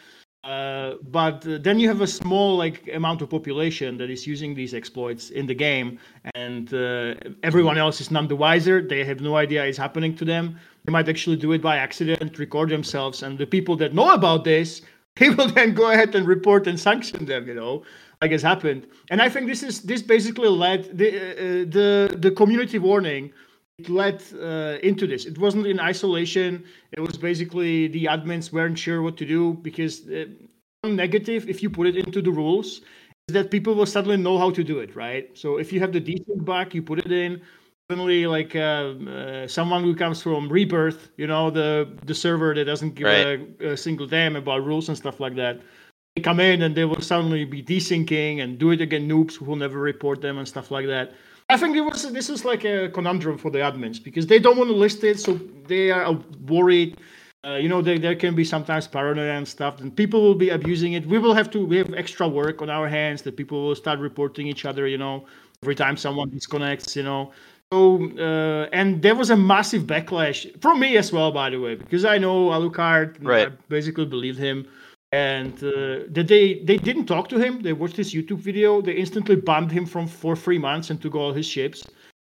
Uh, 0.44 0.94
but 1.02 1.46
uh, 1.46 1.56
then 1.60 1.78
you 1.78 1.86
have 1.86 2.00
a 2.00 2.06
small 2.06 2.56
like 2.56 2.88
amount 2.92 3.22
of 3.22 3.30
population 3.30 3.96
that 3.96 4.10
is 4.10 4.26
using 4.26 4.54
these 4.54 4.74
exploits 4.74 5.30
in 5.30 5.46
the 5.46 5.54
game, 5.54 6.00
and 6.34 6.74
uh, 6.74 7.14
everyone 7.44 7.78
else 7.78 8.00
is 8.00 8.10
none 8.10 8.26
the 8.26 8.34
wiser. 8.34 8.82
They 8.82 9.04
have 9.04 9.20
no 9.20 9.36
idea 9.36 9.64
it's 9.64 9.78
happening 9.78 10.16
to 10.16 10.24
them. 10.24 10.58
They 10.84 10.90
might 10.90 11.08
actually 11.08 11.36
do 11.36 11.52
it 11.52 11.62
by 11.62 11.76
accident, 11.76 12.40
record 12.40 12.70
themselves, 12.70 13.22
and 13.22 13.38
the 13.38 13.46
people 13.46 13.76
that 13.76 13.94
know 13.94 14.12
about 14.14 14.42
this, 14.42 14.82
they 15.16 15.30
will 15.30 15.46
then 15.46 15.74
go 15.74 15.92
ahead 15.92 16.12
and 16.16 16.26
report 16.26 16.66
and 16.66 16.78
sanction 16.78 17.24
them. 17.24 17.46
You 17.46 17.54
know, 17.54 17.84
like 18.20 18.32
has 18.32 18.42
happened. 18.42 18.88
And 19.10 19.22
I 19.22 19.28
think 19.28 19.46
this 19.46 19.62
is 19.62 19.82
this 19.82 20.02
basically 20.02 20.48
led 20.48 20.98
the 20.98 21.08
uh, 21.08 21.42
the 21.70 22.16
the 22.18 22.32
community 22.32 22.80
warning 22.80 23.32
led 23.88 24.22
uh, 24.40 24.78
into 24.82 25.06
this. 25.06 25.26
It 25.26 25.38
wasn't 25.38 25.66
in 25.66 25.80
isolation. 25.80 26.64
It 26.92 27.00
was 27.00 27.16
basically 27.16 27.88
the 27.88 28.04
admins 28.04 28.52
weren't 28.52 28.78
sure 28.78 29.02
what 29.02 29.16
to 29.18 29.26
do 29.26 29.54
because 29.54 30.08
uh, 30.08 30.26
negative, 30.84 31.48
if 31.48 31.62
you 31.62 31.70
put 31.70 31.86
it 31.86 31.96
into 31.96 32.22
the 32.22 32.30
rules, 32.30 32.82
is 33.28 33.34
that 33.34 33.50
people 33.50 33.74
will 33.74 33.86
suddenly 33.86 34.16
know 34.16 34.38
how 34.38 34.50
to 34.50 34.64
do 34.64 34.78
it, 34.78 34.94
right? 34.94 35.30
So 35.36 35.58
if 35.58 35.72
you 35.72 35.80
have 35.80 35.92
the 35.92 36.00
desync 36.00 36.44
back, 36.44 36.74
you 36.74 36.82
put 36.82 36.98
it 36.98 37.12
in. 37.12 37.40
Suddenly, 37.90 38.26
like 38.26 38.54
uh, 38.56 38.94
uh, 39.08 39.46
someone 39.46 39.82
who 39.82 39.94
comes 39.94 40.22
from 40.22 40.48
Rebirth, 40.48 41.10
you 41.16 41.26
know, 41.26 41.50
the 41.50 41.98
the 42.06 42.14
server 42.14 42.54
that 42.54 42.64
doesn't 42.64 42.94
give 42.94 43.06
right. 43.06 43.40
a, 43.60 43.72
a 43.72 43.76
single 43.76 44.06
damn 44.06 44.36
about 44.36 44.64
rules 44.64 44.88
and 44.88 44.96
stuff 44.96 45.20
like 45.20 45.34
that 45.36 45.60
they 46.14 46.22
come 46.22 46.40
in 46.40 46.62
and 46.62 46.74
they 46.74 46.84
will 46.84 47.00
suddenly 47.00 47.44
be 47.44 47.62
desyncing 47.62 48.42
and 48.42 48.58
do 48.58 48.70
it 48.70 48.80
again 48.80 49.08
noobs 49.08 49.36
who 49.36 49.44
will 49.44 49.56
never 49.56 49.78
report 49.78 50.20
them 50.20 50.38
and 50.38 50.46
stuff 50.46 50.70
like 50.70 50.86
that. 50.86 51.12
I 51.52 51.56
think 51.58 51.76
it 51.76 51.82
was 51.82 52.10
this 52.12 52.30
is 52.30 52.44
like 52.44 52.64
a 52.64 52.88
conundrum 52.88 53.36
for 53.36 53.50
the 53.50 53.58
admins 53.58 54.02
because 54.02 54.26
they 54.26 54.38
don't 54.38 54.56
want 54.56 54.70
to 54.70 54.76
list 54.76 55.04
it, 55.04 55.20
so 55.20 55.38
they 55.66 55.90
are 55.90 56.14
worried. 56.46 56.96
Uh, 57.44 57.56
you 57.56 57.68
know, 57.68 57.82
there, 57.82 57.98
there 57.98 58.14
can 58.14 58.34
be 58.34 58.44
sometimes 58.44 58.86
paranoia 58.86 59.32
and 59.32 59.46
stuff, 59.46 59.80
and 59.80 59.94
people 59.94 60.22
will 60.22 60.36
be 60.46 60.50
abusing 60.50 60.92
it. 60.94 61.04
We 61.06 61.18
will 61.18 61.34
have 61.34 61.50
to 61.50 61.66
we 61.66 61.76
have 61.76 61.92
extra 61.92 62.26
work 62.26 62.62
on 62.62 62.70
our 62.70 62.88
hands 62.88 63.20
that 63.22 63.36
people 63.36 63.66
will 63.66 63.74
start 63.74 63.98
reporting 63.98 64.46
each 64.46 64.64
other. 64.64 64.86
You 64.86 64.98
know, 64.98 65.26
every 65.62 65.74
time 65.74 65.96
someone 65.96 66.30
disconnects. 66.30 66.96
You 66.96 67.02
know, 67.02 67.32
so 67.70 68.08
uh, 68.18 68.68
and 68.72 69.02
there 69.02 69.14
was 69.14 69.30
a 69.30 69.36
massive 69.36 69.82
backlash 69.82 70.40
from 70.62 70.80
me 70.80 70.96
as 70.96 71.12
well, 71.12 71.32
by 71.32 71.50
the 71.50 71.60
way, 71.60 71.74
because 71.74 72.04
I 72.06 72.16
know 72.16 72.48
Alucard. 72.48 73.18
Right. 73.20 73.48
I 73.48 73.50
basically 73.68 74.06
believed 74.06 74.38
him 74.38 74.66
and 75.12 75.62
uh, 75.62 76.00
they 76.08 76.62
they 76.64 76.78
didn't 76.78 77.06
talk 77.06 77.28
to 77.28 77.38
him. 77.38 77.60
They 77.60 77.74
watched 77.74 77.96
his 77.96 78.14
YouTube 78.14 78.38
video. 78.38 78.80
They 78.80 78.92
instantly 78.92 79.36
banned 79.36 79.70
him 79.70 79.84
from 79.84 80.06
for 80.06 80.34
three 80.34 80.58
months 80.58 80.90
and 80.90 81.00
took 81.00 81.14
all 81.14 81.32
his 81.32 81.46
ships. 81.46 81.84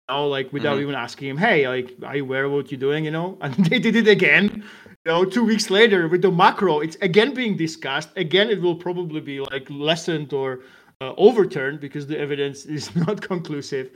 Know, 0.09 0.29
like 0.29 0.53
without 0.53 0.75
mm-hmm. 0.75 0.83
even 0.83 0.95
asking 0.95 1.31
him, 1.31 1.37
hey, 1.37 1.67
like, 1.67 1.93
are 2.05 2.15
you 2.15 2.23
aware 2.23 2.45
of 2.45 2.53
what 2.53 2.71
you're 2.71 2.79
doing? 2.79 3.05
You 3.05 3.11
know, 3.11 3.39
and 3.41 3.55
they 3.55 3.81
did 3.81 3.97
it 3.97 4.07
again. 4.07 4.65
You 5.05 5.13
know, 5.13 5.25
two 5.25 5.45
weeks 5.45 5.69
later 5.69 6.07
with 6.07 6.23
the 6.23 6.31
macro, 6.31 6.79
it's 6.81 6.97
again 7.03 7.35
being 7.35 7.57
discussed. 7.57 8.11
Again, 8.17 8.49
it 8.49 8.63
will 8.63 8.77
probably 8.77 9.21
be 9.21 9.41
like 9.41 9.69
lessened 9.69 10.33
or 10.33 10.61
uh, 11.01 11.13
overturned 11.17 11.81
because 11.81 12.07
the 12.07 12.19
evidence 12.19 12.65
is 12.79 12.95
not 12.95 13.21
conclusive. 13.21 13.91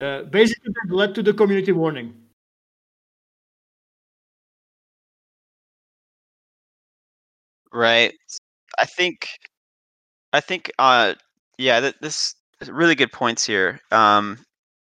Uh, 0.00 0.22
basically, 0.24 0.72
that 0.82 0.92
led 0.92 1.14
to 1.14 1.22
the 1.22 1.32
community 1.32 1.70
warning. 1.70 2.12
Right. 7.74 8.14
I 8.78 8.86
think 8.86 9.28
I 10.32 10.40
think 10.40 10.70
uh 10.78 11.14
yeah, 11.58 11.80
that 11.80 11.96
this 12.00 12.34
really 12.68 12.94
good 12.94 13.12
points 13.12 13.44
here. 13.46 13.80
Um 13.90 14.38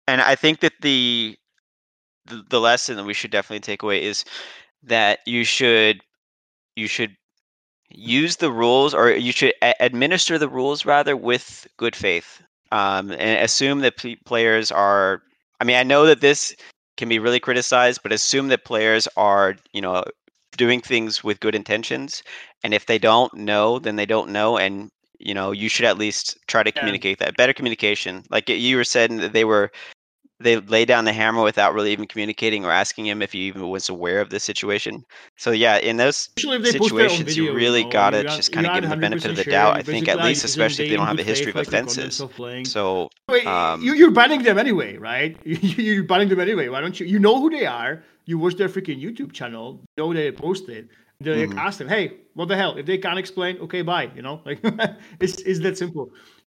and 0.07 0.21
I 0.21 0.35
think 0.35 0.61
that 0.61 0.73
the, 0.81 1.37
the 2.27 2.43
the 2.49 2.61
lesson 2.61 2.97
that 2.97 3.05
we 3.05 3.13
should 3.13 3.31
definitely 3.31 3.61
take 3.61 3.83
away 3.83 4.03
is 4.03 4.25
that 4.83 5.19
you 5.27 5.43
should 5.45 6.01
you 6.75 6.87
should 6.87 7.15
use 7.89 8.37
the 8.37 8.51
rules 8.51 8.93
or 8.93 9.11
you 9.11 9.31
should 9.33 9.53
a- 9.63 9.75
administer 9.81 10.37
the 10.39 10.49
rules 10.49 10.85
rather 10.85 11.17
with 11.17 11.67
good 11.77 11.95
faith 11.95 12.41
um, 12.71 13.11
and 13.11 13.43
assume 13.43 13.81
that 13.81 13.97
p- 13.97 14.17
players 14.25 14.71
are 14.71 15.21
i 15.61 15.65
mean 15.65 15.77
i 15.77 15.83
know 15.83 16.05
that 16.05 16.21
this 16.21 16.55
can 16.97 17.09
be 17.09 17.19
really 17.19 17.39
criticized 17.39 18.01
but 18.03 18.13
assume 18.13 18.49
that 18.49 18.65
players 18.65 19.07
are 19.17 19.55
you 19.73 19.81
know 19.81 20.03
doing 20.57 20.81
things 20.81 21.23
with 21.23 21.39
good 21.39 21.55
intentions 21.55 22.23
and 22.63 22.73
if 22.73 22.85
they 22.85 22.97
don't 22.97 23.33
know 23.33 23.79
then 23.79 23.95
they 23.95 24.05
don't 24.05 24.29
know 24.29 24.57
and 24.57 24.89
you 25.19 25.33
know 25.33 25.51
you 25.51 25.69
should 25.69 25.85
at 25.85 25.97
least 25.97 26.37
try 26.47 26.63
to 26.63 26.71
communicate 26.71 27.19
that 27.19 27.37
better 27.37 27.53
communication 27.53 28.23
like 28.29 28.49
you 28.49 28.75
were 28.75 28.83
saying 28.83 29.17
that 29.17 29.33
they 29.33 29.45
were 29.45 29.71
they 30.39 30.57
lay 30.57 30.85
down 30.85 31.05
the 31.05 31.13
hammer 31.13 31.41
without 31.41 31.73
really 31.73 31.91
even 31.91 32.05
communicating 32.05 32.63
or 32.63 32.71
asking 32.71 33.07
him 33.07 33.21
if 33.21 33.31
he 33.31 33.39
even 33.39 33.69
was 33.69 33.89
aware 33.89 34.21
of 34.21 34.29
the 34.29 34.39
situation. 34.39 35.03
So 35.35 35.51
yeah, 35.51 35.77
in 35.77 35.97
those 35.97 36.29
situations, 36.37 37.29
video, 37.29 37.45
you 37.45 37.53
really 37.53 37.79
you 37.79 37.85
know, 37.85 37.91
gotta 37.91 38.23
got, 38.23 38.35
just 38.35 38.51
kind 38.51 38.67
of 38.67 38.73
give 38.73 38.83
them 38.83 38.91
the 38.91 38.97
benefit 38.97 39.31
of 39.31 39.37
the 39.37 39.43
doubt. 39.45 39.77
I 39.77 39.81
think 39.81 40.07
at 40.07 40.19
least, 40.19 40.45
especially 40.45 40.85
if 40.85 40.91
they 40.91 40.97
don't 40.97 41.07
have 41.07 41.19
a 41.19 41.23
history 41.23 41.51
of 41.51 41.55
offenses. 41.55 42.21
So 42.65 43.09
um, 43.45 43.81
you, 43.81 44.07
are 44.07 44.11
banning 44.11 44.43
them 44.43 44.59
anyway, 44.59 44.97
right? 44.97 45.37
you're 45.43 46.03
banning 46.03 46.29
them 46.29 46.39
anyway. 46.39 46.69
Why 46.69 46.81
don't 46.81 46.99
you? 46.99 47.05
You 47.07 47.19
know 47.19 47.39
who 47.39 47.49
they 47.49 47.65
are. 47.65 48.03
You 48.25 48.37
watch 48.37 48.55
their 48.55 48.69
freaking 48.69 49.01
YouTube 49.01 49.31
channel. 49.31 49.79
You 49.95 50.03
know 50.03 50.13
they 50.13 50.31
posted. 50.31 50.89
They 51.19 51.47
mm-hmm. 51.47 51.57
ask 51.57 51.79
them, 51.79 51.87
"Hey, 51.87 52.17
what 52.35 52.47
the 52.47 52.55
hell? 52.55 52.77
If 52.77 52.85
they 52.85 52.99
can't 52.99 53.17
explain, 53.17 53.57
okay, 53.61 53.81
bye." 53.81 54.11
You 54.15 54.21
know, 54.21 54.41
like 54.45 54.59
it's 55.19 55.41
it's 55.41 55.59
that 55.61 55.77
simple. 55.77 56.11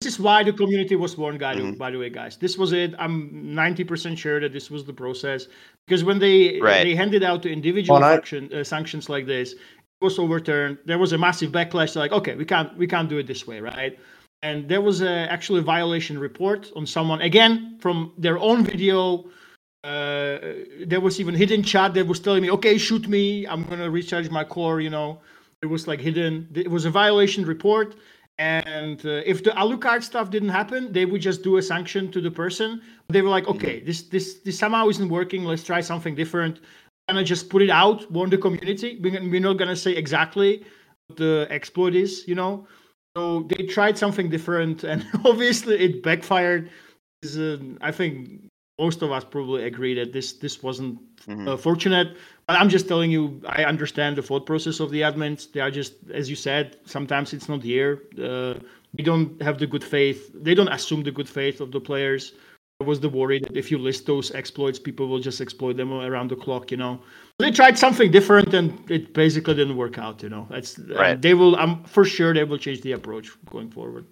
This 0.02 0.14
is 0.14 0.20
why 0.20 0.44
the 0.44 0.54
community 0.54 0.96
was 0.96 1.18
warned, 1.18 1.40
guy, 1.40 1.56
mm-hmm. 1.56 1.72
by 1.72 1.90
the 1.90 1.98
way, 1.98 2.12
guys. 2.12 2.38
This 2.38 2.56
was 2.56 2.72
it. 2.72 2.94
I'm 3.00 3.32
90% 3.56 4.16
sure 4.16 4.40
that 4.40 4.54
this 4.54 4.70
was 4.70 4.86
the 4.86 4.94
process 4.94 5.48
because 5.88 6.04
when 6.04 6.20
they 6.20 6.60
right. 6.62 6.84
they 6.84 6.94
handed 6.94 7.24
out 7.24 7.42
the 7.42 7.50
individual 7.50 8.04
action, 8.04 8.54
uh, 8.54 8.64
sanctions 8.64 9.10
like 9.10 9.26
this, 9.26 9.54
it 9.54 9.60
was 10.02 10.20
overturned. 10.20 10.78
There 10.86 11.00
was 11.00 11.14
a 11.14 11.18
massive 11.18 11.52
backlash. 11.52 11.96
Like, 11.96 12.12
okay, 12.12 12.36
we 12.36 12.46
can't 12.46 12.78
we 12.78 12.86
can't 12.86 13.10
do 13.10 13.18
it 13.18 13.26
this 13.26 13.48
way, 13.48 13.60
right? 13.60 13.98
And 14.44 14.70
there 14.70 14.82
was 14.82 15.02
a, 15.02 15.32
actually 15.32 15.62
a 15.62 15.64
violation 15.64 16.20
report 16.20 16.72
on 16.76 16.86
someone 16.86 17.22
again 17.22 17.78
from 17.80 18.14
their 18.20 18.38
own 18.38 18.64
video. 18.64 19.26
Uh, 19.84 20.38
there 20.86 21.02
was 21.02 21.20
even 21.20 21.34
hidden 21.34 21.64
chat 21.64 21.96
that 21.96 22.06
was 22.06 22.20
telling 22.20 22.44
me, 22.44 22.52
okay, 22.52 22.78
shoot 22.78 23.08
me. 23.08 23.48
I'm 23.48 23.64
gonna 23.64 23.90
recharge 23.90 24.30
my 24.30 24.44
core. 24.44 24.80
You 24.80 24.92
know, 24.92 25.22
it 25.64 25.66
was 25.66 25.88
like 25.88 26.00
hidden. 26.00 26.50
It 26.54 26.70
was 26.70 26.86
a 26.86 26.92
violation 26.92 27.46
report 27.46 27.96
and 28.40 29.04
uh, 29.06 29.22
if 29.26 29.44
the 29.44 29.52
Alucard 29.52 30.04
stuff 30.04 30.30
didn't 30.30 30.50
happen, 30.50 30.92
they 30.92 31.06
would 31.06 31.22
just 31.22 31.42
do 31.44 31.58
a 31.58 31.62
sanction 31.62 32.12
to 32.12 32.22
the 32.22 32.30
person. 32.30 32.82
They 33.10 33.22
were 33.22 33.30
like, 33.30 33.48
okay, 33.48 33.80
this 33.80 34.04
this 34.04 34.36
this 34.46 34.60
somehow 34.60 34.90
isn't 34.90 35.10
working. 35.10 35.44
Let's 35.44 35.64
try 35.64 35.82
something 35.82 36.14
different. 36.16 36.60
And 37.08 37.18
I 37.18 37.24
just 37.24 37.50
put 37.50 37.62
it 37.62 37.70
out, 37.70 38.12
warn 38.12 38.30
the 38.30 38.38
community. 38.38 39.00
We're 39.02 39.40
not 39.40 39.58
gonna 39.58 39.76
say 39.76 39.94
exactly 39.94 40.64
what 41.08 41.18
the 41.18 41.48
exploit 41.50 41.96
is, 41.96 42.28
you 42.28 42.36
know. 42.36 42.68
So 43.16 43.44
they 43.44 43.66
tried 43.66 43.98
something 43.98 44.30
different, 44.30 44.84
and 44.84 45.04
obviously 45.26 45.80
it 45.80 46.04
backfired. 46.04 46.70
Uh, 47.26 47.58
I 47.82 47.92
think 47.92 48.52
most 48.80 49.02
of 49.02 49.12
us 49.12 49.24
probably 49.24 49.64
agree 49.64 49.96
that 49.96 50.14
this 50.14 50.34
this 50.34 50.62
wasn't 50.62 51.00
mm-hmm. 51.26 51.48
uh, 51.48 51.58
fortunate. 51.58 52.18
I'm 52.50 52.70
just 52.70 52.88
telling 52.88 53.12
you, 53.12 53.42
I 53.46 53.66
understand 53.66 54.16
the 54.16 54.22
thought 54.22 54.46
process 54.46 54.80
of 54.80 54.90
the 54.92 55.02
admins. 55.02 55.52
They 55.52 55.60
are 55.60 55.72
just, 55.72 55.96
as 56.14 56.30
you 56.30 56.36
said, 56.36 56.78
sometimes 56.86 57.34
it's 57.34 57.50
not 57.50 57.62
here. 57.62 58.04
Uh, 58.22 58.56
we 58.98 59.04
don't 59.04 59.42
have 59.42 59.60
the 59.60 59.68
good 59.68 59.84
faith. 59.84 60.32
They 60.34 60.56
don't 60.56 60.70
assume 60.70 61.04
the 61.04 61.12
good 61.12 61.28
faith 61.28 61.60
of 61.60 61.72
the 61.72 61.82
players. 61.82 62.34
There 62.80 62.88
was 62.88 63.00
the 63.00 63.10
worry 63.10 63.40
that 63.40 63.58
if 63.58 63.70
you 63.72 63.78
list 63.80 64.06
those 64.06 64.32
exploits, 64.32 64.80
people 64.80 65.08
will 65.08 65.20
just 65.20 65.42
exploit 65.42 65.78
them 65.78 65.92
around 65.92 66.30
the 66.30 66.36
clock. 66.36 66.72
You 66.72 66.78
know, 66.78 67.02
they 67.40 67.52
tried 67.52 67.78
something 67.78 68.12
different, 68.12 68.54
and 68.54 68.90
it 68.90 69.14
basically 69.14 69.56
didn't 69.56 69.76
work 69.76 69.98
out. 69.98 70.22
You 70.24 70.30
know, 70.30 70.48
that's 70.50 70.78
right. 70.80 71.20
they 71.20 71.34
will. 71.34 71.56
I'm 71.56 71.84
for 71.86 72.06
sure 72.06 72.34
they 72.34 72.44
will 72.44 72.60
change 72.60 72.82
the 72.82 72.92
approach 72.92 73.32
going 73.50 73.72
forward. 73.72 74.06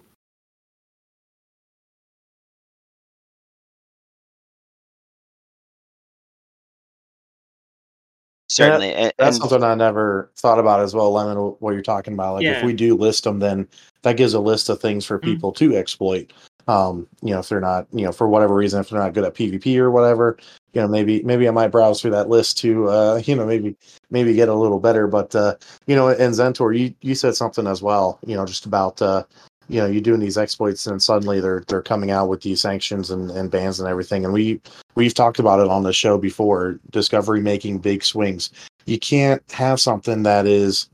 Certainly. 8.48 8.92
That, 8.92 9.14
that's 9.18 9.36
and, 9.36 9.48
something 9.48 9.64
I 9.64 9.74
never 9.74 10.30
thought 10.36 10.58
about 10.58 10.80
as 10.80 10.94
well, 10.94 11.12
Lemon. 11.12 11.36
What 11.36 11.72
you're 11.72 11.82
talking 11.82 12.14
about, 12.14 12.34
like 12.34 12.44
yeah. 12.44 12.58
if 12.58 12.64
we 12.64 12.72
do 12.72 12.96
list 12.96 13.24
them, 13.24 13.38
then 13.38 13.68
that 14.02 14.16
gives 14.16 14.34
a 14.34 14.40
list 14.40 14.68
of 14.68 14.80
things 14.80 15.04
for 15.04 15.18
mm. 15.18 15.22
people 15.22 15.52
mm-hmm. 15.52 15.72
to 15.72 15.76
exploit. 15.76 16.32
Um, 16.68 17.06
you 17.22 17.30
know, 17.30 17.38
if 17.38 17.48
they're 17.48 17.60
not, 17.60 17.86
you 17.92 18.04
know, 18.04 18.10
for 18.10 18.28
whatever 18.28 18.54
reason, 18.54 18.80
if 18.80 18.88
they're 18.88 18.98
not 18.98 19.14
good 19.14 19.24
at 19.24 19.34
PvP 19.34 19.76
or 19.78 19.90
whatever, 19.92 20.36
you 20.72 20.80
know, 20.80 20.88
maybe 20.88 21.22
maybe 21.22 21.46
I 21.46 21.52
might 21.52 21.68
browse 21.68 22.00
through 22.00 22.10
that 22.12 22.28
list 22.28 22.58
to, 22.58 22.88
uh, 22.88 23.22
you 23.24 23.36
know, 23.36 23.46
maybe 23.46 23.76
maybe 24.10 24.34
get 24.34 24.48
a 24.48 24.54
little 24.54 24.80
better. 24.80 25.06
But 25.06 25.34
uh, 25.34 25.54
you 25.86 25.94
know, 25.94 26.08
and 26.08 26.34
Zentor, 26.34 26.76
you 26.76 26.94
you 27.02 27.14
said 27.14 27.36
something 27.36 27.66
as 27.66 27.82
well, 27.82 28.18
you 28.26 28.36
know, 28.36 28.46
just 28.46 28.66
about 28.66 29.00
uh, 29.00 29.22
you 29.68 29.80
know, 29.80 29.86
you're 29.86 30.00
doing 30.00 30.20
these 30.20 30.38
exploits 30.38 30.86
and 30.86 31.02
suddenly 31.02 31.40
they're 31.40 31.64
they're 31.68 31.82
coming 31.82 32.10
out 32.10 32.28
with 32.28 32.42
these 32.42 32.60
sanctions 32.60 33.10
and, 33.10 33.30
and 33.30 33.50
bans 33.50 33.80
and 33.80 33.88
everything. 33.88 34.24
And 34.24 34.32
we 34.32 34.60
we've 34.94 35.14
talked 35.14 35.38
about 35.38 35.60
it 35.60 35.68
on 35.68 35.82
the 35.82 35.92
show 35.92 36.18
before, 36.18 36.78
Discovery 36.90 37.40
making 37.40 37.78
big 37.78 38.04
swings. 38.04 38.50
You 38.86 38.98
can't 38.98 39.42
have 39.50 39.80
something 39.80 40.22
that 40.22 40.46
is, 40.46 40.88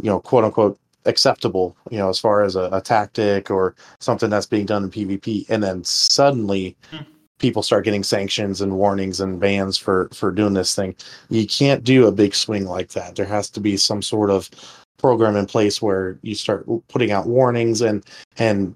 you 0.00 0.10
know, 0.10 0.20
quote 0.20 0.44
unquote 0.44 0.78
acceptable, 1.06 1.76
you 1.90 1.98
know, 1.98 2.08
as 2.08 2.18
far 2.18 2.42
as 2.42 2.54
a, 2.54 2.68
a 2.72 2.80
tactic 2.80 3.50
or 3.50 3.74
something 4.00 4.28
that's 4.28 4.46
being 4.46 4.66
done 4.66 4.84
in 4.84 4.90
PvP, 4.90 5.48
and 5.48 5.62
then 5.62 5.82
suddenly 5.82 6.76
mm. 6.92 7.04
people 7.38 7.62
start 7.62 7.84
getting 7.84 8.02
sanctions 8.02 8.60
and 8.60 8.76
warnings 8.76 9.20
and 9.20 9.40
bans 9.40 9.78
for 9.78 10.08
for 10.12 10.30
doing 10.30 10.54
this 10.54 10.74
thing. 10.74 10.94
You 11.30 11.46
can't 11.46 11.82
do 11.82 12.06
a 12.06 12.12
big 12.12 12.34
swing 12.34 12.66
like 12.66 12.90
that. 12.90 13.16
There 13.16 13.26
has 13.26 13.48
to 13.50 13.60
be 13.60 13.76
some 13.78 14.02
sort 14.02 14.30
of 14.30 14.50
program 14.98 15.36
in 15.36 15.46
place 15.46 15.80
where 15.80 16.18
you 16.22 16.34
start 16.34 16.66
putting 16.88 17.10
out 17.12 17.26
warnings 17.26 17.80
and 17.80 18.04
and 18.36 18.74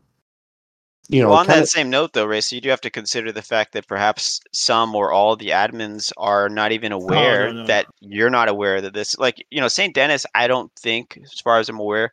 you 1.08 1.20
know 1.20 1.28
well, 1.30 1.38
on 1.38 1.46
kinda- 1.46 1.60
that 1.62 1.68
same 1.68 1.90
note, 1.90 2.12
though, 2.12 2.24
Race, 2.24 2.52
you 2.52 2.60
do 2.60 2.70
have 2.70 2.80
to 2.82 2.90
consider 2.90 3.32
the 3.32 3.42
fact 3.42 3.72
that 3.72 3.86
perhaps 3.88 4.40
some 4.52 4.94
or 4.94 5.12
all 5.12 5.36
the 5.36 5.48
admins 5.48 6.12
are 6.16 6.48
not 6.48 6.72
even 6.72 6.92
aware 6.92 7.48
Oh, 7.48 7.52
no. 7.52 7.66
that 7.66 7.86
you're 8.00 8.30
not 8.30 8.48
aware 8.48 8.80
that 8.80 8.94
this, 8.94 9.18
like, 9.18 9.44
you 9.50 9.60
know, 9.60 9.68
St. 9.68 9.94
Dennis, 9.94 10.24
I 10.34 10.46
don't 10.46 10.70
think, 10.78 11.18
as 11.22 11.40
far 11.40 11.58
as 11.58 11.68
I'm 11.68 11.80
aware, 11.80 12.12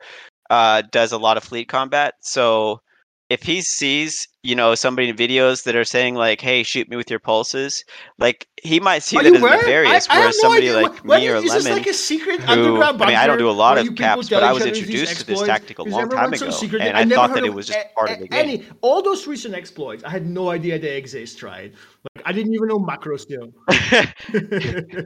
uh, 0.49 0.81
does 0.91 1.11
a 1.11 1.17
lot 1.19 1.37
of 1.37 1.43
fleet 1.43 1.69
combat. 1.69 2.15
So 2.21 2.81
if 3.29 3.43
he 3.43 3.61
sees, 3.61 4.27
you 4.41 4.55
know, 4.55 4.73
somebody 4.73 5.09
in 5.09 5.15
videos 5.15 5.63
that 5.63 5.75
are 5.75 5.83
saying 5.83 6.15
like, 6.15 6.41
"Hey, 6.41 6.63
shoot 6.63 6.89
me 6.89 6.97
with 6.97 7.09
your 7.09 7.19
pulses," 7.19 7.83
like 8.17 8.47
he 8.63 8.79
might 8.79 9.03
see 9.03 9.17
Are 9.17 9.23
that 9.23 9.33
as 9.35 9.39
aware? 9.41 9.57
nefarious. 9.57 10.09
I, 10.09 10.15
I 10.15 10.19
whereas 10.19 10.35
no 10.37 10.41
somebody 10.41 10.69
idea. 10.69 10.81
like 10.81 11.05
What- 11.05 11.19
me 11.21 11.27
or 11.29 11.35
is 11.35 11.45
Lemon, 11.45 11.71
like 11.73 11.87
a 11.87 11.93
secret 11.93 12.41
who 12.41 12.51
underground 12.51 13.01
I 13.01 13.05
mean, 13.07 13.15
I 13.17 13.27
don't 13.27 13.37
do 13.37 13.49
a 13.49 13.51
lot 13.51 13.77
of 13.77 13.95
caps, 13.95 14.29
but 14.29 14.41
I 14.43 14.51
was 14.51 14.65
introduced 14.65 15.19
to 15.19 15.25
this 15.25 15.41
tactic 15.43 15.77
a 15.79 15.83
long 15.83 16.09
time 16.09 16.33
ago, 16.33 16.49
secretive. 16.49 16.87
and 16.87 16.97
I 16.97 17.01
I 17.01 17.05
thought 17.05 17.33
that 17.35 17.45
it 17.45 17.53
was 17.53 17.67
just 17.67 17.79
a- 17.79 17.93
part 17.95 18.09
of 18.11 18.19
the 18.19 18.27
game. 18.27 18.39
Any 18.39 18.63
all 18.81 19.01
those 19.01 19.27
recent 19.27 19.53
exploits, 19.53 20.03
I 20.03 20.09
had 20.09 20.25
no 20.27 20.49
idea 20.49 20.79
they 20.79 20.97
exist. 20.97 21.43
Right? 21.43 21.71
Like 22.15 22.25
I 22.25 22.31
didn't 22.31 22.53
even 22.55 22.67
know 22.67 22.79
macros 22.79 23.21
still. 23.21 23.53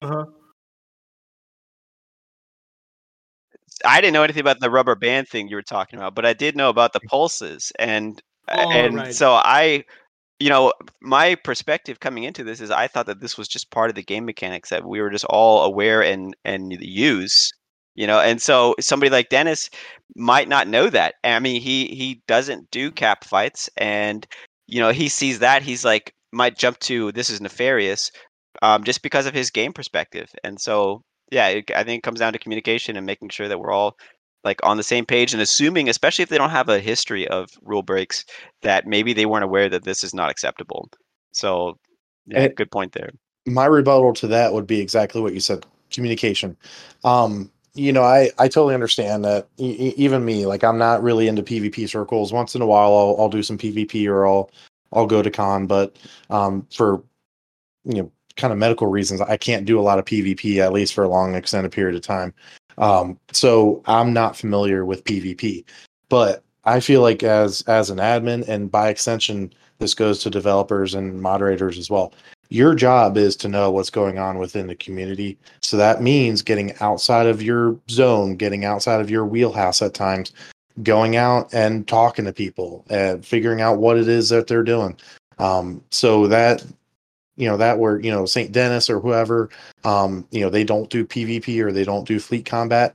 uh-huh. 0.02 0.24
I 3.84 4.00
didn't 4.00 4.14
know 4.14 4.22
anything 4.22 4.40
about 4.40 4.60
the 4.60 4.70
rubber 4.70 4.94
band 4.94 5.28
thing 5.28 5.48
you 5.48 5.56
were 5.56 5.62
talking 5.62 5.98
about, 5.98 6.14
but 6.14 6.26
I 6.26 6.32
did 6.34 6.56
know 6.56 6.68
about 6.68 6.92
the 6.92 7.00
pulses, 7.00 7.72
and 7.78 8.20
Oh, 8.48 8.70
and 8.74 8.96
right. 8.96 9.14
so 9.14 9.32
I, 9.32 9.84
you 10.40 10.48
know, 10.48 10.72
my 11.02 11.34
perspective 11.36 12.00
coming 12.00 12.24
into 12.24 12.44
this 12.44 12.60
is 12.60 12.70
I 12.70 12.88
thought 12.88 13.06
that 13.06 13.20
this 13.20 13.38
was 13.38 13.48
just 13.48 13.70
part 13.70 13.90
of 13.90 13.96
the 13.96 14.02
game 14.02 14.24
mechanics 14.24 14.70
that 14.70 14.84
we 14.86 15.00
were 15.00 15.10
just 15.10 15.24
all 15.26 15.64
aware 15.64 16.02
and 16.02 16.34
and 16.44 16.72
use, 16.80 17.52
you 17.94 18.06
know, 18.06 18.20
and 18.20 18.40
so 18.42 18.74
somebody 18.80 19.10
like 19.10 19.28
Dennis 19.28 19.70
might 20.16 20.48
not 20.48 20.68
know 20.68 20.90
that. 20.90 21.14
I 21.24 21.38
mean, 21.40 21.60
he 21.60 21.86
he 21.88 22.22
doesn't 22.26 22.70
do 22.70 22.90
cap 22.90 23.24
fights, 23.24 23.70
and 23.76 24.26
you 24.66 24.80
know, 24.80 24.90
he 24.90 25.08
sees 25.08 25.40
that 25.40 25.62
he's 25.62 25.84
like 25.84 26.14
might 26.32 26.56
jump 26.58 26.78
to 26.80 27.12
this 27.12 27.30
is 27.30 27.40
nefarious, 27.40 28.10
um, 28.62 28.84
just 28.84 29.02
because 29.02 29.26
of 29.26 29.34
his 29.34 29.50
game 29.50 29.72
perspective, 29.72 30.30
and 30.44 30.60
so 30.60 31.02
yeah, 31.30 31.48
it, 31.48 31.70
I 31.70 31.84
think 31.84 31.98
it 32.00 32.02
comes 32.02 32.20
down 32.20 32.32
to 32.32 32.38
communication 32.38 32.96
and 32.96 33.06
making 33.06 33.28
sure 33.30 33.48
that 33.48 33.58
we're 33.58 33.72
all 33.72 33.96
like 34.44 34.60
on 34.64 34.76
the 34.76 34.82
same 34.82 35.04
page 35.06 35.32
and 35.32 35.42
assuming, 35.42 35.88
especially 35.88 36.22
if 36.22 36.28
they 36.28 36.38
don't 36.38 36.50
have 36.50 36.68
a 36.68 36.80
history 36.80 37.28
of 37.28 37.50
rule 37.62 37.82
breaks, 37.82 38.24
that 38.62 38.86
maybe 38.86 39.12
they 39.12 39.26
weren't 39.26 39.44
aware 39.44 39.68
that 39.68 39.84
this 39.84 40.02
is 40.02 40.14
not 40.14 40.30
acceptable. 40.30 40.88
So, 41.32 41.78
yeah, 42.26 42.46
And- 42.46 42.56
good 42.56 42.70
point 42.70 42.92
there. 42.92 43.10
my 43.46 43.66
rebuttal 43.66 44.12
to 44.14 44.26
that 44.28 44.52
would 44.52 44.66
be 44.66 44.80
exactly 44.80 45.20
what 45.20 45.34
you 45.34 45.40
said 45.40 45.64
communication 45.90 46.56
um 47.04 47.50
you 47.74 47.90
know 47.92 48.02
i 48.02 48.30
i 48.38 48.46
totally 48.46 48.74
understand 48.74 49.24
that 49.24 49.48
e- 49.58 49.94
even 49.96 50.24
me 50.24 50.46
like 50.46 50.62
i'm 50.62 50.78
not 50.78 51.02
really 51.02 51.26
into 51.26 51.42
pvp 51.42 51.88
circles 51.88 52.32
once 52.32 52.54
in 52.54 52.62
a 52.62 52.66
while 52.66 52.92
i'll, 52.94 53.16
I'll 53.18 53.28
do 53.28 53.42
some 53.42 53.58
pvp 53.58 54.06
or 54.08 54.26
i'll 54.26 54.50
i'll 54.92 55.06
go 55.06 55.22
to 55.22 55.30
con 55.30 55.66
but 55.66 55.96
um 56.28 56.66
for 56.70 57.02
you 57.84 58.02
know 58.02 58.12
kind 58.40 58.52
of 58.52 58.58
medical 58.58 58.86
reasons 58.86 59.20
i 59.20 59.36
can't 59.36 59.66
do 59.66 59.78
a 59.78 59.82
lot 59.82 59.98
of 59.98 60.04
pvp 60.04 60.58
at 60.58 60.72
least 60.72 60.94
for 60.94 61.04
a 61.04 61.08
long 61.08 61.34
extended 61.34 61.70
period 61.72 61.94
of 61.94 62.02
time 62.02 62.32
um 62.78 63.18
so 63.32 63.82
i'm 63.86 64.12
not 64.12 64.36
familiar 64.36 64.84
with 64.84 65.04
pvp 65.04 65.64
but 66.08 66.42
i 66.64 66.80
feel 66.80 67.02
like 67.02 67.22
as 67.22 67.62
as 67.62 67.90
an 67.90 67.98
admin 67.98 68.46
and 68.48 68.70
by 68.70 68.88
extension 68.88 69.52
this 69.78 69.94
goes 69.94 70.22
to 70.22 70.30
developers 70.30 70.94
and 70.94 71.20
moderators 71.20 71.78
as 71.78 71.90
well 71.90 72.12
your 72.50 72.74
job 72.74 73.16
is 73.16 73.36
to 73.36 73.48
know 73.48 73.70
what's 73.70 73.90
going 73.90 74.18
on 74.18 74.38
within 74.38 74.66
the 74.66 74.74
community. 74.74 75.38
So 75.62 75.76
that 75.76 76.02
means 76.02 76.42
getting 76.42 76.74
outside 76.80 77.26
of 77.26 77.40
your 77.40 77.78
zone, 77.88 78.36
getting 78.36 78.64
outside 78.64 79.00
of 79.00 79.08
your 79.08 79.24
wheelhouse 79.24 79.80
at 79.80 79.94
times, 79.94 80.32
going 80.82 81.16
out 81.16 81.52
and 81.54 81.86
talking 81.86 82.24
to 82.24 82.32
people 82.32 82.84
and 82.90 83.24
figuring 83.24 83.60
out 83.60 83.78
what 83.78 83.96
it 83.96 84.08
is 84.08 84.28
that 84.30 84.48
they're 84.48 84.64
doing. 84.64 84.96
Um, 85.38 85.82
so 85.90 86.26
that, 86.26 86.64
you 87.40 87.48
know, 87.48 87.56
that 87.56 87.78
where, 87.78 87.98
you 87.98 88.10
know, 88.10 88.26
St. 88.26 88.52
Dennis 88.52 88.90
or 88.90 89.00
whoever, 89.00 89.48
um, 89.84 90.26
you 90.30 90.42
know, 90.42 90.50
they 90.50 90.62
don't 90.62 90.90
do 90.90 91.06
PvP 91.06 91.58
or 91.64 91.72
they 91.72 91.84
don't 91.84 92.06
do 92.06 92.20
fleet 92.20 92.44
combat. 92.44 92.94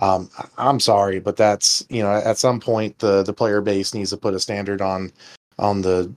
Um, 0.00 0.28
I'm 0.58 0.80
sorry, 0.80 1.20
but 1.20 1.36
that's, 1.36 1.86
you 1.88 2.02
know, 2.02 2.10
at 2.10 2.36
some 2.36 2.58
point 2.58 2.98
the, 2.98 3.22
the 3.22 3.32
player 3.32 3.60
base 3.60 3.94
needs 3.94 4.10
to 4.10 4.16
put 4.16 4.34
a 4.34 4.40
standard 4.40 4.82
on, 4.82 5.12
on 5.60 5.82
the 5.82 6.12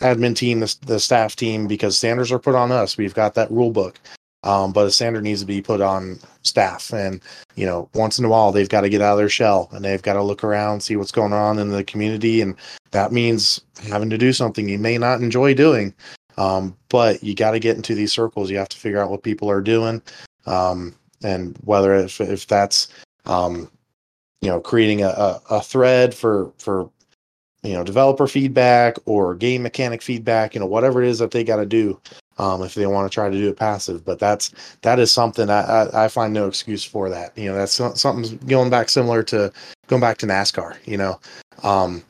admin 0.00 0.36
team, 0.36 0.60
the, 0.60 0.76
the 0.84 1.00
staff 1.00 1.34
team, 1.34 1.66
because 1.66 1.96
standards 1.96 2.30
are 2.30 2.38
put 2.38 2.54
on 2.54 2.70
us. 2.70 2.98
We've 2.98 3.14
got 3.14 3.32
that 3.36 3.50
rule 3.50 3.70
book, 3.70 3.98
um, 4.42 4.74
but 4.74 4.86
a 4.86 4.90
standard 4.90 5.24
needs 5.24 5.40
to 5.40 5.46
be 5.46 5.62
put 5.62 5.80
on 5.80 6.18
staff. 6.42 6.92
And 6.92 7.22
you 7.56 7.64
know, 7.64 7.88
once 7.94 8.18
in 8.18 8.26
a 8.26 8.28
while, 8.28 8.52
they've 8.52 8.68
got 8.68 8.82
to 8.82 8.90
get 8.90 9.00
out 9.00 9.12
of 9.12 9.18
their 9.18 9.30
shell 9.30 9.70
and 9.72 9.82
they've 9.82 10.02
got 10.02 10.14
to 10.14 10.22
look 10.22 10.44
around, 10.44 10.82
see 10.82 10.96
what's 10.96 11.10
going 11.10 11.32
on 11.32 11.58
in 11.58 11.70
the 11.70 11.84
community, 11.84 12.42
and 12.42 12.54
that 12.90 13.12
means 13.12 13.62
having 13.88 14.10
to 14.10 14.18
do 14.18 14.34
something 14.34 14.68
you 14.68 14.78
may 14.78 14.98
not 14.98 15.22
enjoy 15.22 15.54
doing. 15.54 15.94
Um, 16.36 16.76
but 16.88 17.22
you 17.22 17.34
got 17.34 17.52
to 17.52 17.60
get 17.60 17.76
into 17.76 17.94
these 17.94 18.12
circles. 18.12 18.50
You 18.50 18.58
have 18.58 18.68
to 18.70 18.76
figure 18.76 19.00
out 19.00 19.10
what 19.10 19.22
people 19.22 19.50
are 19.50 19.60
doing, 19.60 20.02
um, 20.46 20.94
and 21.22 21.56
whether 21.64 21.94
if 21.94 22.20
if 22.20 22.46
that's 22.46 22.88
um, 23.26 23.70
you 24.42 24.48
know 24.48 24.60
creating 24.60 25.02
a, 25.02 25.08
a, 25.08 25.40
a 25.50 25.60
thread 25.60 26.14
for 26.14 26.52
for 26.58 26.90
you 27.62 27.72
know 27.72 27.82
developer 27.82 28.26
feedback 28.26 28.96
or 29.06 29.34
game 29.34 29.62
mechanic 29.62 30.02
feedback 30.02 30.54
you 30.54 30.60
know 30.60 30.66
whatever 30.66 31.02
it 31.02 31.08
is 31.08 31.18
that 31.18 31.30
they 31.30 31.42
got 31.42 31.56
to 31.56 31.66
do 31.66 31.98
um, 32.38 32.62
if 32.62 32.74
they 32.74 32.86
want 32.86 33.10
to 33.10 33.14
try 33.14 33.30
to 33.30 33.36
do 33.36 33.48
it 33.48 33.56
passive. 33.56 34.04
But 34.04 34.18
that's 34.18 34.52
that 34.82 34.98
is 34.98 35.12
something 35.12 35.48
I, 35.50 35.60
I, 35.60 36.04
I 36.04 36.08
find 36.08 36.32
no 36.34 36.46
excuse 36.46 36.84
for 36.84 37.08
that. 37.08 37.36
You 37.36 37.50
know 37.50 37.56
that's 37.56 37.72
so- 37.72 37.94
something 37.94 38.38
going 38.46 38.70
back 38.70 38.88
similar 38.88 39.22
to 39.24 39.52
going 39.86 40.00
back 40.00 40.18
to 40.18 40.26
nascar 40.26 40.76
you 40.86 40.96
know? 40.96 41.20
Um, 41.62 42.02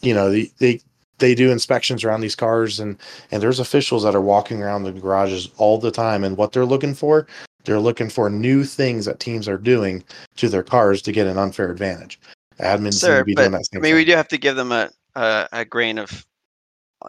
you 0.00 0.14
know 0.14 0.30
they, 0.30 0.50
they 0.58 0.80
they 1.18 1.34
do 1.34 1.50
inspections 1.50 2.04
around 2.04 2.20
these 2.20 2.36
cars 2.36 2.80
and 2.80 2.96
and 3.30 3.42
there's 3.42 3.60
officials 3.60 4.02
that 4.02 4.14
are 4.14 4.20
walking 4.20 4.62
around 4.62 4.84
the 4.84 4.92
garages 4.92 5.50
all 5.58 5.78
the 5.78 5.90
time 5.90 6.24
and 6.24 6.36
what 6.36 6.52
they're 6.52 6.64
looking 6.64 6.94
for 6.94 7.26
they're 7.64 7.80
looking 7.80 8.08
for 8.08 8.30
new 8.30 8.64
things 8.64 9.04
that 9.04 9.20
teams 9.20 9.48
are 9.48 9.58
doing 9.58 10.02
to 10.36 10.48
their 10.48 10.62
cars 10.62 11.02
to 11.02 11.12
get 11.12 11.26
an 11.26 11.36
unfair 11.38 11.70
advantage 11.70 12.18
admins 12.60 12.94
Sir, 12.94 13.20
to 13.20 13.24
be 13.24 13.34
but 13.34 13.42
doing 13.42 13.52
that 13.52 13.68
I 13.72 13.76
mean, 13.76 13.82
thing. 13.82 13.94
we 13.94 14.04
do 14.04 14.12
have 14.12 14.28
to 14.28 14.38
give 14.38 14.56
them 14.56 14.72
a, 14.72 14.90
a, 15.14 15.48
a 15.52 15.64
grain 15.64 15.98
of, 15.98 16.26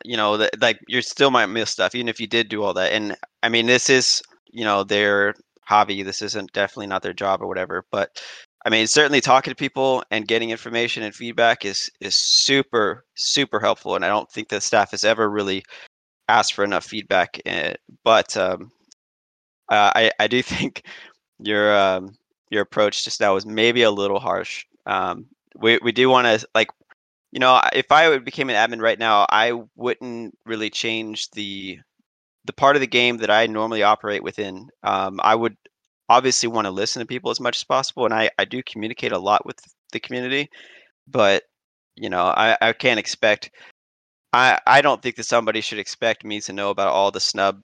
you 0.03 0.17
know, 0.17 0.37
that 0.37 0.61
like 0.61 0.79
you 0.87 1.01
still 1.01 1.31
might 1.31 1.47
miss 1.47 1.71
stuff, 1.71 1.95
even 1.95 2.07
if 2.07 2.19
you 2.19 2.27
did 2.27 2.49
do 2.49 2.63
all 2.63 2.73
that. 2.73 2.91
And 2.91 3.15
I 3.43 3.49
mean, 3.49 3.65
this 3.65 3.89
is, 3.89 4.21
you 4.51 4.63
know, 4.63 4.83
their 4.83 5.33
hobby. 5.61 6.03
This 6.03 6.21
isn't 6.21 6.53
definitely 6.53 6.87
not 6.87 7.01
their 7.01 7.13
job 7.13 7.41
or 7.41 7.47
whatever. 7.47 7.85
But 7.91 8.21
I 8.65 8.69
mean, 8.69 8.87
certainly 8.87 9.21
talking 9.21 9.51
to 9.51 9.55
people 9.55 10.03
and 10.11 10.27
getting 10.27 10.49
information 10.49 11.03
and 11.03 11.15
feedback 11.15 11.65
is 11.65 11.89
is 12.01 12.15
super 12.15 13.05
super 13.15 13.59
helpful. 13.59 13.95
And 13.95 14.03
I 14.05 14.09
don't 14.09 14.29
think 14.31 14.49
the 14.49 14.61
staff 14.61 14.91
has 14.91 15.03
ever 15.03 15.29
really 15.29 15.63
asked 16.29 16.53
for 16.55 16.63
enough 16.65 16.85
feedback. 16.85 17.39
eh, 17.45 17.75
But 18.03 18.35
um, 18.37 18.71
uh, 19.69 19.91
I 19.95 20.11
I 20.19 20.27
do 20.27 20.41
think 20.43 20.83
your 21.39 21.77
um, 21.77 22.15
your 22.51 22.61
approach 22.63 23.03
just 23.05 23.21
now 23.21 23.33
was 23.33 23.45
maybe 23.45 23.83
a 23.83 23.91
little 23.91 24.19
harsh. 24.19 24.65
Um, 24.85 25.27
we 25.57 25.79
we 25.83 25.91
do 25.91 26.09
want 26.09 26.27
to 26.27 26.47
like 26.55 26.69
you 27.31 27.39
know 27.39 27.61
if 27.73 27.91
I 27.91 28.17
became 28.19 28.49
an 28.49 28.55
admin 28.57 28.81
right 28.81 28.99
now, 28.99 29.25
I 29.29 29.53
wouldn't 29.75 30.37
really 30.45 30.69
change 30.69 31.29
the 31.31 31.79
the 32.45 32.53
part 32.53 32.75
of 32.75 32.81
the 32.81 32.87
game 32.87 33.17
that 33.17 33.31
I 33.31 33.47
normally 33.47 33.83
operate 33.83 34.23
within. 34.23 34.69
Um, 34.83 35.19
I 35.23 35.35
would 35.35 35.57
obviously 36.09 36.49
want 36.49 36.65
to 36.65 36.71
listen 36.71 36.99
to 37.01 37.05
people 37.07 37.31
as 37.31 37.39
much 37.39 37.57
as 37.57 37.63
possible, 37.63 38.05
and 38.05 38.13
I 38.13 38.29
I 38.39 38.45
do 38.45 38.61
communicate 38.63 39.11
a 39.13 39.19
lot 39.19 39.45
with 39.45 39.57
the 39.93 39.99
community, 39.99 40.49
but 41.07 41.43
you 41.97 42.09
know 42.09 42.25
I 42.27 42.57
I 42.61 42.73
can't 42.73 42.99
expect. 42.99 43.51
I 44.33 44.59
I 44.67 44.81
don't 44.81 45.01
think 45.03 45.15
that 45.17 45.25
somebody 45.25 45.61
should 45.61 45.79
expect 45.79 46.23
me 46.25 46.41
to 46.41 46.53
know 46.53 46.69
about 46.71 46.89
all 46.89 47.11
the 47.11 47.19
snub 47.21 47.61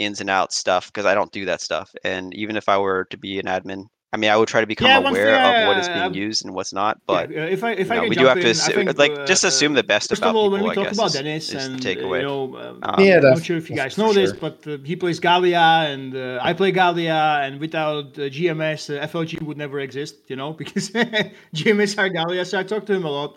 ins 0.00 0.20
and 0.22 0.30
outs 0.30 0.56
stuff 0.58 0.88
because 0.88 1.06
I 1.06 1.14
don't 1.14 1.32
do 1.32 1.44
that 1.46 1.62
stuff. 1.62 1.90
And 2.04 2.34
even 2.34 2.56
if 2.56 2.68
I 2.68 2.78
were 2.78 3.06
to 3.10 3.16
be 3.18 3.38
an 3.40 3.46
admin, 3.46 3.86
I 4.10 4.16
mean, 4.16 4.30
I 4.30 4.36
would 4.38 4.48
try 4.48 4.62
to 4.62 4.66
become 4.66 4.88
Yeah, 4.88 4.98
aware 5.06 5.36
thing 5.36 5.44
of 5.60 5.66
what 5.66 5.76
is 5.78 5.86
being 5.88 6.06
I've- 6.06 6.18
used 6.18 6.42
and 6.46 6.54
what's 6.54 6.72
not. 6.72 6.98
But 7.06 7.30
yeah, 7.30 7.42
uh, 7.42 7.46
if 7.46 7.62
I 7.62 7.72
if 7.72 7.88
you 7.88 7.92
I 7.92 7.96
know, 7.96 8.00
can 8.02 8.08
we 8.08 8.16
do 8.16 8.24
have 8.24 8.40
to 8.40 8.40
in, 8.40 8.46
I 8.46 8.50
assume, 8.50 8.74
think, 8.86 8.98
like 8.98 9.26
just 9.26 9.44
uh, 9.44 9.48
assume 9.48 9.74
the 9.74 9.82
best 9.82 10.08
First 10.08 10.22
about 10.22 10.30
of 10.30 10.36
all, 10.36 10.50
when 10.50 10.60
people. 10.60 10.68
we 10.68 10.72
I 10.72 10.74
talk 10.76 10.84
guess 10.84 10.96
about 10.96 11.06
is, 11.08 11.12
Dennis 11.12 11.48
is 11.50 11.66
and 11.66 11.78
the 11.82 11.90
uh, 11.92 11.94
takeaway. 11.94 12.16
you 12.20 12.22
know, 12.22 12.56
um, 12.56 12.80
Um, 12.84 13.04
Yeah, 13.04 13.16
I'm 13.18 13.22
not 13.36 13.44
sure 13.44 13.58
if 13.58 13.68
you 13.68 13.76
guys 13.76 13.94
for 13.96 14.00
know 14.00 14.12
this, 14.14 14.32
but 14.32 14.66
uh, 14.66 14.78
he 14.82 14.96
plays 14.96 15.20
Gallia, 15.20 15.60
and 15.92 16.16
uh, 16.16 16.38
I 16.40 16.54
play 16.54 16.72
Gallia, 16.72 17.40
and 17.44 17.60
without 17.60 18.06
uh, 18.18 18.30
GMS, 18.36 18.88
uh, 18.98 19.06
FLG 19.06 19.42
would 19.42 19.58
never 19.58 19.78
exist, 19.80 20.14
you 20.28 20.36
know, 20.36 20.52
because 20.62 20.88
GMS 21.54 21.98
are 21.98 22.08
Gallia. 22.08 22.46
So 22.46 22.58
I 22.58 22.62
talk 22.62 22.86
to 22.86 22.94
him 22.94 23.04
a 23.04 23.10
lot. 23.10 23.36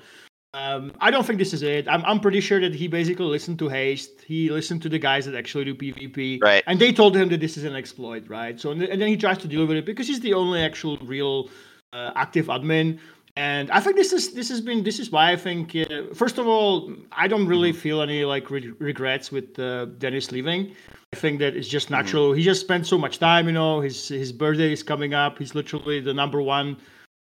Um, 0.54 0.92
I 1.00 1.12
don't 1.12 1.26
think 1.26 1.40
this 1.40 1.54
is 1.54 1.64
it. 1.64 1.88
I'm, 1.88 2.04
I'm 2.04 2.20
pretty 2.20 2.42
sure 2.42 2.60
that 2.60 2.76
he 2.76 2.90
basically 2.90 3.26
listened 3.26 3.58
to 3.60 3.70
Haste. 3.70 4.22
He 4.28 4.50
listened 4.50 4.82
to 4.82 4.90
the 4.90 5.00
guys 5.00 5.26
that 5.26 5.34
actually 5.36 5.64
do 5.64 5.76
PvP, 5.76 6.42
Right. 6.42 6.62
And 6.68 6.78
they 6.78 6.92
told 6.92 7.16
him 7.16 7.30
that 7.30 7.40
this 7.40 7.56
is 7.56 7.64
an 7.64 7.76
exploit, 7.76 8.28
right? 8.28 8.60
So 8.60 8.72
and, 8.72 8.82
then 8.82 9.08
he 9.08 9.16
tries 9.16 9.38
to 9.40 9.48
deal 9.48 9.66
with 9.66 9.78
it 9.78 9.86
because 9.86 10.08
he's 10.08 10.20
the 10.20 10.34
only 10.34 10.62
actual 10.62 10.98
real 10.98 11.50
uh, 11.94 12.12
active 12.16 12.48
admin. 12.48 13.00
and 13.38 13.72
I 13.72 13.80
think 13.80 13.96
this 13.96 14.12
is 14.12 14.34
this 14.34 14.50
has 14.50 14.60
been 14.60 14.84
this 14.84 15.00
is 15.00 15.10
why 15.10 15.32
I 15.32 15.38
think 15.38 15.74
uh, 15.74 16.14
first 16.14 16.38
of 16.38 16.48
all 16.48 16.92
I 17.14 17.30
don't 17.30 17.48
really 17.48 17.72
feel 17.72 18.02
any 18.02 18.26
like 18.26 18.52
re- 18.52 18.74
regrets 18.80 19.32
with 19.32 19.58
uh, 19.58 19.86
Dennis 20.04 20.34
leaving. 20.34 20.76
I 21.14 21.16
think 21.16 21.40
that 21.40 21.56
it's 21.56 21.70
just 21.70 21.90
natural. 21.90 22.26
Mm-hmm. 22.30 22.40
He 22.40 22.44
just 22.44 22.60
spent 22.60 22.86
so 22.88 22.98
much 22.98 23.20
time, 23.20 23.48
you 23.48 23.54
know. 23.54 23.80
His 23.80 24.10
his 24.10 24.34
birthday 24.34 24.74
is 24.74 24.84
coming 24.84 25.14
up. 25.14 25.38
He's 25.38 25.56
literally 25.56 26.02
the 26.02 26.14
number 26.14 26.42
one 26.42 26.76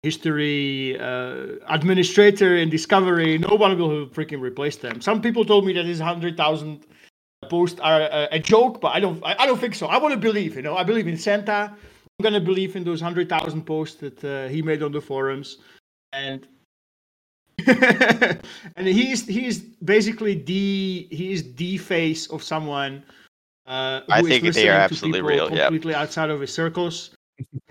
history 0.03 0.99
uh, 0.99 1.57
administrator 1.67 2.57
in 2.57 2.69
Discovery. 2.69 3.37
No 3.37 3.55
one 3.55 3.77
will 3.77 4.07
freaking 4.07 4.41
replace 4.41 4.77
them. 4.77 5.01
Some 5.01 5.21
people 5.21 5.45
told 5.45 5.65
me 5.65 5.73
that 5.73 5.85
his 5.85 5.99
hundred 5.99 6.37
thousand 6.37 6.85
posts 7.49 7.79
are 7.79 8.01
a, 8.01 8.27
a, 8.31 8.39
joke, 8.39 8.81
but 8.81 8.95
I 8.95 8.99
don't. 8.99 9.23
I, 9.23 9.35
I 9.39 9.45
don't 9.45 9.59
think 9.59 9.75
so. 9.75 9.87
I 9.87 9.97
want 9.97 10.13
to 10.13 10.19
believe. 10.19 10.55
You 10.55 10.61
know, 10.61 10.75
I 10.77 10.83
believe 10.83 11.07
in 11.07 11.17
Santa. 11.17 11.75
I'm 12.19 12.23
gonna 12.23 12.41
believe 12.41 12.75
in 12.75 12.83
those 12.83 13.01
hundred 13.01 13.29
thousand 13.29 13.63
posts 13.63 13.95
that 14.01 14.23
uh, 14.23 14.47
he 14.49 14.61
made 14.61 14.83
on 14.83 14.91
the 14.91 15.01
forums 15.01 15.57
and 16.13 16.47
and 17.67 18.87
he's 18.87 19.25
he's 19.25 19.59
basically 19.59 20.35
the 20.35 21.07
he 21.11 21.33
is 21.33 21.53
the 21.55 21.77
face 21.77 22.27
of 22.27 22.41
someone 22.43 23.03
uh, 23.67 24.01
who 24.01 24.13
I 24.13 24.21
think 24.21 24.45
is 24.45 24.55
they 24.55 24.69
are 24.69 24.79
absolutely 24.79 25.21
real. 25.21 25.47
Completely 25.49 25.91
yep. 25.91 26.01
outside 26.01 26.29
of 26.29 26.41
his 26.41 26.53
circles. 26.53 27.11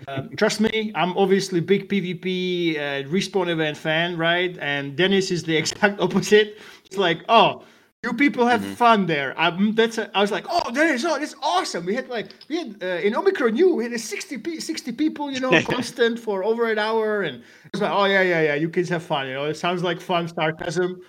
Um, 0.07 0.35
trust 0.35 0.59
me, 0.59 0.91
I'm 0.95 1.17
obviously 1.17 1.59
big 1.59 1.89
PvP 1.89 2.75
uh, 2.77 3.07
respawn 3.09 3.47
event 3.49 3.77
fan, 3.77 4.17
right? 4.17 4.57
And 4.59 4.95
Dennis 4.95 5.31
is 5.31 5.43
the 5.43 5.55
exact 5.61 5.99
opposite. 5.99 6.57
It's 6.85 6.97
like, 6.97 7.23
oh, 7.29 7.63
you 8.03 8.13
people 8.13 8.47
have 8.47 8.61
mm-hmm. 8.61 8.73
fun 8.73 9.05
there. 9.07 9.39
Um, 9.39 9.75
that's 9.75 9.97
a, 9.97 10.09
I 10.17 10.21
was 10.21 10.31
like, 10.31 10.45
oh, 10.49 10.71
that 10.71 10.87
is 10.87 11.03
oh, 11.03 11.19
that's 11.19 11.35
awesome. 11.43 11.85
We 11.85 11.93
had 11.93 12.07
like 12.07 12.31
we 12.47 12.57
had 12.57 12.81
uh, 12.81 12.85
in 12.85 13.13
Omicron 13.13 13.57
U, 13.57 13.75
we 13.75 13.83
had 13.83 13.99
60, 13.99 14.59
60 14.61 14.91
people, 14.93 15.29
you 15.29 15.41
know, 15.41 15.61
constant 15.63 16.17
for 16.17 16.43
over 16.43 16.71
an 16.71 16.79
hour, 16.79 17.23
and 17.23 17.43
it's 17.73 17.81
like, 17.81 17.91
oh 17.91 18.05
yeah, 18.05 18.21
yeah, 18.21 18.41
yeah, 18.41 18.55
you 18.55 18.69
kids 18.69 18.87
have 18.89 19.03
fun. 19.03 19.27
You 19.27 19.33
know, 19.33 19.45
it 19.45 19.55
sounds 19.55 19.83
like 19.83 19.99
fun 19.99 20.29
sarcasm. 20.29 21.01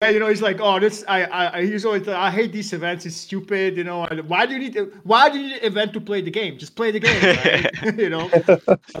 And 0.00 0.14
you 0.14 0.20
know, 0.20 0.28
he's 0.28 0.42
like, 0.42 0.60
oh, 0.60 0.78
this. 0.78 1.04
I, 1.08 1.24
I, 1.24 1.66
he's 1.66 1.84
always, 1.84 2.06
I 2.06 2.30
hate 2.30 2.52
these 2.52 2.72
events. 2.72 3.04
It's 3.04 3.16
stupid. 3.16 3.76
You 3.76 3.82
know, 3.82 4.06
why 4.28 4.46
do 4.46 4.52
you 4.52 4.60
need, 4.60 4.78
why 5.02 5.28
do 5.28 5.40
you 5.40 5.48
need 5.48 5.56
an 5.56 5.64
event 5.64 5.92
to 5.94 6.00
play 6.00 6.20
the 6.20 6.30
game? 6.30 6.56
Just 6.56 6.76
play 6.76 6.92
the 6.92 7.00
game, 7.00 7.20
right? 7.20 7.98
you 7.98 8.08
know. 8.08 8.28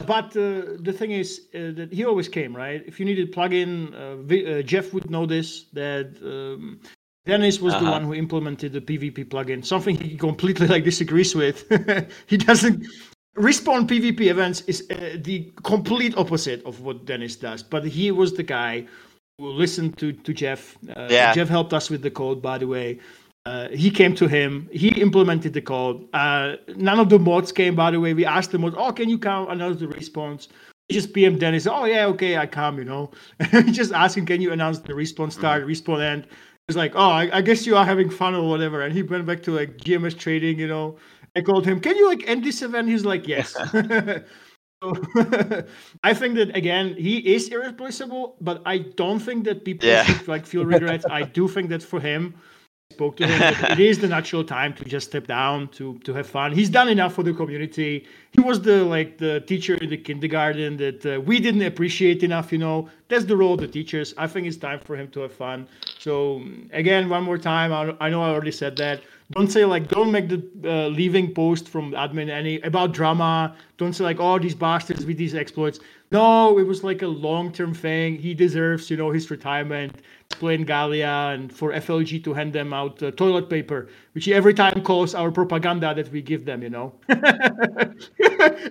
But 0.06 0.36
uh, 0.36 0.74
the 0.80 0.94
thing 0.96 1.12
is 1.12 1.46
uh, 1.54 1.70
that 1.76 1.90
he 1.92 2.04
always 2.04 2.28
came, 2.28 2.54
right? 2.56 2.82
If 2.84 2.98
you 2.98 3.06
needed 3.06 3.32
plugin, 3.32 3.94
uh, 3.94 4.58
uh, 4.58 4.62
Jeff 4.62 4.92
would 4.92 5.08
know 5.08 5.24
this. 5.24 5.66
That 5.72 6.18
um, 6.20 6.80
Dennis 7.26 7.60
was 7.60 7.74
uh-huh. 7.74 7.84
the 7.84 7.90
one 7.92 8.02
who 8.02 8.14
implemented 8.14 8.72
the 8.72 8.80
PvP 8.80 9.28
plugin, 9.28 9.64
something 9.64 9.96
he 9.96 10.16
completely 10.16 10.66
like 10.66 10.82
disagrees 10.82 11.32
with. 11.32 11.64
he 12.26 12.36
doesn't 12.36 12.84
respawn 13.36 13.86
PvP 13.86 14.22
events 14.22 14.62
is 14.62 14.84
uh, 14.90 15.16
the 15.20 15.52
complete 15.62 16.16
opposite 16.16 16.64
of 16.64 16.80
what 16.80 17.04
Dennis 17.04 17.36
does, 17.36 17.62
but 17.62 17.84
he 17.84 18.10
was 18.10 18.32
the 18.32 18.42
guy 18.42 18.84
who 19.38 19.50
listened 19.50 19.96
to 19.98 20.12
to 20.12 20.34
Jeff. 20.34 20.76
Uh, 20.96 21.08
yeah. 21.10 21.32
Jeff 21.32 21.48
helped 21.48 21.72
us 21.72 21.90
with 21.90 22.02
the 22.02 22.10
code, 22.10 22.42
by 22.42 22.58
the 22.58 22.66
way. 22.66 22.98
Uh, 23.46 23.68
he 23.68 23.90
came 23.90 24.14
to 24.14 24.26
him. 24.26 24.68
He 24.70 24.88
implemented 25.00 25.54
the 25.54 25.62
code. 25.62 26.06
Uh, 26.12 26.56
none 26.76 27.00
of 27.00 27.08
the 27.08 27.18
mods 27.18 27.50
came, 27.50 27.74
by 27.74 27.90
the 27.90 28.00
way. 28.00 28.12
We 28.12 28.26
asked 28.26 28.50
the 28.50 28.58
mods, 28.58 28.74
"Oh, 28.76 28.92
can 28.92 29.08
you 29.08 29.18
count 29.18 29.50
announce 29.50 29.80
the 29.80 29.86
respawns?" 29.86 30.48
He 30.88 30.94
just 30.94 31.14
PM 31.14 31.38
Dennis. 31.38 31.66
Oh 31.66 31.84
yeah, 31.84 32.06
okay, 32.06 32.36
I 32.36 32.46
come. 32.46 32.78
You 32.78 32.84
know, 32.84 33.10
just 33.70 33.92
asking, 33.92 34.26
"Can 34.26 34.40
you 34.40 34.52
announce 34.52 34.80
the 34.80 34.94
response 34.94 35.34
start, 35.34 35.62
mm-hmm. 35.62 35.70
respawn 35.70 36.02
end?" 36.02 36.26
was 36.66 36.76
like, 36.76 36.92
"Oh, 36.94 37.10
I, 37.10 37.38
I, 37.38 37.40
guess 37.40 37.66
you 37.66 37.76
are 37.76 37.84
having 37.84 38.10
fun 38.10 38.34
or 38.34 38.48
whatever," 38.48 38.82
and 38.82 38.92
he 38.92 39.02
went 39.02 39.24
back 39.24 39.42
to 39.44 39.52
like 39.52 39.78
GMS 39.78 40.18
trading. 40.18 40.58
You 40.58 40.68
know, 40.68 40.98
I 41.34 41.40
called 41.40 41.64
him, 41.64 41.80
"Can 41.80 41.96
you 41.96 42.06
like 42.06 42.28
end 42.28 42.44
this 42.44 42.60
event?" 42.60 42.88
He's 42.88 43.04
like, 43.04 43.26
"Yes." 43.26 43.56
I 46.04 46.14
think 46.14 46.36
that 46.36 46.56
again, 46.56 46.94
he 46.96 47.18
is 47.34 47.48
irreplaceable, 47.48 48.36
but 48.40 48.62
I 48.64 48.78
don't 48.78 49.18
think 49.18 49.44
that 49.44 49.64
people 49.64 49.88
yeah. 49.88 50.04
should 50.04 50.28
like 50.28 50.46
feel 50.46 50.64
regrets. 50.64 51.04
I 51.10 51.22
do 51.22 51.48
think 51.48 51.68
that 51.70 51.82
for 51.82 52.00
him, 52.00 52.34
spoke 52.90 53.16
to 53.18 53.26
him. 53.26 53.70
it 53.72 53.80
is 53.80 53.98
the 53.98 54.08
natural 54.08 54.42
time 54.42 54.72
to 54.72 54.84
just 54.84 55.08
step 55.08 55.26
down 55.26 55.68
to 55.68 55.98
to 56.00 56.14
have 56.14 56.26
fun. 56.26 56.52
He's 56.52 56.70
done 56.70 56.88
enough 56.88 57.12
for 57.14 57.22
the 57.22 57.34
community. 57.34 58.06
He 58.32 58.40
was 58.40 58.62
the 58.62 58.82
like 58.82 59.18
the 59.18 59.40
teacher 59.40 59.74
in 59.74 59.90
the 59.90 59.98
kindergarten 59.98 60.78
that 60.78 61.00
uh, 61.04 61.20
we 61.20 61.38
didn't 61.38 61.62
appreciate 61.62 62.22
enough. 62.22 62.50
You 62.50 62.58
know, 62.58 62.88
that's 63.08 63.26
the 63.26 63.36
role 63.36 63.54
of 63.54 63.60
the 63.60 63.68
teachers. 63.68 64.14
I 64.16 64.26
think 64.26 64.46
it's 64.46 64.56
time 64.56 64.80
for 64.80 64.96
him 64.96 65.08
to 65.10 65.20
have 65.20 65.34
fun. 65.34 65.68
So 65.98 66.42
again, 66.72 67.10
one 67.10 67.24
more 67.24 67.36
time. 67.36 67.72
I, 67.72 67.94
I 68.00 68.08
know 68.08 68.22
I 68.22 68.30
already 68.30 68.52
said 68.62 68.74
that. 68.78 69.02
Don't 69.32 69.52
say 69.52 69.66
like 69.66 69.88
don't 69.88 70.10
make 70.10 70.30
the 70.30 70.40
uh, 70.64 70.88
leaving 70.88 71.34
post 71.34 71.68
from 71.68 71.92
admin 71.92 72.30
any 72.30 72.58
about 72.62 72.92
drama. 72.92 73.54
Don't 73.76 73.92
say 73.92 74.04
like 74.04 74.18
oh 74.18 74.38
these 74.38 74.54
bastards 74.54 75.04
with 75.04 75.18
these 75.18 75.34
exploits. 75.34 75.78
No, 76.10 76.58
it 76.58 76.66
was 76.66 76.82
like 76.82 77.02
a 77.02 77.06
long 77.06 77.52
term 77.52 77.74
thing. 77.74 78.16
He 78.16 78.32
deserves 78.32 78.90
you 78.90 78.96
know 78.96 79.10
his 79.10 79.30
retirement 79.30 80.00
explain 80.30 80.64
Gallia 80.64 81.32
and 81.34 81.52
for 81.52 81.72
FLG 81.72 82.22
to 82.22 82.34
hand 82.34 82.52
them 82.52 82.72
out 82.72 83.02
uh, 83.02 83.10
toilet 83.12 83.48
paper, 83.48 83.88
which 84.12 84.26
he 84.26 84.34
every 84.34 84.54
time 84.54 84.82
calls 84.82 85.14
our 85.14 85.32
propaganda 85.32 85.94
that 85.94 86.12
we 86.12 86.22
give 86.22 86.44
them, 86.44 86.62
you 86.62 86.70
know. 86.70 86.94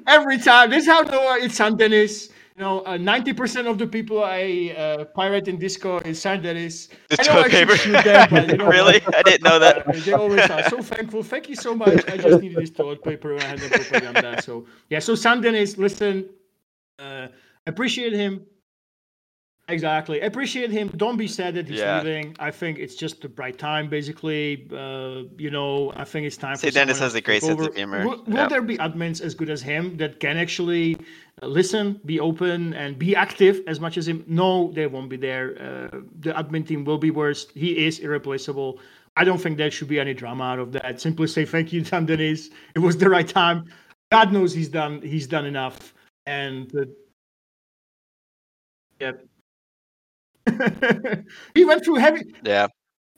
every 0.08 0.38
time. 0.38 0.70
This 0.70 0.84
is 0.84 0.90
how 0.90 1.02
Noah 1.02 1.40
it's 1.42 1.56
San 1.56 1.76
Denis. 1.76 2.30
You 2.56 2.64
know, 2.64 2.80
uh, 2.82 2.98
90% 2.98 3.70
of 3.70 3.78
the 3.78 3.86
people 3.86 4.24
I 4.24 4.74
uh, 4.78 5.06
pirate 5.06 5.48
in 5.48 5.60
Disco 5.60 6.00
is 6.00 6.22
San 6.22 6.42
Denis. 6.42 6.90
The 7.10 7.18
toilet 7.18 7.52
paper? 7.52 7.76
Them, 7.76 8.28
but, 8.32 8.48
you 8.50 8.58
know, 8.58 8.68
really? 8.78 9.02
I 9.14 9.22
didn't 9.24 9.44
know 9.44 9.60
that. 9.60 9.86
they 10.06 10.14
always 10.14 10.50
are 10.50 10.64
so 10.70 10.82
thankful. 10.82 11.22
Thank 11.22 11.50
you 11.50 11.56
so 11.56 11.76
much. 11.76 12.08
I 12.10 12.18
just 12.18 12.42
needed 12.42 12.58
this 12.58 12.72
toilet 12.72 13.04
paper 13.04 13.34
and 13.34 13.44
I 13.44 13.46
had 13.48 13.60
the 13.60 13.70
propaganda. 13.70 14.42
So, 14.42 14.66
yeah, 14.90 15.00
so 15.00 15.16
San 15.16 15.42
Denis, 15.42 15.78
listen, 15.78 16.30
uh, 16.98 17.28
appreciate 17.68 18.14
him 18.14 18.46
Exactly. 19.70 20.22
Appreciate 20.22 20.72
him. 20.72 20.88
Don't 20.96 21.18
be 21.18 21.28
sad 21.28 21.56
that 21.56 21.68
he's 21.68 21.80
yeah. 21.80 21.98
leaving. 22.02 22.36
I 22.40 22.52
think 22.52 22.80
it's 22.80 22.96
just 22.96 23.22
the 23.22 23.28
right 23.36 23.58
time, 23.58 23.90
basically. 23.90 24.66
Uh, 24.72 25.24
you 25.38 25.52
know, 25.52 25.92
I 25.98 26.06
think 26.06 26.26
it's 26.26 26.38
time 26.38 26.56
Say 26.56 26.70
for 26.70 26.76
Dennis 26.76 27.00
has 27.00 27.16
a 27.16 27.22
great 27.22 27.44
sense 27.44 27.62
of 27.62 27.76
humor. 27.76 28.08
Will, 28.08 28.24
will 28.28 28.38
yep. 28.38 28.50
there 28.50 28.62
be 28.62 28.78
admins 28.78 29.20
as 29.20 29.36
good 29.36 29.50
as 29.50 29.62
him 29.62 29.98
that 29.98 30.22
can 30.22 30.38
actually 30.38 30.96
uh, 31.42 31.48
listen, 31.48 32.00
be 32.06 32.18
open, 32.18 32.74
and 32.76 32.98
be 32.98 33.14
active 33.14 33.62
as 33.68 33.82
much 33.82 33.98
as 33.98 34.08
him? 34.08 34.24
No, 34.26 34.72
they 34.72 34.88
won't 34.88 35.10
be 35.10 35.18
there. 35.18 35.56
Uh, 35.60 36.00
the 36.22 36.32
admin 36.32 36.66
team 36.66 36.86
will 36.86 36.98
be 36.98 37.12
worse. 37.12 37.48
He 37.54 37.86
is 37.86 38.00
irreplaceable. 38.00 38.80
I 39.18 39.26
don't 39.26 39.42
think 39.42 39.58
there 39.58 39.70
should 39.70 39.90
be 39.90 40.00
any 40.00 40.14
drama 40.14 40.46
out 40.46 40.60
of 40.60 40.72
that. 40.74 41.02
Simply 41.02 41.28
say 41.28 41.44
thank 41.44 41.74
you, 41.74 41.82
Dan 41.90 42.06
Dennis. 42.06 42.50
It 42.74 42.80
was 42.80 42.96
the 42.96 43.10
right 43.10 43.28
time. 43.28 43.66
God 44.14 44.32
knows 44.32 44.54
he's 44.54 44.70
done. 44.70 45.02
He's 45.02 45.28
done 45.28 45.46
enough. 45.46 45.94
And 46.26 46.74
uh, 46.74 46.86
yeah 49.02 49.12
he 51.54 51.66
went 51.66 51.84
through 51.84 51.96
heavy. 51.96 52.34
Yeah. 52.44 52.68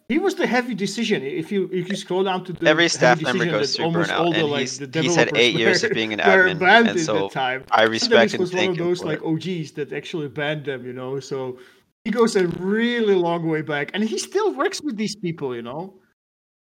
He 0.09 0.17
was 0.17 0.33
the 0.33 0.47
heavy 0.47 0.73
decision. 0.73 1.21
If 1.21 1.51
you 1.51 1.69
if 1.71 1.87
you 1.87 1.95
scroll 1.95 2.23
down 2.23 2.43
to 2.45 2.53
the 2.53 2.67
every 2.67 2.89
staff 2.89 3.21
member 3.21 3.45
goes 3.45 3.75
through 3.75 3.91
burnout, 3.91 4.19
all 4.19 4.33
the, 4.33 4.39
and 4.39 4.49
like, 4.49 4.61
he's, 4.61 4.79
the 4.79 5.01
he's 5.01 5.15
had 5.15 5.37
eight 5.37 5.55
years 5.55 5.83
of 5.83 5.91
being 5.91 6.13
an 6.13 6.19
admin, 6.31 6.89
and 6.89 6.99
so 6.99 7.29
time. 7.29 7.63
I 7.69 7.83
respect 7.83 8.33
and 8.33 8.41
was 8.41 8.51
one 8.51 8.69
of 8.69 8.77
those 8.77 9.03
like 9.03 9.21
OGs 9.21 9.71
that 9.73 9.93
actually 9.93 10.27
banned 10.27 10.65
them, 10.65 10.83
you 10.83 10.93
know. 10.93 11.19
So 11.19 11.59
he 12.05 12.09
goes 12.09 12.35
a 12.35 12.47
really 12.47 13.13
long 13.13 13.47
way 13.47 13.61
back, 13.61 13.91
and 13.93 14.03
he 14.03 14.17
still 14.17 14.51
works 14.53 14.81
with 14.81 14.97
these 14.97 15.15
people, 15.15 15.55
you 15.55 15.61
know. 15.61 15.93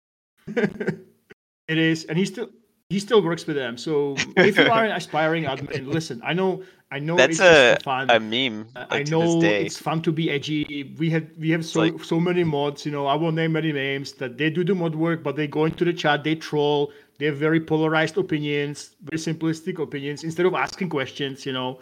it 0.48 1.78
is, 1.78 2.06
and 2.06 2.18
he 2.18 2.24
still 2.24 2.48
he 2.88 2.98
still 2.98 3.22
works 3.22 3.46
with 3.46 3.54
them. 3.54 3.78
So 3.78 4.16
if 4.36 4.58
you 4.58 4.68
are 4.68 4.84
an 4.84 4.90
aspiring 4.90 5.44
admin, 5.44 5.86
listen, 5.86 6.20
I 6.24 6.32
know 6.32 6.64
I 6.92 6.98
know 6.98 7.16
that's 7.16 7.38
a 7.38 7.76
fun. 7.84 8.10
a 8.10 8.18
meme. 8.18 8.66
Like, 8.74 8.88
I 8.90 9.02
know 9.04 9.40
it's 9.40 9.78
fun 9.78 10.02
to 10.02 10.10
be 10.10 10.28
edgy. 10.28 10.92
We 10.98 11.08
have 11.10 11.26
we 11.38 11.50
have 11.50 11.64
so 11.64 11.80
like, 11.80 12.02
so 12.04 12.18
many 12.18 12.42
mods. 12.42 12.84
You 12.84 12.90
know, 12.90 13.06
I 13.06 13.14
won't 13.14 13.36
name 13.36 13.54
any 13.54 13.72
names 13.72 14.12
that 14.14 14.38
they 14.38 14.50
do 14.50 14.64
the 14.64 14.74
mod 14.74 14.96
work, 14.96 15.22
but 15.22 15.36
they 15.36 15.46
go 15.46 15.66
into 15.66 15.84
the 15.84 15.92
chat, 15.92 16.24
they 16.24 16.34
troll. 16.34 16.92
They 17.18 17.26
have 17.26 17.36
very 17.36 17.60
polarized 17.60 18.16
opinions, 18.18 18.96
very 19.02 19.18
simplistic 19.18 19.78
opinions. 19.78 20.24
Instead 20.24 20.46
of 20.46 20.54
asking 20.54 20.88
questions, 20.88 21.46
you 21.46 21.52
know, 21.52 21.78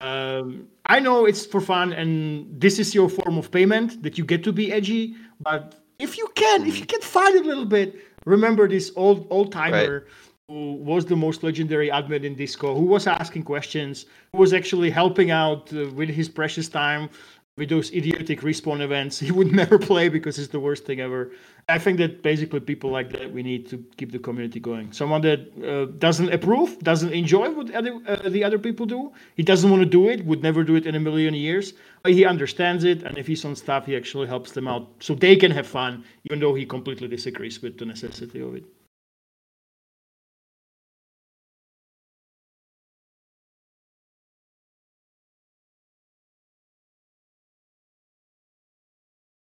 um, 0.00 0.68
I 0.86 1.00
know 1.00 1.26
it's 1.26 1.44
for 1.44 1.60
fun, 1.60 1.92
and 1.92 2.48
this 2.58 2.78
is 2.78 2.94
your 2.94 3.10
form 3.10 3.36
of 3.36 3.50
payment 3.50 4.02
that 4.02 4.16
you 4.16 4.24
get 4.24 4.44
to 4.44 4.52
be 4.52 4.72
edgy. 4.72 5.14
But 5.40 5.74
if 5.98 6.16
you 6.16 6.26
can, 6.34 6.66
if 6.66 6.78
you 6.78 6.86
can 6.86 7.02
find 7.02 7.36
a 7.36 7.42
little 7.42 7.66
bit, 7.66 7.96
remember 8.24 8.66
this 8.66 8.92
old 8.96 9.26
old 9.28 9.52
timer. 9.52 10.04
Right 10.04 10.12
who 10.48 10.76
was 10.76 11.04
the 11.04 11.14
most 11.14 11.42
legendary 11.42 11.90
admin 11.90 12.24
in 12.24 12.34
Disco, 12.34 12.74
who 12.74 12.86
was 12.86 13.06
asking 13.06 13.42
questions, 13.42 14.06
who 14.32 14.38
was 14.38 14.54
actually 14.54 14.88
helping 14.88 15.30
out 15.30 15.70
uh, 15.74 15.90
with 15.90 16.08
his 16.08 16.26
precious 16.26 16.68
time 16.70 17.10
with 17.58 17.68
those 17.68 17.92
idiotic 17.92 18.40
respawn 18.40 18.80
events. 18.80 19.18
He 19.18 19.30
would 19.38 19.52
never 19.52 19.78
play 19.78 20.08
because 20.08 20.38
it's 20.38 20.48
the 20.48 20.60
worst 20.60 20.86
thing 20.86 21.00
ever. 21.00 21.32
I 21.68 21.78
think 21.78 21.98
that 21.98 22.22
basically 22.22 22.60
people 22.60 22.88
like 22.88 23.10
that 23.12 23.30
we 23.30 23.42
need 23.42 23.68
to 23.68 23.84
keep 23.98 24.10
the 24.10 24.18
community 24.18 24.58
going. 24.58 24.90
Someone 24.90 25.20
that 25.20 25.40
uh, 25.62 25.92
doesn't 25.98 26.32
approve, 26.32 26.78
doesn't 26.78 27.12
enjoy 27.12 27.50
what 27.50 27.70
other, 27.74 28.00
uh, 28.06 28.30
the 28.30 28.42
other 28.42 28.58
people 28.58 28.86
do, 28.86 29.12
he 29.34 29.42
doesn't 29.42 29.68
want 29.68 29.82
to 29.82 29.88
do 29.88 30.08
it, 30.08 30.24
would 30.24 30.42
never 30.42 30.64
do 30.64 30.76
it 30.76 30.86
in 30.86 30.94
a 30.94 31.00
million 31.00 31.34
years. 31.34 31.74
But 32.02 32.12
he 32.12 32.24
understands 32.24 32.84
it, 32.84 33.02
and 33.02 33.18
if 33.18 33.26
he's 33.26 33.44
on 33.44 33.54
staff, 33.54 33.84
he 33.84 33.96
actually 33.96 34.28
helps 34.28 34.52
them 34.52 34.66
out 34.66 34.88
so 35.00 35.14
they 35.14 35.36
can 35.36 35.50
have 35.50 35.66
fun, 35.66 36.04
even 36.24 36.40
though 36.40 36.54
he 36.54 36.64
completely 36.64 37.08
disagrees 37.08 37.60
with 37.60 37.76
the 37.76 37.84
necessity 37.84 38.40
of 38.40 38.54
it. 38.54 38.64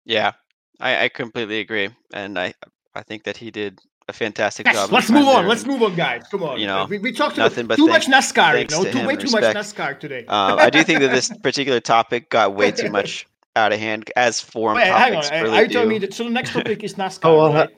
Yeah, 0.08 0.32
I, 0.80 1.04
I 1.04 1.10
completely 1.10 1.60
agree, 1.60 1.90
and 2.14 2.40
I 2.40 2.54
I 2.96 3.04
think 3.04 3.24
that 3.26 3.36
he 3.36 3.52
did 3.52 3.80
a 4.08 4.14
fantastic 4.14 4.66
Yes, 4.66 4.76
job. 4.76 4.92
let's 4.94 5.10
move 5.10 5.28
on. 5.28 5.42
there, 5.42 5.50
Let's 5.50 5.64
and, 5.64 5.72
move 5.74 5.84
on, 5.84 5.96
guys. 5.96 6.24
Come 6.32 6.44
on. 6.44 6.58
you 6.60 6.66
know, 6.66 6.86
we, 6.90 6.98
we 6.98 7.12
talked 7.12 7.36
nothing 7.38 7.66
too, 7.66 7.68
but 7.68 7.76
too 7.76 7.88
much 7.88 8.08
NASCAR. 8.08 8.54
You 8.72 8.78
know, 8.78 8.84
to 8.86 8.92
too 8.92 9.06
way 9.06 9.18
too 9.18 9.30
much. 9.32 9.44
NASCAR 9.44 10.00
today. 10.00 10.26
Um, 10.28 10.58
I 10.60 10.70
do 10.70 10.82
think 10.84 11.02
that 11.02 11.12
this 11.12 11.30
particular 11.44 11.82
topic 11.82 12.30
got 12.30 12.56
way 12.56 12.72
too 12.72 12.90
much 12.98 13.28
out 13.58 13.74
of 13.74 13.80
hand, 13.80 14.10
as 14.16 14.40
forum 14.40 14.78
Wait, 14.78 14.88
hang 14.88 15.16
on. 15.16 15.24
topics 15.24 15.32
Are 15.32 15.44
really 15.44 15.60
you 15.64 15.68
telling 15.68 15.90
do. 15.90 15.94
me 15.96 16.00
that? 16.00 16.14
So 16.14 16.24
the 16.24 16.30
next 16.30 16.52
topic 16.54 16.84
is 16.86 16.94
NASCAR, 17.04 17.20
Oh, 17.24 17.38
well, 17.38 17.54
right? 17.54 17.70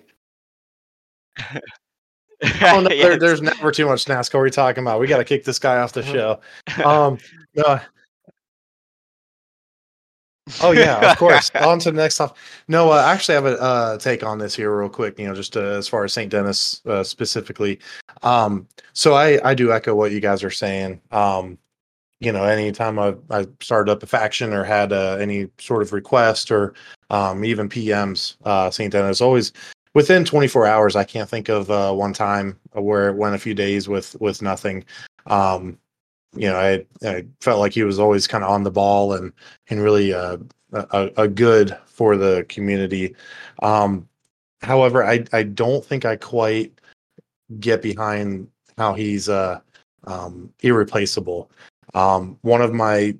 Oh 2.61 2.82
no, 2.82 2.89
Yeah, 2.91 3.03
there, 3.09 3.17
there's 3.17 3.41
never 3.41 3.71
too 3.71 3.88
much 3.88 4.05
NASCAR. 4.05 4.36
we're 4.36 4.49
talking 4.49 4.84
about? 4.84 4.99
We 4.99 5.07
got 5.07 5.17
to 5.17 5.25
kick 5.25 5.45
this 5.45 5.57
guy 5.57 5.80
off 5.80 5.93
the 5.93 6.03
show. 6.03 6.39
Um, 6.84 7.17
no. 7.55 7.80
Oh 10.62 10.72
yeah, 10.72 11.12
of 11.12 11.18
course. 11.20 11.52
on 11.56 11.80
to 11.80 11.91
the 11.91 11.97
next 11.97 12.18
topic. 12.18 12.38
No, 12.68 12.91
uh, 12.91 12.95
I 12.95 13.14
actually 13.14 13.36
have 13.36 13.45
a 13.45 13.62
uh, 13.62 13.97
take 13.97 14.24
on 14.24 14.38
this 14.38 14.56
here, 14.56 14.76
real 14.78 14.89
quick. 14.89 15.20
You 15.20 15.28
know, 15.28 15.36
just 15.36 15.56
uh, 15.58 15.62
as 15.62 15.88
far 15.88 16.04
as 16.04 16.14
St. 16.14 16.32
Dennis 16.32 16.82
uh, 16.86 17.04
specifically. 17.04 17.80
Um, 18.24 18.68
so 18.93 19.14
I 19.14 19.39
I 19.50 19.54
do 19.54 19.72
echo 19.72 19.95
what 19.95 20.12
you 20.12 20.20
guys 20.20 20.43
are 20.43 20.52
saying. 20.52 21.02
Um, 21.12 21.58
you 22.20 22.32
know, 22.32 22.43
anytime 22.43 23.00
I 23.00 23.16
I 23.30 23.47
started 23.62 23.91
up 23.91 24.04
a 24.04 24.08
faction 24.08 24.54
or 24.54 24.64
had 24.64 24.91
uh, 24.91 25.18
any 25.20 25.47
sort 25.60 25.82
of 25.82 25.93
request 25.93 26.52
or 26.52 26.74
um, 27.10 27.43
even 27.45 27.70
PMs, 27.70 28.36
uh, 28.45 28.70
St. 28.70 28.91
Dennis 28.91 29.22
always 29.22 29.52
within 29.93 30.24
24 30.24 30.66
hours. 30.66 30.95
I 30.95 31.04
can't 31.04 31.30
think 31.30 31.50
of 31.50 31.70
uh, 31.72 31.93
one 31.93 32.14
time 32.14 32.58
where 32.74 33.10
it 33.10 33.16
went 33.16 33.36
a 33.36 33.39
few 33.39 33.54
days 33.54 33.88
with 33.88 34.16
with 34.20 34.41
nothing. 34.41 34.84
Um, 35.28 35.78
you 36.36 36.47
know, 36.47 36.57
I, 36.57 36.86
I 37.07 37.25
felt 37.41 37.59
like 37.59 37.73
he 37.73 37.84
was 37.84 37.99
always 37.99 38.27
kind 38.27 38.43
of 38.43 38.49
on 38.49 38.63
the 38.63 38.71
ball 38.71 39.13
and 39.13 39.34
and 39.69 39.82
really 39.82 40.13
uh, 40.13 40.38
a, 40.73 41.11
a 41.17 41.27
good 41.27 41.77
for 41.86 42.17
the 42.17 42.45
community. 42.49 43.15
Um, 43.61 44.07
however, 44.61 45.03
I 45.03 45.25
I 45.34 45.43
don't 45.43 45.84
think 45.84 46.05
I 46.05 46.15
quite 46.15 46.73
get 47.59 47.82
behind 47.82 48.47
how 48.77 48.93
he's 48.93 49.27
uh, 49.27 49.59
um, 50.05 50.53
irreplaceable. 50.61 51.51
Um, 51.93 52.38
one 52.41 52.61
of 52.61 52.73
my 52.73 53.15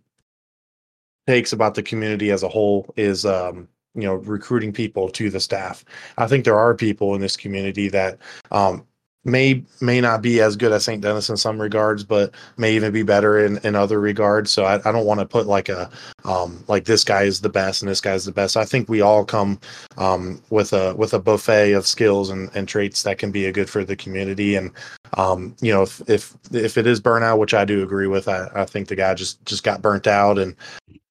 takes 1.28 1.54
about 1.54 1.76
the 1.76 1.84
community 1.84 2.32
as 2.32 2.44
a 2.44 2.50
whole 2.50 2.92
is 2.96 3.26
um, 3.26 3.68
you 3.96 4.04
know 4.04 4.16
recruiting 4.16 4.72
people 4.72 5.10
to 5.10 5.30
the 5.30 5.40
staff. 5.40 5.84
I 6.18 6.28
think 6.28 6.46
there 6.46 6.58
are 6.58 6.76
people 6.76 7.16
in 7.16 7.22
this 7.22 7.38
community 7.38 7.90
that 7.90 8.20
um, 8.52 8.86
may 9.26 9.64
may 9.82 10.00
not 10.00 10.22
be 10.22 10.40
as 10.40 10.56
good 10.56 10.72
as 10.72 10.86
St. 10.86 11.02
Dennis 11.02 11.30
in 11.30 11.38
some 11.38 11.62
regards, 11.62 12.04
but 12.04 12.34
may 12.58 12.74
even 12.74 12.92
be 12.92 13.04
better 13.04 13.44
in, 13.46 13.58
in 13.60 13.76
other 13.76 14.00
regards. 14.00 14.52
So 14.52 14.66
I, 14.66 14.76
I 14.88 14.92
don't 14.92 15.06
want 15.06 15.20
to 15.20 15.26
put 15.26 15.46
like 15.46 15.70
a 15.70 15.90
um, 16.24 16.64
like 16.68 16.86
this 16.86 17.04
guy 17.04 17.24
is 17.24 17.42
the 17.42 17.50
best 17.50 17.82
and 17.82 17.90
this 17.90 18.02
guy's 18.02 18.26
the 18.26 18.32
best. 18.32 18.56
I 18.56 18.66
think 18.66 18.88
we 18.88 19.02
all 19.02 19.26
come 19.26 19.60
um, 19.98 20.42
with 20.50 20.74
a 20.74 20.96
with 20.96 21.14
a 21.14 21.20
buffet 21.20 21.74
of 21.74 21.86
skills 21.86 22.30
and, 22.30 22.50
and 22.56 22.68
traits 22.68 23.04
that 23.04 23.18
can 23.18 23.32
be 23.32 23.46
a 23.46 23.52
good 23.52 23.70
for 23.70 23.84
the 23.84 23.96
community. 23.96 24.56
And 24.56 24.72
um, 25.18 25.56
you 25.62 25.74
know, 25.74 25.84
if 25.84 26.02
if 26.10 26.36
if 26.52 26.78
it 26.78 26.88
is 26.88 27.02
burnout, 27.02 27.40
which 27.40 27.54
I 27.54 27.66
do 27.66 27.84
agree 27.84 28.08
with, 28.08 28.28
I, 28.28 28.50
I 28.56 28.66
think 28.66 28.88
the 28.88 28.96
guy 28.96 29.14
just 29.14 29.44
just 29.46 29.64
got 29.64 29.82
burnt 29.82 30.08
out 30.08 30.40
and 30.40 30.56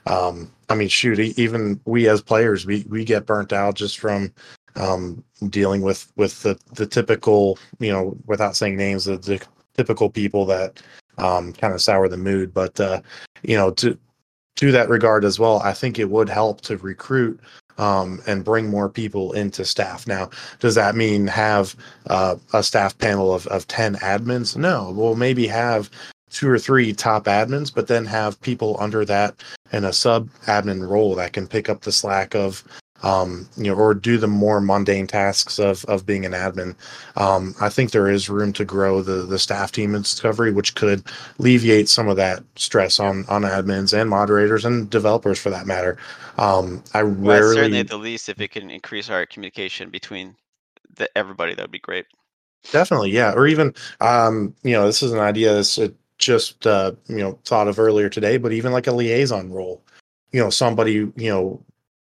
um, 0.07 0.51
I 0.71 0.75
mean, 0.75 0.89
shoot, 0.89 1.19
even 1.19 1.81
we 1.85 2.09
as 2.09 2.23
players, 2.23 2.67
we 2.67 2.85
we 2.89 3.05
get 3.05 3.27
burnt 3.27 3.53
out 3.53 3.75
just 3.75 3.99
from 3.99 4.33
um, 4.79 5.23
dealing 5.49 5.83
with 5.83 6.11
with 6.17 6.43
the 6.43 6.59
the 6.75 6.87
typical, 6.87 7.59
you 7.79 7.93
know, 7.93 8.17
without 8.27 8.57
saying 8.57 8.77
names, 8.77 9.05
the, 9.05 9.17
the 9.17 9.45
typical 9.77 10.09
people 10.09 10.47
that 10.47 10.83
um, 11.19 11.53
kind 11.53 11.75
of 11.75 11.83
sour 11.83 12.09
the 12.09 12.17
mood. 12.17 12.55
But 12.55 12.79
uh, 12.81 13.01
you 13.43 13.57
know, 13.57 13.71
to 13.73 13.99
to 14.57 14.73
that 14.73 14.89
regard 14.89 15.25
as 15.25 15.39
well, 15.39 15.61
I 15.61 15.73
think 15.73 15.99
it 15.99 16.11
would 16.11 16.29
help 16.29 16.61
to 16.63 16.77
recruit 16.79 17.39
um, 17.79 18.21
and 18.27 18.45
bring 18.45 18.69
more 18.69 18.89
people 18.89 19.33
into 19.33 19.65
staff. 19.65 20.07
Now, 20.07 20.31
does 20.59 20.75
that 20.75 20.97
mean 20.97 21.27
have 21.29 21.77
uh, 22.07 22.37
a 22.53 22.63
staff 22.63 22.97
panel 22.99 23.35
of 23.35 23.47
of 23.49 23.67
ten 23.67 23.97
admins? 23.97 24.57
No, 24.57 24.93
we'll 24.95 25.17
maybe 25.17 25.47
have 25.47 25.91
two 26.31 26.49
or 26.49 26.59
three 26.59 26.93
top 26.93 27.25
admins, 27.25 27.75
but 27.75 27.87
then 27.87 28.05
have 28.05 28.41
people 28.43 28.77
under 28.81 29.05
that 29.05 29.35
in 29.73 29.85
a 29.85 29.93
sub 29.93 30.29
admin 30.47 30.89
role 30.89 31.15
that 31.15 31.33
can 31.33 31.47
pick 31.47 31.69
up 31.69 31.81
the 31.81 31.93
slack 31.93 32.35
of 32.35 32.63
um 33.03 33.49
you 33.57 33.65
know 33.65 33.75
or 33.75 33.95
do 33.95 34.19
the 34.19 34.27
more 34.27 34.61
mundane 34.61 35.07
tasks 35.07 35.59
of 35.59 35.85
of 35.87 36.05
being 36.05 36.25
an 36.27 36.33
admin 36.33 36.75
um 37.17 37.55
i 37.61 37.69
think 37.69 37.91
there 37.91 38.09
is 38.09 38.29
room 38.29 38.53
to 38.53 38.65
grow 38.65 39.03
the 39.03 39.23
the 39.25 39.39
staff 39.39 39.71
team 39.73 39.95
in 39.95 40.03
discovery 40.03 40.51
which 40.53 40.75
could 40.75 41.03
alleviate 41.39 41.89
some 41.89 42.09
of 42.09 42.17
that 42.17 42.43
stress 42.57 42.99
on 42.99 43.25
on 43.29 43.43
admins 43.43 43.99
and 43.99 44.11
moderators 44.11 44.65
and 44.65 44.91
developers 44.91 45.39
for 45.39 45.51
that 45.51 45.67
matter 45.67 45.97
um 46.39 46.83
i 46.95 47.03
Well, 47.03 47.41
rarely 47.41 47.55
certainly 47.55 47.79
at 47.81 47.89
the 47.89 47.99
least, 47.99 48.29
if 48.29 48.41
it 48.41 48.51
can 48.51 48.71
increase 48.71 49.11
our 49.11 49.27
communication 49.27 49.91
between 49.91 50.37
the, 50.97 51.09
everybody, 51.17 51.55
that 51.55 51.63
would 51.63 51.71
be 51.71 51.79
great. 51.79 52.07
Definitely, 52.71 53.11
yeah. 53.11 53.33
Or 53.33 53.47
even, 53.47 53.75
um, 54.01 54.55
you 54.63 54.73
know, 54.73 54.87
this 54.87 55.03
is 55.03 55.13
an 55.13 55.21
idea 55.21 55.55
that's 55.55 55.79
uh, 55.79 55.89
just, 56.19 56.67
uh, 56.67 56.93
you 57.09 57.17
know, 57.19 57.39
thought 57.45 57.69
of 57.69 57.79
earlier 57.79 58.09
today, 58.09 58.37
but 58.37 58.53
even 58.53 58.73
like 58.73 58.87
a 58.87 58.93
liaison 58.93 59.51
role, 59.51 59.83
you 60.33 60.41
know, 60.41 60.51
somebody, 60.51 60.93
you 60.93 61.13
know, 61.17 61.63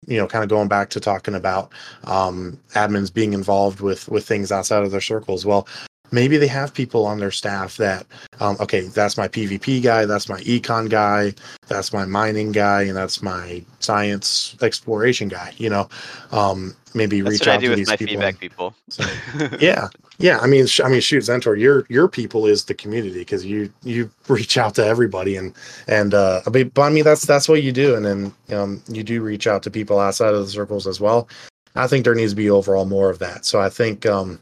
you 0.07 0.17
know, 0.17 0.27
kind 0.27 0.43
of 0.43 0.49
going 0.49 0.67
back 0.67 0.89
to 0.91 0.99
talking 0.99 1.35
about 1.35 1.71
um, 2.05 2.59
admins 2.73 3.13
being 3.13 3.33
involved 3.33 3.81
with 3.81 4.07
with 4.09 4.27
things 4.27 4.51
outside 4.51 4.83
of 4.83 4.91
their 4.91 5.01
circles. 5.01 5.45
Well, 5.45 5.67
maybe 6.13 6.37
they 6.37 6.47
have 6.47 6.73
people 6.73 7.05
on 7.05 7.19
their 7.19 7.31
staff 7.31 7.75
that, 7.77 8.05
um, 8.39 8.55
okay, 8.59 8.81
that's 8.81 9.17
my 9.17 9.27
PvP 9.27 9.81
guy, 9.83 10.05
that's 10.05 10.29
my 10.29 10.39
econ 10.41 10.89
guy, 10.89 11.33
that's 11.67 11.91
my 11.91 12.05
mining 12.05 12.51
guy, 12.51 12.83
and 12.83 12.95
that's 12.95 13.21
my 13.21 13.63
science 13.79 14.55
exploration 14.61 15.27
guy. 15.27 15.53
You 15.57 15.69
know, 15.69 15.89
um, 16.31 16.75
maybe 16.93 17.21
That's 17.21 17.31
reach 17.31 17.39
what 17.41 17.49
I 17.49 17.55
out 17.55 17.59
do 17.61 17.65
to 17.65 17.69
with 17.71 17.77
these 17.79 17.87
my 17.87 17.97
people. 17.97 18.13
feedback 18.13 18.39
people. 18.39 18.75
So, 18.89 19.03
yeah 19.59 19.89
yeah 20.19 20.37
i 20.39 20.47
mean 20.47 20.67
sh- 20.67 20.81
i 20.81 20.87
mean 20.87 21.01
shoot 21.01 21.23
zentor 21.23 21.59
your 21.59 21.85
your 21.89 22.07
people 22.07 22.45
is 22.45 22.65
the 22.65 22.73
community 22.73 23.19
because 23.19 23.43
you 23.43 23.71
you 23.83 24.09
reach 24.27 24.57
out 24.57 24.75
to 24.75 24.85
everybody 24.85 25.35
and 25.35 25.53
and 25.87 26.13
uh 26.13 26.41
i 26.45 26.49
mean 26.51 26.69
but 26.69 26.83
i 26.83 26.89
mean 26.89 27.03
that's 27.03 27.25
that's 27.25 27.49
what 27.49 27.63
you 27.63 27.71
do 27.71 27.95
and 27.95 28.05
then 28.05 28.33
um 28.55 28.81
you 28.87 29.03
do 29.03 29.21
reach 29.23 29.47
out 29.47 29.63
to 29.63 29.71
people 29.71 29.99
outside 29.99 30.33
of 30.33 30.45
the 30.45 30.51
circles 30.51 30.85
as 30.85 30.99
well 30.99 31.27
i 31.75 31.87
think 31.87 32.05
there 32.05 32.13
needs 32.13 32.31
to 32.31 32.35
be 32.35 32.49
overall 32.49 32.85
more 32.85 33.09
of 33.09 33.17
that 33.19 33.43
so 33.43 33.59
i 33.59 33.69
think 33.69 34.05
um 34.05 34.39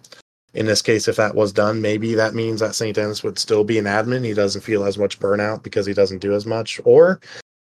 in 0.54 0.66
this 0.66 0.82
case 0.82 1.08
if 1.08 1.16
that 1.16 1.36
was 1.36 1.54
done 1.54 1.82
maybe 1.82 2.14
that 2.14 2.34
means 2.34 2.60
that 2.60 2.76
st 2.76 2.96
dennis 2.96 3.24
would 3.24 3.40
still 3.40 3.64
be 3.64 3.78
an 3.78 3.86
admin. 3.86 4.26
He 4.26 4.34
doesn't 4.34 4.62
feel 4.62 4.84
as 4.84 4.98
much 4.98 5.20
burnout 5.20 5.64
because 5.64 5.86
he 5.86 5.94
doesn't 5.94 6.20
do 6.20 6.34
as 6.34 6.46
much. 6.46 6.80
Or 6.84 7.20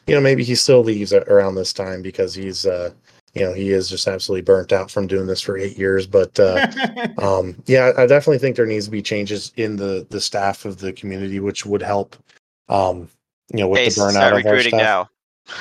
you 0.07 0.15
know 0.15 0.21
maybe 0.21 0.45
he 0.45 0.55
still 0.55 0.83
leaves 0.83 1.13
around 1.13 1.55
this 1.55 1.73
time 1.73 2.03
because 2.03 2.35
he's 2.35 2.67
uh 2.67 2.91
you 3.35 3.43
know 3.43 3.53
he 3.53 3.71
is 3.71 3.89
just 3.89 4.09
absolutely 4.09 4.43
burnt 4.43 4.73
out 4.73 4.91
from 4.91 5.07
doing 5.07 5.27
this 5.27 5.41
for 5.41 5.59
eight 5.59 5.77
years. 5.77 6.07
But 6.07 6.39
uh 6.39 6.67
um 7.19 7.57
yeah 7.67 7.93
i 7.97 8.07
definitely 8.07 8.39
think 8.39 8.57
there 8.57 8.67
needs 8.67 8.87
to 8.87 8.91
be 8.91 9.03
changes 9.03 9.53
in 9.57 9.77
the 9.77 10.07
the 10.11 10.21
staff 10.21 10.65
of 10.65 10.79
the 10.79 10.93
community 10.93 11.41
which 11.41 11.67
would 11.67 11.83
help 11.83 12.17
um 12.69 13.09
you 13.53 13.61
know 13.61 13.69
with 13.69 13.81
hey, 13.81 13.89
the 13.89 14.01
burnout 14.01 14.13
start 14.13 14.41
of 14.41 14.47
our 14.47 14.61
staff. 14.61 14.73
now. 14.73 15.09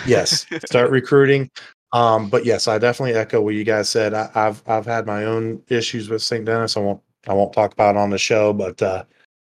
yes 0.05 0.45
start 0.65 0.91
recruiting. 0.99 1.49
Um 1.93 2.29
but 2.29 2.45
yes 2.45 2.67
i 2.67 2.77
definitely 2.77 3.15
echo 3.15 3.41
what 3.41 3.55
you 3.55 3.63
guys 3.63 3.89
said. 3.89 4.13
I, 4.13 4.29
i've 4.35 4.61
i've 4.67 4.85
had 4.85 5.05
my 5.07 5.25
own 5.25 5.63
issues 5.67 6.09
with 6.09 6.21
st 6.21 6.45
dennis. 6.45 6.77
I 6.77 6.81
won't 6.81 7.01
i 7.27 7.33
won't 7.33 7.53
talk 7.53 7.73
about 7.73 7.95
it 7.95 7.99
on 7.99 8.09
the 8.09 8.17
show 8.17 8.53
but 8.53 8.81
uh 8.81 9.03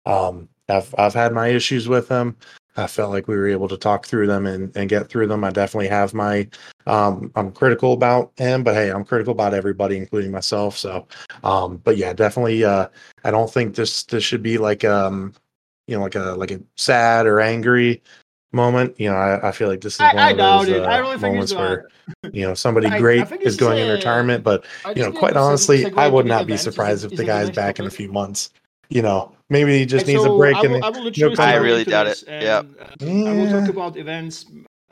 um 0.06 0.48
i've 0.68 0.94
i've 0.98 1.14
had 1.14 1.32
my 1.32 1.48
issues 1.48 1.88
with 1.88 2.08
them. 2.08 2.36
I 2.76 2.86
felt 2.86 3.10
like 3.10 3.26
we 3.26 3.36
were 3.36 3.48
able 3.48 3.66
to 3.68 3.76
talk 3.76 4.06
through 4.06 4.28
them 4.28 4.46
and 4.46 4.74
and 4.76 4.88
get 4.88 5.08
through 5.08 5.26
them. 5.26 5.42
I 5.42 5.50
definitely 5.50 5.88
have 5.88 6.14
my 6.14 6.48
um 6.86 7.30
i'm 7.36 7.52
critical 7.52 7.92
about 7.92 8.32
him 8.36 8.64
but 8.64 8.74
hey 8.74 8.90
i'm 8.90 9.04
critical 9.04 9.32
about 9.32 9.54
everybody 9.54 9.96
including 9.96 10.30
myself 10.30 10.76
so 10.76 11.06
um 11.44 11.76
but 11.78 11.96
yeah 11.96 12.12
definitely 12.12 12.64
uh 12.64 12.88
i 13.24 13.30
don't 13.30 13.52
think 13.52 13.74
this 13.74 14.04
this 14.04 14.24
should 14.24 14.42
be 14.42 14.58
like 14.58 14.84
um 14.84 15.32
you 15.86 15.94
know 15.96 16.02
like 16.02 16.14
a 16.14 16.34
like 16.36 16.50
a 16.50 16.60
sad 16.76 17.26
or 17.26 17.40
angry 17.40 18.02
moment 18.52 18.98
you 18.98 19.08
know 19.08 19.16
i, 19.16 19.48
I 19.48 19.52
feel 19.52 19.68
like 19.68 19.80
this 19.80 19.94
is 19.94 20.00
I- 20.00 20.14
one 20.14 20.22
I 20.24 20.30
of 20.32 20.36
doubt 20.38 20.58
those 20.66 20.68
it. 20.68 20.82
I 20.82 20.98
uh, 20.98 21.02
really 21.02 21.16
moments 21.18 21.52
it's 21.52 21.58
where 21.58 21.88
you 22.32 22.46
know 22.46 22.54
somebody 22.54 22.86
I- 22.90 22.96
I 22.96 22.98
great 22.98 23.28
think 23.28 23.42
is 23.42 23.54
it's, 23.54 23.60
going 23.60 23.78
in 23.78 23.88
retirement 23.90 24.42
but 24.42 24.64
you 24.96 25.02
know 25.02 25.12
quite 25.12 25.30
it's 25.30 25.36
a 25.36 25.40
honestly 25.40 25.86
i 25.96 26.08
would 26.08 26.26
not 26.26 26.46
be 26.46 26.54
events. 26.54 26.62
Is 26.62 26.66
it- 26.66 26.72
surprised 26.72 27.04
if 27.04 27.16
the 27.16 27.24
guy's 27.24 27.50
back 27.50 27.78
in 27.78 27.86
a 27.86 27.90
few 27.90 28.10
months 28.10 28.50
you 28.88 29.02
know 29.02 29.32
maybe 29.50 29.78
he 29.78 29.86
just 29.86 30.06
And 30.06 30.14
needs 30.14 30.24
a 30.24 30.28
so 30.28 30.36
break 30.36 30.56
I 30.56 30.62
will, 30.62 30.74
and 30.76 30.84
I 30.84 30.90
will 30.90 31.02
literally 31.02 31.36
come 31.36 31.48
I 31.48 31.54
really 31.56 31.84
doubt 31.84 32.06
it. 32.06 32.24
Yeah, 32.28 32.62
I 33.00 33.32
will 33.32 33.50
talk 33.50 33.68
about 33.68 33.96
events. 33.96 34.46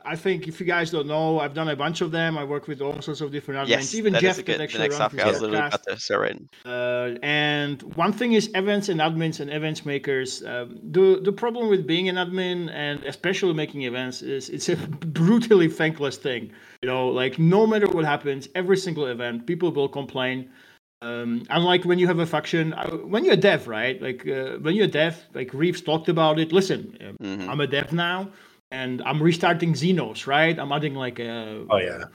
I 0.05 0.15
think 0.15 0.47
if 0.47 0.59
you 0.59 0.65
guys 0.65 0.91
don't 0.91 1.07
know, 1.07 1.39
I've 1.39 1.53
done 1.53 1.67
a 1.69 1.75
bunch 1.75 2.01
of 2.01 2.11
them. 2.11 2.37
I 2.37 2.43
work 2.43 2.67
with 2.67 2.81
all 2.81 3.01
sorts 3.01 3.21
of 3.21 3.31
different 3.31 3.57
events. 3.69 3.93
Yes, 3.93 3.95
Even 3.95 4.13
Jeff 4.13 4.23
is 4.23 4.39
a 4.39 4.41
that 4.43 4.45
good. 4.45 4.61
Actually 4.61 4.89
topic 4.89 5.17
this 5.17 5.25
I 5.25 5.27
was 5.29 5.41
literally 5.41 5.61
podcast. 5.61 5.67
about 5.67 5.83
to 5.87 5.99
start 5.99 6.21
writing. 6.21 6.49
Uh, 6.65 7.19
and 7.21 7.81
one 7.95 8.13
thing 8.13 8.33
is 8.33 8.49
events 8.55 8.89
and 8.89 8.99
admins 9.01 9.39
and 9.39 9.51
events 9.51 9.85
makers. 9.85 10.43
Um, 10.45 10.79
the 10.91 11.19
the 11.21 11.31
problem 11.33 11.69
with 11.69 11.85
being 11.85 12.07
an 12.09 12.15
admin 12.15 12.69
and 12.73 13.03
especially 13.03 13.53
making 13.53 13.81
events 13.83 14.21
is 14.21 14.49
it's 14.49 14.69
a 14.69 14.75
brutally 15.21 15.67
thankless 15.67 16.17
thing. 16.17 16.51
You 16.81 16.87
know, 16.89 17.09
like 17.09 17.37
no 17.37 17.67
matter 17.67 17.87
what 17.87 18.05
happens, 18.05 18.47
every 18.55 18.77
single 18.77 19.05
event, 19.07 19.45
people 19.47 19.71
will 19.71 19.89
complain. 19.89 20.49
Um, 21.01 21.43
unlike 21.49 21.85
when 21.85 21.97
you 21.97 22.07
have 22.07 22.19
a 22.19 22.25
faction, 22.25 22.73
uh, 22.73 22.89
when 22.97 23.23
you're 23.23 23.35
a 23.35 23.37
dev, 23.37 23.67
right? 23.69 24.01
Like 24.01 24.27
uh, 24.27 24.57
when 24.59 24.75
you're 24.75 24.85
a 24.85 24.95
dev, 25.01 25.15
like 25.33 25.53
Reeves 25.53 25.81
talked 25.81 26.09
about 26.09 26.39
it. 26.39 26.51
Listen, 26.51 26.97
um, 27.01 27.15
Mhm. 27.21 27.47
I'm 27.49 27.61
a 27.61 27.67
dev 27.67 27.93
now, 27.93 28.29
and 28.71 29.01
I'm 29.03 29.21
restarting 29.21 29.73
Xenos, 29.73 30.27
right? 30.27 30.57
I'm 30.57 30.71
adding 30.71 30.95
like 30.95 31.19
a 31.19 31.65
oh 31.69 31.77
yeah 31.77 32.05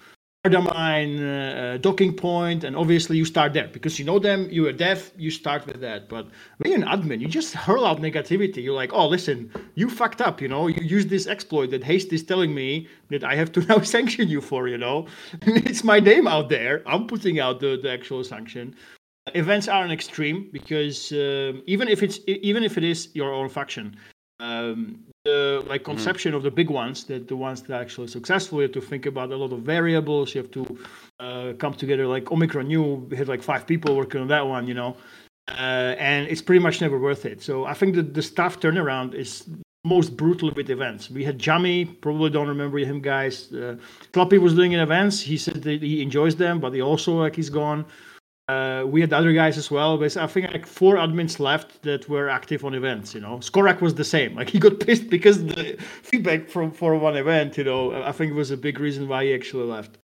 Ardamine 0.44 1.20
uh, 1.22 1.78
docking 1.78 2.14
point, 2.14 2.64
and 2.64 2.76
obviously 2.76 3.16
you 3.16 3.24
start 3.24 3.54
there 3.54 3.68
because 3.68 3.98
you 3.98 4.04
know 4.04 4.18
them, 4.18 4.46
you 4.50 4.66
are 4.66 4.72
deaf, 4.72 5.10
you 5.16 5.30
start 5.30 5.66
with 5.66 5.80
that. 5.80 6.06
But 6.06 6.26
when 6.58 6.70
you're 6.70 6.82
an 6.82 6.86
admin, 6.86 7.20
you 7.20 7.28
just 7.28 7.54
hurl 7.54 7.86
out 7.86 8.02
negativity. 8.02 8.62
You're 8.62 8.74
like, 8.74 8.92
oh, 8.92 9.08
listen, 9.08 9.50
you 9.74 9.88
fucked 9.88 10.20
up, 10.20 10.42
you 10.42 10.48
know, 10.48 10.66
you 10.66 10.82
use 10.82 11.06
this 11.06 11.26
exploit 11.26 11.70
that 11.70 11.82
Haste 11.82 12.12
is 12.12 12.22
telling 12.22 12.54
me 12.54 12.88
that 13.08 13.24
I 13.24 13.34
have 13.36 13.52
to 13.52 13.60
now 13.68 13.80
sanction 13.80 14.28
you 14.28 14.42
for, 14.42 14.68
you 14.68 14.76
know. 14.76 15.06
it's 15.42 15.82
my 15.82 15.98
name 15.98 16.28
out 16.28 16.50
there. 16.50 16.82
I'm 16.86 17.06
putting 17.06 17.40
out 17.40 17.60
the, 17.60 17.78
the 17.82 17.90
actual 17.90 18.22
sanction. 18.22 18.74
Events 19.34 19.66
are 19.66 19.82
an 19.82 19.90
extreme 19.90 20.50
because 20.52 21.10
um, 21.12 21.62
even 21.64 21.88
if 21.88 22.02
it's 22.02 22.18
even 22.26 22.62
if 22.62 22.76
it 22.76 22.84
is 22.84 23.08
your 23.14 23.32
own 23.32 23.48
faction, 23.48 23.96
um, 24.40 25.02
the 25.24 25.64
like 25.66 25.82
mm-hmm. 25.82 25.92
conception 25.92 26.30
mm-hmm. 26.30 26.36
of 26.36 26.42
the 26.42 26.50
big 26.50 26.70
ones, 26.70 27.04
that 27.04 27.28
the 27.28 27.36
ones 27.36 27.62
that 27.62 27.74
are 27.74 27.80
actually 27.80 28.08
successful, 28.08 28.58
you 28.58 28.62
have 28.62 28.72
to 28.72 28.80
think 28.80 29.06
about 29.06 29.30
a 29.32 29.36
lot 29.36 29.52
of 29.52 29.60
variables. 29.60 30.34
You 30.34 30.42
have 30.42 30.50
to 30.52 30.78
uh, 31.20 31.52
come 31.58 31.74
together. 31.74 32.06
Like 32.06 32.30
Omicron, 32.30 32.70
you 32.70 33.08
had 33.16 33.28
like 33.28 33.42
five 33.42 33.66
people 33.66 33.96
working 33.96 34.20
on 34.20 34.28
that 34.28 34.46
one, 34.46 34.66
you 34.66 34.74
know, 34.74 34.96
uh, 35.48 35.94
and 35.98 36.28
it's 36.28 36.42
pretty 36.42 36.60
much 36.60 36.80
never 36.80 36.98
worth 36.98 37.24
it. 37.24 37.42
So 37.42 37.64
I 37.64 37.74
think 37.74 37.94
that 37.96 38.14
the 38.14 38.22
staff 38.22 38.60
turnaround 38.60 39.14
is 39.14 39.48
most 39.84 40.16
brutal 40.16 40.50
with 40.56 40.70
events. 40.70 41.10
We 41.10 41.24
had 41.24 41.38
jami 41.38 41.84
probably 41.84 42.30
don't 42.30 42.48
remember 42.48 42.78
him, 42.78 43.00
guys. 43.00 43.52
Uh, 43.52 43.76
Kloppy 44.12 44.38
was 44.38 44.54
doing 44.54 44.72
in 44.72 44.80
events. 44.80 45.20
He 45.20 45.36
said 45.36 45.62
that 45.62 45.82
he 45.82 46.02
enjoys 46.02 46.36
them, 46.36 46.58
but 46.58 46.72
he 46.72 46.80
also 46.80 47.20
like 47.20 47.36
he's 47.36 47.50
gone. 47.50 47.84
Uh, 48.46 48.84
we 48.86 49.00
had 49.00 49.12
other 49.12 49.32
guys 49.32 49.56
as 49.56 49.70
well, 49.70 49.96
but 49.96 50.14
I 50.18 50.26
think 50.26 50.50
like 50.52 50.66
four 50.66 50.96
admins 50.96 51.40
left 51.40 51.80
that 51.82 52.06
were 52.10 52.28
active 52.28 52.62
on 52.64 52.74
events. 52.74 53.14
You 53.14 53.22
know, 53.22 53.38
Skorak 53.38 53.80
was 53.80 53.94
the 53.94 54.04
same. 54.04 54.34
Like 54.38 54.50
he 54.50 54.58
got 54.58 54.80
pissed 54.80 55.08
because 55.08 55.44
the 55.44 55.76
feedback 56.02 56.48
from 56.48 56.70
for 56.70 56.96
one 56.98 57.16
event. 57.16 57.56
You 57.56 57.64
know, 57.64 58.02
I 58.02 58.12
think 58.12 58.32
it 58.32 58.34
was 58.34 58.50
a 58.50 58.56
big 58.56 58.78
reason 58.80 59.08
why 59.08 59.24
he 59.24 59.34
actually 59.34 59.64
left. 59.64 59.98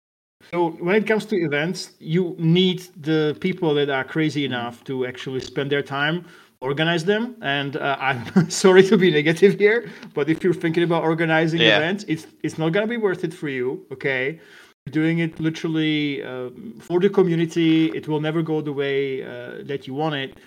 So 0.50 0.70
when 0.70 0.96
it 0.96 1.06
comes 1.06 1.26
to 1.26 1.36
events, 1.36 1.92
you 1.98 2.34
need 2.38 2.80
the 2.96 3.36
people 3.40 3.74
that 3.74 3.90
are 3.90 4.04
crazy 4.04 4.46
enough 4.46 4.82
to 4.84 5.06
actually 5.06 5.40
spend 5.40 5.70
their 5.70 5.82
time 5.82 6.24
organize 6.62 7.04
them. 7.04 7.36
And 7.42 7.76
uh, 7.76 7.96
I'm 8.00 8.50
sorry 8.62 8.82
to 8.84 8.96
be 8.96 9.10
negative 9.10 9.58
here, 9.58 9.90
but 10.14 10.30
if 10.30 10.42
you're 10.42 10.54
thinking 10.54 10.82
about 10.82 11.02
organizing 11.02 11.60
yeah. 11.60 11.76
events, 11.76 12.04
it's 12.08 12.26
it's 12.42 12.56
not 12.56 12.72
gonna 12.72 12.86
be 12.86 12.96
worth 12.96 13.22
it 13.22 13.34
for 13.34 13.50
you. 13.50 13.84
Okay 13.92 14.40
doing 14.90 15.18
it 15.18 15.38
literally 15.40 16.22
uh, 16.22 16.50
for 16.80 17.00
the 17.00 17.10
community. 17.10 17.86
It 17.88 18.08
will 18.08 18.20
never 18.20 18.42
go 18.42 18.60
the 18.60 18.72
way 18.72 19.22
uh, 19.22 19.62
that 19.64 19.86
you 19.86 19.94
want 19.94 20.14
it. 20.14 20.38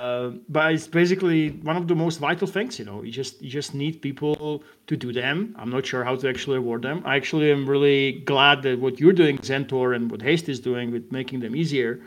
Uh, 0.00 0.30
but 0.48 0.74
it's 0.74 0.88
basically 0.88 1.50
one 1.62 1.76
of 1.76 1.86
the 1.86 1.94
most 1.94 2.18
vital 2.18 2.48
things, 2.48 2.80
you 2.80 2.84
know. 2.84 3.02
You 3.02 3.12
just 3.12 3.40
you 3.40 3.48
just 3.48 3.74
need 3.74 4.02
people 4.02 4.64
to 4.88 4.96
do 4.96 5.12
them. 5.12 5.54
I'm 5.56 5.70
not 5.70 5.86
sure 5.86 6.02
how 6.02 6.16
to 6.16 6.28
actually 6.28 6.56
award 6.56 6.82
them. 6.82 7.02
I 7.04 7.14
actually 7.14 7.52
am 7.52 7.68
really 7.68 8.20
glad 8.24 8.62
that 8.62 8.80
what 8.80 8.98
you're 8.98 9.12
doing, 9.12 9.38
Zentor, 9.38 9.94
and 9.94 10.10
what 10.10 10.20
Haste 10.20 10.48
is 10.48 10.58
doing 10.58 10.90
with 10.90 11.12
making 11.12 11.40
them 11.40 11.54
easier, 11.54 12.00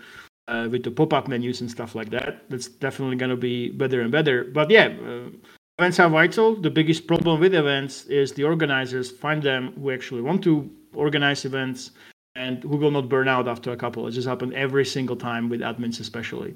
uh, 0.49 0.67
with 0.69 0.83
the 0.83 0.91
pop-up 0.91 1.29
menus 1.29 1.61
and 1.61 1.71
stuff 1.71 1.95
like 1.95 2.09
that. 2.09 2.49
That's 2.49 2.67
definitely 2.67 3.15
going 3.15 3.31
to 3.31 3.37
be 3.37 3.69
better 3.69 4.01
and 4.01 4.11
better. 4.11 4.43
But 4.43 4.69
yeah, 4.69 4.87
uh, 4.87 5.29
events 5.79 5.97
are 6.01 6.09
vital. 6.09 6.55
The 6.55 6.69
biggest 6.69 7.07
problem 7.07 7.39
with 7.39 7.55
events 7.55 8.03
is 8.07 8.33
the 8.33 8.43
organizers 8.43 9.11
find 9.11 9.41
them 9.41 9.71
who 9.79 9.91
actually 9.91 10.23
want 10.23 10.43
to 10.43 10.69
organize 10.93 11.45
events, 11.45 11.91
and 12.35 12.63
who 12.63 12.77
will 12.77 12.91
not 12.91 13.09
burn 13.09 13.27
out 13.27 13.47
after 13.47 13.71
a 13.71 13.77
couple. 13.77 14.07
It 14.07 14.11
just 14.11 14.27
happened 14.27 14.53
every 14.53 14.85
single 14.85 15.15
time 15.15 15.49
with 15.49 15.61
admins, 15.61 15.99
especially. 15.99 16.55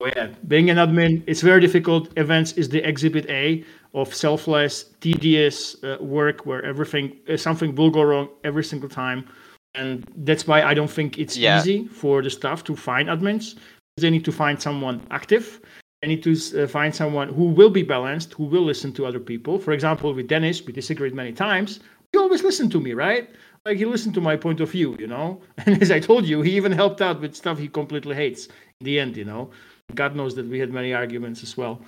So 0.00 0.08
yeah, 0.16 0.28
being 0.48 0.68
an 0.68 0.78
admin, 0.78 1.22
it's 1.26 1.42
very 1.42 1.60
difficult. 1.60 2.08
Events 2.16 2.52
is 2.52 2.68
the 2.68 2.86
exhibit 2.86 3.26
A 3.30 3.64
of 3.94 4.12
selfless, 4.14 4.84
tedious 5.00 5.82
uh, 5.84 5.96
work 6.00 6.44
where 6.44 6.64
everything, 6.64 7.16
uh, 7.28 7.36
something 7.36 7.74
will 7.74 7.90
go 7.90 8.02
wrong 8.02 8.28
every 8.42 8.64
single 8.64 8.88
time, 8.88 9.28
and 9.74 10.04
that's 10.16 10.46
why 10.46 10.62
I 10.62 10.74
don't 10.74 10.90
think 10.90 11.18
it's 11.18 11.36
yeah. 11.36 11.58
easy 11.58 11.86
for 11.86 12.22
the 12.22 12.30
staff 12.30 12.64
to 12.64 12.76
find 12.76 13.08
admins. 13.08 13.56
They 13.96 14.10
need 14.10 14.24
to 14.24 14.32
find 14.32 14.60
someone 14.60 15.00
active. 15.10 15.60
They 16.00 16.08
need 16.08 16.22
to 16.24 16.32
uh, 16.32 16.66
find 16.66 16.92
someone 16.92 17.28
who 17.28 17.44
will 17.44 17.70
be 17.70 17.82
balanced, 17.82 18.32
who 18.34 18.44
will 18.44 18.64
listen 18.64 18.92
to 18.94 19.06
other 19.06 19.20
people. 19.20 19.58
For 19.58 19.72
example, 19.72 20.12
with 20.12 20.26
Dennis, 20.26 20.64
we 20.66 20.72
disagreed 20.72 21.14
many 21.14 21.32
times. 21.32 21.78
He 22.12 22.18
always 22.18 22.42
listened 22.42 22.72
to 22.72 22.80
me, 22.80 22.92
right? 22.92 23.30
Like 23.64 23.78
he 23.78 23.84
listened 23.84 24.14
to 24.14 24.20
my 24.20 24.36
point 24.36 24.60
of 24.60 24.70
view, 24.70 24.96
you 24.98 25.06
know. 25.06 25.40
And 25.66 25.80
as 25.80 25.90
I 25.90 26.00
told 26.00 26.26
you, 26.26 26.42
he 26.42 26.56
even 26.56 26.72
helped 26.72 27.00
out 27.00 27.20
with 27.20 27.34
stuff 27.34 27.58
he 27.58 27.68
completely 27.68 28.14
hates 28.14 28.46
in 28.46 28.84
the 28.84 28.98
end, 28.98 29.16
you 29.16 29.24
know. 29.24 29.50
God 29.94 30.16
knows 30.16 30.34
that 30.36 30.46
we 30.46 30.58
had 30.58 30.72
many 30.72 30.92
arguments 30.92 31.42
as 31.42 31.56
well. 31.56 31.80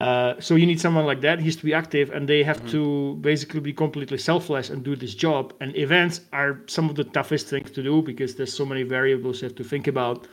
Uh, 0.00 0.34
so 0.40 0.56
you 0.56 0.66
need 0.66 0.80
someone 0.80 1.06
like 1.06 1.20
that. 1.20 1.38
He 1.38 1.46
has 1.46 1.56
to 1.56 1.64
be 1.64 1.72
active, 1.72 2.10
and 2.10 2.28
they 2.28 2.42
have 2.42 2.58
mm-hmm. 2.58 2.70
to 2.70 3.16
basically 3.20 3.60
be 3.60 3.72
completely 3.72 4.18
selfless 4.18 4.68
and 4.70 4.82
do 4.82 4.96
this 4.96 5.14
job. 5.14 5.54
And 5.60 5.74
events 5.76 6.22
are 6.32 6.60
some 6.66 6.90
of 6.90 6.96
the 6.96 7.04
toughest 7.04 7.46
things 7.48 7.70
to 7.70 7.82
do 7.82 8.02
because 8.02 8.34
there's 8.34 8.52
so 8.52 8.66
many 8.66 8.82
variables 8.82 9.40
you 9.40 9.48
have 9.48 9.56
to 9.56 9.64
think 9.64 9.86
about. 9.86 10.26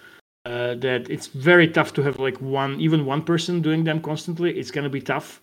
Uh, 0.43 0.73
that 0.73 1.07
it's 1.07 1.27
very 1.27 1.67
tough 1.67 1.93
to 1.93 2.01
have 2.01 2.17
like 2.17 2.41
one, 2.41 2.79
even 2.81 3.05
one 3.05 3.21
person 3.21 3.61
doing 3.61 3.83
them 3.83 4.01
constantly. 4.01 4.57
It's 4.57 4.71
gonna 4.71 4.89
be 4.89 4.99
tough. 5.01 5.39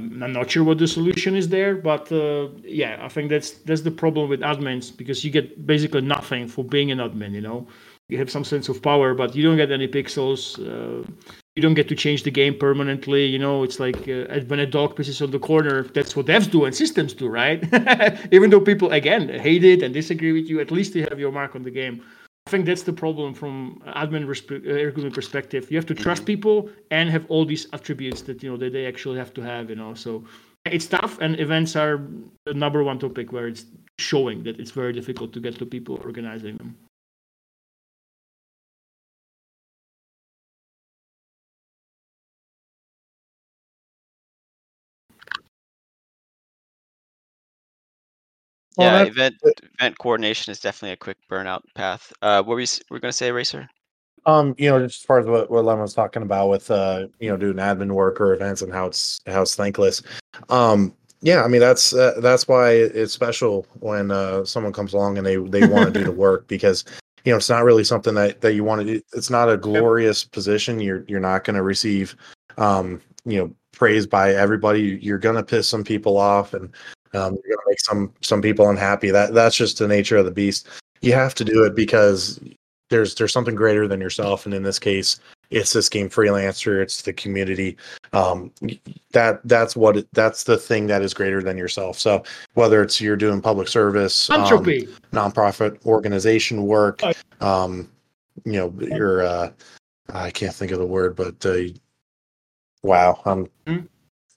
I'm 0.00 0.32
not 0.32 0.50
sure 0.50 0.62
what 0.62 0.78
the 0.78 0.86
solution 0.86 1.34
is 1.34 1.48
there, 1.48 1.74
but 1.74 2.10
uh, 2.12 2.48
yeah, 2.62 2.98
I 3.02 3.08
think 3.08 3.30
that's 3.30 3.50
that's 3.50 3.80
the 3.82 3.90
problem 3.90 4.28
with 4.28 4.40
admins 4.40 4.96
because 4.96 5.24
you 5.24 5.30
get 5.30 5.66
basically 5.66 6.02
nothing 6.02 6.46
for 6.46 6.64
being 6.64 6.90
an 6.90 6.98
admin. 6.98 7.32
You 7.32 7.40
know, 7.40 7.66
you 8.08 8.18
have 8.18 8.30
some 8.30 8.44
sense 8.44 8.68
of 8.68 8.80
power, 8.80 9.14
but 9.14 9.34
you 9.34 9.42
don't 9.42 9.56
get 9.56 9.72
any 9.72 9.88
pixels. 9.88 10.58
Uh, 10.58 11.04
you 11.56 11.62
don't 11.62 11.74
get 11.74 11.88
to 11.88 11.96
change 11.96 12.22
the 12.22 12.30
game 12.30 12.56
permanently. 12.56 13.26
You 13.26 13.38
know, 13.40 13.64
it's 13.64 13.80
like 13.80 14.08
uh, 14.08 14.40
when 14.46 14.60
a 14.60 14.66
dog 14.66 14.94
pisses 14.94 15.20
on 15.20 15.32
the 15.32 15.40
corner. 15.40 15.82
That's 15.82 16.14
what 16.14 16.26
devs 16.26 16.48
do 16.48 16.64
and 16.64 16.74
systems 16.74 17.12
do, 17.12 17.26
right? 17.26 17.60
Even 18.32 18.50
though 18.50 18.60
people 18.60 18.92
again 18.92 19.28
hate 19.28 19.64
it 19.64 19.82
and 19.82 19.92
disagree 19.92 20.32
with 20.32 20.48
you, 20.48 20.60
at 20.60 20.70
least 20.70 20.94
you 20.94 21.04
have 21.10 21.18
your 21.18 21.32
mark 21.32 21.56
on 21.56 21.64
the 21.64 21.72
game. 21.72 22.04
I 22.48 22.50
think 22.50 22.64
that's 22.64 22.84
the 22.84 22.94
problem 22.94 23.34
from 23.34 23.82
admin 23.88 24.24
resp- 24.24 25.06
uh, 25.06 25.10
perspective. 25.10 25.70
You 25.70 25.76
have 25.76 25.84
to 25.84 25.94
trust 25.94 26.22
mm-hmm. 26.22 26.32
people 26.32 26.70
and 26.90 27.10
have 27.10 27.26
all 27.28 27.44
these 27.44 27.66
attributes 27.74 28.22
that 28.22 28.42
you 28.42 28.50
know 28.50 28.56
that 28.56 28.72
they 28.72 28.86
actually 28.86 29.18
have 29.18 29.34
to 29.34 29.42
have. 29.42 29.68
You 29.68 29.76
know, 29.76 29.92
so 29.92 30.24
it's 30.64 30.86
tough, 30.86 31.18
and 31.20 31.38
events 31.38 31.76
are 31.76 32.00
the 32.46 32.54
number 32.54 32.82
one 32.82 32.98
topic 32.98 33.32
where 33.32 33.48
it's 33.48 33.66
showing 33.98 34.44
that 34.44 34.58
it's 34.58 34.70
very 34.70 34.94
difficult 34.94 35.34
to 35.34 35.40
get 35.40 35.58
to 35.58 35.66
people 35.66 36.00
organizing 36.02 36.56
them. 36.56 36.74
Yeah, 48.78 49.02
event 49.02 49.36
event 49.78 49.98
coordination 49.98 50.50
is 50.50 50.60
definitely 50.60 50.92
a 50.92 50.96
quick 50.96 51.16
burnout 51.30 51.62
path. 51.74 52.12
Uh, 52.22 52.42
what 52.42 52.50
were 52.50 52.56
we 52.56 52.66
we're 52.90 52.98
going 52.98 53.10
to 53.10 53.16
say, 53.16 53.32
Racer? 53.32 53.68
Um, 54.26 54.54
you 54.58 54.68
know, 54.68 54.78
just 54.84 55.00
as 55.02 55.06
far 55.06 55.18
as 55.20 55.26
what, 55.26 55.50
what 55.50 55.64
Lemon 55.64 55.82
was 55.82 55.94
talking 55.94 56.22
about 56.22 56.48
with 56.48 56.70
uh, 56.70 57.06
you 57.18 57.30
know, 57.30 57.36
doing 57.36 57.56
admin 57.56 57.92
work 57.92 58.20
or 58.20 58.34
events 58.34 58.62
and 58.62 58.72
how 58.72 58.86
it's 58.86 59.20
how 59.26 59.42
it's 59.42 59.54
thankless. 59.54 60.02
Um, 60.48 60.94
yeah, 61.20 61.42
I 61.42 61.48
mean 61.48 61.60
that's 61.60 61.92
uh, 61.92 62.14
that's 62.20 62.46
why 62.46 62.72
it's 62.72 63.12
special 63.12 63.66
when 63.80 64.10
uh, 64.10 64.44
someone 64.44 64.72
comes 64.72 64.92
along 64.92 65.18
and 65.18 65.26
they 65.26 65.36
they 65.36 65.66
want 65.66 65.92
to 65.92 65.98
do 65.98 66.04
the 66.04 66.12
work 66.26 66.46
because 66.46 66.84
you 67.24 67.32
know 67.32 67.36
it's 67.36 67.48
not 67.48 67.64
really 67.64 67.84
something 67.84 68.14
that 68.14 68.40
that 68.40 68.54
you 68.54 68.64
want 68.64 68.80
to 68.82 68.84
do. 68.84 69.02
It's 69.14 69.30
not 69.30 69.50
a 69.50 69.56
glorious 69.56 70.24
position. 70.24 70.78
You're 70.78 71.04
you're 71.08 71.20
not 71.20 71.44
going 71.44 71.56
to 71.56 71.62
receive 71.62 72.14
um, 72.56 73.00
you 73.24 73.38
know 73.38 73.54
praise 73.72 74.06
by 74.06 74.34
everybody. 74.34 74.98
You're 75.02 75.18
going 75.18 75.36
to 75.36 75.42
piss 75.42 75.68
some 75.68 75.84
people 75.84 76.16
off 76.16 76.54
and 76.54 76.70
um, 77.14 77.34
you're 77.44 77.56
going 77.56 77.64
to 77.64 77.68
make 77.68 77.80
some 77.80 78.12
some 78.20 78.42
people 78.42 78.68
unhappy. 78.68 79.10
That 79.10 79.34
that's 79.34 79.56
just 79.56 79.78
the 79.78 79.88
nature 79.88 80.16
of 80.16 80.24
the 80.24 80.30
beast. 80.30 80.68
You 81.00 81.12
have 81.12 81.34
to 81.36 81.44
do 81.44 81.64
it 81.64 81.74
because 81.74 82.40
there's 82.90 83.14
there's 83.14 83.32
something 83.32 83.54
greater 83.54 83.86
than 83.86 84.00
yourself, 84.00 84.46
and 84.46 84.54
in 84.54 84.62
this 84.62 84.78
case, 84.78 85.20
it's 85.50 85.72
this 85.72 85.88
game 85.88 86.08
freelancer. 86.08 86.82
It's 86.82 87.02
the 87.02 87.12
community. 87.12 87.76
Um, 88.12 88.52
that 89.12 89.40
that's 89.44 89.76
what 89.76 89.98
it, 89.98 90.08
that's 90.12 90.44
the 90.44 90.56
thing 90.56 90.86
that 90.88 91.02
is 91.02 91.14
greater 91.14 91.42
than 91.42 91.56
yourself. 91.56 91.98
So 91.98 92.22
whether 92.54 92.82
it's 92.82 93.00
you're 93.00 93.16
doing 93.16 93.40
public 93.40 93.68
service, 93.68 94.28
um, 94.30 94.44
nonprofit 95.12 95.84
organization 95.86 96.64
work, 96.64 97.02
um, 97.40 97.90
you 98.44 98.52
know, 98.52 98.74
you're 98.80 99.22
uh, 99.22 99.50
I 100.12 100.30
can't 100.30 100.54
think 100.54 100.72
of 100.72 100.78
the 100.78 100.86
word, 100.86 101.16
but 101.16 101.44
uh, 101.46 101.72
wow, 102.82 103.20
I'm. 103.24 103.46
Mm-hmm 103.66 103.86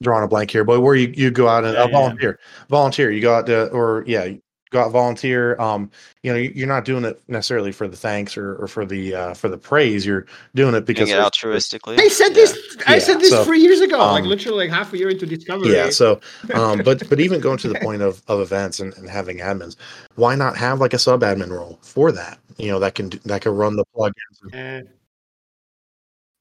drawing 0.02 0.24
a 0.24 0.28
blank 0.28 0.52
here, 0.52 0.64
but 0.64 0.82
where 0.82 0.96
you, 0.96 1.14
you 1.16 1.32
go 1.32 1.48
out 1.48 1.64
and 1.64 1.74
yeah, 1.74 1.84
uh, 1.84 1.88
volunteer, 1.88 2.40
yeah. 2.42 2.66
volunteer, 2.70 3.12
you 3.12 3.22
go 3.22 3.36
out 3.36 3.46
to, 3.46 3.68
or 3.70 4.04
yeah, 4.08 4.34
go 4.72 4.82
out 4.82 4.92
volunteer. 4.92 5.60
Um, 5.60 5.92
you 6.24 6.32
know, 6.32 6.38
you're 6.38 6.68
not 6.68 6.86
doing 6.86 7.06
it 7.06 7.22
necessarily 7.28 7.72
for 7.72 7.88
the 7.88 7.96
thanks 7.96 8.36
or, 8.36 8.56
or 8.56 8.68
for 8.68 8.86
the 8.86 9.14
uh, 9.14 9.34
for 9.34 9.50
the 9.50 9.58
praise. 9.58 10.06
You're 10.06 10.26
doing 10.56 10.74
it 10.74 10.86
because 10.86 11.10
it 11.10 11.14
altruistically. 11.14 12.00
I 12.00 12.08
said 12.08 12.34
this. 12.34 12.58
I 12.88 12.98
said 12.98 13.20
this 13.20 13.30
so, 13.30 13.44
three 13.44 13.60
years 13.60 13.82
ago, 13.82 14.02
um, 14.02 14.14
like 14.14 14.24
literally 14.24 14.68
like 14.68 14.76
half 14.76 14.92
a 14.94 14.98
year 14.98 15.10
into 15.10 15.26
discovery. 15.26 15.74
Yeah. 15.74 15.90
So, 15.90 16.20
um, 16.54 16.82
but 16.84 17.08
but 17.10 17.20
even 17.20 17.40
going 17.40 17.58
to 17.60 17.68
the 17.68 17.80
point 17.82 18.02
of 18.02 18.24
of 18.28 18.40
events 18.40 18.80
and, 18.80 18.94
and 18.98 19.10
having 19.10 19.38
admins, 19.38 19.76
why 20.16 20.36
not 20.36 20.58
have 20.58 20.80
like 20.80 20.94
a 20.94 21.00
sub 21.00 21.22
admin 21.22 21.50
role 21.50 21.78
for 21.82 22.12
that? 22.12 22.40
You 22.58 22.70
know, 22.72 22.80
that 22.80 22.96
can 22.96 23.12
that 23.26 23.42
can 23.42 23.54
run 23.54 23.76
the 23.76 23.86
plugins. 23.96 24.14
And, 24.54 24.90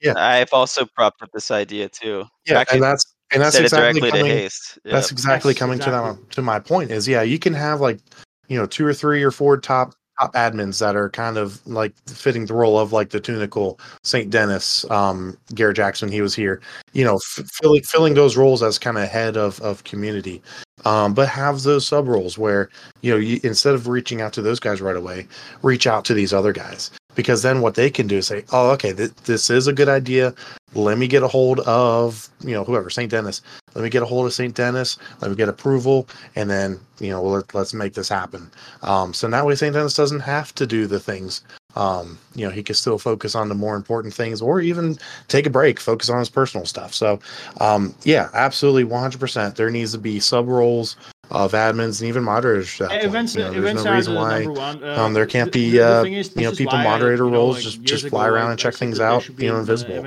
yeah, 0.00 0.14
I've 0.16 0.52
also 0.52 0.86
propped 0.86 1.22
up 1.22 1.30
this 1.32 1.50
idea 1.50 1.88
too. 1.88 2.24
Yeah, 2.46 2.60
Actually, 2.60 2.76
and 2.76 2.84
that's 2.84 3.14
and 3.32 3.42
that's 3.42 3.56
exactly 3.56 4.10
coming, 4.10 4.26
yep. 4.26 4.52
That's 4.84 5.10
exactly 5.10 5.54
coming 5.54 5.76
exactly. 5.76 6.14
to 6.14 6.20
that 6.20 6.30
to 6.32 6.42
my 6.42 6.58
point 6.58 6.90
is 6.90 7.06
yeah, 7.06 7.22
you 7.22 7.38
can 7.38 7.54
have 7.54 7.80
like 7.80 8.00
you 8.48 8.58
know 8.58 8.66
two 8.66 8.86
or 8.86 8.94
three 8.94 9.22
or 9.22 9.30
four 9.30 9.56
top 9.56 9.94
top 10.18 10.34
admins 10.34 10.80
that 10.80 10.96
are 10.96 11.08
kind 11.08 11.38
of 11.38 11.64
like 11.66 11.94
fitting 12.06 12.46
the 12.46 12.54
role 12.54 12.78
of 12.78 12.92
like 12.92 13.10
the 13.10 13.20
Tunicle, 13.20 13.78
St. 14.04 14.30
Dennis, 14.30 14.88
um, 14.90 15.36
Garrett 15.54 15.76
Jackson, 15.76 16.10
he 16.10 16.20
was 16.20 16.34
here, 16.34 16.60
you 16.92 17.04
know, 17.04 17.16
f- 17.16 17.46
filling 17.60 17.82
filling 17.82 18.14
those 18.14 18.36
roles 18.36 18.62
as 18.62 18.78
kind 18.78 18.98
of 18.98 19.08
head 19.08 19.36
of 19.36 19.60
of 19.60 19.84
community. 19.84 20.42
Um, 20.84 21.12
but 21.12 21.28
have 21.28 21.62
those 21.62 21.86
sub 21.86 22.08
roles 22.08 22.38
where 22.38 22.70
you 23.02 23.12
know 23.12 23.18
you, 23.18 23.38
instead 23.44 23.74
of 23.74 23.86
reaching 23.86 24.20
out 24.20 24.32
to 24.34 24.42
those 24.42 24.60
guys 24.60 24.80
right 24.80 24.96
away, 24.96 25.26
reach 25.62 25.86
out 25.86 26.04
to 26.06 26.14
these 26.14 26.32
other 26.32 26.52
guys 26.52 26.90
because 27.14 27.42
then 27.42 27.60
what 27.60 27.74
they 27.74 27.90
can 27.90 28.06
do 28.06 28.18
is 28.18 28.26
say, 28.26 28.44
oh, 28.52 28.70
okay, 28.70 28.92
th- 28.92 29.14
this 29.24 29.50
is 29.50 29.66
a 29.66 29.72
good 29.72 29.88
idea. 29.88 30.34
Let 30.74 30.98
me 30.98 31.08
get 31.08 31.22
a 31.22 31.28
hold 31.28 31.60
of 31.60 32.28
you 32.42 32.52
know 32.52 32.62
whoever 32.62 32.90
St. 32.90 33.10
Dennis. 33.10 33.42
Let 33.74 33.82
me 33.82 33.90
get 33.90 34.02
a 34.02 34.06
hold 34.06 34.26
of 34.26 34.32
St. 34.32 34.54
Dennis. 34.54 34.98
Let 35.20 35.30
me 35.30 35.36
get 35.36 35.48
approval, 35.48 36.08
and 36.36 36.48
then 36.48 36.78
you 37.00 37.10
know 37.10 37.22
let, 37.22 37.52
let's 37.54 37.74
make 37.74 37.94
this 37.94 38.08
happen. 38.08 38.50
Um, 38.82 39.12
so 39.12 39.28
that 39.28 39.44
way 39.44 39.56
St. 39.56 39.74
Dennis 39.74 39.94
doesn't 39.94 40.20
have 40.20 40.54
to 40.54 40.66
do 40.66 40.86
the 40.86 41.00
things 41.00 41.42
um, 41.76 42.18
you 42.34 42.44
know, 42.44 42.50
he 42.50 42.62
can 42.62 42.74
still 42.74 42.98
focus 42.98 43.34
on 43.34 43.48
the 43.48 43.54
more 43.54 43.76
important 43.76 44.12
things 44.14 44.42
or 44.42 44.60
even 44.60 44.98
take 45.28 45.46
a 45.46 45.50
break, 45.50 45.78
focus 45.78 46.08
on 46.08 46.18
his 46.18 46.28
personal 46.28 46.66
stuff. 46.66 46.94
So, 46.94 47.20
um, 47.60 47.94
yeah, 48.02 48.28
absolutely 48.34 48.84
100%. 48.84 49.54
There 49.54 49.70
needs 49.70 49.92
to 49.92 49.98
be 49.98 50.20
sub 50.20 50.48
roles 50.48 50.96
of 51.30 51.52
admins 51.52 52.00
and 52.00 52.08
even 52.08 52.24
moderators. 52.24 52.80
Events, 52.80 53.34
you 53.34 53.42
know, 53.42 53.50
there's 53.50 53.62
events 53.62 53.84
no 53.84 53.92
reason 53.94 54.14
why 54.14 54.46
one. 54.46 54.82
Uh, 54.82 54.96
um, 55.04 55.14
there 55.14 55.26
can't 55.26 55.52
be 55.52 55.70
the 55.72 55.80
uh, 55.80 56.04
is, 56.04 56.34
you 56.36 56.42
know 56.42 56.52
people 56.52 56.78
moderator 56.78 57.26
I, 57.28 57.30
roles 57.30 57.56
know, 57.56 57.62
just 57.62 57.78
like 57.78 57.86
just 57.86 58.04
ago, 58.04 58.10
fly 58.10 58.26
around 58.28 58.48
I, 58.48 58.50
and 58.52 58.58
check 58.58 58.74
things 58.74 59.00
out, 59.00 59.28
you 59.38 59.48
know, 59.50 59.58
invisible. 59.58 60.04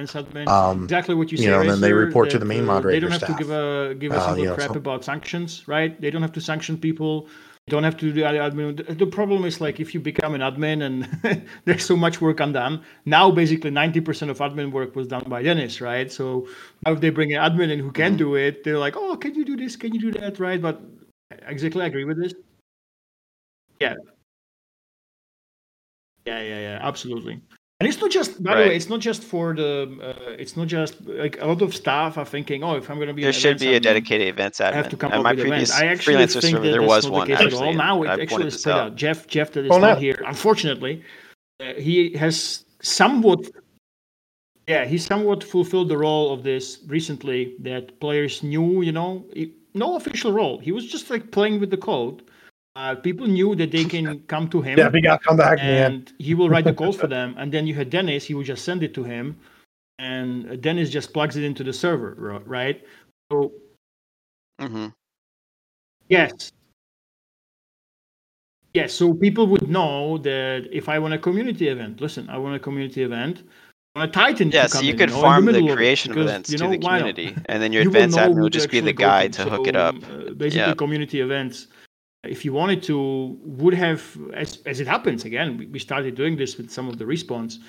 Um, 0.47 0.84
exactly 0.84 1.15
what 1.15 1.32
you, 1.32 1.38
you 1.38 1.43
say, 1.45 1.49
know, 1.49 1.61
and 1.61 1.69
then 1.69 1.82
they 1.82 1.93
report 1.93 2.30
to 2.32 2.39
the 2.39 2.45
main 2.45 2.67
uh, 2.69 2.82
They 2.82 2.99
don't 2.99 3.11
have 3.11 3.21
staff. 3.21 3.38
to 3.38 3.43
give 3.43 3.51
a 3.51 3.95
give 3.95 4.11
a 4.11 4.15
Uh, 4.17 4.26
single 4.26 4.43
you 4.43 4.49
know, 4.49 4.55
crap 4.55 4.71
so- 4.71 4.78
about 4.78 5.03
sanctions, 5.05 5.67
right? 5.67 5.99
They 5.99 6.09
don't 6.11 6.21
have 6.21 6.34
to 6.34 6.41
sanction 6.41 6.78
people. 6.78 7.28
They 7.65 7.71
don't 7.71 7.86
have 7.86 7.95
to 7.97 8.07
do 8.07 8.11
the 8.11 8.24
admin. 8.24 8.97
The- 8.99 9.05
problem 9.05 9.45
is 9.45 9.61
like 9.61 9.80
if 9.80 9.93
you 9.93 10.01
become 10.01 10.36
an 10.36 10.41
admin 10.41 10.84
and 10.84 11.07
there's 11.65 11.86
so 11.86 11.95
much 11.95 12.19
work 12.19 12.41
undone. 12.41 12.82
Now 13.05 13.32
basically 13.32 13.71
90% 13.71 14.30
of 14.30 14.39
admin 14.39 14.71
work 14.74 14.97
was 14.97 15.07
done 15.07 15.24
by 15.30 15.43
Dennis, 15.43 15.80
right? 15.80 16.11
So 16.11 16.45
now 16.86 16.91
if 16.91 16.99
they 16.99 17.09
bring 17.09 17.34
an 17.34 17.39
admin 17.41 17.71
in 17.71 17.80
who 17.80 17.91
can 17.93 18.15
Mhm. 18.15 18.17
do 18.17 18.36
it, 18.36 18.65
they're 18.65 18.80
like, 18.80 18.97
oh, 18.97 19.15
can 19.15 19.34
you 19.36 19.45
do 19.45 19.55
this? 19.55 19.78
Can 19.78 19.93
you 19.93 20.01
do 20.01 20.11
that? 20.19 20.39
Right? 20.41 20.61
But 20.61 20.82
exactly, 21.48 21.82
I 21.84 21.88
agree 21.88 22.06
with 22.06 22.22
this. 22.22 22.34
Yeah. 23.80 23.96
Yeah, 26.26 26.41
yeah, 26.41 26.60
yeah, 26.60 26.80
absolutely. 26.82 27.41
And 27.80 27.89
it's 27.89 28.00
not 28.00 28.12
just, 28.12 28.41
by 28.41 28.56
the 28.56 28.62
way, 28.70 28.76
it's 28.78 28.88
not 28.88 29.02
just 29.02 29.24
for 29.24 29.54
the, 29.54 29.98
uh, 30.02 30.32
it's 30.39 30.56
not 30.56 30.68
just 30.68 31.02
like 31.06 31.41
a 31.41 31.46
lot 31.46 31.62
of 31.62 31.76
staff 31.76 32.18
are 32.18 32.24
thinking, 32.24 32.64
oh, 32.64 32.76
if 32.78 32.89
I'm 32.89 32.96
going 32.96 33.10
to 33.10 33.14
be, 33.14 33.24
There 33.24 33.34
should 33.34 33.58
events 33.58 33.64
be 33.64 33.74
a 33.76 33.80
dedicated 33.80 34.28
events 34.30 34.60
admin. 34.60 34.72
I 34.72 34.76
have 34.78 34.89
to 34.89 34.96
admin. 34.96 35.00
come 35.00 35.12
And 35.12 35.20
up 35.20 35.24
my 35.26 35.32
with 35.32 35.41
previous 35.41 35.70
events. 35.70 35.82
I 35.82 35.88
actually 35.88 36.16
freelancer 36.16 36.41
think 36.41 36.56
server, 36.56 36.64
that 36.64 36.72
there 36.72 36.82
was 36.82 37.10
one 37.10 37.28
the 37.28 37.34
at 37.34 37.41
actually. 37.41 37.68
all. 37.68 37.74
Now 37.74 38.04
it 38.04 38.08
I 38.10 38.14
actually 38.14 38.28
pointed 38.28 38.48
is 38.48 38.62
spread 38.62 38.76
out. 38.76 38.91
out. 38.91 38.96
Jeff, 38.96 39.28
Jeff, 39.28 39.52
that 39.52 39.66
is 39.66 39.72
Oh, 39.72 39.80
not 39.80 39.96
no. 39.96 40.00
here, 40.00 40.24
unfortunately, 40.26 41.04
uh, 41.60 41.74
he 41.74 42.14
has 42.14 42.64
somewhat, 42.82 43.50
yeah, 44.68 44.86
he 44.86 44.98
somewhat 44.98 45.44
fulfilled 45.44 45.89
the 45.89 45.98
role 45.98 46.32
of 46.32 46.44
this 46.44 46.80
recently 46.88 47.56
that 47.60 48.00
players 48.00 48.44
knew, 48.44 48.82
you 48.82 48.94
know, 48.94 49.26
he- 49.34 49.56
no 49.74 49.95
official 49.95 50.32
role. 50.32 50.59
He 50.59 50.71
was 50.71 50.86
just 50.86 51.09
like 51.09 51.32
playing 51.32 51.59
with 51.59 51.69
the 51.69 51.78
code. 51.78 52.24
Uh, 52.76 52.95
people 52.95 53.28
knew 53.28 53.55
that 53.55 53.71
they 53.71 53.84
can 53.86 54.19
come 54.28 54.49
to 54.49 54.61
him 54.61 54.80
Yeah, 54.80 54.89
we 54.89 55.01
got 55.01 55.21
come 55.24 55.38
back, 55.38 55.57
man. 55.57 55.91
and 55.93 56.13
he 56.17 56.34
will 56.34 56.49
write 56.49 56.65
the 56.65 56.74
code 56.74 56.95
for 56.95 57.07
them. 57.17 57.36
And 57.38 57.51
then 57.51 57.67
you 57.67 57.76
had 57.76 57.89
Dennis, 57.89 58.26
he 58.26 58.34
would 58.34 58.45
just 58.45 58.63
send 58.65 58.84
it 58.84 58.93
to 58.95 59.03
him, 59.03 59.38
and 59.99 60.61
Dennis 60.61 60.89
just 60.89 61.13
plugs 61.13 61.38
it 61.38 61.43
into 61.43 61.63
the 61.63 61.74
server, 61.74 62.15
right? 62.45 62.84
So 63.32 63.51
hmm 64.59 64.88
yes, 66.09 66.51
yes. 68.74 68.93
So 68.93 69.13
people 69.13 69.47
would 69.47 69.69
know 69.69 70.17
that 70.19 70.67
if 70.71 70.89
I 70.89 70.99
want 70.99 71.13
a 71.13 71.17
community 71.17 71.67
event, 71.69 72.01
listen, 72.01 72.30
I 72.30 72.38
want 72.38 72.55
a 72.55 72.59
community 72.59 73.03
event. 73.03 73.43
I 73.96 74.06
a 74.06 74.08
Titan 74.08 74.50
to 74.50 74.58
Yeah, 74.58 74.68
so 74.68 74.82
you 74.82 74.91
in, 74.91 74.98
could 74.98 75.10
know, 75.10 75.18
in 75.18 75.22
farm 75.22 75.46
the, 75.46 75.52
middle 75.52 75.68
of 75.68 75.74
it, 75.74 75.76
creation 75.76 76.12
of 76.12 76.16
because, 76.16 76.30
events 76.32 76.50
you 76.50 76.58
to 76.58 76.68
the 76.68 76.78
community, 76.80 77.36
and 77.46 77.62
then 77.62 77.72
your 77.72 77.84
You 77.84 77.91
will 77.91 78.02
admin 78.08 78.34
who 78.34 78.41
will 78.41 78.50
just 78.50 78.72
be 78.72 78.80
the 78.80 78.89
actually 78.89 78.94
go 78.94 79.06
guide 79.06 79.34
to 79.34 79.50
hook 79.50 79.68
it 79.68 79.76
up. 79.76 79.96
uh, 79.96 80.34
basically, 80.34 80.70
Yeah. 80.70 80.74
community 80.74 81.20
events, 81.20 81.68
if 82.24 82.44
you 82.44 82.54
wanted 82.54 82.82
to, 82.84 83.38
would 83.44 83.76
have, 83.76 84.18
as, 84.34 84.60
as 84.66 84.80
it 84.80 84.88
happens, 84.88 85.26
again, 85.26 85.58
we, 85.58 85.68
we 85.68 85.78
started 85.78 86.16
doing 86.16 86.38
this 86.38 86.58
with 86.58 86.72
some 86.72 86.88
of 86.89 86.98
the 86.98 87.06
respawns, 87.06 87.60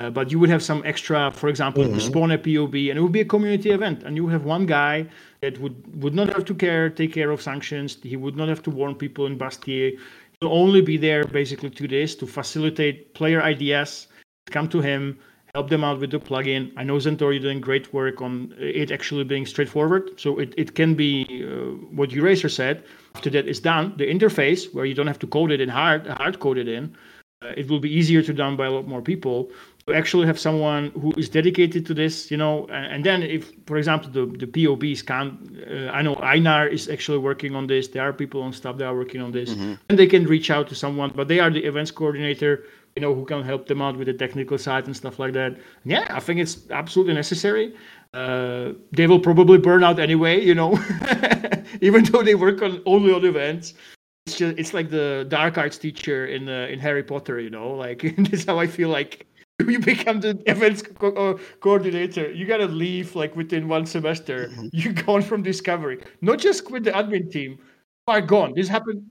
uh, 0.00 0.10
but 0.10 0.30
you 0.30 0.38
would 0.38 0.50
have 0.50 0.62
some 0.62 0.82
extra, 0.84 1.30
for 1.30 1.48
example, 1.48 1.82
Mhm. 1.84 1.94
respawn 1.96 2.34
a 2.34 2.38
POB, 2.38 2.90
and 2.90 2.98
it 2.98 3.00
would 3.02 3.12
be 3.12 3.20
a 3.20 3.24
community 3.24 3.70
event, 3.70 4.02
and 4.02 4.16
you 4.16 4.26
have 4.28 4.44
one 4.44 4.66
guy 4.66 5.06
that 5.40 5.58
would, 5.60 5.76
would 6.02 6.14
not 6.14 6.28
have 6.34 6.44
to 6.44 6.54
care, 6.54 6.90
take 6.90 7.14
care 7.14 7.30
of 7.30 7.40
sanctions, 7.40 7.96
he 8.02 8.16
would 8.16 8.36
not 8.36 8.48
have 8.50 8.62
to 8.64 8.70
warn 8.70 8.94
people 8.94 9.24
in 9.24 9.38
Bastille, 9.38 9.92
he'll 10.40 10.52
only 10.52 10.82
be 10.82 10.98
there 10.98 11.24
basically 11.24 11.70
two 11.70 11.88
days 11.88 12.14
to 12.16 12.26
facilitate 12.26 13.14
player 13.14 13.40
ideas, 13.42 14.08
come 14.50 14.68
to 14.68 14.80
him, 14.82 15.18
help 15.54 15.68
them 15.68 15.82
out 15.84 15.98
with 16.00 16.10
the 16.10 16.18
plugin. 16.18 16.72
I 16.76 16.84
know 16.84 16.96
Zentor, 16.96 17.32
you're 17.32 17.40
doing 17.40 17.60
great 17.60 17.92
work 17.92 18.20
on 18.22 18.54
it 18.58 18.90
actually 18.90 19.24
being 19.24 19.46
straightforward. 19.46 20.10
So 20.18 20.38
it, 20.38 20.54
it 20.56 20.74
can 20.74 20.94
be 20.94 21.44
uh, 21.44 21.72
what 21.96 22.12
Eraser 22.12 22.48
said. 22.48 22.84
After 23.14 23.30
that 23.30 23.48
is 23.48 23.60
done, 23.60 23.94
the 23.96 24.06
interface 24.06 24.72
where 24.72 24.84
you 24.84 24.94
don't 24.94 25.08
have 25.08 25.18
to 25.20 25.26
code 25.26 25.50
it 25.50 25.60
in 25.60 25.68
hard, 25.68 26.06
hard 26.06 26.38
code 26.38 26.58
it 26.58 26.68
in, 26.68 26.96
uh, 27.42 27.48
it 27.56 27.68
will 27.68 27.80
be 27.80 27.92
easier 27.92 28.22
to 28.22 28.32
done 28.32 28.56
by 28.56 28.66
a 28.66 28.70
lot 28.70 28.86
more 28.86 29.02
people. 29.02 29.50
To 29.86 29.94
actually 29.94 30.26
have 30.26 30.38
someone 30.38 30.90
who 30.90 31.10
is 31.16 31.28
dedicated 31.28 31.84
to 31.86 31.94
this, 31.94 32.30
you 32.30 32.36
know, 32.36 32.66
and, 32.66 32.86
and 32.92 33.04
then 33.04 33.22
if, 33.22 33.50
for 33.66 33.76
example, 33.78 34.10
the, 34.10 34.26
the 34.26 34.46
POBs 34.46 35.02
can't, 35.04 35.32
uh, 35.68 35.90
I 35.90 36.02
know 36.02 36.14
Einar 36.16 36.68
is 36.68 36.88
actually 36.88 37.18
working 37.18 37.56
on 37.56 37.66
this. 37.66 37.88
There 37.88 38.02
are 38.02 38.12
people 38.12 38.42
on 38.42 38.52
staff 38.52 38.76
that 38.76 38.86
are 38.86 38.94
working 38.94 39.22
on 39.22 39.32
this, 39.32 39.54
Mhm. 39.54 39.78
and 39.88 39.98
they 39.98 40.06
can 40.06 40.24
reach 40.26 40.50
out 40.50 40.68
to 40.68 40.74
someone, 40.76 41.10
but 41.16 41.26
they 41.28 41.40
are 41.40 41.50
the 41.50 41.64
events 41.64 41.90
coordinator 41.90 42.64
you 42.96 43.02
know, 43.02 43.14
who 43.14 43.24
can 43.24 43.42
help 43.42 43.66
them 43.66 43.80
out 43.80 43.96
with 43.96 44.06
the 44.06 44.14
technical 44.14 44.58
side 44.58 44.86
and 44.86 44.96
stuff 44.96 45.18
like 45.18 45.32
that. 45.34 45.56
Yeah, 45.84 46.06
I 46.10 46.20
think 46.20 46.40
it's 46.40 46.70
absolutely 46.70 47.14
necessary. 47.14 47.74
Uh, 48.12 48.72
they 48.92 49.06
will 49.06 49.20
probably 49.20 49.58
burn 49.58 49.84
out 49.84 50.00
anyway, 50.00 50.44
you 50.44 50.54
know, 50.54 50.78
even 51.80 52.04
though 52.04 52.22
they 52.22 52.34
work 52.34 52.62
on 52.62 52.82
only 52.86 53.12
on 53.12 53.24
events. 53.24 53.74
It's 54.26 54.36
just 54.36 54.58
it's 54.58 54.74
like 54.74 54.90
the 54.90 55.24
dark 55.28 55.56
arts 55.58 55.78
teacher 55.78 56.26
in 56.26 56.48
uh, 56.48 56.66
in 56.70 56.78
Harry 56.78 57.02
Potter, 57.02 57.40
you 57.40 57.50
know, 57.50 57.70
like 57.70 58.02
this 58.18 58.40
is 58.40 58.44
how 58.44 58.58
I 58.58 58.66
feel 58.66 58.88
like 58.88 59.26
you 59.66 59.78
become 59.78 60.20
the 60.20 60.40
events 60.46 60.82
co- 60.82 61.14
uh, 61.14 61.38
coordinator. 61.60 62.30
You 62.32 62.46
gotta 62.46 62.66
leave 62.66 63.14
like 63.14 63.36
within 63.36 63.68
one 63.68 63.86
semester. 63.86 64.48
Mhm. 64.48 64.70
You're 64.72 64.92
gone 64.92 65.22
from 65.22 65.42
Discovery, 65.42 66.02
not 66.20 66.38
just 66.38 66.64
quit 66.64 66.84
the 66.84 66.90
admin 66.90 67.30
team. 67.30 67.52
You 68.08 68.14
are 68.14 68.20
gone. 68.20 68.54
This 68.54 68.68
happened. 68.68 69.08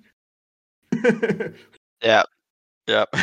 Yeah. 2.01 2.23
Yep. 2.87 3.15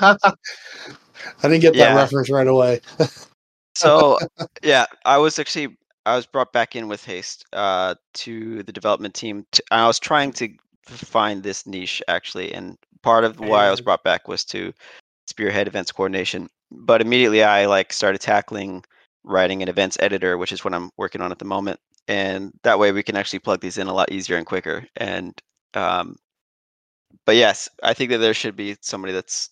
I 0.00 0.16
didn't 1.42 1.60
get 1.60 1.74
that 1.74 1.78
Yeah. 1.78 1.94
reference 1.94 2.30
right 2.30 2.46
away. 2.46 2.80
so 3.74 4.18
yeah, 4.62 4.86
I 5.04 5.18
was 5.18 5.38
actually 5.38 5.76
I 6.06 6.16
was 6.16 6.26
brought 6.26 6.52
back 6.52 6.74
in 6.76 6.88
with 6.88 7.04
haste 7.04 7.44
uh, 7.52 7.94
to 8.14 8.62
the 8.62 8.72
development 8.72 9.14
team. 9.14 9.46
To, 9.52 9.62
I 9.70 9.86
was 9.86 9.98
trying 9.98 10.32
to 10.34 10.48
find 10.86 11.42
this 11.42 11.66
niche 11.66 12.02
actually, 12.08 12.52
and 12.52 12.76
part 13.02 13.24
of 13.24 13.38
why 13.38 13.66
I 13.66 13.70
was 13.70 13.80
brought 13.80 14.02
back 14.02 14.28
was 14.28 14.44
to 14.46 14.72
spearhead 15.26 15.68
events 15.68 15.92
coordination. 15.92 16.48
But 16.70 17.00
immediately 17.00 17.42
I 17.42 17.66
like 17.66 17.92
started 17.92 18.20
tackling 18.20 18.84
writing 19.24 19.62
an 19.62 19.68
events 19.68 19.96
editor, 20.00 20.38
which 20.38 20.52
is 20.52 20.64
what 20.64 20.74
I'm 20.74 20.90
working 20.96 21.20
on 21.20 21.32
at 21.32 21.38
the 21.38 21.44
moment, 21.44 21.78
and 22.08 22.52
that 22.62 22.78
way 22.78 22.92
we 22.92 23.02
can 23.02 23.16
actually 23.16 23.40
plug 23.40 23.60
these 23.60 23.78
in 23.78 23.86
a 23.86 23.94
lot 23.94 24.10
easier 24.10 24.36
and 24.36 24.46
quicker. 24.46 24.86
And 24.96 25.38
um, 25.74 26.16
but 27.26 27.36
yes, 27.36 27.68
I 27.82 27.94
think 27.94 28.10
that 28.10 28.18
there 28.18 28.34
should 28.34 28.56
be 28.56 28.76
somebody 28.80 29.12
that's 29.12 29.50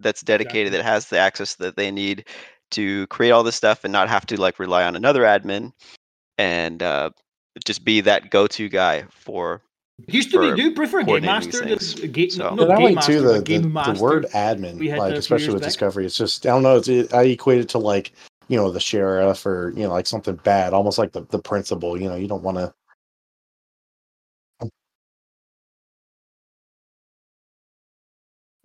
that's 0.00 0.20
dedicated 0.22 0.68
Exactly. 0.68 0.78
that 0.78 0.84
has 0.84 1.08
the 1.08 1.18
access 1.18 1.54
that 1.56 1.76
they 1.76 1.90
need 1.90 2.24
to 2.70 3.06
create 3.08 3.30
all 3.32 3.42
this 3.42 3.56
stuff 3.56 3.82
and 3.84 3.92
not 3.92 4.08
have 4.08 4.26
to 4.26 4.40
like 4.40 4.58
rely 4.58 4.84
on 4.84 4.94
another 4.94 5.22
admin 5.22 5.72
and 6.36 6.82
uh, 6.82 7.10
just 7.64 7.84
be 7.84 8.00
that 8.02 8.30
go-to 8.30 8.68
guy 8.68 9.04
for 9.10 9.62
It 10.06 10.14
used 10.14 10.30
to 10.32 10.38
be. 10.40 10.54
Do 10.54 10.62
you 10.68 10.74
prefer 10.74 11.02
Game 11.02 11.22
Master? 11.24 11.64
these 11.64 11.94
The, 11.94 12.00
things. 12.02 12.12
ga- 12.12 12.28
So- 12.30 12.54
not 12.54 12.56
But 12.58 12.70
I 12.70 12.76
Game 12.78 12.94
Master, 12.94 13.12
too 13.12 13.22
but 13.24 13.32
the, 13.32 13.42
Game 13.42 13.62
the, 13.62 13.68
Master. 13.68 13.94
the 13.94 14.00
word 14.02 14.26
admin, 14.34 14.96
like 14.98 15.14
especially 15.14 15.54
with 15.54 15.62
back. 15.62 15.68
Discovery. 15.70 16.06
It's 16.06 16.16
just 16.16 16.46
I 16.46 16.50
don't 16.50 16.62
know. 16.62 16.76
It's 16.76 16.88
it, 16.88 17.12
I 17.12 17.22
equate 17.24 17.60
it 17.60 17.68
to 17.70 17.78
like 17.78 18.12
you 18.48 18.56
know 18.56 18.70
the 18.70 18.80
sheriff 18.80 19.44
or 19.44 19.72
you 19.76 19.82
know 19.82 19.90
like 19.90 20.06
something 20.06 20.36
bad, 20.36 20.72
almost 20.72 20.98
like 20.98 21.12
the 21.12 21.22
the 21.30 21.38
principal. 21.40 22.00
You 22.00 22.08
know, 22.08 22.14
you 22.16 22.28
don't 22.28 22.42
want 22.44 22.58
to. 22.58 22.72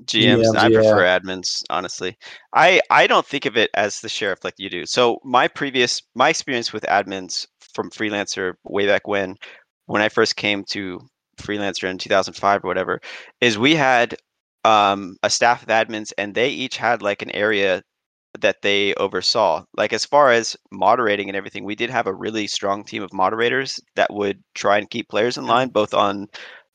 GMs. 0.06 0.44
GMs, 0.44 0.56
I 0.58 0.68
yeah. 0.68 0.80
prefer 0.80 1.02
admins, 1.04 1.64
honestly. 1.70 2.18
I 2.54 2.82
I 2.89 3.08
don't 3.08 3.26
think 3.26 3.46
of 3.46 3.58
it 3.58 3.70
as 3.76 4.00
the 4.02 4.10
sheriff 4.10 4.44
like 4.44 4.56
you 4.58 4.70
do. 4.70 4.86
So 4.86 5.20
my 5.24 5.48
previous 5.48 6.02
my 6.16 6.30
experience 6.30 6.74
with 6.74 6.84
admins 6.84 7.48
from 7.74 7.89
freelancer 7.89 8.54
way 8.64 8.86
back 8.88 9.08
when, 9.08 9.36
when 9.86 10.02
I 10.02 10.10
first 10.10 10.36
came 10.36 10.64
to 10.72 11.00
freelancer 11.38 11.89
in 11.89 11.98
2005 11.98 12.64
or 12.64 12.68
whatever, 12.68 13.00
is 13.41 13.58
we 13.58 13.76
had 13.76 14.16
um, 14.64 15.18
a 15.24 15.30
staff 15.30 15.64
of 15.64 15.70
admins 15.70 16.14
and 16.18 16.36
they 16.36 16.50
each 16.50 16.78
had 16.78 17.02
like 17.02 17.22
an 17.22 17.32
area 17.32 17.82
that 18.39 18.62
they 18.62 18.94
oversaw. 18.96 19.64
Like 19.76 19.94
as 19.94 20.06
far 20.06 20.32
as 20.32 20.56
moderating 20.72 21.30
and 21.30 21.36
everything, 21.36 21.66
we 21.66 21.76
did 21.76 21.89
have 21.89 22.08
a 22.08 22.14
really 22.14 22.48
strong 22.48 22.84
team 22.84 23.04
of 23.04 23.14
moderators 23.14 23.80
that 23.96 24.14
would 24.14 24.44
try 24.56 24.78
and 24.78 24.89
keep 24.89 25.10
players 25.10 25.38
in 25.38 25.46
line, 25.46 25.70
both 25.70 25.94
on 25.94 26.28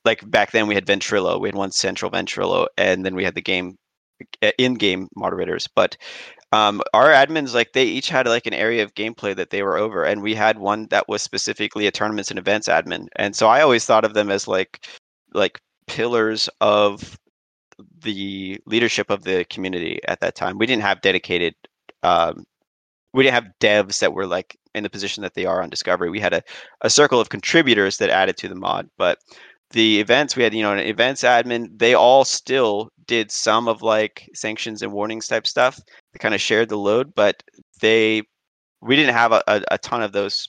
like 0.09 0.29
back 0.31 0.53
then 0.53 0.67
we 0.67 0.75
had 0.75 0.87
Ventrilo, 0.87 1.39
we 1.39 1.49
had 1.49 1.55
one 1.55 1.71
central 1.71 2.11
Ventrilo, 2.11 2.67
and 2.79 3.05
then 3.05 3.15
we 3.15 3.25
had 3.25 3.35
the 3.35 3.43
game 3.43 3.77
in-game 4.57 5.09
moderators. 5.15 5.69
But 5.69 5.97
um, 6.53 6.81
our 6.95 7.11
admins 7.11 7.53
like 7.55 7.73
they 7.75 7.85
each 7.85 8.09
had 8.09 8.27
like 8.27 8.47
an 8.47 8.55
area 8.55 8.83
of 8.83 8.95
gameplay 8.95 9.37
that 9.37 9.51
they 9.51 9.63
were 9.63 9.77
over, 9.77 10.05
and 10.05 10.23
we 10.23 10.35
had 10.35 10.59
one 10.59 10.87
that 10.89 11.09
was 11.09 11.23
specifically 11.23 11.87
a 11.87 11.91
tournaments 11.91 12.31
and 12.31 12.39
events 12.39 12.69
admin. 12.69 13.07
And 13.17 13.37
so 13.37 13.49
I 13.49 13.61
always 13.61 13.85
thought 13.85 14.07
of 14.07 14.15
them 14.15 14.31
as 14.31 14.49
like 14.49 14.89
like 15.35 15.61
pillars 15.87 16.49
of 16.63 17.19
the 18.03 18.59
leadership 18.67 19.11
of 19.11 19.25
the 19.25 19.45
community 19.45 20.01
at 20.09 20.21
that 20.21 20.35
time. 20.35 20.57
We 20.59 20.67
didn't 20.67 20.83
have 20.83 21.03
dedicated 21.03 21.55
um, 22.03 22.45
we 23.13 23.25
didn't 23.25 23.35
have 23.35 23.53
devs 23.61 24.01
that 24.01 24.15
were 24.15 24.27
like 24.27 24.57
in 24.75 24.83
the 24.85 24.91
position 24.91 25.23
that 25.23 25.35
they 25.35 25.45
are 25.45 25.63
on 25.63 25.71
Discovery. 25.71 26.09
We 26.09 26.21
had 26.21 26.33
a, 26.33 26.43
a 26.81 26.91
circle 26.91 27.21
of 27.21 27.29
contributors 27.29 27.99
that 27.99 28.11
added 28.11 28.37
to 28.39 28.49
the 28.49 28.55
mod, 28.55 28.89
but 28.97 29.19
the 29.71 30.01
events 30.01 30.37
we 30.37 30.43
had, 30.43 30.55
you 30.55 30.63
know, 30.63 30.73
an 30.73 30.79
events 30.79 31.23
admin, 31.23 31.79
they 31.79 31.95
all 31.95 32.25
still 32.25 32.89
did 33.07 33.31
some 33.31 33.69
of 33.69 33.83
like 33.83 34.29
sanctions 34.35 34.83
and 34.83 34.93
warnings 34.93 35.29
type 35.29 35.47
stuff. 35.47 35.79
They 36.13 36.19
kind 36.19 36.35
of 36.35 36.41
shared 36.41 36.69
the 36.69 36.79
load, 36.79 37.15
but 37.15 37.43
they 37.81 38.23
we 38.81 38.97
didn't 38.97 39.15
have 39.15 39.33
a, 39.33 39.43
a, 39.47 39.63
a 39.73 39.79
ton 39.79 40.03
of 40.03 40.13
those 40.13 40.49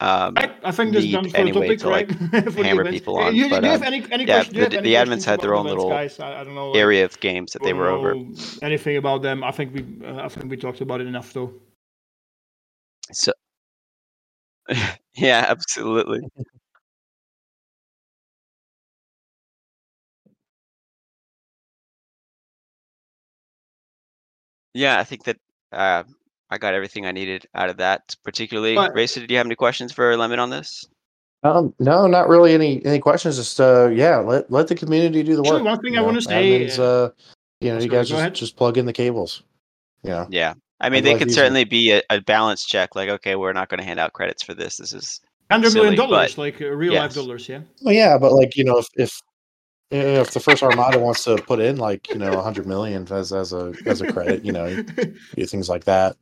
um, 0.00 0.34
I, 0.36 0.52
I 0.64 0.70
think 0.72 0.92
this 0.92 1.06
done 1.06 1.28
for 1.30 1.36
anyway 1.36 1.68
the 1.68 1.76
topic, 1.76 2.08
to, 2.08 2.14
like, 2.18 2.32
right? 2.32 2.44
For 2.52 2.62
the 2.62 2.64
hammer 2.64 2.90
people 2.90 3.16
on, 3.16 3.34
You, 3.34 3.48
but, 3.48 3.60
do 3.60 3.66
you 3.66 3.72
have 3.72 3.82
um, 3.82 3.86
any, 3.86 4.04
any 4.10 4.24
yeah, 4.24 4.42
question- 4.42 4.54
the- 4.54 4.78
any 4.78 4.88
the 4.88 4.94
admins 4.94 5.06
questions 5.06 5.24
had 5.24 5.40
their 5.40 5.54
own 5.54 5.66
events, 5.66 5.82
little 5.82 5.96
guys? 5.96 6.20
I, 6.20 6.40
I 6.40 6.44
don't 6.44 6.54
know. 6.54 6.72
like, 6.72 6.78
area 6.78 7.04
of 7.04 7.18
games 7.20 7.52
that 7.52 7.62
they 7.62 7.72
were 7.72 7.88
over. 7.88 8.14
Anything 8.60 8.96
about 8.96 9.22
them? 9.22 9.44
I 9.44 9.52
think 9.52 9.72
we, 9.72 10.06
uh, 10.06 10.24
I 10.24 10.28
think 10.28 10.50
we 10.50 10.56
talked 10.56 10.80
about 10.80 11.00
it 11.00 11.06
enough, 11.06 11.32
though. 11.32 11.54
So 13.12 13.32
yeah, 15.14 15.46
absolutely. 15.48 16.20
Yeah, 24.74 24.98
I 24.98 25.04
think 25.04 25.24
that 25.24 25.36
uh, 25.72 26.02
I 26.50 26.58
got 26.58 26.74
everything 26.74 27.06
I 27.06 27.12
needed 27.12 27.46
out 27.54 27.70
of 27.70 27.76
that. 27.78 28.14
Particularly, 28.24 28.74
But- 28.74 28.94
Racer, 28.94 29.20
did 29.20 29.30
you 29.30 29.36
have 29.38 29.46
any 29.46 29.54
questions 29.54 29.92
for 29.92 30.16
Lemon 30.16 30.38
on 30.38 30.50
this? 30.50 30.84
Um, 31.42 31.74
no, 31.78 32.06
not 32.06 32.28
really 32.28 32.54
any 32.54 32.84
any 32.86 32.98
questions. 32.98 33.36
Just 33.36 33.60
uh, 33.60 33.88
yeah, 33.92 34.16
let 34.18 34.50
let 34.50 34.66
the 34.68 34.74
community 34.74 35.22
do 35.22 35.36
the 35.36 35.42
Actually, 35.42 35.62
work. 35.62 35.64
one 35.72 35.80
thing 35.80 35.92
you 35.92 35.98
I 35.98 36.02
know? 36.02 36.06
wanna 36.06 36.22
say, 36.22 36.66
Admins, 36.66 36.78
uh, 36.78 36.82
uh, 36.82 37.10
you 37.60 37.72
know, 37.74 37.78
you 37.80 37.88
guys 37.88 38.08
just 38.08 38.18
ahead. 38.18 38.34
just 38.34 38.56
plug 38.56 38.78
in 38.78 38.86
the 38.86 38.92
cables. 38.94 39.42
Yeah, 40.02 40.26
Yeah, 40.30 40.54
I 40.80 40.88
mean, 40.88 40.98
I'd 40.98 41.04
they 41.04 41.10
like 41.10 41.18
could 41.18 41.28
these- 41.28 41.34
certainly 41.34 41.64
be 41.64 41.92
a, 41.92 42.02
a 42.10 42.20
balance 42.22 42.64
check. 42.64 42.94
Like, 42.94 43.10
okay, 43.10 43.36
we're 43.36 43.52
not 43.52 43.68
going 43.68 43.78
to 43.78 43.84
hand 43.84 44.00
out 44.00 44.12
credits 44.14 44.42
for 44.42 44.54
this. 44.54 44.76
This 44.78 44.92
is 44.94 45.20
Hundred 45.50 45.74
million 45.74 45.94
dollars, 45.96 46.38
like 46.38 46.60
uh, 46.62 46.66
real 46.68 46.94
life 46.94 47.12
dollars, 47.14 47.46
yeah. 47.48 47.60
well, 47.82 47.94
yeah, 47.94 48.16
but 48.16 48.32
like 48.32 48.56
you 48.56 48.64
know, 48.64 48.78
if 48.78 48.86
if 48.96 49.20
if 49.90 50.32
the 50.32 50.40
first 50.40 50.62
Armada 50.62 50.98
wants 50.98 51.24
to 51.24 51.36
put 51.36 51.60
in 51.60 51.76
like 51.76 52.08
you 52.08 52.16
know 52.18 52.32
a 52.32 52.42
hundred 52.42 52.66
million 52.66 53.06
as 53.10 53.32
as 53.32 53.52
a 53.52 53.72
as 53.86 54.00
a 54.00 54.12
credit, 54.12 54.44
you 54.44 54.52
know, 54.52 54.82
do 55.36 55.46
things 55.46 55.68
like 55.68 55.84
that. 55.84 56.16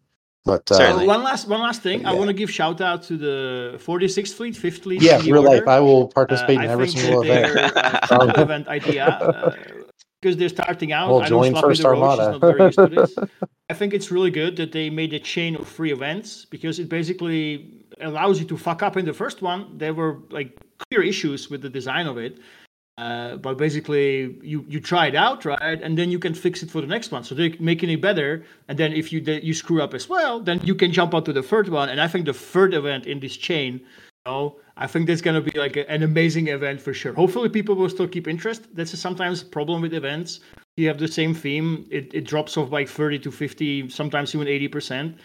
But 0.44 0.72
uh, 0.72 1.04
one 1.04 1.22
last, 1.22 1.46
one 1.46 1.60
last 1.60 1.82
thing. 1.82 2.04
I 2.04 2.12
want 2.12 2.26
to 2.26 2.32
give 2.34 2.50
shout 2.50 2.80
out 2.80 3.04
to 3.04 3.16
the 3.16 3.74
46th 3.78 4.34
fleet, 4.34 4.54
5th 4.56 4.80
fleet. 4.82 5.00
yeah, 5.00 5.20
in 5.20 5.24
the 5.26 5.32
real 5.32 5.44
life. 5.44 5.68
I 5.68 5.78
will 5.78 6.06
Uh, 6.08 6.14
participate 6.14 6.58
I 6.58 6.64
in 6.64 6.70
every 6.70 6.88
think 6.88 6.98
single 6.98 7.22
event. 7.22 7.72
uh, 7.76 8.32
event 8.42 8.66
idea, 8.66 9.54
because 10.20 10.36
they're 10.36 10.48
starting 10.48 10.90
out. 10.92 11.10
We'll 11.10 11.20
I 11.20 11.28
know 11.28 11.28
join 11.28 11.54
First 11.54 11.82
the 11.82 11.90
Roach 11.90 11.98
Armada. 12.02 12.32
not 12.32 12.40
very 12.40 12.62
used 12.64 12.78
to 12.78 12.88
this. 12.88 13.16
I 13.70 13.74
think 13.74 13.94
it's 13.94 14.10
really 14.10 14.32
good 14.32 14.56
that 14.56 14.72
they 14.72 14.90
made 14.90 15.12
a 15.14 15.20
chain 15.20 15.54
of 15.54 15.68
free 15.68 15.92
events 15.92 16.44
because 16.44 16.80
it 16.80 16.88
basically 16.88 17.84
allows 18.00 18.40
you 18.40 18.46
to 18.46 18.56
fuck 18.56 18.82
up 18.82 18.96
in 18.96 19.04
the 19.04 19.14
first 19.14 19.42
one. 19.42 19.78
There 19.78 19.94
were 19.94 20.18
like 20.30 20.58
clear 20.78 21.02
issues 21.02 21.50
with 21.50 21.62
the 21.62 21.70
design 21.70 22.08
of 22.08 22.18
it. 22.18 22.40
Uh, 23.02 23.36
but 23.46 23.54
basically, 23.58 24.36
you 24.52 24.58
you 24.72 24.78
try 24.92 25.04
it 25.12 25.16
out, 25.26 25.44
right, 25.44 25.78
and 25.84 25.92
then 25.98 26.08
you 26.14 26.20
can 26.20 26.34
fix 26.34 26.62
it 26.62 26.70
for 26.70 26.80
the 26.80 26.86
next 26.86 27.08
one. 27.14 27.22
So 27.24 27.34
they're 27.34 27.56
making 27.58 27.90
it 27.90 28.00
better, 28.00 28.30
and 28.68 28.76
then 28.80 28.90
if 29.00 29.06
you 29.12 29.18
you 29.48 29.54
screw 29.54 29.80
up 29.84 29.92
as 30.00 30.08
well, 30.14 30.34
then 30.48 30.60
you 30.68 30.74
can 30.82 30.90
jump 30.98 31.12
onto 31.18 31.32
the 31.32 31.42
third 31.42 31.68
one. 31.68 31.88
And 31.92 31.98
I 32.06 32.08
think 32.12 32.26
the 32.26 32.38
third 32.52 32.72
event 32.74 33.06
in 33.12 33.18
this 33.18 33.36
chain, 33.48 33.72
you 33.80 34.24
know, 34.26 34.42
I 34.84 34.86
think 34.90 35.02
that's 35.08 35.24
gonna 35.26 35.44
be 35.52 35.58
like 35.64 35.76
a, 35.82 35.84
an 35.96 36.02
amazing 36.02 36.46
event 36.56 36.78
for 36.80 36.94
sure. 36.94 37.14
Hopefully, 37.22 37.48
people 37.48 37.74
will 37.74 37.90
still 37.96 38.10
keep 38.14 38.26
interest. 38.28 38.60
That's 38.76 38.96
sometimes 39.06 39.42
a 39.42 39.46
problem 39.46 39.82
with 39.82 39.94
events. 39.94 40.40
You 40.76 40.86
have 40.90 40.98
the 40.98 41.08
same 41.08 41.34
theme, 41.34 41.68
it, 41.90 42.14
it 42.14 42.24
drops 42.32 42.56
off 42.56 42.68
by 42.70 42.84
thirty 42.98 43.18
to 43.24 43.30
fifty, 43.30 43.88
sometimes 43.88 44.34
even 44.34 44.46
eighty 44.46 44.68
percent. 44.68 45.18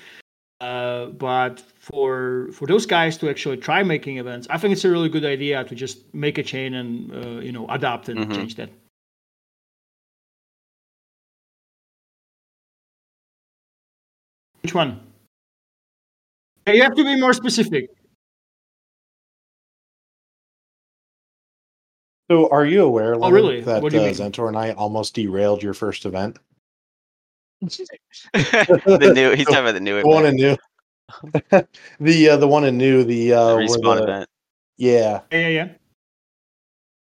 Uh, 0.62 1.06
but 1.28 1.56
for 1.88 2.50
for 2.52 2.68
those 2.68 2.86
guys 2.86 3.18
to 3.18 3.30
actually 3.30 3.58
try 3.58 3.82
making 3.84 4.18
events, 4.18 4.48
I 4.50 4.58
think 4.58 4.74
it's 4.74 4.84
a 4.84 4.90
really 4.92 5.10
good 5.10 5.26
idea 5.26 5.64
to 5.64 5.76
just 5.76 6.14
make 6.14 6.38
a 6.38 6.44
chain 6.44 6.74
and 6.74 6.90
uh, 7.14 7.40
you 7.40 7.52
know 7.52 7.66
adapt 7.70 8.10
and 8.10 8.20
Mhm. 8.20 8.36
change 8.36 8.56
that. 8.56 8.70
Which 14.62 14.74
one? 14.74 15.00
You 16.68 16.84
have 16.84 16.96
to 16.96 17.04
be 17.06 17.16
more 17.20 17.34
specific. 17.34 17.90
So, 22.30 22.50
are 22.50 22.66
you 22.66 22.84
aware, 22.84 23.16
Leonard, 23.16 23.24
Oh, 23.24 23.30
really? 23.32 23.62
that 23.62 23.82
What 23.82 23.92
do 23.92 23.98
you 23.98 24.04
uh, 24.04 24.08
mean? 24.08 24.16
Zentor 24.16 24.50
and 24.50 24.58
I 24.58 24.72
almost 24.74 25.16
derailed 25.16 25.64
your 25.64 25.74
first 25.74 26.06
event? 26.06 26.38
the 28.34 29.12
new. 29.16 29.32
He's 29.32 29.46
talking 29.46 29.60
about 29.62 29.74
the 29.74 29.80
new 29.80 29.96
one 30.02 30.26
event, 30.26 30.28
in 30.28 30.36
new, 30.36 30.58
the 32.00 32.30
uh, 32.30 32.38
the 32.38 32.48
one 32.48 32.64
in 32.66 32.78
new, 32.78 33.04
the 33.04 33.34
the 33.34 33.34
uh, 33.34 33.56
where 33.56 33.66
respawn 33.68 33.98
the- 33.98 34.04
event. 34.04 34.30
yeah, 34.78 35.22
Yeah, 35.32 35.40
yeah, 35.40 35.48
yeah. 35.50 35.68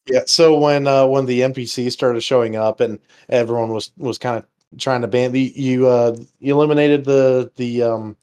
yeah. 0.06 0.22
So 0.26 0.58
when 0.58 0.86
uh, 0.86 1.06
when 1.06 1.26
the 1.26 1.40
NPC 1.42 1.90
started 1.90 2.22
showing 2.22 2.56
up 2.56 2.80
and 2.80 2.98
everyone 3.28 3.70
was 3.70 3.92
was 3.96 4.18
kind 4.18 4.38
of 4.38 4.46
trying 4.78 5.02
to 5.02 5.08
ban 5.08 5.32
the 5.32 5.52
you 5.54 5.86
uh 5.86 6.16
you 6.40 6.54
eliminated 6.54 7.04
the 7.04 7.50
the 7.56 7.82
um 7.82 8.16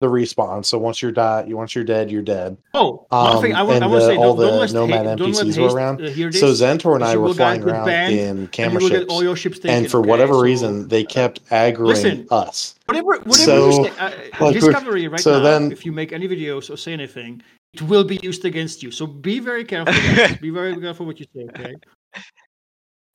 the 0.00 0.06
respawn. 0.06 0.64
So 0.64 0.76
once 0.78 1.00
you're 1.00 1.10
die, 1.12 1.44
you 1.48 1.56
once 1.56 1.74
you're 1.74 1.84
dead, 1.84 2.10
you're 2.10 2.20
dead. 2.22 2.56
Oh, 2.74 3.06
I 3.10 3.28
Um, 3.30 3.34
want, 3.36 3.44
I 3.44 3.58
and 3.60 3.66
want 3.68 3.82
to 3.82 3.88
the- 3.88 4.00
say, 4.00 4.16
all 4.16 4.34
don't, 4.36 4.46
don't 4.46 4.52
the 4.52 4.58
let 4.58 4.72
Nomad 4.72 5.06
ha- 5.06 5.24
NPCs 5.24 5.56
were 5.56 5.62
haste, 5.64 5.74
around. 5.76 6.00
uh. 6.02 6.08
So 6.32 6.52
Zentor 6.52 6.94
and 6.96 7.04
I 7.04 7.16
were 7.16 7.32
flying 7.32 7.62
around 7.62 7.86
banned, 7.86 8.14
in 8.14 8.46
camera 8.48 8.82
you 8.82 8.88
ships, 8.88 9.22
your 9.22 9.36
ships 9.36 9.58
taken. 9.58 9.76
and 9.76 9.90
for 9.90 10.00
okay? 10.00 10.08
whatever 10.10 10.34
So, 10.34 10.40
reason, 10.42 10.88
they 10.88 11.04
uh, 11.04 11.08
kept 11.08 11.44
aggroing 11.48 11.86
listen, 11.86 12.26
us. 12.30 12.74
Whatever, 12.84 13.06
whatever 13.20 13.32
So, 13.34 13.66
you 13.68 13.84
say, 13.84 13.92
uh, 13.98 14.10
like, 14.40 14.54
Discovery 14.54 15.08
right 15.08 15.20
so 15.20 15.38
now, 15.38 15.42
then- 15.44 15.72
if 15.72 15.86
you 15.86 15.92
make 15.92 16.12
any 16.12 16.28
videos 16.28 16.68
or 16.70 16.76
say 16.76 16.92
anything, 16.92 17.40
it 17.72 17.82
will 17.82 18.04
be 18.04 18.18
used 18.22 18.44
against 18.44 18.82
you. 18.82 18.90
So 18.90 19.06
be 19.06 19.38
very 19.38 19.64
careful. 19.64 19.94
be 20.40 20.50
very 20.50 20.76
careful 20.78 21.06
what 21.06 21.18
you 21.20 21.26
say, 21.34 21.46
okay? 21.50 21.74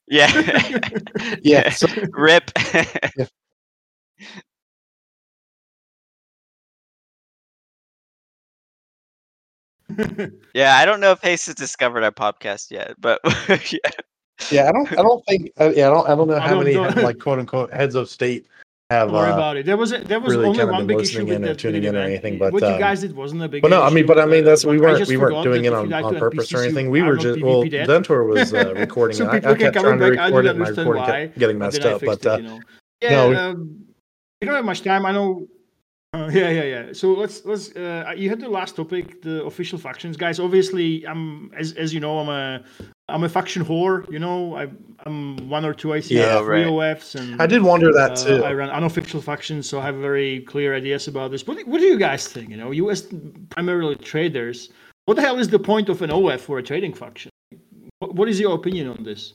Yeah. 0.08 0.30
Yeah, 1.44 1.70
so- 1.70 1.88
Rip. 2.12 2.52
yeah, 2.74 3.26
I 10.80 10.86
don't 10.86 11.00
know 11.00 11.12
if 11.12 11.22
Haste 11.22 11.48
has 11.48 11.56
discovered 11.56 12.04
our 12.04 12.12
podcast 12.12 12.72
yet, 12.72 12.96
but 13.00 13.20
yeah. 13.72 13.92
Yeah, 14.50 14.70
I 14.70 14.72
don't. 14.72 14.92
I 14.94 15.04
don't 15.04 15.24
think. 15.28 15.52
Uh, 15.60 15.72
yeah, 15.76 15.88
I 15.88 15.94
don't. 15.94 16.08
I 16.10 16.16
don't 16.16 16.28
know 16.28 16.38
I 16.38 16.40
how 16.40 16.56
don't 16.56 16.64
many 16.64 16.76
know. 16.76 16.90
like 17.04 17.20
quote 17.20 17.38
unquote 17.38 17.72
heads 17.72 17.94
of 17.94 18.10
state 18.10 18.48
have. 18.90 19.10
Don't 19.10 19.18
worry 19.18 19.32
Uh, 19.32 19.36
about 19.36 19.58
it. 19.58 19.66
There 19.66 19.78
was 19.78 19.92
a, 19.92 20.00
there 20.00 20.20
was 20.20 20.34
really 20.34 20.48
only 20.48 20.58
kind 20.58 20.70
of 20.70 20.74
one 20.74 20.88
been 20.88 20.98
big 20.98 21.04
issue 21.04 21.20
listening 21.20 21.28
with 21.28 21.36
in 21.38 21.44
or 21.44 21.48
that 21.48 21.60
tuning 21.60 21.84
in 21.84 21.96
or 21.96 22.00
anything, 22.00 22.38
but, 22.38 22.54
what 22.54 22.62
you 22.62 22.70
um, 22.70 22.80
guys 22.80 23.02
did 23.02 23.16
wasn't 23.16 23.42
a 23.44 23.48
big. 23.48 23.62
but 23.62 23.70
no, 23.70 23.82
I 23.84 23.90
mean, 23.90 24.06
but 24.06 24.20
I 24.20 24.26
mean, 24.26 24.44
that's 24.44 24.66
we 24.66 24.80
weren't 24.80 25.08
we 25.08 25.18
weren't 25.18 25.44
doing 25.44 25.66
it 25.66 25.74
on, 25.74 25.90
like 25.90 26.06
on 26.06 26.16
purpose 26.16 26.54
or 26.54 26.64
anything. 26.64 26.90
We 26.90 27.02
were 27.02 27.18
just 27.18 27.42
well, 27.42 27.64
PvP 27.64 27.72
dead. 27.72 27.88
Zentor 27.88 28.28
was 28.28 28.54
uh, 28.54 28.74
recording 28.78 29.18
so 29.18 29.32
it. 29.32 29.46
I, 29.46 29.52
I 29.52 29.56
kept 29.56 29.78
trying 29.78 30.00
to 30.00 30.10
back. 30.10 30.20
I 30.20 30.26
record 30.28 30.46
didn't 30.46 30.46
it, 30.46 30.50
and 30.50 30.60
my 30.60 30.66
understand 30.66 30.78
recording 30.90 31.04
why. 31.04 31.28
kept 31.28 31.40
getting 31.40 31.58
messed 31.58 31.86
up. 31.86 32.02
But 32.02 32.26
uh, 32.26 32.38
you. 32.38 32.62
Yeah, 33.02 33.10
no, 33.10 33.34
um, 33.34 33.86
we 34.42 34.46
don't 34.46 34.56
have 34.56 34.66
much 34.66 34.82
time. 34.84 35.06
I 35.06 35.12
know. 35.12 35.48
Uh, 36.14 36.30
yeah, 36.34 36.50
yeah, 36.50 36.64
yeah. 36.64 36.94
So 36.94 37.14
let's 37.14 37.46
let's. 37.46 37.74
Uh, 37.74 38.14
you 38.18 38.30
had 38.30 38.42
the 38.42 38.50
last 38.50 38.76
topic, 38.76 39.22
the 39.22 39.46
official 39.46 39.80
factions, 39.80 40.18
guys. 40.18 40.42
Obviously, 40.42 41.08
I'm 41.08 41.50
as 41.56 41.72
as 41.74 41.94
you 41.94 42.02
know, 42.02 42.20
I'm 42.20 42.28
a 42.28 42.62
I'm 43.08 43.24
a 43.24 43.30
faction 43.30 43.64
whore. 43.64 44.12
You 44.12 44.20
know, 44.20 44.58
I, 44.58 44.68
I'm 45.06 45.50
one 45.50 45.64
or 45.64 45.74
two 45.74 45.88
ICs, 45.90 46.10
Yeah, 46.10 46.42
right. 46.44 46.68
OFs, 46.68 47.16
and 47.16 47.42
I 47.42 47.46
did 47.46 47.62
wonder 47.62 47.94
that 47.94 48.12
uh, 48.12 48.26
too. 48.26 48.44
I 48.44 48.54
run 48.54 48.70
unofficial 48.70 49.22
factions, 49.22 49.70
so 49.70 49.80
I 49.80 49.86
have 49.86 49.96
very 49.96 50.42
clear 50.42 50.76
ideas 50.76 51.08
about 51.08 51.32
this. 51.32 51.48
What, 51.48 51.66
what 51.66 51.80
do 51.80 51.86
you 51.86 51.98
guys 51.98 52.28
think? 52.28 52.50
You 52.50 52.58
know, 52.58 52.72
you 52.72 52.92
as 52.92 53.08
primarily 53.50 53.96
traders, 53.96 54.70
what 55.06 55.16
the 55.16 55.22
hell 55.22 55.40
is 55.40 55.48
the 55.48 55.60
point 55.60 55.88
of 55.88 56.02
an 56.02 56.12
OF 56.12 56.42
for 56.42 56.58
a 56.58 56.64
trading 56.64 56.94
faction? 56.94 57.32
What, 58.00 58.16
what 58.16 58.28
is 58.28 58.38
your 58.38 58.54
opinion 58.54 58.90
on 58.90 59.04
this? 59.06 59.34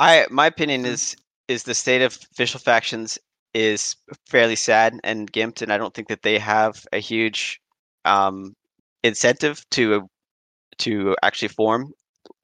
I 0.00 0.26
my 0.30 0.46
opinion 0.46 0.84
is 0.84 1.16
is 1.48 1.64
the 1.64 1.74
state 1.74 2.02
of 2.02 2.18
official 2.32 2.60
factions 2.60 3.18
is 3.54 3.96
fairly 4.28 4.56
sad 4.56 4.98
and 5.04 5.30
gimped, 5.32 5.62
and 5.62 5.72
I 5.72 5.78
don't 5.78 5.94
think 5.94 6.08
that 6.08 6.22
they 6.22 6.38
have 6.38 6.86
a 6.92 6.98
huge 6.98 7.60
um, 8.04 8.54
incentive 9.02 9.64
to 9.70 10.08
to 10.78 11.16
actually 11.22 11.48
form 11.48 11.92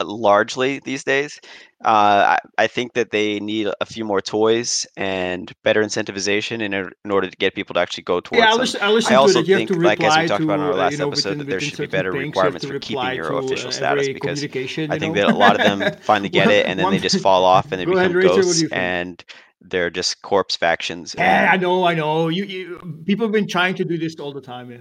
largely 0.05 0.81
these 0.85 1.05
days. 1.05 1.41
Uh, 1.85 2.37
I, 2.37 2.39
I 2.59 2.67
think 2.67 2.95
that 2.95 3.11
they 3.11 3.39
need 3.41 3.69
a 3.81 3.87
few 3.87 4.05
more 4.05 4.21
toys 4.21 4.87
and 4.97 5.53
better 5.63 5.83
incentivization 5.83 6.61
in, 6.63 6.73
in 6.73 7.11
order 7.11 7.29
to 7.31 7.37
get 7.37 7.55
people 7.55 7.75
to 7.75 7.81
actually 7.81 8.05
go 8.05 8.21
towards 8.21 8.45
Yeah, 8.45 8.53
I 8.53 8.55
listen, 8.55 8.81
I 8.83 8.91
listen 8.91 9.13
I 9.13 9.17
to 9.17 9.21
also 9.21 9.41
it. 9.41 9.49
You 9.49 9.55
have 9.55 9.59
think, 9.61 9.71
to 9.81 9.87
like 9.87 10.03
as 10.03 10.17
we 10.17 10.25
talked 10.25 10.41
to, 10.41 10.45
about 10.45 10.59
in 10.61 10.67
our 10.67 10.73
uh, 10.73 10.77
last 10.77 10.93
you 10.93 10.99
know, 10.99 11.07
episode, 11.09 11.29
within- 11.31 11.39
that 11.39 11.49
there 11.51 11.61
should 11.61 11.79
be 11.79 11.87
better 11.87 12.11
things, 12.13 12.37
you 12.37 12.43
have 12.43 12.55
requirements 12.55 12.67
for 12.67 12.75
keeping 12.81 13.13
your 13.13 13.33
official 13.39 13.71
status 13.71 14.09
because 14.09 14.43
I 14.89 14.99
think 14.99 15.15
know? 15.15 15.21
that 15.23 15.35
a 15.35 15.37
lot 15.37 15.55
of 15.57 15.63
them 15.63 15.81
finally 16.03 16.29
get 16.31 16.51
it 16.51 16.67
and 16.67 16.79
then 16.79 16.91
they 16.91 16.99
just 16.99 17.19
fall 17.21 17.45
off 17.45 17.71
and 17.73 17.81
they 17.81 17.85
ahead, 17.87 18.13
become 18.13 18.13
what 18.15 18.23
do 18.23 18.29
ghosts 18.37 18.63
and 18.73 19.25
they're 19.61 19.91
just 19.91 20.23
corpse 20.23 20.57
factions. 20.57 21.15
Yeah, 21.17 21.49
I 21.53 21.57
know, 21.57 21.85
I 21.85 21.95
know. 21.95 22.29
You, 22.29 22.45
you 22.45 23.03
people 23.05 23.27
have 23.27 23.33
been 23.33 23.49
trying 23.49 23.75
to 23.77 23.85
do 23.85 23.99
this 23.99 24.17
all 24.21 24.33
the 24.33 24.41
time. 24.41 24.71
Yeah. 24.71 24.79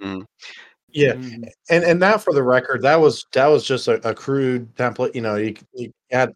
Mm. 0.00 0.22
Yeah, 0.92 1.14
Mhm. 1.14 1.48
and 1.70 1.84
and 1.84 2.02
that 2.02 2.22
for 2.22 2.32
the 2.32 2.42
record, 2.42 2.82
that 2.82 3.00
was 3.00 3.24
that 3.32 3.46
was 3.46 3.64
just 3.64 3.88
a, 3.88 4.06
a 4.08 4.14
crude 4.14 4.74
template. 4.76 5.14
You 5.14 5.20
know, 5.22 5.36
you, 5.36 5.54
you 5.74 5.92
add 6.10 6.34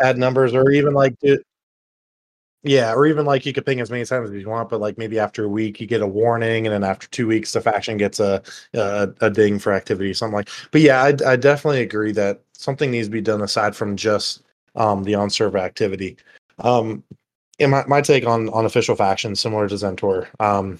add 0.00 0.18
numbers 0.18 0.54
or 0.54 0.70
even 0.70 0.94
like 0.94 1.14
do, 1.20 1.38
yeah, 2.64 2.92
or 2.94 3.06
even 3.06 3.26
like 3.26 3.44
you 3.44 3.52
could 3.52 3.66
ping 3.66 3.80
as 3.80 3.90
many 3.90 4.04
times 4.04 4.30
as 4.30 4.40
you 4.40 4.48
want, 4.48 4.68
but 4.68 4.80
like 4.80 4.96
maybe 4.96 5.18
after 5.18 5.44
a 5.44 5.48
week 5.48 5.80
you 5.80 5.86
get 5.86 6.00
a 6.00 6.06
warning, 6.06 6.66
and 6.66 6.72
then 6.72 6.84
after 6.84 7.08
two 7.08 7.26
weeks 7.26 7.52
the 7.52 7.60
faction 7.60 7.96
gets 7.96 8.20
a 8.20 8.42
a, 8.74 9.12
a 9.20 9.30
ding 9.30 9.58
for 9.58 9.72
activity, 9.72 10.14
something 10.14 10.36
like. 10.36 10.48
But 10.70 10.80
yeah, 10.80 11.02
I, 11.02 11.08
I 11.32 11.36
definitely 11.36 11.82
agree 11.82 12.12
that 12.12 12.40
something 12.52 12.90
needs 12.90 13.08
to 13.08 13.12
be 13.12 13.20
done 13.20 13.42
aside 13.42 13.74
from 13.74 13.96
just 13.96 14.42
um, 14.76 15.02
the 15.02 15.14
on 15.16 15.28
server 15.28 15.58
activity. 15.58 16.16
Um, 16.60 17.02
and 17.58 17.70
my, 17.72 17.84
my 17.86 18.00
take 18.00 18.26
on 18.26 18.48
on 18.50 18.64
official 18.64 18.94
factions 18.96 19.40
similar 19.40 19.68
to 19.68 19.74
Zentor. 19.74 20.28
Um, 20.40 20.78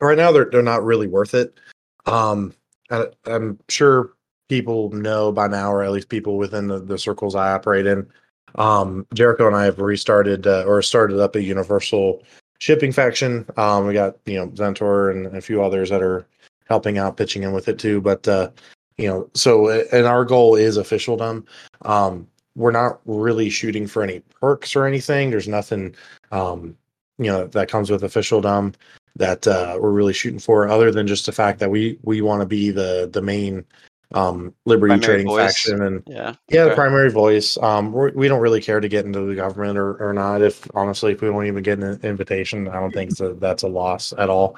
right 0.00 0.16
now 0.16 0.32
they're 0.32 0.48
they're 0.50 0.62
not 0.62 0.84
really 0.84 1.06
worth 1.06 1.34
it. 1.34 1.58
Um, 2.06 2.54
I, 2.90 3.06
I'm 3.26 3.58
sure 3.68 4.12
people 4.48 4.90
know 4.90 5.32
by 5.32 5.48
now, 5.48 5.72
or 5.72 5.82
at 5.82 5.90
least 5.90 6.08
people 6.08 6.36
within 6.36 6.68
the, 6.68 6.78
the 6.78 6.98
circles 6.98 7.34
I 7.34 7.52
operate 7.52 7.86
in. 7.86 8.06
Um, 8.54 9.06
Jericho 9.12 9.46
and 9.46 9.56
I 9.56 9.64
have 9.64 9.80
restarted 9.80 10.46
uh, 10.46 10.64
or 10.66 10.80
started 10.82 11.20
up 11.20 11.36
a 11.36 11.42
universal 11.42 12.22
shipping 12.58 12.92
faction. 12.92 13.46
Um, 13.56 13.86
we 13.86 13.94
got 13.94 14.16
you 14.24 14.38
know 14.38 14.48
Zentor 14.48 15.10
and 15.10 15.36
a 15.36 15.40
few 15.40 15.62
others 15.62 15.90
that 15.90 16.02
are 16.02 16.26
helping 16.68 16.98
out, 16.98 17.16
pitching 17.16 17.42
in 17.42 17.52
with 17.52 17.68
it 17.68 17.78
too. 17.78 18.00
But 18.00 18.26
uh, 18.28 18.50
you 18.96 19.08
know, 19.08 19.28
so 19.34 19.68
and 19.92 20.06
our 20.06 20.24
goal 20.24 20.54
is 20.54 20.76
officialdom. 20.76 21.44
Um, 21.82 22.26
we're 22.54 22.72
not 22.72 23.00
really 23.04 23.50
shooting 23.50 23.86
for 23.86 24.02
any 24.02 24.20
perks 24.40 24.74
or 24.74 24.86
anything. 24.86 25.30
There's 25.30 25.48
nothing, 25.48 25.94
um, 26.32 26.74
you 27.18 27.26
know, 27.26 27.46
that 27.48 27.68
comes 27.68 27.90
with 27.90 28.02
officialdom 28.02 28.72
that 29.16 29.46
uh, 29.46 29.78
we're 29.80 29.90
really 29.90 30.12
shooting 30.12 30.38
for, 30.38 30.68
other 30.68 30.90
than 30.90 31.06
just 31.06 31.26
the 31.26 31.32
fact 31.32 31.58
that 31.60 31.70
we 31.70 31.98
we 32.02 32.22
want 32.22 32.40
to 32.40 32.46
be 32.46 32.70
the 32.70 33.08
the 33.12 33.22
main 33.22 33.64
um, 34.14 34.54
liberty 34.64 34.92
Primary 34.92 35.06
trading 35.06 35.26
voice. 35.26 35.42
faction 35.42 35.82
and 35.82 36.02
Yeah. 36.06 36.34
yeah, 36.48 36.66
the 36.66 36.74
primary 36.74 37.10
voice. 37.10 37.58
Um, 37.58 37.92
we're, 37.92 38.12
we 38.12 38.28
don't 38.28 38.40
really 38.40 38.60
care 38.60 38.80
to 38.80 38.88
get 38.88 39.04
into 39.04 39.20
the 39.20 39.34
government 39.34 39.78
or, 39.78 39.96
or 39.96 40.12
not. 40.12 40.42
If 40.42 40.68
honestly, 40.74 41.12
if 41.12 41.22
we 41.22 41.30
won't 41.30 41.46
even 41.48 41.62
get 41.62 41.80
an 41.80 42.00
invitation, 42.02 42.68
I 42.68 42.74
don't 42.74 42.92
think 42.92 43.16
that's 43.16 43.62
a 43.62 43.68
loss 43.68 44.12
at 44.16 44.30
all. 44.30 44.56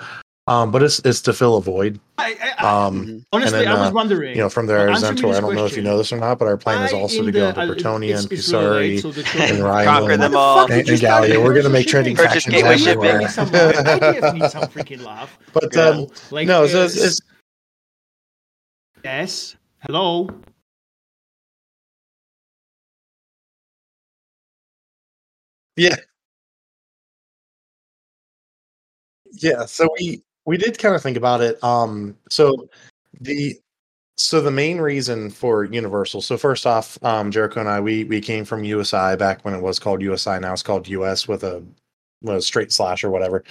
Um, 0.49 0.71
but 0.71 0.83
it's 0.83 0.99
it's 1.01 1.21
to 1.23 1.33
fill 1.35 1.57
a 1.57 1.61
void. 1.63 2.01
I, 2.17 2.37
I, 2.43 2.65
I- 2.65 2.87
Um, 2.87 3.07
Mhm. 3.07 3.25
honestly, 3.33 3.59
then, 3.61 3.69
I 3.69 3.75
was 3.81 3.91
uh, 3.91 3.93
wondering. 3.95 4.35
you 4.37 4.43
know, 4.43 4.49
from 4.49 4.67
there, 4.67 4.87
Well, 4.89 4.97
Zentor. 5.01 5.35
I 5.37 5.41
don't 5.41 5.55
know 5.55 5.67
if 5.67 5.77
you 5.77 5.83
know 5.83 5.99
this 5.99 6.13
or 6.13 6.17
not, 6.19 6.39
but 6.39 6.49
our 6.49 6.57
plan 6.57 6.83
is 6.85 6.93
also 6.93 7.23
to 7.25 7.31
go 7.31 7.41
the- 7.41 7.49
into 7.49 7.61
uh, 7.61 7.67
Bretonia 7.67 8.05
it's- 8.09 8.25
and 8.25 8.33
it's 8.33 8.49
related, 8.53 8.99
Kusari 8.99 9.01
so 9.03 9.09
and 9.09 9.27
children- 9.59 9.85
Conquer 9.85 10.17
them 10.17 10.35
all. 10.37 10.59
fuck? 10.67 10.71
You 10.71 10.77
and, 10.81 10.89
and 10.89 11.01
Gallia. 11.01 11.41
We're 11.41 11.53
going 11.53 11.65
to 11.65 11.71
make 11.71 11.87
trading 11.87 12.17
shipping. 12.17 12.29
Purchase 12.29 12.45
factions 12.45 12.55
gateway 12.55 12.77
IDF 12.77 12.79
shipping. 12.79 13.05
everywhere. 13.05 13.19
needs 13.21 13.35
some 13.35 13.51
love. 13.53 13.75
IDF 13.75 14.35
needs 14.35 14.53
some 14.53 14.63
freaking 14.65 15.03
love. 15.05 15.39
but 15.53 15.75
you 15.75 15.81
um. 15.83 16.07
Like, 16.31 16.49
no, 16.49 16.67
so 16.67 16.81
uh, 16.81 16.85
it's, 16.87 16.97
it's 16.97 17.21
yes. 19.05 19.57
Hello. 19.81 20.29
Yeah. 25.77 25.97
Yeah, 29.33 29.67
so 29.67 29.89
we 29.99 30.23
we 30.49 30.57
did 30.57 30.79
kind 30.79 30.95
of 30.95 31.03
think 31.03 31.19
about 31.19 31.43
it. 31.43 31.63
Um, 31.63 32.17
so 32.31 32.71
the 33.21 33.55
so 34.17 34.41
the 34.41 34.51
main 34.51 34.79
reason 34.79 35.29
for 35.29 35.65
Universal. 35.65 36.23
So 36.23 36.39
first 36.39 36.67
off, 36.67 36.99
um, 37.05 37.31
Jericho 37.31 37.61
and 37.61 37.69
I 37.69 37.81
we 37.81 38.05
we 38.05 38.19
came 38.19 38.47
from 38.47 38.65
USI 38.65 39.17
back 39.17 39.45
when 39.45 39.53
it 39.53 39.61
was 39.61 39.79
called 39.79 40.01
USI. 40.01 40.39
Now 40.41 40.55
it's 40.55 40.63
called 40.63 40.89
US 40.89 41.29
with 41.29 41.45
a, 41.45 41.63
with 42.23 42.37
a 42.37 42.41
straight 42.41 42.73
slash 42.73 43.05
or 43.05 43.11
whatever. 43.11 43.45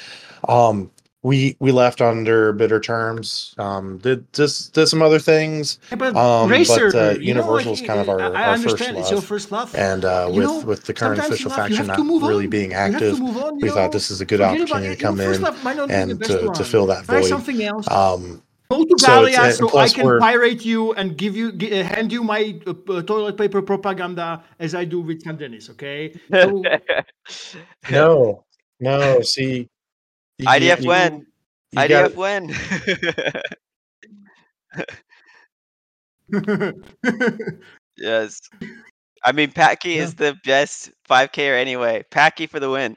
Um, 0.50 0.90
we 1.24 1.56
we 1.60 1.72
left 1.72 2.00
under 2.02 2.54
bitter 2.54 2.80
terms. 2.80 3.54
Um, 3.58 3.98
did 3.98 4.32
just 4.34 4.74
did 4.74 4.88
some 4.88 5.02
other 5.02 5.20
things, 5.20 5.80
Yeah, 5.90 5.96
but 5.98 6.08
Um, 6.16 6.48
but, 6.48 6.50
Racer, 6.50 6.88
uh, 6.96 7.12
you 7.14 7.34
know, 7.34 7.42
Universal 7.42 7.74
is 7.74 7.82
kind 7.82 8.00
of 8.00 8.08
our- 8.10 8.22
our 8.36 8.58
first 8.58 8.80
it's 8.82 9.10
your 9.10 9.18
love. 9.18 9.26
first 9.26 9.52
love. 9.52 9.76
and 9.76 10.06
uh, 10.06 10.28
with 10.30 10.44
know, 10.44 10.60
with 10.62 10.84
the 10.86 10.94
current 10.94 11.20
official 11.20 11.50
you 11.52 11.56
faction 11.58 11.88
not 11.88 11.98
really 12.00 12.46
on. 12.46 12.50
being 12.50 12.72
You 12.72 12.78
have 12.78 13.00
to 13.00 13.08
active, 13.08 13.22
on, 13.22 13.56
we 13.58 13.68
know? 13.68 13.74
thought 13.74 13.92
this 13.92 14.12
is 14.12 14.22
a 14.22 14.26
good 14.26 14.42
opportunity 14.42 14.96
to 14.96 15.02
come 15.02 15.20
in 15.20 15.42
love 15.42 15.64
might 15.64 15.76
not 15.78 15.88
be 15.90 15.94
the 15.94 16.00
and 16.02 16.24
to, 16.24 16.52
to 16.54 16.64
fill 16.64 16.86
that 16.88 17.06
void. 17.06 17.26
something 17.26 17.62
else. 17.64 17.90
Um, 17.90 18.42
Go 18.70 18.84
to 18.84 18.96
so 19.00 19.08
Gallia 19.08 19.40
and 19.44 19.54
so 19.56 19.78
I 19.78 19.88
can 19.88 20.20
pirate 20.20 20.66
you 20.66 20.92
and 20.94 21.18
give 21.18 21.38
you 21.38 21.48
uh, 21.72 21.84
hand 21.84 22.12
you 22.12 22.22
my 22.22 22.60
uh, 22.68 22.74
uh, 22.92 23.02
toilet 23.02 23.38
paper 23.38 23.62
propaganda 23.62 24.44
as 24.60 24.76
I 24.76 24.84
do 24.84 25.00
with 25.00 25.22
San 25.24 25.38
Dennis. 25.38 25.70
Okay. 25.70 26.20
So, 26.32 26.62
no, 27.92 28.44
no. 28.82 29.22
See, 29.22 29.70
you- 30.38 30.44
you- 30.46 30.50
IDF 30.50 30.82
you- 30.82 30.90
win. 30.90 31.26
you 31.72 31.80
IDF 31.80 32.16
gotta- 32.16 32.16
win. 32.18 32.54
yes. 37.98 38.42
I 39.24 39.32
mean, 39.32 39.52
Packy 39.52 39.92
Yeah. 39.94 40.04
is 40.04 40.14
the 40.16 40.38
best 40.46 40.92
5K 41.10 41.60
anyway. 41.60 42.06
Packy 42.12 42.46
for 42.48 42.60
the 42.60 42.70
win. 42.70 42.96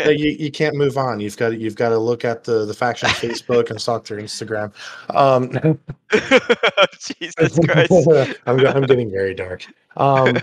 yeah, 0.00 0.08
you, 0.10 0.36
you 0.38 0.50
can't 0.50 0.76
move 0.76 0.96
on. 0.98 1.18
You've 1.18 1.36
got 1.36 1.48
to, 1.50 1.56
you've 1.56 1.74
got 1.76 1.88
to 1.88 1.98
look 1.98 2.24
at 2.24 2.44
the 2.44 2.66
the 2.66 2.74
faction's 2.74 3.12
Facebook 3.12 3.70
and 3.70 3.80
stalk 3.80 4.06
their 4.06 4.18
Instagram. 4.18 4.72
Um, 5.14 5.50
Jesus 7.00 7.58
Christ. 7.66 8.38
I'm 8.46 8.64
I'm 8.66 8.82
getting 8.82 9.10
very 9.10 9.34
dark. 9.34 9.64
Um, 9.96 10.38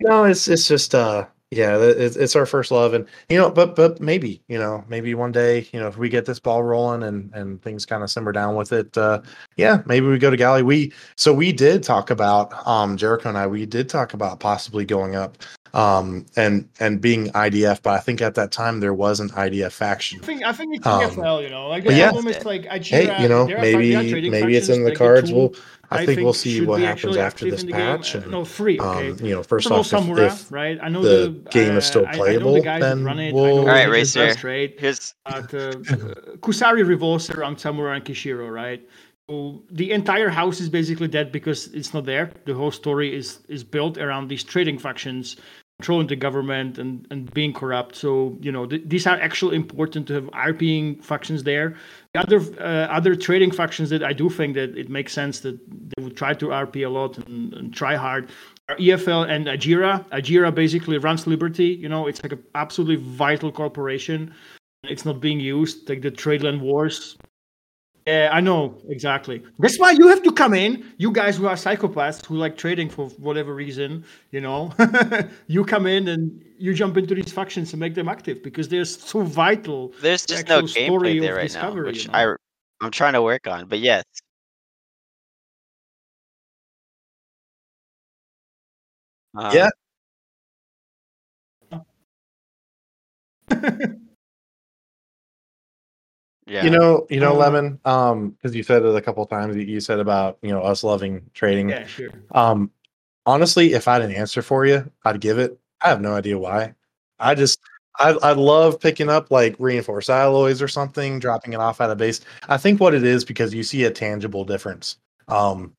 no, 0.00 0.24
it's 0.24 0.48
it's 0.48 0.66
just 0.66 0.94
uh 0.94 1.26
yeah, 1.52 1.78
it's, 1.78 2.16
it's 2.16 2.34
our 2.34 2.44
first 2.44 2.72
love, 2.72 2.92
and 2.92 3.06
you 3.28 3.38
know, 3.38 3.50
but 3.50 3.76
but 3.76 4.00
maybe 4.00 4.42
you 4.48 4.58
know 4.58 4.84
maybe 4.88 5.14
one 5.14 5.30
day 5.30 5.68
you 5.72 5.78
know 5.78 5.86
if 5.86 5.96
we 5.96 6.08
get 6.08 6.26
this 6.26 6.40
ball 6.40 6.64
rolling 6.64 7.04
and 7.04 7.32
and 7.34 7.62
things 7.62 7.86
kind 7.86 8.02
of 8.02 8.10
simmer 8.10 8.32
down 8.32 8.56
with 8.56 8.72
it, 8.72 8.96
uh, 8.98 9.22
yeah, 9.56 9.82
maybe 9.86 10.06
we 10.06 10.18
go 10.18 10.28
to 10.30 10.36
Gallia. 10.36 10.64
We 10.64 10.92
so 11.16 11.32
we 11.32 11.52
did 11.52 11.84
talk 11.84 12.10
about 12.10 12.52
um 12.66 12.96
Jericho 12.96 13.28
and 13.28 13.38
I 13.38 13.46
we 13.46 13.64
did 13.64 13.88
talk 13.88 14.12
about 14.12 14.40
possibly 14.40 14.84
going 14.84 15.14
up 15.14 15.38
um 15.72 16.26
and 16.34 16.68
and 16.80 17.00
being 17.00 17.28
IDF, 17.28 17.80
but 17.80 17.90
I 17.94 18.00
think 18.00 18.20
at 18.22 18.34
that 18.34 18.50
time 18.50 18.80
there 18.80 18.94
was 18.94 19.20
an 19.20 19.28
IDF 19.30 19.70
faction. 19.70 20.18
I 20.22 20.26
think 20.26 20.42
I 20.42 20.52
think 20.52 20.74
it's 20.74 20.86
Um, 20.86 21.00
EFL, 21.02 21.44
you 21.44 21.50
know. 21.50 21.68
Like 21.68 21.84
the 21.84 21.94
yeah. 21.94 22.12
is 22.12 22.44
like 22.44 22.64
Ageira, 22.64 23.14
Hey, 23.14 23.22
you 23.22 23.28
know, 23.28 23.46
maybe 23.46 23.92
fi- 23.94 23.98
there 23.98 24.00
are 24.00 24.10
trading 24.10 24.30
maybe 24.32 24.56
it's 24.56 24.68
in 24.68 24.82
the 24.82 24.96
cards. 24.96 25.30
We'll 25.30 25.54
I, 25.90 26.06
think, 26.06 26.20
we'll 26.20 26.32
see 26.32 26.64
what 26.64 26.80
happens 26.80 27.16
after 27.16 27.50
this 27.50 27.62
in 27.62 27.68
the 27.68 27.72
game. 27.72 27.98
patch. 27.98 28.14
Uh, 28.14 28.18
And, 28.20 28.30
no, 28.30 28.44
free. 28.44 28.78
Okay. 28.78 29.10
um, 29.10 29.18
you 29.24 29.34
know, 29.34 29.42
First 29.42 29.48
first 29.48 29.66
of 29.66 29.72
all, 29.72 29.80
off, 29.80 29.92
if, 29.92 29.92
Samura, 29.92 30.26
if 30.26 30.52
right? 30.52 30.78
I 30.82 30.88
know 30.88 31.02
the 31.02 31.30
the, 31.30 31.50
game 31.50 31.76
is 31.76 31.84
uh, 31.84 31.88
still 31.90 32.06
I- 32.06 32.10
I 32.10 32.12
the 32.12 32.18
playable, 32.18 32.62
then 32.62 33.04
run 33.04 33.18
it. 33.18 33.30
I 33.30 33.32
we'll- 33.32 33.58
All 33.60 33.66
right, 33.66 33.88
Racer. 33.88 34.26
best 34.26 34.38
trade. 34.40 34.74
Here's 34.78 35.14
But 35.24 35.52
uh, 35.54 35.58
uh, 35.58 35.72
Kusari 36.44 36.86
revolves 36.86 37.30
around 37.30 37.56
Samura 37.56 37.96
and 37.96 38.04
Kishiro, 38.04 38.50
right? 38.52 38.82
So 39.28 39.62
the 39.70 39.90
entire 39.90 40.28
house 40.28 40.60
is 40.60 40.68
basically 40.68 41.08
dead 41.08 41.32
because 41.32 41.66
it's 41.74 41.92
not 41.92 42.04
there. 42.04 42.30
The 42.44 42.54
whole 42.54 42.70
story 42.70 43.14
is 43.14 43.40
is 43.48 43.64
built 43.64 43.98
around 43.98 44.28
these 44.28 44.44
trading 44.44 44.78
factions 44.78 45.36
controlling 45.78 46.06
the 46.06 46.16
government 46.16 46.78
and, 46.78 47.06
and 47.10 47.32
being 47.34 47.52
corrupt. 47.52 47.96
So 47.96 48.36
you 48.40 48.50
know 48.50 48.66
th- 48.66 48.82
these 48.86 49.06
are 49.06 49.18
actually 49.20 49.56
important 49.56 50.06
to 50.08 50.14
have 50.14 50.24
RPing 50.24 51.04
factions 51.04 51.44
there. 51.44 51.76
The 52.14 52.20
other 52.20 52.40
uh, 52.60 52.86
other 52.98 53.14
trading 53.14 53.50
factions 53.50 53.90
that 53.90 54.02
I 54.02 54.12
do 54.12 54.30
think 54.30 54.54
that 54.54 54.76
it 54.76 54.88
makes 54.88 55.12
sense 55.12 55.40
that 55.40 55.58
they 55.68 56.02
would 56.02 56.16
try 56.16 56.34
to 56.34 56.46
RP 56.46 56.86
a 56.86 56.88
lot 56.88 57.18
and, 57.18 57.52
and 57.54 57.74
try 57.74 57.96
hard 57.96 58.30
are 58.68 58.76
EFL 58.76 59.28
and 59.28 59.46
Ageira. 59.46 60.08
Ageira 60.10 60.54
basically 60.54 60.98
runs 60.98 61.26
Liberty. 61.26 61.66
You 61.66 61.88
know, 61.88 62.06
it's 62.06 62.22
like 62.22 62.32
an 62.32 62.42
absolutely 62.54 62.96
vital 62.96 63.52
corporation. 63.52 64.34
It's 64.84 65.04
not 65.04 65.20
being 65.20 65.40
used, 65.40 65.88
like 65.88 66.02
the 66.02 66.10
Tradeland 66.10 66.60
Wars. 66.60 67.16
Yeah, 68.06 68.30
I 68.32 68.40
know 68.40 68.78
exactly. 68.88 69.42
That's 69.58 69.78
why 69.78 69.90
you 69.90 70.08
have 70.08 70.22
to 70.22 70.32
come 70.32 70.54
in. 70.54 70.92
You 70.96 71.10
guys 71.12 71.36
who 71.36 71.46
are 71.48 71.54
psychopaths 71.56 72.24
who 72.24 72.36
like 72.36 72.56
trading 72.56 72.88
for 72.88 73.08
whatever 73.10 73.54
reason, 73.54 74.04
you 74.30 74.40
know, 74.40 74.72
you 75.48 75.64
come 75.64 75.86
in 75.86 76.08
and 76.08 76.44
you 76.58 76.72
jump 76.74 76.96
into 76.96 77.14
these 77.14 77.32
factions 77.32 77.72
and 77.72 77.80
make 77.80 77.94
them 77.94 78.08
active 78.08 78.42
because 78.42 78.68
they're 78.68 78.84
so 78.84 79.22
vital. 79.22 79.92
there's 79.98 80.24
just 80.26 80.46
no 80.48 80.62
actual 80.62 80.68
gameplay 80.68 81.18
there 81.20 81.34
right 81.34 81.52
now, 81.52 81.74
which 81.82 82.06
you 82.06 82.12
know? 82.12 82.12
I 82.14 82.36
I'm 82.80 82.90
trying 82.92 83.14
to 83.14 83.22
work 83.22 83.46
on. 83.48 83.66
But 83.66 83.80
yes, 83.80 84.04
um, 89.34 89.52
Yeah. 89.54 89.70
Yeah. 96.46 96.64
You 96.64 96.70
know, 96.70 97.06
you 97.10 97.18
know, 97.20 97.32
Uh, 97.32 97.38
Lemon. 97.38 97.80
Um, 97.84 98.30
because 98.30 98.54
you 98.54 98.62
said 98.62 98.84
it 98.84 98.94
a 98.94 99.00
couple 99.02 99.24
times. 99.26 99.56
You- 99.56 99.62
You 99.62 99.80
said 99.80 99.98
about 99.98 100.38
you 100.42 100.50
know 100.50 100.60
us 100.62 100.84
loving 100.84 101.22
trading. 101.34 101.68
Yeah, 101.70 101.86
sure. 101.86 102.10
Um, 102.32 102.70
honestly, 103.26 103.72
if 103.74 103.88
I 103.88 103.94
had 103.94 104.02
an 104.02 104.12
answer 104.12 104.42
for 104.42 104.64
you, 104.64 104.90
I'd 105.04 105.20
give 105.20 105.38
it. 105.38 105.58
I 105.80 105.88
have 105.88 106.00
no 106.00 106.14
idea 106.14 106.38
why. 106.38 106.74
I 107.18 107.34
just 107.34 107.58
I 107.98 108.10
I 108.22 108.32
love 108.32 108.78
picking 108.78 109.08
up 109.08 109.30
like 109.30 109.56
reinforced 109.58 110.08
alloys 110.10 110.62
or 110.62 110.68
something, 110.68 111.18
dropping 111.18 111.52
it 111.52 111.60
off 111.60 111.80
at 111.80 111.90
a 111.90 111.96
base. 111.96 112.20
I 112.48 112.56
think 112.58 112.80
what 112.80 112.94
it 112.94 113.02
is 113.04 113.24
because 113.24 113.52
you 113.54 113.62
see 113.62 113.84
a 113.84 113.90
tangible 113.90 114.44
difference. 114.44 114.98
Um, 115.28 115.72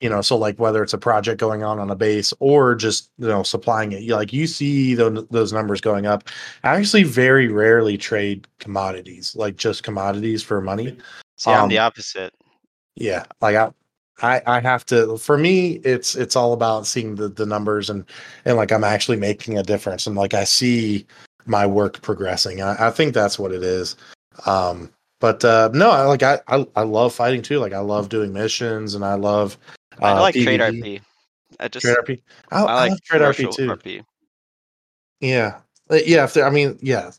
you 0.00 0.08
know, 0.08 0.22
so 0.22 0.36
like 0.36 0.58
whether 0.58 0.82
it's 0.82 0.94
a 0.94 0.98
project 0.98 1.38
going 1.38 1.62
on 1.62 1.78
on 1.78 1.90
a 1.90 1.96
base 1.96 2.32
or 2.40 2.74
just 2.74 3.10
you 3.18 3.28
know 3.28 3.42
supplying 3.42 3.92
it, 3.92 4.02
you 4.02 4.14
like 4.16 4.32
you 4.32 4.46
see 4.46 4.94
those 4.94 5.26
those 5.28 5.52
numbers 5.52 5.80
going 5.80 6.06
up. 6.06 6.28
I 6.64 6.76
actually 6.76 7.04
very 7.04 7.48
rarely 7.48 7.98
trade 7.98 8.46
commodities, 8.58 9.36
like 9.36 9.56
just 9.56 9.82
commodities 9.82 10.42
for 10.42 10.60
money. 10.60 10.96
See, 11.36 11.50
I'm 11.50 11.68
the 11.68 11.78
um, 11.78 11.86
opposite. 11.86 12.34
Yeah, 12.96 13.24
like 13.40 13.56
I, 13.56 13.70
I, 14.22 14.42
I 14.46 14.60
have 14.60 14.84
to. 14.86 15.18
For 15.18 15.36
me, 15.36 15.80
it's 15.84 16.14
it's 16.16 16.36
all 16.36 16.52
about 16.52 16.86
seeing 16.86 17.14
the 17.14 17.28
the 17.28 17.46
numbers 17.46 17.90
and 17.90 18.04
and 18.44 18.56
like 18.56 18.72
I'm 18.72 18.84
actually 18.84 19.18
making 19.18 19.58
a 19.58 19.62
difference 19.62 20.06
and 20.06 20.16
like 20.16 20.34
I 20.34 20.44
see 20.44 21.06
my 21.46 21.66
work 21.66 22.00
progressing. 22.02 22.62
I, 22.62 22.88
I 22.88 22.90
think 22.90 23.14
that's 23.14 23.38
what 23.38 23.52
it 23.52 23.62
is. 23.62 23.96
Um, 24.46 24.90
but 25.20 25.44
uh, 25.44 25.68
no, 25.74 25.90
I 25.90 26.04
like 26.04 26.22
I, 26.22 26.40
I 26.48 26.66
I 26.76 26.82
love 26.82 27.14
fighting 27.14 27.42
too. 27.42 27.58
Like 27.58 27.74
I 27.74 27.80
love 27.80 28.08
doing 28.08 28.32
missions 28.32 28.94
and 28.94 29.04
I 29.04 29.14
love. 29.14 29.58
Uh, 30.00 30.06
I 30.06 30.20
like 30.20 30.34
trade 30.34 30.60
PvP. 30.60 30.82
RP. 30.82 31.00
I 31.58 31.68
just 31.68 31.84
Trade 31.84 31.96
RP. 31.96 32.22
I, 32.50 32.56
I 32.56 32.60
I 32.60 32.74
like 32.74 32.90
like 32.92 33.04
trade 33.04 33.22
RP 33.22 33.54
too. 33.54 33.66
RP. 33.68 34.04
Yeah, 35.20 35.60
Uh, 35.90 35.98
yeah. 36.06 36.24
If 36.24 36.34
there, 36.34 36.46
I 36.46 36.50
mean, 36.50 36.78
yeah, 36.80 37.10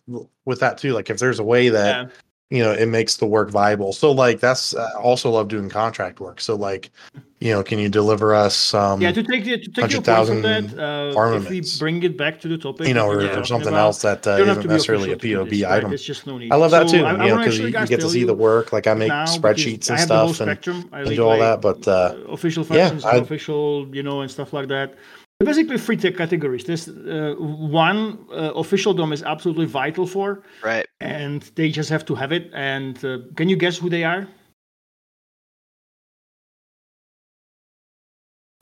with 0.45 0.59
that 0.61 0.77
too. 0.77 0.93
Like 0.93 1.09
if 1.09 1.19
there's 1.19 1.39
a 1.39 1.43
way 1.43 1.69
that 1.69 2.07
Yeah. 2.07 2.09
You 2.51 2.61
know 2.61 2.71
it 2.73 2.87
makes 2.87 3.17
the 3.17 3.25
work 3.25 3.49
viable 3.49 3.93
so 3.93 4.11
like 4.11 4.39
that's 4.39 4.75
I 4.75 4.91
also 4.99 5.31
love 5.31 5.47
doing 5.47 5.69
contract 5.69 6.19
work 6.19 6.41
so 6.41 6.55
like 6.55 6.91
you 7.39 7.51
know 7.51 7.63
can 7.63 7.79
you 7.79 7.89
deliver 7.89 8.35
us 8.35 8.73
um 8.73 9.01
yeah, 9.01 9.11
to 9.11 9.23
take 9.23 9.45
the, 9.45 9.57
to 9.57 9.71
take 9.71 9.89
your 9.91 10.01
point 10.01 10.29
100,000 10.29 10.41
that, 10.43 10.63
uh, 10.77 11.09
if 11.09 11.15
we 11.15 11.17
armaments. 11.17 11.79
bring 11.79 12.03
it 12.03 12.15
back 12.17 12.39
to 12.41 12.47
the 12.47 12.57
topic, 12.57 12.87
you 12.87 12.93
know 12.93 13.07
or 13.07 13.17
we 13.17 13.23
if 13.25 13.29
were 13.29 13.35
there's 13.35 13.49
talking 13.49 13.63
something 13.65 13.67
about, 13.73 13.85
else 13.87 14.01
that 14.03 14.27
uh, 14.27 14.31
isn't 14.37 14.67
necessarily 14.67 15.11
a 15.11 15.15
official 15.15 15.39
pob 15.39 15.49
this, 15.49 15.63
right? 15.63 15.77
item 15.77 15.89
There's 15.89 16.03
just 16.03 16.27
no 16.27 16.37
need. 16.37 16.51
i 16.51 16.55
love 16.55 16.71
that 16.71 16.87
So 16.89 16.97
too 16.97 17.05
I, 17.05 17.11
I 17.15 17.25
you 17.25 17.31
know 17.31 17.37
because 17.37 17.57
you, 17.57 17.65
you 17.67 17.71
get 17.87 18.01
to 18.01 18.09
see 18.09 18.19
you 18.19 18.25
the 18.27 18.33
work 18.35 18.71
like 18.73 18.85
i 18.85 18.93
make 18.93 19.11
spreadsheets 19.11 19.89
and 19.89 19.97
have 19.97 20.09
the 20.09 20.19
whole 20.19 20.33
stuff 20.33 20.67
and. 20.67 20.87
I 20.93 20.99
and 21.01 21.15
do 21.15 21.23
all 21.23 21.37
like, 21.39 21.39
that 21.39 21.61
but 21.61 21.87
uh 21.87 22.15
official 22.29 22.63
yeah, 22.69 22.89
factions, 22.89 23.05
I- 23.05 23.15
unofficial, 23.17 23.87
you 23.95 24.03
know, 24.03 24.21
and 24.21 24.29
stuff 24.29 24.51
like 24.53 24.67
that. 24.67 24.95
They're 25.41 25.55
basically 25.55 25.79
three 25.79 25.97
tech 25.97 26.17
categories. 26.17 26.65
There's 26.65 26.87
uh, 26.87 27.33
one 27.39 28.27
uh, 28.31 28.51
officialdom 28.53 29.11
is 29.11 29.23
absolutely 29.23 29.65
vital 29.65 30.05
for, 30.05 30.43
Right. 30.61 30.85
and 30.99 31.41
they 31.55 31.71
just 31.71 31.89
have 31.89 32.05
to 32.05 32.13
have 32.13 32.31
it. 32.31 32.51
And 32.53 33.03
uh, 33.03 33.17
can 33.35 33.49
you 33.49 33.55
guess 33.55 33.75
who 33.75 33.89
they 33.89 34.03
are? 34.03 34.27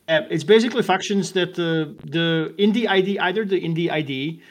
Uh, 0.08 0.22
it's 0.30 0.46
basically 0.46 0.82
factions 0.82 1.34
that 1.34 1.50
uh, 1.60 1.92
the 2.12 2.56
indie 2.58 2.88
ID, 2.88 3.20
either 3.20 3.44
the 3.44 3.60
indie 3.60 3.92
ID 3.92 4.42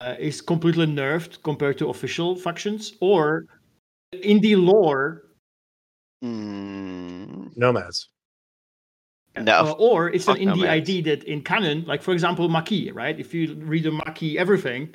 uh, 0.00 0.16
is 0.18 0.40
completely 0.40 0.86
nerfed 0.86 1.40
compared 1.44 1.78
to 1.78 1.90
official 1.90 2.34
factions, 2.34 2.94
or 3.00 3.46
indie 4.12 4.60
lore 4.60 5.22
Mm, 6.24 7.52
nomads 7.56 8.08
no. 9.38 9.52
Uh, 9.66 9.72
or 9.78 10.10
it's 10.10 10.28
an 10.28 10.36
Fuck 10.36 10.40
no, 10.42 10.54
indie 10.54 10.62
man. 10.62 10.70
ID 10.70 11.02
that 11.02 11.24
in 11.24 11.42
canon, 11.42 11.84
like 11.86 12.02
for 12.02 12.12
example, 12.12 12.48
Maquis, 12.48 12.92
right? 12.92 13.18
If 13.18 13.34
you 13.34 13.54
read 13.54 13.84
the 13.84 13.90
Maquis 13.92 14.36
everything, 14.38 14.94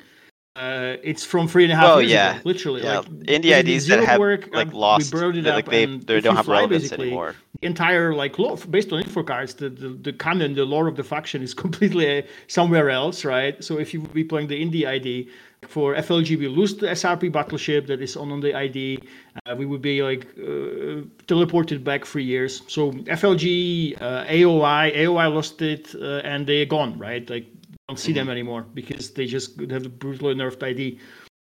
uh, 0.56 0.96
it's 1.02 1.24
from 1.24 1.48
three 1.48 1.64
and 1.64 1.72
a 1.72 1.76
half 1.76 1.96
Oh, 1.96 1.98
years 1.98 2.12
yeah. 2.12 2.34
ago, 2.36 2.42
literally. 2.44 2.82
yeah. 2.82 2.98
Like 2.98 3.08
indie 3.26 3.52
IDs 3.58 3.86
that 3.88 4.00
have 4.04 4.20
work, 4.20 4.48
like 4.52 4.72
uh, 4.74 4.76
lost, 4.76 5.14
we 5.14 5.20
borrowed 5.20 5.36
it 5.36 5.42
that, 5.44 5.50
up, 5.50 5.56
like 5.56 5.68
they 5.70 5.86
they 5.86 6.20
don't 6.20 6.36
have 6.36 6.46
fly, 6.46 6.60
relevance 6.60 6.92
anymore. 6.92 7.36
the 7.60 7.66
entire 7.66 8.14
like 8.14 8.38
lore 8.38 8.56
based 8.68 8.92
on 8.92 9.00
info 9.02 9.22
cards, 9.22 9.54
the, 9.54 9.70
the 9.70 9.88
the 9.90 10.12
canon, 10.12 10.54
the 10.54 10.64
lore 10.64 10.88
of 10.88 10.96
the 10.96 11.04
faction 11.04 11.42
is 11.42 11.54
completely 11.64 12.18
uh, 12.18 12.22
somewhere 12.48 12.90
else, 12.90 13.24
right? 13.24 13.62
So 13.64 13.78
if 13.78 13.94
you 13.94 14.00
would 14.02 14.12
be 14.12 14.24
playing 14.24 14.48
the 14.48 14.60
indie 14.62 14.86
ID 14.86 15.30
for 15.68 15.94
FLG, 15.94 16.38
we 16.38 16.48
lose 16.48 16.76
the 16.76 16.88
SRP 16.88 17.32
battleship 17.32 17.86
that 17.86 18.02
is 18.02 18.16
on, 18.16 18.32
on 18.32 18.40
the 18.40 18.54
ID. 18.54 18.98
Uh, 19.46 19.54
we 19.56 19.64
would 19.64 19.80
be 19.80 20.02
like 20.02 20.26
uh, 20.38 21.06
teleported 21.26 21.84
back 21.84 22.04
three 22.04 22.24
years. 22.24 22.62
So 22.66 22.92
FLG, 22.92 24.00
uh, 24.00 24.24
AOI, 24.28 24.92
AOI 24.94 25.32
lost 25.32 25.62
it, 25.62 25.94
uh, 25.94 26.20
and 26.24 26.46
they're 26.46 26.66
gone, 26.66 26.98
right? 26.98 27.28
Like 27.28 27.46
don't 27.88 27.98
see 27.98 28.12
them 28.12 28.28
anymore 28.28 28.66
because 28.74 29.12
they 29.12 29.26
just 29.26 29.58
have 29.70 29.84
the 29.84 29.88
brutally 29.88 30.34
nerfed 30.34 30.62
ID. 30.62 30.98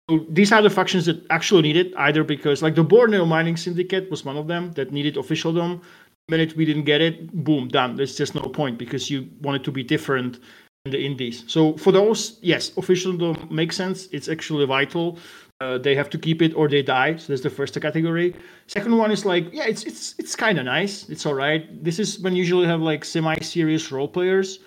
So 0.10 0.26
these 0.30 0.52
are 0.52 0.62
the 0.62 0.70
factions 0.70 1.08
that 1.08 1.26
actually 1.30 1.64
need 1.64 1.78
it, 1.78 1.94
either 1.98 2.24
because 2.24 2.62
like 2.62 2.76
the 2.76 2.84
Borneo 2.84 3.26
Mining 3.26 3.58
Syndicate 3.58 4.10
was 4.10 4.24
one 4.24 4.38
of 4.38 4.48
them 4.48 4.72
that 4.74 4.92
needed 4.92 5.18
officialdom. 5.18 5.82
The 6.28 6.38
minute 6.38 6.56
we 6.56 6.66
didn't 6.66 6.86
get 6.86 7.02
it, 7.02 7.32
boom, 7.44 7.68
done. 7.68 7.96
There's 7.96 8.16
just 8.16 8.34
no 8.34 8.42
point 8.42 8.78
because 8.78 9.10
you 9.10 9.30
want 9.42 9.58
it 9.58 9.64
to 9.66 9.72
be 9.72 9.84
different 9.84 10.40
in 10.86 10.91
the 10.91 11.03
indies. 11.03 11.44
So 11.48 11.76
for 11.78 11.91
those, 11.91 12.38
yes, 12.41 12.72
officialdom 12.78 13.48
makes 13.49 13.76
sense. 13.76 14.07
It's 14.12 14.30
actually 14.30 14.66
vital. 14.66 15.18
Uh, 15.62 15.78
they 15.78 15.95
have 15.95 16.10
to 16.10 16.18
keep 16.18 16.41
it 16.41 16.53
or 16.56 16.68
they 16.68 16.82
die. 16.82 17.16
So 17.16 17.34
that's 17.34 17.41
the 17.41 17.49
first 17.49 17.80
category. 17.82 18.36
Second 18.68 18.98
one 18.98 19.12
is 19.12 19.26
like, 19.26 19.52
yeah, 19.52 19.66
it's 19.66 19.84
it's 19.84 20.16
it's 20.20 20.36
kind 20.36 20.60
of 20.60 20.66
nice. 20.66 21.10
It's 21.10 21.26
all 21.26 21.34
right. 21.34 21.84
This 21.84 21.98
is 21.98 22.20
when 22.20 22.36
you 22.36 22.40
usually 22.40 22.68
have 22.68 22.82
like 22.82 23.06
semi-serious 23.06 23.91
role 23.91 24.07
players. 24.07 24.60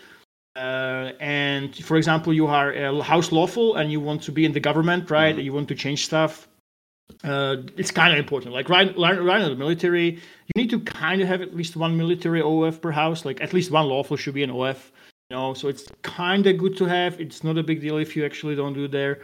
Uh, 0.56 1.12
and 1.20 1.76
for 1.84 1.96
example, 1.96 2.32
you 2.32 2.46
are 2.46 2.74
uh, 2.74 3.00
house 3.00 3.30
lawful 3.30 3.76
and 3.76 3.92
you 3.92 4.00
want 4.00 4.22
to 4.22 4.32
be 4.32 4.44
in 4.44 4.52
the 4.52 4.60
government, 4.60 5.10
right? 5.10 5.36
You 5.36 5.52
want 5.52 5.68
to 5.68 5.74
change 5.74 6.06
stuff. 6.06 6.48
Uh, 7.22 7.56
it's 7.76 7.90
kind 7.90 8.12
of 8.12 8.18
important. 8.18 8.54
Like 8.54 8.68
right, 8.68 8.96
right, 8.98 9.22
right 9.22 9.40
in 9.40 9.50
the 9.50 9.56
military, 9.56 10.14
you 10.14 10.52
need 10.56 10.70
to 10.70 10.80
kind 10.80 11.20
of 11.20 11.28
have 11.28 11.42
at 11.42 11.54
least 11.54 11.76
one 11.76 11.96
military 11.96 12.42
OF 12.42 12.80
per 12.80 12.90
house. 12.90 13.24
Like 13.24 13.40
at 13.40 13.52
least 13.52 13.70
one 13.70 13.86
lawful 13.86 14.16
should 14.16 14.34
be 14.34 14.42
an 14.42 14.50
OF. 14.50 14.90
You 15.30 15.36
know, 15.36 15.52
so 15.52 15.68
it's 15.68 15.84
kind 16.02 16.46
of 16.46 16.56
good 16.56 16.76
to 16.78 16.86
have. 16.86 17.20
It's 17.20 17.44
not 17.44 17.58
a 17.58 17.62
big 17.62 17.82
deal 17.82 17.98
if 17.98 18.16
you 18.16 18.24
actually 18.24 18.56
don't 18.56 18.72
do 18.72 18.88
there. 18.88 19.20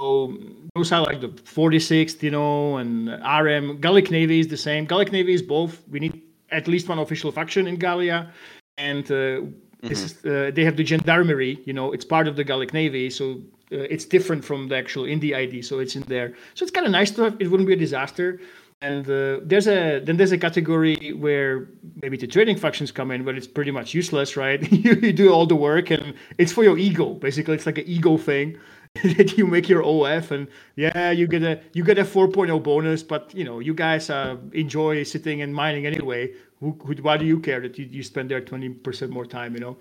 So 0.00 0.38
those 0.76 0.92
are 0.92 1.02
like 1.02 1.20
the 1.20 1.28
46th, 1.28 2.22
you 2.22 2.30
know, 2.30 2.76
and 2.76 3.08
RM. 3.08 3.80
Gallic 3.80 4.12
Navy 4.12 4.38
is 4.38 4.46
the 4.46 4.56
same. 4.56 4.86
Gallic 4.86 5.10
Navy 5.10 5.34
is 5.34 5.42
both. 5.42 5.82
We 5.88 5.98
need 5.98 6.22
at 6.52 6.68
least 6.68 6.88
one 6.88 7.00
official 7.00 7.32
faction 7.32 7.66
in 7.66 7.76
Gallia, 7.76 8.30
and 8.78 9.04
uh, 9.10 9.40
this 9.82 10.02
is 10.02 10.24
uh, 10.24 10.52
they 10.54 10.64
have 10.64 10.76
the 10.76 10.84
gendarmerie. 10.84 11.60
You 11.64 11.72
know, 11.72 11.92
it's 11.92 12.04
part 12.04 12.28
of 12.28 12.36
the 12.36 12.44
Gallic 12.44 12.72
Navy, 12.72 13.10
so 13.10 13.40
uh, 13.72 13.94
it's 13.94 14.04
different 14.04 14.44
from 14.44 14.68
the 14.68 14.76
actual 14.76 15.02
indie 15.04 15.34
ID. 15.34 15.62
So 15.62 15.80
it's 15.80 15.96
in 15.96 16.02
there. 16.02 16.32
So 16.54 16.62
it's 16.62 16.72
kind 16.72 16.86
of 16.86 16.92
nice 16.92 17.10
to 17.12 17.22
have. 17.22 17.36
It 17.40 17.50
wouldn't 17.50 17.66
be 17.66 17.72
a 17.72 17.76
disaster. 17.76 18.40
And 18.82 19.04
uh, 19.10 19.40
there's 19.42 19.68
a 19.68 20.00
then 20.00 20.16
there's 20.16 20.32
a 20.32 20.38
category 20.38 21.12
where 21.12 21.68
maybe 22.00 22.16
the 22.16 22.26
trading 22.26 22.56
factions 22.56 22.90
come 22.90 23.10
in, 23.10 23.24
but 23.24 23.34
it's 23.36 23.46
pretty 23.46 23.70
much 23.70 23.92
useless, 23.92 24.38
right? 24.38 24.60
you, 24.72 24.94
you 24.94 25.12
do 25.12 25.30
all 25.30 25.44
the 25.46 25.54
work, 25.56 25.90
and 25.90 26.14
it's 26.38 26.50
for 26.52 26.64
your 26.64 26.78
ego. 26.78 27.12
Basically, 27.12 27.54
it's 27.54 27.66
like 27.66 27.76
an 27.76 27.84
ego 27.86 28.16
thing 28.16 28.56
that 29.18 29.36
you 29.36 29.46
make 29.46 29.68
your 29.68 29.82
OF, 29.84 30.32
and 30.32 30.48
yeah, 30.76 31.10
you 31.10 31.26
get 31.26 31.42
a 31.42 31.60
you 31.74 31.84
get 31.84 31.98
a 31.98 32.04
4.0 32.04 32.62
bonus, 32.62 33.02
but 33.02 33.34
you 33.34 33.44
know 33.44 33.58
you 33.60 33.74
guys 33.74 34.08
uh, 34.08 34.38
enjoy 34.54 35.02
sitting 35.02 35.42
and 35.42 35.54
mining 35.54 35.84
anyway. 35.84 36.32
Who, 36.60 36.72
who, 36.84 36.94
why 37.02 37.18
do 37.18 37.26
you 37.26 37.38
care 37.38 37.60
that 37.60 37.78
you, 37.78 37.84
you 37.84 38.02
spend 38.02 38.30
there 38.30 38.40
20% 38.40 39.10
more 39.10 39.26
time? 39.26 39.52
You 39.54 39.60
know, 39.60 39.76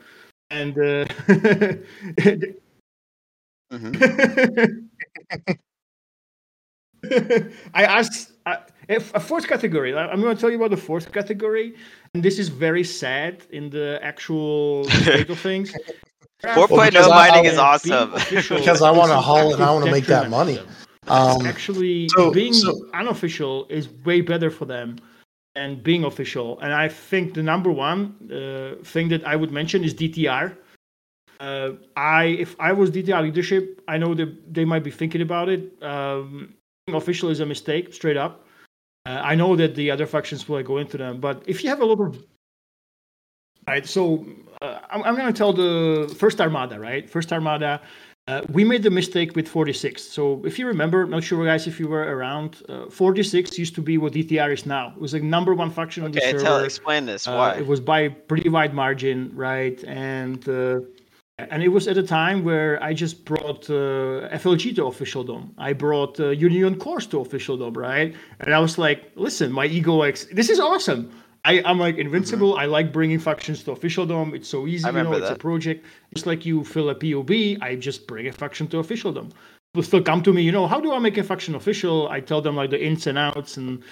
and 0.51 0.77
uh, 0.77 1.05
Mhm. 3.71 4.89
I 7.73 7.83
asked 7.83 8.31
if 8.45 8.78
a 8.89 9.19
fourth 9.19 9.47
category. 9.47 9.93
I- 9.95 10.07
I'm 10.11 10.21
going 10.21 10.35
to 10.35 10.41
tell 10.41 10.49
you 10.49 10.57
about 10.57 10.71
the 10.71 10.77
fourth 10.89 11.11
category, 11.11 11.75
and 12.13 12.23
this 12.23 12.39
is 12.39 12.49
very 12.49 12.83
sad 12.83 13.43
in 13.51 13.69
the 13.69 13.99
actual 14.01 14.83
state 14.85 15.29
of 15.29 15.39
things. 15.39 15.71
There 16.41 16.51
are 16.51 16.67
4.0 16.67 16.85
because 16.91 17.07
I- 17.07 17.29
mining 17.29 17.45
is 17.51 17.57
awesome. 17.57 18.11
Because 18.59 18.81
I 18.81 18.91
wanna 18.91 19.19
haul 19.21 19.53
and 19.53 19.61
I 19.63 19.71
wanna 19.71 19.91
make 19.97 20.05
that 20.05 20.29
money. 20.29 20.59
um 21.07 21.45
Actually, 21.45 22.07
so- 22.09 22.31
being 22.31 22.53
so- 22.53 22.75
unofficial 22.93 23.67
is 23.69 23.89
way 24.05 24.21
better 24.21 24.49
for 24.49 24.65
them 24.65 24.89
than 25.55 25.69
being 25.89 26.03
official. 26.05 26.59
And 26.63 26.71
I 26.73 26.87
think 26.87 27.33
the 27.33 27.43
number 27.43 27.71
one 27.71 27.99
uh, 28.31 28.83
thing 28.93 29.09
that 29.09 29.21
I 29.27 29.35
would 29.35 29.51
mention 29.51 29.83
is 29.83 29.93
DTR. 29.93 30.55
Uh, 31.39 31.71
I 31.95 32.23
if 32.45 32.55
I 32.59 32.71
was 32.73 32.89
DTR 32.91 33.21
leadership, 33.21 33.81
I 33.87 33.97
know 33.97 34.13
that 34.15 34.29
they 34.53 34.65
might 34.65 34.83
be 34.83 34.91
thinking 34.91 35.21
about 35.21 35.47
it. 35.49 35.61
Um, 35.83 36.53
being 36.85 36.95
official 36.97 37.29
is 37.29 37.39
a 37.39 37.45
mistake, 37.45 37.93
straight 37.93 38.17
up. 38.17 38.45
Uh, 39.05 39.21
I 39.23 39.35
know 39.35 39.55
that 39.55 39.75
the 39.75 39.91
other 39.91 40.05
factions 40.05 40.47
will 40.47 40.61
go 40.63 40.77
into 40.77 40.97
them, 40.97 41.19
but 41.19 41.43
if 41.47 41.63
you 41.63 41.69
have 41.69 41.81
a 41.81 41.85
lot 41.85 41.99
of 41.99 42.23
right, 43.67 43.85
so 43.85 44.25
uh, 44.61 44.79
I'm, 44.89 45.03
I'm 45.03 45.15
going 45.15 45.31
to 45.31 45.37
tell 45.37 45.53
the 45.53 46.13
first 46.17 46.41
Armada, 46.41 46.79
right? 46.79 47.09
First 47.09 47.31
Armada, 47.31 47.81
uh, 48.29 48.41
we 48.51 48.63
made 48.63 48.83
the 48.83 48.91
mistake 48.91 49.35
with 49.35 49.47
46. 49.47 50.03
So 50.03 50.43
if 50.45 50.59
you 50.59 50.67
remember, 50.67 51.05
not 51.07 51.23
sure 51.23 51.43
guys 51.43 51.65
if 51.65 51.79
you 51.79 51.87
were 51.87 52.03
around, 52.15 52.61
uh, 52.69 52.87
46 52.87 53.57
used 53.57 53.73
to 53.73 53.81
be 53.81 53.97
what 53.97 54.13
DTR 54.13 54.53
is 54.53 54.67
now. 54.67 54.93
It 54.95 55.01
was 55.01 55.13
like 55.13 55.23
number 55.23 55.55
one 55.55 55.71
faction 55.71 56.03
on 56.03 56.11
the 56.11 56.21
server. 56.21 56.37
Okay, 56.37 56.45
tell 56.45 56.59
explain 56.59 57.07
this. 57.07 57.27
Uh, 57.27 57.33
Why? 57.33 57.53
it 57.55 57.65
was 57.65 57.79
by 57.79 58.09
pretty 58.09 58.49
wide 58.49 58.75
margin, 58.75 59.31
right? 59.33 59.83
And 59.85 60.47
uh, 60.47 60.81
and 61.49 61.63
it 61.63 61.69
was 61.69 61.87
at 61.87 61.97
a 61.97 62.03
time 62.03 62.43
where 62.43 62.81
I 62.83 62.93
just 62.93 63.25
brought 63.25 63.69
uh, 63.69 64.29
FLG 64.41 64.75
to 64.75 64.85
officialdom. 64.85 65.53
I 65.57 65.73
brought 65.73 66.19
uh, 66.19 66.29
Union 66.29 66.77
Corse 66.77 67.05
to 67.07 67.19
officialdom, 67.19 67.73
right? 67.73 68.15
And 68.39 68.53
I 68.53 68.59
was 68.59 68.77
like, 68.77 69.11
listen, 69.15 69.51
my 69.51 69.65
ego 69.65 69.95
likes 69.95 70.25
this 70.31 70.49
is 70.49 70.59
awesome. 70.59 71.11
I, 71.45 71.61
I'm 71.63 71.79
like 71.79 71.97
invincible. 71.97 72.51
Mm-hmm. 72.51 72.59
I 72.59 72.65
like 72.65 72.91
bringing 72.91 73.19
factions 73.19 73.63
to 73.63 73.71
officialdom. 73.71 74.33
It's 74.33 74.49
so 74.49 74.67
easy, 74.67 74.85
you 74.87 74.91
know. 74.91 75.13
It's 75.13 75.29
a 75.29 75.35
project. 75.35 75.85
Just 76.13 76.25
like 76.25 76.45
you 76.45 76.63
fill 76.63 76.89
a 76.89 76.95
POB, 76.95 77.61
I 77.61 77.75
just 77.75 78.07
bring 78.07 78.27
a 78.27 78.31
faction 78.31 78.67
to 78.67 78.79
officialdom. 78.79 79.29
People 79.73 79.83
still 79.83 80.03
come 80.03 80.21
to 80.23 80.33
me, 80.33 80.41
you 80.41 80.51
know, 80.51 80.67
how 80.67 80.81
do 80.81 80.91
I 80.91 80.99
make 80.99 81.17
a 81.17 81.23
faction 81.23 81.55
official? 81.55 82.09
I 82.09 82.19
tell 82.19 82.41
them 82.41 82.55
like 82.55 82.71
the 82.71 82.83
ins 82.83 83.07
and 83.07 83.17
outs 83.17 83.55
and 83.55 83.83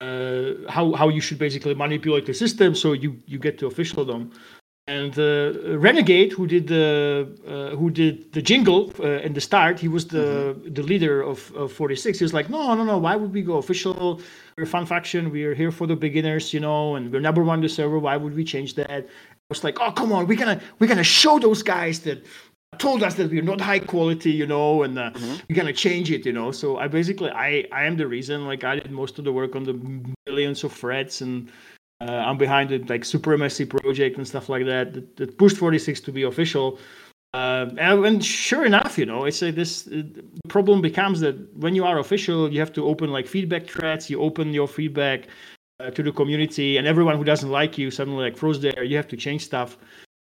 uh, 0.00 0.52
how 0.68 0.92
how 0.92 1.08
you 1.08 1.20
should 1.20 1.38
basically 1.38 1.74
manipulate 1.74 2.26
the 2.26 2.34
system 2.34 2.74
so 2.74 2.92
you 2.92 3.20
you 3.26 3.38
get 3.38 3.58
to 3.58 3.66
officialdom. 3.66 4.30
And 4.86 5.18
uh, 5.18 5.78
Renegade, 5.78 6.32
who 6.32 6.46
did 6.46 6.66
the 6.66 7.26
uh, 7.48 7.74
who 7.74 7.88
did 7.90 8.32
the 8.34 8.42
jingle 8.42 8.92
uh, 9.00 9.24
in 9.26 9.32
the 9.32 9.40
start, 9.40 9.80
he 9.80 9.88
was 9.88 10.08
the 10.08 10.54
mm-hmm. 10.58 10.74
the 10.74 10.82
leader 10.82 11.22
of, 11.22 11.50
of 11.56 11.72
46. 11.72 12.18
He 12.18 12.24
was 12.24 12.34
like, 12.34 12.50
no, 12.50 12.74
no, 12.74 12.84
no. 12.84 12.98
Why 12.98 13.16
would 13.16 13.32
we 13.32 13.40
go 13.40 13.56
official? 13.56 14.20
We're 14.58 14.64
a 14.64 14.66
fun 14.66 14.84
faction. 14.84 15.30
We 15.30 15.44
are 15.44 15.54
here 15.54 15.70
for 15.70 15.86
the 15.86 15.96
beginners, 15.96 16.52
you 16.52 16.60
know, 16.60 16.96
and 16.96 17.10
we're 17.10 17.20
number 17.20 17.42
one 17.42 17.62
the 17.62 17.68
server. 17.68 17.98
Why 17.98 18.18
would 18.18 18.36
we 18.36 18.44
change 18.44 18.74
that? 18.74 18.90
I 18.90 19.04
was 19.48 19.64
like, 19.64 19.80
oh, 19.80 19.90
come 19.90 20.12
on, 20.12 20.26
we're 20.26 20.38
gonna 20.38 20.60
we're 20.78 20.86
gonna 20.86 21.02
show 21.02 21.38
those 21.38 21.62
guys 21.62 22.00
that 22.00 22.22
told 22.78 23.02
us 23.02 23.14
that 23.14 23.30
we're 23.30 23.42
not 23.42 23.62
high 23.62 23.78
quality, 23.78 24.32
you 24.32 24.46
know, 24.46 24.82
and 24.82 24.98
uh, 24.98 25.10
mm-hmm. 25.12 25.36
we're 25.48 25.56
gonna 25.56 25.72
change 25.72 26.10
it, 26.10 26.26
you 26.26 26.32
know. 26.32 26.50
So 26.50 26.76
I 26.76 26.88
basically 26.88 27.30
I 27.30 27.64
I 27.72 27.84
am 27.84 27.96
the 27.96 28.06
reason. 28.06 28.46
Like 28.46 28.64
I 28.64 28.74
did 28.76 28.90
most 28.90 29.18
of 29.18 29.24
the 29.24 29.32
work 29.32 29.56
on 29.56 29.64
the 29.64 29.80
millions 30.26 30.62
of 30.62 30.74
threads 30.74 31.22
and 31.22 31.50
uh, 32.06 32.12
I'm 32.12 32.36
behind 32.36 32.70
it, 32.72 32.90
like 32.90 33.04
Supremacy 33.04 33.64
Project 33.64 34.18
and 34.18 34.26
stuff 34.26 34.48
like 34.48 34.66
that, 34.66 34.92
that, 34.92 35.16
that 35.16 35.38
pushed 35.38 35.56
46 35.56 36.00
to 36.00 36.12
be 36.12 36.22
official. 36.24 36.78
Uh, 37.32 37.66
and, 37.78 38.04
and, 38.04 38.24
sure 38.24 38.64
enough, 38.64 38.96
you 38.96 39.06
know, 39.06 39.24
it's 39.24 39.42
like 39.42 39.54
this 39.54 39.88
uh, 39.88 40.02
problem 40.48 40.80
becomes 40.80 41.18
that 41.20 41.34
when 41.56 41.74
you 41.74 41.84
are 41.84 41.98
official, 41.98 42.52
you 42.52 42.60
have 42.60 42.72
to 42.72 42.86
open 42.86 43.10
like 43.10 43.26
feedback 43.26 43.66
threads, 43.66 44.08
you 44.08 44.20
open 44.20 44.52
your 44.54 44.68
feedback 44.68 45.26
uh, 45.80 45.90
to 45.90 46.02
the 46.02 46.12
community, 46.12 46.76
and 46.76 46.86
everyone 46.86 47.16
who 47.16 47.24
doesn't 47.24 47.50
like 47.50 47.76
you 47.76 47.90
suddenly 47.90 48.22
like 48.22 48.36
throws 48.36 48.60
there. 48.60 48.84
You 48.84 48.96
have 48.96 49.08
to 49.08 49.16
change 49.16 49.44
stuff. 49.44 49.78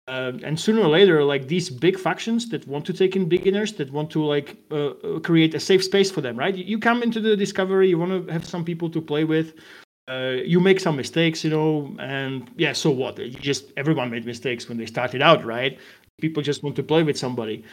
Uh, 0.07 0.33
and 0.43 0.59
sooner 0.59 0.81
or 0.81 0.89
later, 0.89 1.23
like 1.23 1.47
these 1.47 1.69
big 1.69 1.97
factions 1.97 2.49
that 2.49 2.67
want 2.67 2.85
to 2.85 2.93
take 2.93 3.15
in 3.15 3.29
beginners, 3.29 3.73
that 3.73 3.91
want 3.91 4.11
to 4.11 4.23
like 4.23 4.57
uh, 4.71 4.89
uh, 4.89 5.19
create 5.19 5.55
a 5.55 5.59
safe 5.59 5.83
space 5.83 6.11
for 6.11 6.21
them, 6.21 6.37
right? 6.37 6.55
You 6.55 6.77
come 6.77 7.01
into 7.01 7.19
the 7.19 7.37
discovery, 7.37 7.89
you 7.89 7.97
want 7.97 8.27
to 8.27 8.33
have 8.33 8.45
some 8.45 8.65
people 8.65 8.89
to 8.89 9.01
play 9.01 9.23
with 9.23 9.53
uh, 10.09 10.37
you 10.43 10.59
make 10.59 10.79
some 10.79 10.95
mistakes, 10.95 11.43
you 11.43 11.49
know, 11.49 11.95
and 11.99 12.49
yeah, 12.57 12.73
so 12.73 12.89
what? 12.89 13.17
You 13.17 13.29
just 13.29 13.71
everyone 13.77 14.09
made 14.09 14.25
mistakes 14.25 14.67
when 14.67 14.77
they 14.77 14.85
started 14.85 15.21
out, 15.21 15.45
right? 15.45 15.77
People 16.19 16.43
just 16.43 16.63
want 16.63 16.75
to 16.75 16.83
play 16.83 17.03
with 17.03 17.17
somebody. 17.17 17.63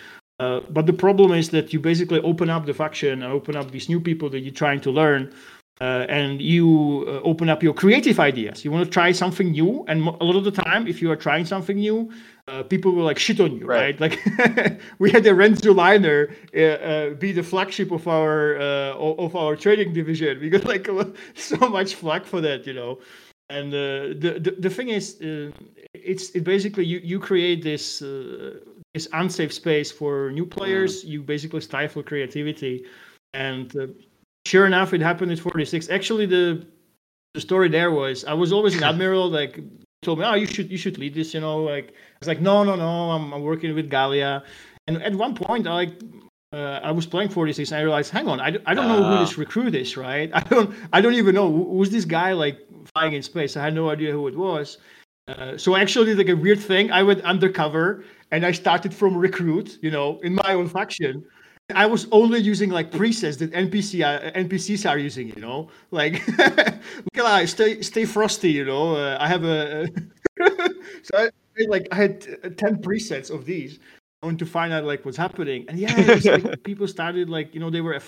Uh, 0.41 0.61
but 0.71 0.87
the 0.87 0.93
problem 0.93 1.33
is 1.33 1.49
that 1.51 1.73
you 1.73 1.81
basically 1.81 2.21
open 2.21 2.49
up 2.49 2.65
the 2.65 2.75
faction 2.75 3.23
and 3.23 3.33
open 3.33 3.57
up 3.57 3.71
these 3.71 3.89
new 3.89 4.01
people 4.01 4.31
that 4.31 4.41
you're 4.41 4.55
trying 4.55 4.81
to 4.81 4.91
learn, 4.91 5.33
uh, 5.81 6.07
and 6.09 6.41
you 6.41 7.05
uh, 7.09 7.21
open 7.23 7.49
up 7.49 7.63
your 7.63 7.75
creative 7.75 8.21
ideas. 8.21 8.65
You 8.65 8.71
want 8.71 8.85
to 8.85 8.91
try 8.91 9.11
something 9.13 9.51
new, 9.51 9.85
and 9.89 10.07
a 10.07 10.25
lot 10.25 10.37
of 10.37 10.45
the 10.45 10.53
time, 10.53 10.87
if 10.87 11.03
you 11.03 11.11
are 11.11 11.17
trying 11.17 11.45
something 11.45 11.77
new, 11.77 12.13
uh, 12.49 12.63
people 12.63 12.93
will 12.93 13.05
like 13.05 13.19
shit 13.19 13.41
on 13.41 13.57
you, 13.57 13.67
right? 13.67 14.01
right? 14.01 14.19
Like 14.39 14.81
we 14.99 15.11
had 15.11 15.25
the 15.25 15.35
Renzo 15.35 15.73
Liner 15.73 16.35
uh, 16.57 16.61
uh, 16.61 17.11
be 17.15 17.33
the 17.33 17.43
flagship 17.43 17.91
of 17.91 18.09
our 18.09 18.59
uh, 18.59 18.95
of 18.95 19.37
our 19.37 19.57
trading 19.57 19.93
division. 19.93 20.41
We 20.41 20.49
got 20.51 20.65
like 20.65 20.89
so 21.35 21.57
much 21.69 21.95
flack 21.95 22.25
for 22.25 22.41
that, 22.41 22.67
you 22.67 22.73
know. 22.73 23.01
And 23.51 23.73
uh, 23.73 24.19
the, 24.23 24.39
the 24.41 24.51
the 24.59 24.71
thing 24.71 24.89
is, 24.89 25.21
uh, 25.21 25.51
it's 25.95 26.31
it 26.31 26.45
basically 26.45 26.85
you 26.85 27.01
you 27.03 27.19
create 27.19 27.63
this 27.63 28.01
this 28.95 29.09
unsafe 29.13 29.53
space 29.53 29.93
for 29.93 30.31
new 30.33 30.47
players. 30.47 31.05
Mm. 31.05 31.09
You 31.09 31.23
basically 31.23 31.61
stifle 31.61 32.03
creativity, 32.03 32.85
and 33.35 33.95
sure 34.47 34.67
enough, 34.67 34.93
it 34.93 35.01
happened 35.01 35.33
at 35.33 35.39
46. 35.39 35.89
Actually, 35.91 36.27
the 36.27 36.67
the 37.35 37.41
story 37.41 37.69
there 37.69 37.91
was 37.91 38.25
I 38.25 38.35
was 38.35 38.53
always 38.53 38.75
an 38.77 38.83
admiral, 38.91 39.29
like 39.31 39.61
told 40.03 40.19
me, 40.19 40.25
"Oh, 40.25 40.35
you 40.35 40.47
should 40.47 40.71
you 40.71 40.79
should 40.79 40.99
lead 40.99 41.15
this," 41.15 41.35
you 41.35 41.41
know. 41.41 41.63
Like 41.63 41.95
I 42.19 42.21
was 42.21 42.29
like, 42.29 42.41
"No, 42.41 42.65
no, 42.65 42.75
no, 42.75 43.11
I'm, 43.13 43.33
I'm 43.33 43.43
working 43.43 43.75
with 43.75 43.89
Gallia." 43.89 44.43
And 44.89 45.01
at 45.03 45.15
one 45.15 45.35
point, 45.37 45.69
I 45.69 45.75
like 45.75 45.93
uh, 46.53 46.81
I 46.83 46.91
was 46.91 47.07
playing 47.07 47.29
46, 47.29 47.71
and 47.71 47.79
I 47.79 47.83
realized, 47.83 48.11
hang 48.11 48.27
on, 48.27 48.41
I, 48.41 48.57
I 48.67 48.75
don't 48.75 48.89
know 48.89 49.05
uh, 49.05 49.09
who 49.09 49.15
ah. 49.17 49.21
this 49.21 49.39
recruit 49.39 49.75
is, 49.75 49.97
right? 49.97 50.31
I 50.35 50.41
don't 50.41 50.75
I 50.93 51.01
don't 51.01 51.15
even 51.15 51.35
know 51.35 51.51
who's 51.51 51.91
this 51.91 52.05
guy 52.05 52.33
like 52.33 52.59
flying 52.95 53.13
in 53.13 53.23
space. 53.23 53.57
I 53.57 53.63
had 53.63 53.75
no 53.75 53.91
idea 53.91 54.13
who 54.13 54.27
it 54.29 54.37
was. 54.37 54.79
Uh, 55.29 55.57
so 55.59 55.77
actually, 55.77 56.07
did 56.07 56.19
like 56.19 56.29
a 56.29 56.37
weird 56.37 56.59
thing, 56.59 56.91
I 56.91 57.03
went 57.03 57.21
undercover 57.23 58.03
and 58.31 58.45
I 58.45 58.53
started 58.53 58.95
from 58.95 59.17
recruit, 59.17 59.79
you 59.83 59.91
know, 59.91 60.19
in 60.21 60.35
my 60.35 60.55
own 60.55 60.69
faction. 60.69 61.25
I 61.75 61.85
was 61.85 62.07
only 62.13 62.41
using 62.41 62.71
like 62.71 62.91
presets 62.91 63.37
that 63.39 63.53
NPC 63.53 64.03
uh, 64.03 64.31
NPCs 64.33 64.89
are 64.89 64.97
using, 64.97 65.29
you 65.29 65.43
know, 65.43 65.69
like 65.91 66.23
stay 67.47 67.83
stay 67.83 68.07
frosty, 68.07 68.51
you 68.51 68.65
know. 68.65 68.97
Uh, 68.97 69.19
I 69.21 69.29
have 69.29 69.45
a 69.45 69.87
so 71.03 71.13
I, 71.15 71.31
like 71.67 71.89
I 71.93 71.97
had 71.97 72.27
uh, 72.45 72.49
ten 72.51 72.77
presets 72.77 73.31
of 73.31 73.45
these. 73.45 73.79
I 74.23 74.27
want 74.27 74.39
to 74.41 74.47
find 74.47 74.73
out 74.73 74.85
like 74.85 75.05
what's 75.05 75.17
happening, 75.17 75.65
and 75.69 75.79
yeah, 75.79 75.95
was, 76.15 76.25
like, 76.25 76.63
people 76.65 76.89
started 76.89 77.29
like 77.29 77.55
you 77.55 77.61
know 77.61 77.71
they 77.71 77.81
were 77.81 78.01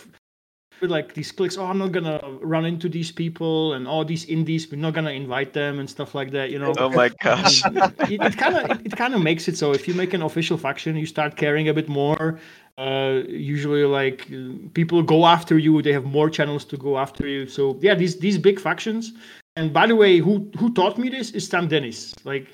with 0.81 0.91
like 0.91 1.15
these 1.15 1.31
clicks. 1.31 1.57
Oh, 1.57 1.67
I'm 1.67 1.79
not 1.79 1.93
gonna 1.93 2.21
run 2.41 2.65
into 2.65 2.89
these 2.89 3.13
people 3.13 3.75
and 3.75 3.87
all 3.87 4.05
these 4.05 4.25
indies. 4.27 4.71
We're 4.71 4.79
not 4.79 4.95
gonna 4.95 5.11
invite 5.11 5.53
them 5.53 5.79
and 5.79 5.89
stuff 5.89 6.15
like 6.15 6.31
that. 6.33 6.51
You 6.51 6.59
know. 6.59 6.73
Oh 6.79 6.91
my 6.91 7.11
gosh. 7.23 7.63
it 7.67 8.37
kind 8.37 8.57
of 8.57 8.87
it 8.87 8.97
kind 8.97 9.15
of 9.15 9.23
makes 9.23 9.49
it 9.49 9.57
so 9.57 9.73
if 9.73 9.87
you 9.87 9.95
make 9.95 10.15
an 10.15 10.23
official 10.23 10.57
faction, 10.57 10.97
you 10.97 11.07
start 11.07 11.37
caring 11.37 11.69
a 11.69 11.75
bit 11.75 11.89
more 11.89 12.39
uh, 12.81 13.23
usually 13.29 13.85
like 13.85 14.27
people 14.73 15.03
go 15.03 15.27
after 15.27 15.59
you 15.59 15.83
they 15.83 15.93
have 15.93 16.05
more 16.05 16.31
channels 16.31 16.65
to 16.65 16.77
go 16.79 16.99
after 16.99 17.27
you 17.27 17.47
so 17.47 17.79
yeah 17.83 17.95
these 17.95 18.19
these 18.19 18.39
big 18.39 18.59
factions 18.59 19.13
and 19.61 19.73
by 19.75 19.87
the 19.87 19.95
way 19.95 20.19
who 20.19 20.51
who 20.59 20.73
taught 20.73 20.97
me 20.99 21.09
this 21.11 21.31
is 21.33 21.47
Sam 21.47 21.69
Dennis. 21.69 22.15
Like 22.25 22.47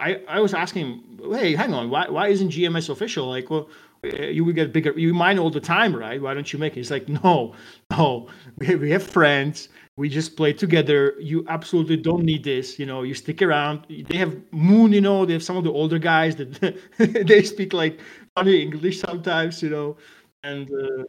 i 0.00 0.10
i 0.28 0.38
was 0.40 0.54
asking 0.54 0.86
hey 1.32 1.54
hang 1.54 1.74
on 1.74 1.90
why 1.90 2.08
why 2.08 2.28
isn't 2.28 2.50
gms 2.50 2.88
official? 2.88 3.26
Like 3.26 3.50
well 3.50 3.68
uh, 4.04 4.26
you 4.36 4.44
will 4.44 4.52
get 4.52 4.72
bigger 4.72 4.92
you 4.98 5.12
mine 5.12 5.38
all 5.38 5.50
the 5.50 5.60
time 5.74 5.94
right? 5.94 6.20
Why 6.22 6.34
don't 6.34 6.52
you 6.52 6.58
make 6.58 6.72
it? 6.74 6.80
He's 6.82 6.90
like 6.96 7.08
no 7.08 7.54
no 7.90 8.28
we, 8.58 8.76
we 8.76 8.90
have 8.90 9.02
friends 9.02 9.68
we 9.96 10.08
just 10.08 10.36
play 10.36 10.52
together 10.52 11.14
you 11.20 11.44
absolutely 11.48 11.96
don't 12.08 12.24
need 12.24 12.44
this 12.44 12.78
you 12.78 12.86
know 12.86 13.02
you 13.02 13.14
stick 13.14 13.42
around. 13.42 13.86
They 14.08 14.18
have 14.18 14.32
moon 14.52 14.92
you 14.92 15.00
know 15.00 15.26
they 15.26 15.32
have 15.32 15.44
some 15.50 15.56
of 15.56 15.64
the 15.64 15.72
older 15.72 15.98
guys 15.98 16.36
that 16.36 16.50
they 17.32 17.42
speak 17.42 17.72
like 17.72 18.00
funny 18.36 18.62
English 18.62 19.00
sometimes, 19.00 19.62
you 19.62 19.70
know, 19.70 19.96
and. 20.44 20.70
Uh, 20.70 21.04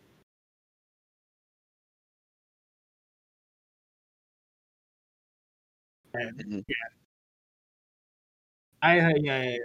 and 6.14 6.38
mm-hmm. 6.38 6.60
yeah. 6.68 6.76
I, 8.82 8.98
yeah, 8.98 9.10
yeah, 9.18 9.44
yeah. 9.44 9.58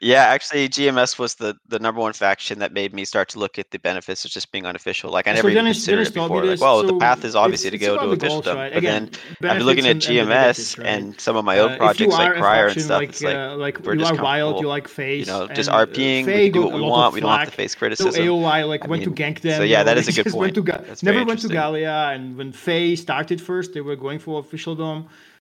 Yeah, 0.00 0.24
actually, 0.24 0.68
GMS 0.68 1.18
was 1.18 1.36
the 1.36 1.56
the 1.68 1.78
number 1.78 2.00
one 2.00 2.12
faction 2.12 2.58
that 2.58 2.72
made 2.72 2.92
me 2.94 3.04
start 3.04 3.28
to 3.30 3.38
look 3.38 3.58
at 3.58 3.70
the 3.70 3.78
benefits 3.78 4.24
of 4.24 4.30
just 4.30 4.52
being 4.52 4.66
unofficial. 4.66 5.10
Like 5.10 5.26
I 5.26 5.32
never 5.32 5.48
so 5.48 5.50
even 5.50 5.64
Dennis, 5.64 5.78
considered 5.78 5.96
Dennis 5.96 6.08
it 6.08 6.14
before. 6.14 6.44
Like, 6.44 6.60
well, 6.60 6.80
so 6.80 6.86
the 6.86 6.98
path 6.98 7.24
is 7.24 7.34
obviously 7.34 7.70
to 7.70 7.78
go 7.78 7.98
to 7.98 8.10
officialdom, 8.10 8.56
right? 8.56 8.72
but 8.72 8.78
Again, 8.78 9.10
then 9.40 9.50
I'm 9.50 9.62
looking 9.62 9.86
at 9.86 9.96
GMS 9.96 10.76
and, 10.76 10.84
right? 10.84 10.94
and, 10.94 11.20
some 11.20 11.36
of 11.36 11.44
my 11.44 11.58
own 11.58 11.72
uh, 11.72 11.76
projects 11.76 12.12
like 12.12 12.34
Crier 12.34 12.68
and 12.68 12.80
stuff. 12.80 13.00
Like, 13.00 13.08
it's 13.10 13.22
like, 13.22 13.36
uh, 13.36 13.56
like 13.56 13.80
we're 13.80 13.94
you 13.94 14.00
just 14.00 14.14
are 14.14 14.22
wild, 14.22 14.60
you 14.60 14.68
like 14.68 14.88
face, 14.88 15.26
you 15.26 15.32
know, 15.32 15.46
just 15.48 15.70
RPing, 15.70 16.26
we 16.26 16.32
can 16.32 16.52
do 16.52 16.62
what 16.62 16.74
we 16.74 16.80
want. 16.80 17.14
We 17.14 17.20
don't 17.20 17.38
have 17.38 17.50
to 17.50 17.54
face 17.54 17.74
criticism. 17.74 18.12
So 18.12 18.20
AOI 18.20 18.66
like 18.66 18.86
went 18.86 19.04
to 19.04 19.10
gank 19.10 19.40
them. 19.40 19.58
So 19.58 19.64
yeah, 19.64 19.82
that 19.82 19.98
is 19.98 20.08
a 20.08 20.22
good 20.22 20.32
point. 20.32 20.56
Never 21.02 21.24
went 21.24 21.40
to 21.40 21.48
Gallia, 21.48 22.10
and 22.12 22.36
when 22.36 22.52
Faye 22.52 22.96
started 22.96 23.40
first, 23.40 23.74
they 23.74 23.80
were 23.80 23.96
going 23.96 24.18
for 24.18 24.40
officialdom. 24.40 25.08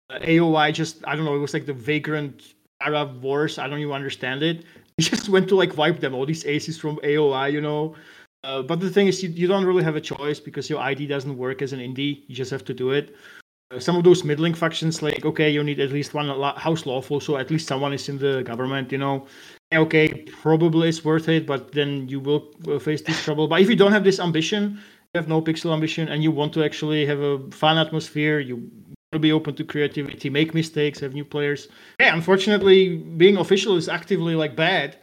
Uh, 0.10 0.20
AOI 0.20 0.74
just 0.74 1.06
I 1.06 1.16
don't 1.16 1.26
know, 1.26 1.36
it 1.36 1.40
was 1.40 1.54
like 1.54 1.66
the 1.66 1.74
vagrant 1.74 2.54
Arab 2.86 3.22
wars. 3.22 3.58
I 3.58 3.68
don't 3.68 3.80
even 3.80 3.94
understand 3.94 4.44
it. 4.44 4.66
He 4.98 5.04
just 5.04 5.30
went 5.30 5.48
to 5.50 5.56
like 5.56 5.78
wipe 5.78 6.00
them 6.00 6.14
all 6.14 6.26
these 6.26 6.46
aces 6.46 6.78
from 6.78 7.00
AOI, 7.04 7.52
you 7.52 7.62
know. 7.62 7.96
Uh, 8.44 8.62
but 8.62 8.80
the 8.80 8.90
thing 8.90 9.08
is, 9.08 9.24
you, 9.24 9.30
you 9.30 9.48
don't 9.48 9.66
really 9.66 9.84
have 9.84 9.96
a 9.96 10.02
choice 10.02 10.40
because 10.40 10.70
your 10.70 10.80
ID 10.80 11.08
doesn't 11.08 11.38
work 11.38 11.62
as 11.62 11.74
an 11.74 11.80
indie. 11.80 12.24
You 12.28 12.36
just 12.36 12.52
have 12.52 12.66
to 12.66 12.74
do 12.74 12.92
it. 12.92 13.16
Uh, 13.72 13.80
some 13.80 13.96
of 13.96 14.04
those 14.04 14.24
middling 14.24 14.54
factions, 14.54 15.02
like 15.02 15.26
okay, 15.26 15.50
you 15.50 15.64
need 15.64 15.80
at 15.80 15.92
least 15.92 16.14
one 16.14 16.28
house 16.58 16.86
lawful, 16.86 17.20
so 17.20 17.38
at 17.38 17.50
least 17.50 17.68
someone 17.68 17.94
is 17.94 18.10
in 18.10 18.18
the 18.18 18.44
government, 18.44 18.92
you 18.92 18.98
know. 18.98 19.26
Okay, 19.74 20.10
probably 20.42 20.90
it's 20.90 21.06
worth 21.06 21.30
it, 21.30 21.48
but 21.48 21.72
then 21.72 22.10
you 22.10 22.20
will 22.20 22.52
face 22.80 23.02
this 23.02 23.24
trouble. 23.24 23.48
But 23.48 23.62
if 23.62 23.70
you 23.70 23.76
don't 23.76 23.94
have 23.94 24.04
this 24.04 24.20
ambition, 24.20 24.80
you 25.14 25.20
have 25.20 25.30
no 25.30 25.42
pixel 25.42 25.72
ambition, 25.72 26.10
and 26.10 26.22
you 26.22 26.32
want 26.32 26.52
to 26.54 26.64
actually 26.64 27.06
have 27.06 27.20
a 27.20 27.40
fun 27.52 27.78
atmosphere, 27.78 28.40
you 28.40 28.70
to 29.12 29.20
be 29.20 29.32
open 29.32 29.56
to 29.56 29.64
creativity, 29.64 30.30
make 30.30 30.54
mistakes, 30.54 31.00
have 31.00 31.14
new 31.14 31.26
players. 31.26 31.68
Yeah, 32.00 32.14
unfortunately, 32.14 32.98
being 32.98 33.38
official 33.38 33.76
is 33.76 33.90
actively 33.90 34.36
like 34.36 34.56
bad, 34.56 34.98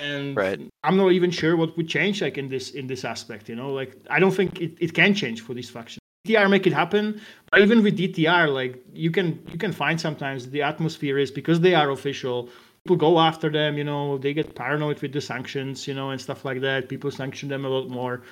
and 0.00 0.36
right. 0.36 0.60
I'm 0.82 0.96
not 0.96 1.12
even 1.12 1.30
sure 1.30 1.56
what 1.56 1.76
would 1.76 1.88
change 1.88 2.20
like 2.20 2.36
in 2.36 2.48
this 2.48 2.70
in 2.70 2.86
this 2.86 3.04
aspect. 3.04 3.48
You 3.48 3.56
know, 3.56 3.72
like 3.72 3.96
I 4.10 4.18
don't 4.18 4.32
think 4.32 4.60
it, 4.60 4.76
it 4.80 4.94
can 4.94 5.14
change 5.14 5.40
for 5.40 5.54
these 5.54 5.70
factions. 5.70 6.00
DTR 6.26 6.50
make 6.50 6.66
it 6.66 6.72
happen. 6.72 7.20
But 7.50 7.60
even 7.60 7.82
with 7.82 7.98
DTR, 7.98 8.52
like 8.52 8.82
you 8.92 9.10
can 9.10 9.40
you 9.52 9.58
can 9.58 9.72
find 9.72 10.00
sometimes 10.00 10.50
the 10.50 10.62
atmosphere 10.62 11.18
is 11.18 11.30
because 11.30 11.60
they 11.60 11.74
are 11.74 11.90
official. 11.90 12.48
People 12.84 12.96
go 12.96 13.18
after 13.18 13.50
them, 13.50 13.78
you 13.78 13.84
know. 13.84 14.18
They 14.18 14.34
get 14.34 14.54
paranoid 14.54 15.00
with 15.00 15.12
the 15.12 15.20
sanctions, 15.20 15.86
you 15.86 15.94
know, 15.94 16.10
and 16.10 16.20
stuff 16.20 16.44
like 16.44 16.60
that. 16.62 16.88
People 16.88 17.10
sanction 17.10 17.48
them 17.48 17.64
a 17.64 17.68
lot 17.68 17.88
more. 17.88 18.22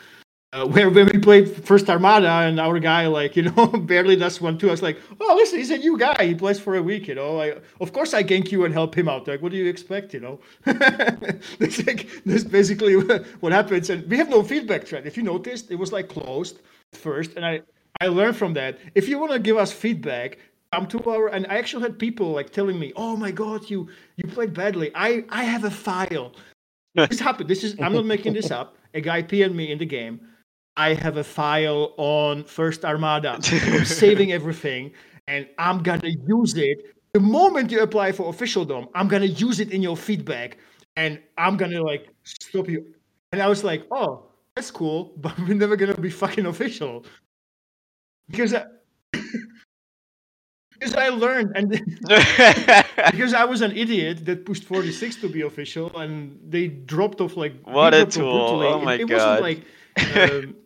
Uh, 0.54 0.66
where 0.66 0.90
when 0.90 1.06
we 1.06 1.18
played 1.18 1.48
first 1.64 1.88
Armada 1.88 2.28
and 2.28 2.60
our 2.60 2.78
guy 2.78 3.06
like 3.06 3.36
you 3.36 3.42
know 3.42 3.66
barely 3.86 4.16
does 4.16 4.38
one 4.38 4.58
two, 4.58 4.68
I 4.68 4.72
was 4.72 4.82
like, 4.82 4.98
oh 5.18 5.34
listen, 5.34 5.58
he's 5.58 5.70
a 5.70 5.78
new 5.78 5.96
guy. 5.96 6.26
He 6.26 6.34
plays 6.34 6.60
for 6.60 6.76
a 6.76 6.82
week, 6.82 7.08
you 7.08 7.14
know. 7.14 7.40
I, 7.40 7.54
of 7.80 7.94
course 7.94 8.12
I 8.12 8.22
gank 8.22 8.52
you 8.52 8.66
and 8.66 8.74
help 8.74 8.94
him 8.94 9.08
out. 9.08 9.26
Like, 9.26 9.40
what 9.40 9.50
do 9.50 9.56
you 9.56 9.66
expect, 9.66 10.12
you 10.12 10.20
know? 10.20 10.40
that's 10.66 11.86
like 11.86 12.06
that's 12.26 12.44
basically 12.44 12.96
what 13.40 13.52
happens. 13.52 13.88
And 13.88 14.06
we 14.10 14.18
have 14.18 14.28
no 14.28 14.42
feedback 14.42 14.84
thread. 14.86 15.06
If 15.06 15.16
you 15.16 15.22
noticed, 15.22 15.70
it 15.70 15.76
was 15.76 15.90
like 15.90 16.10
closed 16.10 16.60
first, 16.92 17.30
and 17.36 17.46
I 17.46 17.62
I 18.02 18.08
learned 18.08 18.36
from 18.36 18.52
that. 18.52 18.78
If 18.94 19.08
you 19.08 19.18
want 19.18 19.32
to 19.32 19.38
give 19.38 19.56
us 19.56 19.72
feedback, 19.72 20.36
come 20.70 20.86
to 20.88 21.02
our 21.10 21.28
and 21.28 21.46
I 21.46 21.56
actually 21.56 21.84
had 21.84 21.98
people 21.98 22.30
like 22.30 22.50
telling 22.50 22.78
me, 22.78 22.92
oh 22.94 23.16
my 23.16 23.30
god, 23.30 23.70
you 23.70 23.88
you 24.16 24.28
played 24.28 24.52
badly. 24.52 24.90
I 24.94 25.24
I 25.30 25.44
have 25.44 25.64
a 25.64 25.70
file. 25.70 26.34
this 26.94 27.20
happened. 27.20 27.48
This 27.48 27.64
is 27.64 27.74
I'm 27.80 27.94
not 27.94 28.04
making 28.04 28.34
this 28.34 28.50
up. 28.50 28.76
A 28.92 29.00
guy 29.00 29.22
PM'd 29.22 29.56
me 29.56 29.72
in 29.72 29.78
the 29.78 29.86
game 29.86 30.20
I 30.76 30.94
have 30.94 31.16
a 31.18 31.24
file 31.24 31.94
on 31.96 32.44
First 32.44 32.84
Armada. 32.84 33.38
I'm 33.50 33.84
saving 33.84 34.32
everything, 34.32 34.92
and 35.26 35.48
I'm 35.58 35.82
gonna 35.82 36.08
use 36.26 36.54
it. 36.56 36.96
The 37.12 37.20
moment 37.20 37.70
you 37.70 37.80
apply 37.80 38.12
for 38.12 38.30
officialdom, 38.30 38.88
I'm 38.94 39.08
gonna 39.08 39.26
use 39.26 39.60
it 39.60 39.70
in 39.70 39.82
your 39.82 39.96
feedback, 39.96 40.58
and 40.96 41.20
I'm 41.36 41.56
gonna 41.56 41.82
like 41.82 42.08
stop 42.24 42.68
you. 42.68 42.86
And 43.32 43.42
I 43.42 43.48
was 43.48 43.64
like, 43.64 43.86
oh, 43.90 44.24
that's 44.56 44.70
cool, 44.70 45.12
but 45.18 45.38
we're 45.40 45.54
never 45.54 45.76
gonna 45.76 45.96
be 45.96 46.10
fucking 46.10 46.46
official 46.46 47.04
because. 48.28 48.54
I, 48.54 48.64
because 50.72 50.94
I 50.96 51.10
learned 51.10 51.52
and 51.54 51.68
because 53.12 53.34
I 53.34 53.44
was 53.44 53.60
an 53.60 53.70
idiot 53.70 54.24
that 54.24 54.44
pushed 54.44 54.64
46 54.64 55.16
to 55.16 55.28
be 55.28 55.42
official 55.42 55.96
and 55.96 56.40
they 56.48 56.66
dropped 56.66 57.20
off 57.20 57.36
like 57.36 57.54
what 57.62 57.94
a 57.94 58.04
tool! 58.04 58.62
Oh 58.62 58.80
my 58.80 58.94
it, 58.94 59.02
it 59.02 59.08
god! 59.08 59.14
Wasn't 59.14 59.42
like 59.42 59.64
um, 59.96 60.56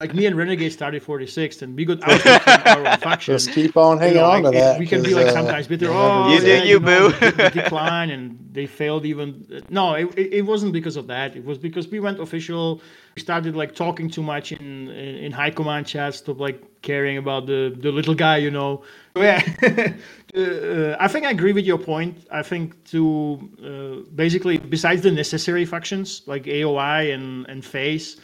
like 0.00 0.14
me 0.14 0.24
and 0.24 0.34
Renegade 0.34 0.72
started 0.72 1.04
46th, 1.04 1.60
and 1.60 1.76
we 1.76 1.84
got 1.84 2.02
out 2.02 2.26
our 2.66 2.96
faction. 2.96 3.34
Just 3.34 3.52
keep 3.52 3.76
on 3.76 3.98
hanging 3.98 4.14
you 4.14 4.20
know, 4.22 4.30
on 4.30 4.42
like, 4.42 4.54
to 4.54 4.58
that. 4.58 4.78
We 4.78 4.86
can 4.86 5.02
be 5.02 5.14
like 5.14 5.26
uh, 5.26 5.32
sometimes 5.32 5.66
bitter. 5.68 5.88
Oh, 5.90 6.32
you 6.32 6.40
do, 6.40 6.46
you, 6.46 6.62
you 6.62 6.80
boo. 6.80 7.10
Know, 7.10 7.50
decline, 7.50 8.08
and 8.14 8.38
they 8.50 8.64
failed 8.64 9.04
even. 9.04 9.62
No, 9.68 9.94
it, 9.94 10.16
it 10.16 10.46
wasn't 10.46 10.72
because 10.72 10.96
of 10.96 11.06
that. 11.08 11.36
It 11.36 11.44
was 11.44 11.58
because 11.58 11.88
we 11.88 12.00
went 12.00 12.18
official. 12.18 12.80
We 13.14 13.20
started 13.20 13.54
like 13.54 13.74
talking 13.74 14.08
too 14.08 14.22
much 14.22 14.52
in 14.52 14.88
in, 14.88 15.16
in 15.16 15.32
high 15.32 15.50
command 15.50 15.86
chats, 15.86 16.16
stop 16.16 16.40
like 16.40 16.62
caring 16.80 17.18
about 17.18 17.44
the 17.44 17.76
the 17.78 17.92
little 17.92 18.14
guy, 18.14 18.38
you 18.38 18.50
know. 18.50 18.82
So, 19.14 19.22
yeah, 19.22 19.42
uh, 20.34 20.96
I 20.98 21.08
think 21.08 21.26
I 21.26 21.30
agree 21.30 21.52
with 21.52 21.66
your 21.66 21.78
point. 21.78 22.26
I 22.30 22.42
think 22.42 22.82
to 22.84 23.38
uh, 23.62 24.10
basically 24.14 24.56
besides 24.56 25.02
the 25.02 25.10
necessary 25.10 25.66
factions 25.66 26.22
like 26.26 26.44
AOI 26.44 27.12
and 27.12 27.46
and 27.50 27.62
FaZe 27.62 28.18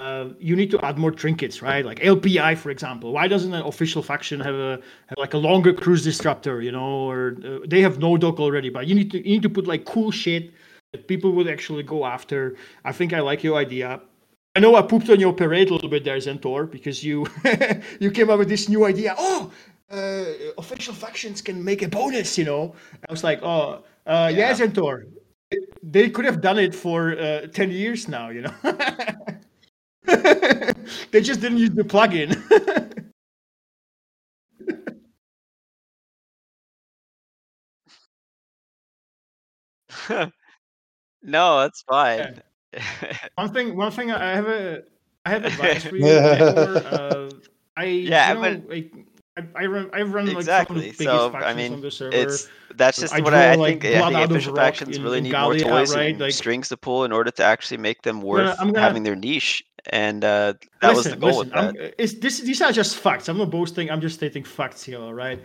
uh, 0.00 0.28
you 0.38 0.54
need 0.54 0.70
to 0.70 0.84
add 0.84 0.96
more 0.96 1.10
trinkets, 1.10 1.60
right? 1.60 1.84
Like 1.84 1.98
LPI, 2.00 2.56
for 2.58 2.70
example. 2.70 3.12
Why 3.12 3.26
doesn't 3.26 3.52
an 3.52 3.62
official 3.62 4.02
faction 4.02 4.38
have 4.40 4.54
a 4.54 4.80
have 5.08 5.18
like 5.18 5.34
a 5.34 5.38
longer 5.38 5.72
cruise 5.72 6.04
disruptor? 6.04 6.62
You 6.62 6.70
know, 6.70 7.10
or 7.10 7.36
uh, 7.44 7.58
they 7.66 7.80
have 7.80 7.98
no 7.98 8.16
dock 8.16 8.38
already, 8.38 8.70
but 8.70 8.86
you 8.86 8.94
need 8.94 9.10
to 9.10 9.18
you 9.18 9.34
need 9.34 9.42
to 9.42 9.50
put 9.50 9.66
like 9.66 9.84
cool 9.84 10.12
shit 10.12 10.52
that 10.92 11.08
people 11.08 11.32
would 11.32 11.48
actually 11.48 11.82
go 11.82 12.06
after. 12.06 12.56
I 12.84 12.92
think 12.92 13.12
I 13.12 13.20
like 13.20 13.42
your 13.42 13.56
idea. 13.56 14.00
I 14.54 14.60
know 14.60 14.76
I 14.76 14.82
pooped 14.82 15.10
on 15.10 15.18
your 15.18 15.32
parade 15.32 15.70
a 15.70 15.74
little 15.74 15.90
bit 15.90 16.04
there, 16.04 16.16
Zentor, 16.16 16.70
because 16.70 17.02
you 17.02 17.26
you 18.00 18.12
came 18.12 18.30
up 18.30 18.38
with 18.38 18.48
this 18.48 18.68
new 18.68 18.84
idea. 18.84 19.16
Oh, 19.18 19.50
uh, 19.90 20.24
official 20.58 20.94
factions 20.94 21.42
can 21.42 21.64
make 21.64 21.82
a 21.82 21.88
bonus. 21.88 22.38
You 22.38 22.44
know, 22.44 22.74
I 23.08 23.10
was 23.10 23.24
like, 23.24 23.40
oh, 23.42 23.82
uh, 24.06 24.30
yeah. 24.32 24.50
yeah, 24.50 24.52
Zentor. 24.52 25.08
They 25.82 26.10
could 26.10 26.24
have 26.24 26.40
done 26.40 26.58
it 26.58 26.72
for 26.72 27.18
uh, 27.18 27.48
ten 27.48 27.72
years 27.72 28.06
now. 28.06 28.28
You 28.28 28.42
know. 28.42 28.54
they 31.10 31.20
just 31.20 31.40
didn't 31.40 31.58
use 31.58 31.70
the 31.70 31.84
plugin. 31.84 32.34
no, 41.22 41.60
that's 41.60 41.82
fine. 41.82 42.40
Yeah. 42.72 43.18
one 43.36 43.52
thing, 43.52 43.76
one 43.76 43.92
thing, 43.92 44.10
I 44.10 44.34
have 44.34 44.48
a, 44.48 44.82
I 45.24 45.30
have 45.30 45.44
advice 45.44 45.84
for 45.84 45.96
you. 45.96 46.24
uh, 46.84 47.30
I, 47.76 47.84
yeah, 47.84 48.34
you 48.34 48.34
know, 48.34 48.40
but 48.40 48.62
I, 49.38 49.62
I 49.62 49.66
run, 49.66 49.90
I 49.92 50.02
run 50.02 50.28
exactly. 50.28 50.36
like 50.36 50.66
some 50.66 50.76
of 50.76 50.82
the 50.82 50.88
biggest 50.90 51.32
so, 51.32 51.34
I 51.34 51.54
mean, 51.54 51.72
on 51.74 51.80
the 51.80 51.90
server. 51.90 52.16
It's 52.16 52.48
that's 52.74 52.98
just 52.98 53.14
I 53.14 53.20
what 53.20 53.34
I, 53.34 53.52
I 53.52 53.56
think. 53.56 53.84
I 53.84 54.10
think 54.10 54.30
official 54.30 54.54
factions 54.54 54.96
in, 54.96 55.02
really 55.02 55.18
in 55.18 55.24
need 55.24 55.32
Gallia, 55.32 55.66
more 55.66 55.78
toys 55.80 55.94
right? 55.94 56.10
and 56.10 56.20
like, 56.20 56.32
strings 56.32 56.68
to 56.70 56.76
pull 56.76 57.04
in 57.04 57.12
order 57.12 57.30
to 57.30 57.44
actually 57.44 57.78
make 57.78 58.02
them 58.02 58.20
worth 58.20 58.56
gonna, 58.58 58.78
having 58.78 59.02
their 59.04 59.16
niche. 59.16 59.64
And 59.90 60.24
uh, 60.24 60.54
that 60.82 60.94
listen, 60.94 60.94
was 60.96 61.04
the 61.04 61.16
goal 61.16 61.28
listen, 61.28 61.66
with 61.66 61.76
that. 61.76 61.94
It's, 62.02 62.14
this, 62.14 62.40
these 62.40 62.60
are 62.60 62.72
just 62.72 62.96
facts. 62.96 63.28
I'm 63.28 63.38
not 63.38 63.50
boasting. 63.50 63.90
I'm 63.90 64.00
just 64.00 64.16
stating 64.16 64.44
facts 64.44 64.82
here. 64.82 65.00
All 65.00 65.14
right. 65.14 65.40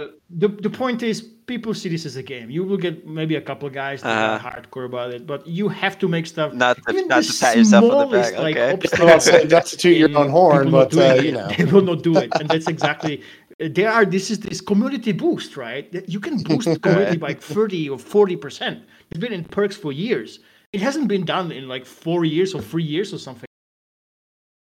Uh, 0.00 0.06
the 0.30 0.48
the 0.48 0.70
point 0.70 1.02
is, 1.02 1.20
people 1.20 1.74
see 1.74 1.88
this 1.88 2.06
as 2.06 2.16
a 2.16 2.22
game. 2.22 2.48
You 2.50 2.64
will 2.64 2.76
get 2.76 3.06
maybe 3.06 3.34
a 3.36 3.40
couple 3.40 3.68
guys 3.68 4.02
that 4.02 4.08
uh-huh. 4.08 4.48
are 4.48 4.62
hardcore 4.62 4.86
about 4.86 5.12
it, 5.12 5.26
but 5.26 5.46
you 5.46 5.68
have 5.68 5.98
to 5.98 6.08
make 6.08 6.26
stuff. 6.26 6.52
Not 6.52 6.76
to, 6.86 7.06
not 7.06 7.24
to 7.24 7.38
pat 7.38 7.56
yourself 7.56 7.90
on 7.90 8.10
the 8.10 8.18
back. 8.18 8.38
like, 8.38 8.56
Okay. 8.56 8.72
Like, 8.98 9.48
that's 9.48 9.70
to 9.70 9.76
toot 9.76 9.96
your 9.96 10.16
own 10.16 10.30
horn, 10.38 10.70
but 10.70 10.96
uh, 10.96 11.14
you 11.14 11.32
know 11.32 11.48
they 11.56 11.64
will 11.64 11.82
not 11.82 12.02
do 12.02 12.16
it, 12.16 12.30
and 12.38 12.48
that's 12.48 12.68
exactly 12.68 13.22
there 13.60 13.90
are 13.90 14.04
this 14.04 14.30
is 14.30 14.40
this 14.40 14.60
community 14.60 15.12
boost, 15.12 15.56
right? 15.56 15.86
You 16.08 16.20
can 16.20 16.42
boost 16.42 16.66
the 16.66 16.78
community 16.78 17.18
by 17.18 17.34
30 17.54 17.90
or 17.90 17.98
40 17.98 18.36
percent. 18.36 18.84
It's 19.10 19.20
been 19.20 19.32
in 19.32 19.44
perks 19.44 19.76
for 19.76 19.92
years. 19.92 20.40
It 20.72 20.80
hasn't 20.80 21.08
been 21.08 21.24
done 21.24 21.52
in 21.52 21.68
like 21.68 21.84
four 21.84 22.24
years 22.24 22.54
or 22.54 22.62
three 22.62 22.84
years 22.84 23.12
or 23.12 23.18
something. 23.18 23.46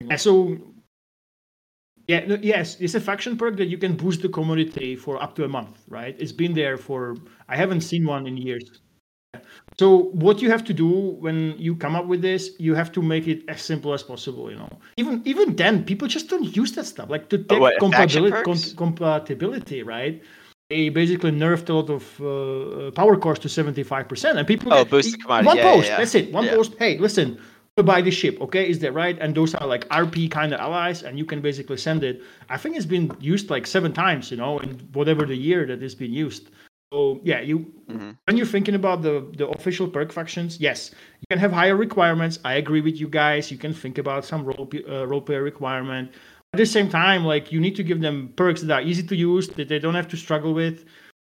And 0.10 0.20
so 0.20 0.58
yeah, 2.12 2.26
no, 2.28 2.36
yes, 2.42 2.78
it's 2.84 2.96
a 2.96 3.00
faction 3.00 3.38
perk 3.38 3.56
that 3.56 3.68
you 3.74 3.78
can 3.78 3.94
boost 3.96 4.22
the 4.22 4.30
community 4.38 4.98
for 5.04 5.14
up 5.24 5.32
to 5.38 5.46
a 5.46 5.48
month, 5.58 5.76
right? 5.88 6.16
It's 6.20 6.36
been 6.44 6.54
there 6.62 6.78
for 6.78 7.16
I 7.48 7.56
haven't 7.56 7.82
seen 7.92 8.04
one 8.06 8.28
in 8.28 8.36
years. 8.36 8.66
So 9.80 9.88
what 10.26 10.42
you 10.42 10.50
have 10.52 10.64
to 10.66 10.74
do 10.74 10.90
when 11.26 11.38
you 11.58 11.74
come 11.84 11.96
up 11.96 12.08
with 12.12 12.22
this, 12.22 12.42
you 12.60 12.76
have 12.76 12.92
to 12.98 13.02
make 13.02 13.26
it 13.34 13.40
as 13.48 13.62
simple 13.62 13.94
as 13.94 14.04
possible. 14.04 14.52
You 14.52 14.58
know, 14.58 14.72
even 14.98 15.22
even 15.32 15.56
then, 15.56 15.86
people 15.86 16.08
just 16.18 16.28
don't 16.32 16.48
use 16.62 16.72
that 16.74 16.86
stuff 16.94 17.10
like 17.10 17.30
the 17.30 17.38
tech 17.50 17.62
oh, 17.62 17.72
compatibility, 17.80 18.44
com- 18.50 18.76
compatibility, 18.84 19.80
right? 19.96 20.22
They 20.70 20.90
basically 20.90 21.32
nerfed 21.32 21.70
a 21.70 21.74
lot 21.80 21.90
of 21.98 22.04
uh, 22.20 22.92
power 22.92 23.16
cores 23.24 23.40
to 23.40 23.50
seventy 23.50 23.84
five 23.84 24.06
percent, 24.12 24.38
and 24.38 24.46
people 24.46 24.74
oh, 24.74 24.84
get, 24.84 24.92
boost 24.92 25.12
the 25.14 25.18
commodity. 25.24 25.48
One 25.48 25.58
yeah, 25.58 25.72
post, 25.72 25.86
yeah, 25.86 25.92
yeah. 25.92 25.98
that's 26.00 26.16
it. 26.16 26.26
One 26.40 26.48
post. 26.50 26.72
Hey, 26.78 26.98
listen, 27.08 27.40
buy 27.78 28.02
the 28.02 28.12
ship. 28.12 28.40
Okay, 28.42 28.70
is 28.70 28.80
that 28.80 28.94
right? 28.94 29.18
And 29.20 29.34
those 29.34 29.56
are 29.56 29.68
like 29.68 29.88
RP 29.90 30.30
kind 30.30 30.54
of 30.54 30.60
allies, 30.60 31.04
and 31.04 31.18
you 31.18 31.26
can 31.26 31.42
basically 31.42 31.78
send 31.78 32.04
it. 32.04 32.22
I 32.50 32.58
think 32.58 32.76
it's 32.76 32.86
been 32.86 33.16
used 33.20 33.50
like 33.50 33.66
seven 33.66 33.94
times, 33.94 34.30
you 34.30 34.38
know, 34.38 34.60
in 34.60 34.80
whatever 34.94 35.26
the 35.26 35.36
year 35.36 35.66
that 35.66 35.82
it's 35.82 35.96
been 35.96 36.14
used. 36.14 36.50
So 36.92 37.22
yeah, 37.24 37.40
you 37.40 37.60
mm-hmm. 37.90 38.12
when 38.26 38.38
you're 38.38 38.46
thinking 38.46 38.76
about 38.76 39.02
the 39.02 39.26
the 39.38 39.48
official 39.48 39.88
perk 39.88 40.12
factions, 40.12 40.60
yes, 40.60 40.92
you 41.22 41.28
can 41.30 41.40
have 41.40 41.52
higher 41.52 41.78
requirements. 41.78 42.40
I 42.44 42.56
agree 42.56 42.82
with 42.82 43.00
you 43.00 43.08
guys. 43.08 43.50
You 43.50 43.58
can 43.58 43.74
think 43.74 43.98
about 43.98 44.26
some 44.26 44.44
role 44.44 44.70
uh, 44.90 45.08
role 45.08 45.22
player 45.22 45.42
requirement. 45.42 46.12
At 46.54 46.58
the 46.58 46.66
same 46.66 46.90
time, 46.90 47.24
like 47.24 47.54
you 47.54 47.62
need 47.62 47.78
to 47.78 47.84
give 47.84 48.02
them 48.02 48.34
perks 48.36 48.62
that 48.62 48.74
are 48.74 48.82
easy 48.82 49.04
to 49.04 49.16
use, 49.16 49.48
that 49.48 49.70
they 49.70 49.80
don't 49.80 49.96
have 49.96 50.10
to 50.10 50.18
struggle 50.18 50.54
with. 50.54 50.84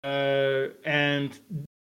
Uh, 0.03 0.69
and 0.85 1.39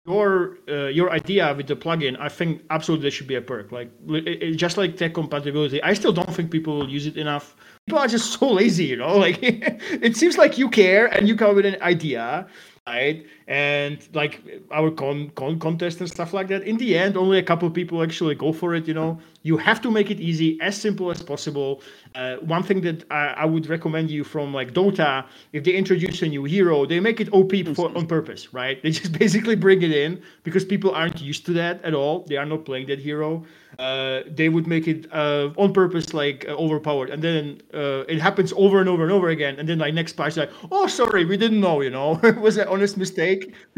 your 0.06 0.58
uh, 0.68 0.88
your 0.88 1.10
idea 1.10 1.54
with 1.54 1.66
the 1.66 1.76
plugin, 1.76 2.18
I 2.20 2.28
think 2.28 2.62
absolutely 2.70 3.02
there 3.02 3.10
should 3.10 3.26
be 3.26 3.36
a 3.36 3.40
perk. 3.40 3.72
Like 3.72 3.90
it, 4.08 4.42
it, 4.42 4.56
just 4.56 4.76
like 4.76 4.96
tech 4.96 5.14
compatibility, 5.14 5.82
I 5.82 5.94
still 5.94 6.12
don't 6.12 6.32
think 6.34 6.50
people 6.50 6.78
will 6.78 6.88
use 6.88 7.06
it 7.06 7.16
enough. 7.16 7.56
People 7.86 8.00
are 8.00 8.08
just 8.08 8.32
so 8.38 8.52
lazy, 8.52 8.84
you 8.84 8.96
know. 8.96 9.16
Like 9.16 9.38
it 9.42 10.16
seems 10.16 10.36
like 10.36 10.58
you 10.58 10.68
care 10.68 11.06
and 11.06 11.26
you 11.26 11.36
come 11.36 11.56
with 11.56 11.66
an 11.66 11.80
idea 11.82 12.46
right? 12.86 13.26
And 13.46 14.06
like 14.12 14.42
our 14.70 14.90
con, 14.90 15.30
con 15.30 15.58
contest 15.58 16.00
and 16.00 16.08
stuff 16.08 16.32
like 16.32 16.48
that. 16.48 16.62
In 16.62 16.76
the 16.76 16.96
end, 16.96 17.16
only 17.16 17.38
a 17.38 17.42
couple 17.42 17.68
people 17.70 18.02
actually 18.02 18.34
go 18.34 18.52
for 18.52 18.74
it. 18.74 18.86
You 18.86 18.94
know, 18.94 19.18
you 19.44 19.58
have 19.58 19.80
to 19.82 19.90
make 19.90 20.10
it 20.10 20.20
easy, 20.20 20.58
as 20.60 20.74
simple 20.74 21.10
as 21.10 21.22
possible. 21.22 21.82
Uh, 22.14 22.36
one 22.36 22.62
thing 22.62 22.80
that 22.80 23.04
I, 23.10 23.26
I, 23.42 23.44
would 23.44 23.66
recommend 23.66 24.10
you 24.10 24.24
from 24.24 24.54
like 24.54 24.72
Dota, 24.72 25.26
if 25.52 25.64
they 25.64 25.72
introduce 25.72 26.22
a 26.22 26.28
new 26.28 26.44
hero, 26.44 26.86
they 26.86 26.98
make 26.98 27.20
it 27.20 27.28
OP 27.32 27.52
for, 27.76 27.94
on 27.96 28.06
purpose, 28.06 28.54
right? 28.54 28.82
They 28.82 28.90
just 28.90 29.12
basically 29.18 29.54
bring 29.54 29.82
it 29.82 29.92
in 29.92 30.22
because 30.44 30.64
people 30.64 30.92
aren't 30.92 31.20
used 31.20 31.44
to 31.46 31.52
that 31.52 31.84
at 31.84 31.94
all. 31.94 32.24
They 32.26 32.36
are 32.36 32.46
not 32.46 32.64
playing 32.64 32.86
that 32.86 32.98
hero. 32.98 33.44
Uh, 33.78 34.20
they 34.30 34.48
would 34.48 34.66
make 34.66 34.86
it 34.86 35.06
uh, 35.12 35.50
on 35.56 35.72
purpose 35.72 36.14
like 36.14 36.46
uh, 36.48 36.52
overpowered. 36.52 37.10
And 37.10 37.22
then 37.22 37.60
uh, 37.74 38.04
it 38.08 38.20
happens 38.20 38.52
over 38.56 38.80
and 38.80 38.88
over 38.88 39.02
and 39.02 39.12
over 39.12 39.28
again. 39.28 39.58
And 39.58 39.68
then 39.68 39.78
like 39.78 39.94
next 39.94 40.14
patch 40.14 40.36
like 40.36 40.50
oh 40.70 40.86
sorry 40.86 41.24
we 41.24 41.36
didn't 41.36 41.60
know 41.60 41.80
you 41.80 41.90
know? 41.90 42.20
It 42.34 42.40
was 42.40 42.56
an 42.56 42.68
honest 42.68 42.96
mistake. 42.96 43.54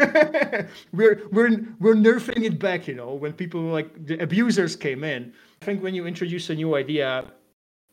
We're 0.92 1.22
we're 1.32 1.50
we're 1.80 1.94
nerfing 1.94 2.44
it 2.44 2.58
back 2.58 2.88
you 2.88 2.94
know 2.94 3.14
when 3.14 3.32
people 3.32 3.60
like 3.60 3.88
the 4.06 4.18
abusers 4.22 4.76
came 4.76 5.04
in 5.04 5.32
i 5.62 5.64
think 5.64 5.82
when 5.82 5.94
you 5.94 6.06
introduce 6.06 6.50
a 6.50 6.54
new 6.54 6.74
idea 6.76 7.24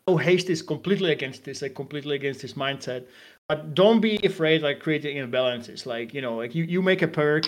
oh, 0.07 0.17
haste 0.17 0.49
is 0.49 0.61
completely 0.61 1.11
against 1.11 1.43
this, 1.45 1.61
like 1.61 1.75
completely 1.75 2.15
against 2.15 2.41
this 2.41 2.53
mindset. 2.53 3.05
But 3.47 3.73
don't 3.73 4.01
be 4.01 4.17
afraid, 4.23 4.61
like 4.61 4.79
creating 4.79 5.17
imbalances. 5.17 5.85
Like 5.85 6.13
you 6.13 6.21
know, 6.21 6.35
like 6.35 6.55
you, 6.55 6.63
you 6.65 6.81
make 6.81 7.01
a 7.01 7.07
perk 7.07 7.45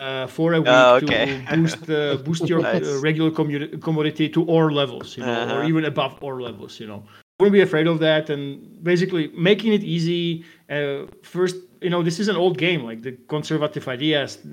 uh, 0.00 0.26
for 0.26 0.54
a 0.54 0.60
week 0.60 0.68
Oh, 0.68 0.96
okay. 0.96 1.26
to 1.48 1.56
boost 1.56 1.90
uh, 1.90 2.16
boost 2.26 2.48
your 2.48 2.60
Nice. 2.62 2.86
uh, 2.86 2.98
regular 2.98 3.30
commu- 3.30 3.80
commodity 3.82 4.28
to 4.30 4.44
ore 4.44 4.72
levels, 4.72 5.16
you 5.16 5.22
know, 5.24 5.32
or 5.32 5.60
Uh-huh. 5.60 5.68
even 5.68 5.84
above 5.84 6.18
ore 6.22 6.40
levels, 6.42 6.80
you 6.80 6.86
know. 6.86 7.02
Don't 7.38 7.52
be 7.52 7.60
afraid 7.60 7.86
of 7.88 7.98
that, 8.00 8.30
and 8.30 8.82
basically 8.84 9.28
making 9.36 9.72
it 9.72 9.82
easy. 9.82 10.44
Uh, 10.70 11.06
first, 11.22 11.56
you 11.80 11.90
know, 11.90 12.02
this 12.02 12.18
is 12.20 12.28
an 12.28 12.36
old 12.36 12.56
game. 12.58 12.84
Like 12.84 13.02
the 13.02 13.12
conservative 13.28 13.88
ideas, 13.88 14.38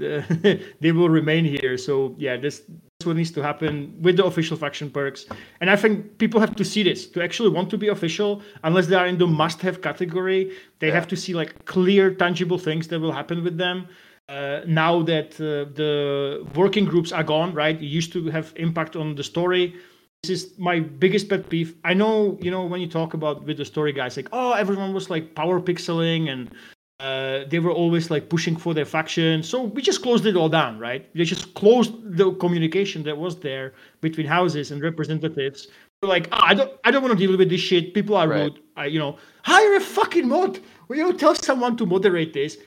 they 0.81 0.91
will 0.91 1.09
remain 1.09 1.45
here. 1.45 1.77
So 1.77 2.15
yeah, 2.17 2.37
this 2.37 2.63
what 3.05 3.15
needs 3.15 3.31
to 3.31 3.41
happen 3.41 3.95
with 4.01 4.17
the 4.17 4.25
official 4.25 4.57
faction 4.57 4.91
perks. 4.91 5.25
And 5.61 5.69
I 5.69 5.77
think 5.77 6.17
people 6.17 6.41
have 6.41 6.53
to 6.57 6.65
see 6.65 6.83
this 6.83 7.07
to 7.11 7.23
actually 7.23 7.47
want 7.47 7.69
to 7.69 7.77
be 7.77 7.87
official. 7.87 8.41
Unless 8.65 8.87
they 8.87 8.95
are 8.95 9.07
in 9.07 9.17
the 9.17 9.25
must-have 9.25 9.81
category, 9.81 10.51
they 10.79 10.91
have 10.91 11.07
to 11.07 11.15
see 11.15 11.33
like 11.33 11.63
clear, 11.63 12.13
tangible 12.13 12.57
things 12.57 12.89
that 12.89 12.99
will 12.99 13.13
happen 13.13 13.41
with 13.41 13.57
them. 13.57 13.87
Uh, 14.27 14.61
now 14.67 15.01
that 15.01 15.33
uh, 15.35 15.71
the 15.75 16.45
working 16.55 16.83
groups 16.83 17.13
are 17.13 17.23
gone, 17.23 17.53
right? 17.53 17.79
You 17.79 17.87
used 17.87 18.11
to 18.11 18.29
have 18.31 18.51
impact 18.57 18.97
on 18.97 19.15
the 19.15 19.23
story. 19.23 19.75
This 20.23 20.31
is 20.31 20.59
my 20.59 20.81
biggest 20.81 21.29
pet 21.29 21.47
peeve. 21.47 21.75
I 21.85 21.93
know, 21.93 22.37
you 22.41 22.51
know, 22.51 22.65
when 22.65 22.81
you 22.81 22.87
talk 22.87 23.13
about 23.13 23.45
with 23.45 23.55
the 23.55 23.65
story 23.65 23.93
guys, 23.93 24.17
like, 24.17 24.27
oh, 24.33 24.51
everyone 24.51 24.93
was 24.93 25.09
like 25.09 25.35
power 25.35 25.61
pixeling 25.61 26.27
and 26.27 26.51
uh, 26.99 27.45
they 27.49 27.59
were 27.59 27.71
always 27.71 28.11
like 28.11 28.29
pushing 28.29 28.55
for 28.57 28.73
their 28.73 28.85
faction. 28.85 29.41
So 29.43 29.63
we 29.63 29.81
just 29.81 30.01
closed 30.01 30.25
it 30.25 30.35
all 30.35 30.49
down, 30.49 30.79
right? 30.79 31.09
They 31.15 31.23
just 31.23 31.53
closed 31.53 31.93
the 32.17 32.31
communication 32.33 33.03
that 33.03 33.17
was 33.17 33.39
there 33.39 33.73
between 34.01 34.27
houses 34.27 34.71
and 34.71 34.81
representatives. 34.81 35.67
We're 36.01 36.09
like, 36.09 36.27
oh, 36.31 36.39
I 36.41 36.53
don't, 36.53 36.71
I 36.83 36.91
don't 36.91 37.01
want 37.01 37.17
to 37.17 37.27
deal 37.27 37.37
with 37.37 37.49
this 37.49 37.61
shit. 37.61 37.93
People 37.93 38.15
are 38.15 38.27
Right. 38.27 38.43
rude. 38.43 38.59
I, 38.75 38.85
you 38.87 38.99
know, 38.99 39.17
hire 39.43 39.75
a 39.75 39.81
fucking 39.81 40.27
mod. 40.27 40.59
Well, 40.87 40.97
you 40.99 41.03
know, 41.05 41.11
tell 41.13 41.35
someone 41.35 41.77
to 41.77 41.85
moderate 41.85 42.33
this. 42.33 42.57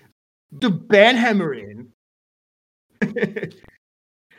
The 0.52 0.70
banhammer 0.70 1.59
in. 1.59 1.92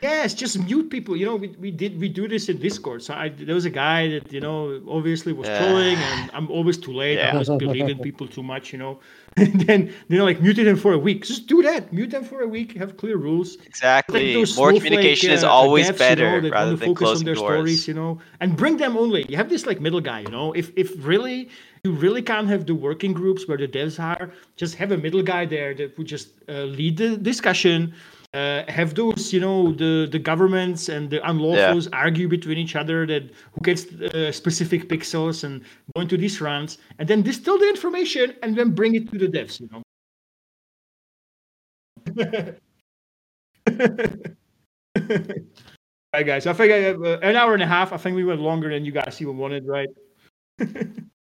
Yes, 0.04 0.34
just 0.34 0.54
mute 0.68 0.88
people. 0.90 1.16
You 1.16 1.24
know, 1.28 1.36
we, 1.44 1.48
we 1.64 1.70
did 1.82 1.92
we 2.02 2.08
do 2.20 2.24
this 2.34 2.44
in 2.52 2.56
Discord. 2.58 3.00
So 3.06 3.14
I 3.14 3.26
there 3.48 3.54
was 3.60 3.64
a 3.64 3.76
guy 3.84 4.00
that 4.14 4.26
you 4.36 4.40
know 4.46 4.58
obviously 4.96 5.32
was 5.32 5.48
Yeah. 5.48 5.58
trolling, 5.60 5.98
and 6.10 6.20
I'm 6.36 6.48
always 6.56 6.76
too 6.86 6.94
late. 7.02 7.16
I 7.18 7.22
Yeah. 7.22 7.32
always 7.32 7.48
believe 7.64 7.88
in 7.94 7.98
people 8.08 8.26
too 8.36 8.42
much, 8.52 8.64
you 8.72 8.78
know. 8.84 8.94
And 9.42 9.54
then 9.66 9.80
you 10.10 10.16
know, 10.18 10.26
like 10.30 10.40
muted 10.46 10.66
them 10.70 10.78
for 10.84 10.92
a 10.92 11.02
week. 11.08 11.18
Just 11.32 11.42
do 11.54 11.58
that. 11.68 11.80
Mute 11.98 12.10
them 12.16 12.24
for 12.30 12.38
a 12.48 12.50
week. 12.56 12.68
Have 12.82 12.90
clear 13.02 13.16
rules. 13.28 13.48
Exactly. 13.72 14.24
those 14.38 14.52
More 14.62 14.72
communication 14.78 15.30
is 15.36 15.42
uh, 15.42 15.58
always 15.58 15.86
devs, 15.86 15.92
you 15.92 15.98
better 16.06 16.30
know, 16.42 16.48
rather 16.56 16.76
than 16.76 16.88
focus 16.90 17.08
on 17.18 17.24
their 17.28 17.38
doors. 17.40 17.48
stories, 17.54 17.82
you 17.88 17.94
know, 18.00 18.10
and 18.42 18.48
bring 18.62 18.76
them 18.84 18.94
only. 19.04 19.22
You 19.30 19.36
have 19.42 19.48
this 19.54 19.64
like 19.70 19.78
middle 19.86 20.02
guy, 20.10 20.20
you 20.26 20.32
know. 20.36 20.52
If 20.62 20.66
if 20.82 20.88
really 21.12 21.38
you 21.84 21.90
really 22.04 22.22
can't 22.32 22.48
have 22.54 22.62
the 22.70 22.76
working 22.88 23.12
groups 23.20 23.40
where 23.48 23.58
the 23.64 23.70
devs 23.76 23.96
are, 24.10 24.24
just 24.62 24.72
have 24.82 24.90
a 24.92 24.98
middle 25.06 25.22
guy 25.34 25.42
there 25.56 25.72
that 25.80 25.88
would 25.96 26.10
just 26.16 26.28
uh, 26.48 26.64
lead 26.78 26.94
the 27.02 27.10
discussion. 27.30 27.78
Uh, 28.34 28.64
have 28.68 28.94
those, 28.96 29.32
you 29.32 29.38
know, 29.38 29.72
the 29.72 30.08
the 30.10 30.18
governments 30.18 30.88
and 30.88 31.08
the 31.08 31.20
unlawfuls 31.20 31.88
argue 31.92 32.26
between 32.28 32.58
each 32.58 32.74
other 32.74 33.06
that 33.06 33.22
who 33.52 33.60
gets 33.62 33.86
uh, 33.94 34.32
specific 34.32 34.88
pixels 34.88 35.44
and 35.44 35.62
go 35.94 36.02
into 36.02 36.16
these 36.16 36.40
runs, 36.40 36.78
and 36.98 37.06
then 37.08 37.22
distill 37.22 37.58
the 37.58 37.68
information 37.68 38.34
and 38.42 38.56
then 38.56 38.72
bring 38.72 38.96
it 38.96 39.08
to 39.12 39.18
the 39.18 39.28
devs, 39.28 39.60
you 39.60 39.68
know. 39.70 39.82
right, 46.12 46.26
guys. 46.26 46.46
I 46.46 46.52
think 46.52 46.72
I 46.72 46.76
have 46.78 47.02
uh, 47.02 47.18
an 47.22 47.36
hour 47.36 47.54
and 47.54 47.62
a 47.62 47.68
half. 47.68 47.92
I 47.92 47.98
think 47.98 48.16
we 48.16 48.24
went 48.24 48.40
longer 48.40 48.68
than 48.68 48.84
you 48.84 48.90
guys 48.90 49.22
even 49.22 49.38
wanted, 49.38 49.64
right? 49.66 49.88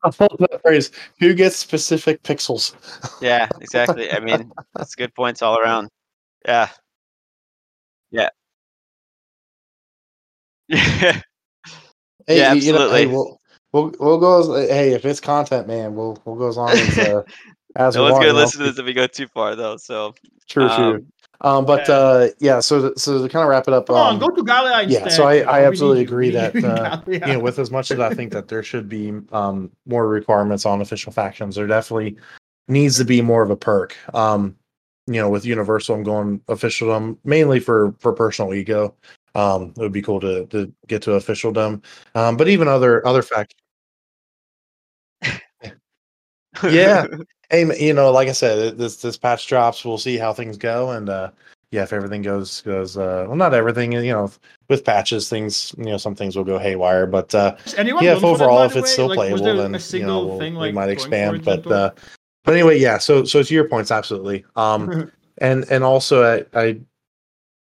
I 0.04 0.10
love 0.20 0.36
that 0.38 0.60
phrase. 0.62 0.90
Who 1.18 1.34
gets 1.34 1.56
specific 1.56 2.22
pixels? 2.22 2.74
Yeah, 3.22 3.48
exactly. 3.60 4.10
I 4.10 4.18
mean, 4.20 4.50
that's 4.74 4.94
good 4.94 5.14
points 5.14 5.42
all 5.42 5.58
around. 5.58 5.90
Yeah. 6.46 6.70
Yeah. 8.10 8.30
Yeah. 10.68 11.20
Hey, 12.26 12.38
Yeah, 12.38 12.52
you 12.54 12.72
know, 12.72 12.90
hey, 12.90 13.04
absolutely. 13.04 13.06
we'll, 13.06 13.40
we'll 13.72 13.94
we'll 13.98 14.18
go. 14.18 14.54
As, 14.54 14.70
hey, 14.70 14.92
if 14.92 15.04
it's 15.04 15.20
content, 15.20 15.68
man, 15.68 15.94
we'll 15.94 16.18
we'll 16.24 16.36
go 16.36 16.48
as 16.48 16.56
long 16.56 16.70
as 16.70 16.98
uh, 16.98 17.22
as 17.76 17.94
no 17.94 18.04
one's 18.04 18.18
gonna 18.18 18.32
listen 18.32 18.60
to 18.60 18.66
this 18.66 18.78
if 18.78 18.86
we 18.86 18.94
go 18.94 19.06
too 19.06 19.26
far, 19.28 19.54
though. 19.54 19.76
So 19.76 20.14
True, 20.48 20.68
true. 20.68 21.06
Um, 21.42 21.64
but 21.64 21.88
yeah. 21.88 21.94
uh, 21.94 22.28
yeah. 22.38 22.60
So 22.60 22.90
to, 22.90 22.98
so 22.98 23.22
to 23.22 23.28
kind 23.28 23.42
of 23.42 23.48
wrap 23.48 23.66
it 23.66 23.74
up. 23.74 23.86
Come 23.86 23.96
um, 23.96 24.14
on, 24.14 24.18
go 24.18 24.28
to 24.28 24.42
Gallia 24.42 24.82
instead. 24.82 25.06
yeah, 25.06 25.08
so 25.08 25.24
I- 25.26 25.60
I 25.60 25.64
absolutely 25.64 26.00
you. 26.00 26.06
agree 26.06 26.30
that, 26.30 26.54
you 26.54 26.66
uh, 26.66 27.00
you 27.06 27.18
know, 27.18 27.40
with 27.40 27.58
as 27.58 27.70
much 27.70 27.90
as 27.90 27.98
I 28.00 28.14
think 28.14 28.32
that 28.32 28.48
there 28.48 28.62
should 28.62 28.88
be 28.88 29.12
um, 29.32 29.70
more 29.86 30.06
requirements 30.08 30.66
on 30.66 30.80
official 30.80 31.12
factions, 31.12 31.56
there 31.56 31.66
definitely 31.66 32.16
needs 32.68 32.96
to 32.98 33.04
be 33.04 33.22
more 33.22 33.42
of 33.42 33.50
a 33.50 33.56
perk. 33.56 33.96
Um, 34.14 34.56
you 35.06 35.20
know, 35.20 35.28
with 35.28 35.44
Universal, 35.44 35.96
I'm 35.96 36.02
going 36.02 36.40
officialdom 36.48 37.18
mainly 37.24 37.58
for 37.58 37.94
for 37.98 38.12
personal 38.12 38.54
ego. 38.54 38.94
Um, 39.34 39.72
it 39.76 39.78
would 39.78 39.92
be 39.92 40.02
cool 40.02 40.20
to 40.20 40.46
to 40.46 40.72
get 40.88 41.02
to 41.02 41.12
officialdom, 41.14 41.82
um, 42.14 42.36
but 42.36 42.48
even 42.48 42.68
other 42.68 43.06
other 43.06 43.22
factions. 43.22 43.60
Yeah. 46.64 47.06
Hey, 47.52 47.84
you 47.84 47.92
know, 47.92 48.12
like 48.12 48.28
I 48.28 48.32
said, 48.32 48.78
this 48.78 49.02
this 49.02 49.16
patch 49.16 49.48
drops. 49.48 49.84
We'll 49.84 49.98
see 49.98 50.16
how 50.16 50.32
things 50.32 50.56
go, 50.56 50.92
and 50.92 51.08
uh, 51.08 51.32
yeah, 51.72 51.82
if 51.82 51.92
everything 51.92 52.22
goes 52.22 52.60
goes 52.60 52.96
uh, 52.96 53.24
well, 53.26 53.34
not 53.34 53.54
everything. 53.54 53.90
You 53.90 54.12
know, 54.12 54.30
with 54.68 54.84
patches, 54.84 55.28
things 55.28 55.74
you 55.76 55.86
know, 55.86 55.96
some 55.96 56.14
things 56.14 56.36
will 56.36 56.44
go 56.44 56.58
haywire, 56.58 57.08
but 57.08 57.34
uh, 57.34 57.56
anyone 57.76 58.04
yeah, 58.04 58.12
if 58.12 58.20
for 58.20 58.38
that, 58.38 58.44
overall, 58.44 58.62
if 58.62 58.76
it's 58.76 58.82
way? 58.82 58.92
still 58.92 59.08
Like, 59.08 59.16
playable, 59.16 59.56
then 59.56 59.80
you 59.90 60.06
know 60.06 60.26
we'll, 60.26 60.38
thing 60.38 60.56
we 60.56 60.70
might 60.70 60.90
expand. 60.90 61.44
But 61.44 61.66
uh, 61.66 61.90
but 62.44 62.54
anyway, 62.54 62.78
yeah. 62.78 62.98
So 62.98 63.24
so 63.24 63.42
to 63.42 63.54
your 63.54 63.68
points, 63.68 63.90
absolutely. 63.90 64.44
Um, 64.54 65.10
and 65.38 65.64
and 65.72 65.82
also 65.82 66.22
I, 66.22 66.44
I 66.54 66.80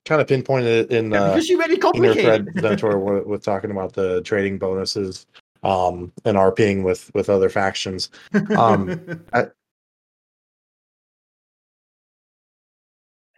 kind 0.07 0.21
of 0.21 0.27
pinpointed 0.27 0.91
it 0.91 0.97
in 0.97 1.13
Yeah, 1.13 1.23
uh, 1.23 1.35
because 1.35 1.49
you 1.49 1.59
made 1.59 1.71
it 1.71 1.85
in 1.95 2.03
your 2.03 2.15
thread, 2.15 2.47
complicated. 2.47 2.63
Ventor, 2.63 2.99
with, 3.05 3.27
with 3.27 3.43
talking 3.45 3.71
about 3.71 3.93
the 3.93 4.23
trading 4.23 4.59
bonuses, 4.59 5.27
um, 5.63 6.13
and 6.25 6.37
RPing 6.37 6.83
with 6.85 7.11
with 7.15 7.31
other 7.31 7.49
factions. 7.49 8.11
Um, 8.57 9.25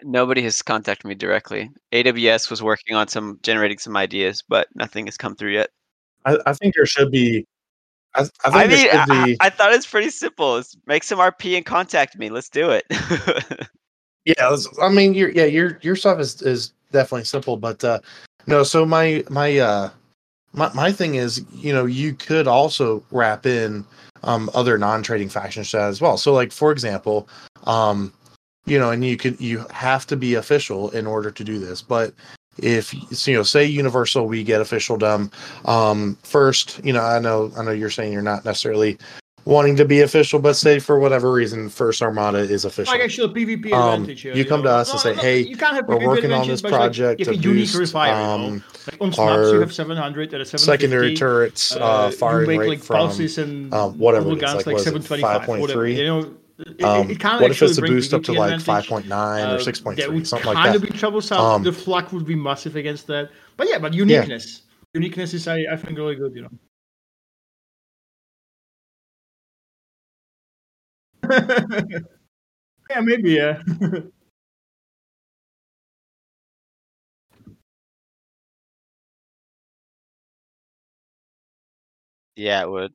nobody 0.03 0.43
has 0.43 0.63
contacted 0.63 1.07
me 1.07 1.15
directly. 1.15 1.71
AWS 1.93 2.51
was 2.51 2.63
working 2.63 2.97
on 2.97 3.09
some 3.09 3.39
generating 3.43 3.79
some 3.79 3.97
ideas, 3.97 4.43
but 4.47 4.69
nothing 4.75 5.07
has 5.07 5.17
come 5.17 5.37
through 5.37 5.53
yet. 5.53 5.71
I, 6.25 6.39
I 6.47 6.53
think 6.53 6.75
there 6.75 6.87
should 6.87 7.11
be. 7.11 7.47
I, 8.15 8.23
I 8.23 8.25
think 8.25 8.35
I 8.45 8.67
there 8.67 8.77
mean, 8.77 8.91
should 8.91 9.11
I, 9.11 9.25
be. 9.27 9.37
I 9.41 9.51
thought 9.51 9.73
it's 9.73 9.87
pretty 9.87 10.11
simple. 10.11 10.57
It's 10.57 10.77
make 10.87 11.05
some 11.05 11.19
RP 11.19 11.57
and 11.57 11.65
contact 11.65 12.19
me. 12.19 12.29
Let's 12.31 12.49
do 12.49 12.71
it. 12.71 12.85
Yeah, 14.27 14.57
I 14.81 14.89
mean, 14.91 15.15
your 15.15 15.31
yeah, 15.31 15.47
your 15.47 15.79
your 15.83 15.97
stuff 15.97 16.21
is 16.21 16.43
is 16.43 16.73
definitely 16.93 17.25
simple, 17.25 17.57
but 17.57 17.83
uh 17.83 18.01
no. 18.47 18.63
So 18.63 18.85
my 18.85 19.25
my 19.31 19.59
uh 19.59 19.91
my 20.53 20.73
my 20.75 20.93
thing 20.93 21.15
is, 21.15 21.45
you 21.53 21.73
know, 21.73 21.87
you 21.87 22.15
could 22.15 22.47
also 22.47 23.03
wrap 23.11 23.47
in 23.47 23.85
um 24.23 24.51
other 24.55 24.77
non-trading 24.79 25.29
faction 25.29 25.63
strat 25.63 25.89
as 25.89 26.01
well. 26.01 26.17
So, 26.17 26.33
like 26.33 26.53
for 26.53 26.73
example, 26.73 27.29
um, 27.65 28.13
you 28.67 28.79
know, 28.79 28.91
and 28.91 29.05
you 29.05 29.17
could 29.17 29.41
you 29.41 29.65
have 29.71 30.07
to 30.09 30.17
be 30.17 30.35
official 30.35 30.91
in 30.91 31.07
order 31.07 31.31
to 31.31 31.45
do 31.45 31.59
this, 31.59 31.83
but 31.83 32.15
if 32.59 32.93
you 33.27 33.35
know, 33.35 33.43
say 33.43 33.65
Universal, 33.65 34.27
we 34.27 34.45
get 34.45 34.61
officialdom. 34.61 35.31
Um, 35.65 36.19
first, 36.23 36.85
you 36.85 36.93
know, 36.93 37.03
I 37.03 37.19
know 37.19 37.53
I 37.57 37.65
know 37.65 37.71
you're 37.71 37.91
saying 37.91 38.13
you're 38.13 38.23
not 38.23 38.45
necessarily 38.45 38.99
wanting 39.51 39.77
to 39.77 39.85
be 39.85 40.01
official, 40.01 40.39
but 40.39 40.55
say 40.55 40.79
for 40.79 40.99
whatever 40.99 41.33
reason, 41.33 41.69
First 41.69 42.01
Armada 42.01 42.39
is 42.39 42.65
official. 42.65 42.95
like 42.95 43.03
actual 43.03 43.29
PvP 43.29 43.73
Um, 43.73 43.95
advantage. 44.03 44.23
here, 44.23 44.35
you 44.35 44.45
come 44.45 44.61
know. 44.63 44.69
to 44.71 44.75
us 44.77 44.91
and 44.93 45.01
say, 45.01 45.15
"Hey, 45.15 45.41
you 45.41 45.57
can't 45.57 45.75
have 45.75 45.89
we're 45.89 46.07
working 46.07 46.33
on 46.33 46.47
this 46.47 46.63
but, 46.63 46.71
like, 46.71 46.81
project 46.81 47.21
you 47.21 47.27
boost 47.27 47.75
refire, 47.75 48.15
um, 48.15 48.63
Like 48.87 49.01
on 49.01 49.13
Snaps, 49.13 49.53
you 49.53 49.61
have 49.61 49.73
700 49.73 50.33
and 50.33 50.43
a 50.43 50.47
750. 50.47 50.59
secondary 50.59 51.17
turrets 51.17 51.77
uh, 51.77 51.81
uh, 51.81 52.11
firing 52.13 52.47
make 52.49 52.61
rate 52.61 52.69
like 52.71 52.79
from 52.79 53.11
and 53.11 53.75
um, 53.75 53.99
whatever 53.99 54.25
double 54.31 54.33
it 54.33 54.37
is, 54.37 54.41
guns 54.43 54.57
like, 54.59 54.67
like, 54.67 54.73
what 54.75 54.81
is 54.81 54.87
it, 54.87 55.03
725, 55.05 55.49
whatever. 55.61 55.81
5.3? 55.85 55.97
You 55.97 56.07
know, 56.07 56.19
it, 56.59 56.85
um, 56.85 57.11
it 57.11 57.23
what 57.25 57.51
if 57.51 57.63
it's 57.63 57.79
a 57.79 57.83
boost 57.83 58.15
up 58.15 58.23
to 58.25 58.33
PvP 58.33 58.39
like 58.39 58.53
advantage. 58.55 58.87
5.9 58.89 59.11
Uh, 59.11 59.55
or 59.55 59.59
That 59.59 59.65
6.3 59.67 60.15
would 60.15 60.27
something 60.29 60.47
like 60.47 60.57
kind 60.57 60.75
of 60.77 60.83
that 60.83 60.93
be 60.93 60.99
troublesome. 60.99 61.39
Um, 61.39 61.63
the 61.63 61.73
flak 61.73 62.13
would 62.13 62.27
be 62.27 62.35
massive 62.37 62.77
against 62.77 63.07
that. 63.09 63.31
But 63.57 63.69
yeah, 63.69 63.79
but 63.79 63.95
uniqueness. 63.95 64.63
Uniqueness 64.95 65.35
is, 65.35 65.47
I, 65.49 65.65
I 65.71 65.77
think, 65.77 65.97
really 65.99 66.17
good, 66.17 66.35
you 66.35 66.43
know. 66.43 66.51
yeah, 72.91 73.01
maybe, 73.01 73.33
yeah. 73.33 73.63
yeah, 82.37 82.63
it 82.63 82.71
would. 82.71 82.93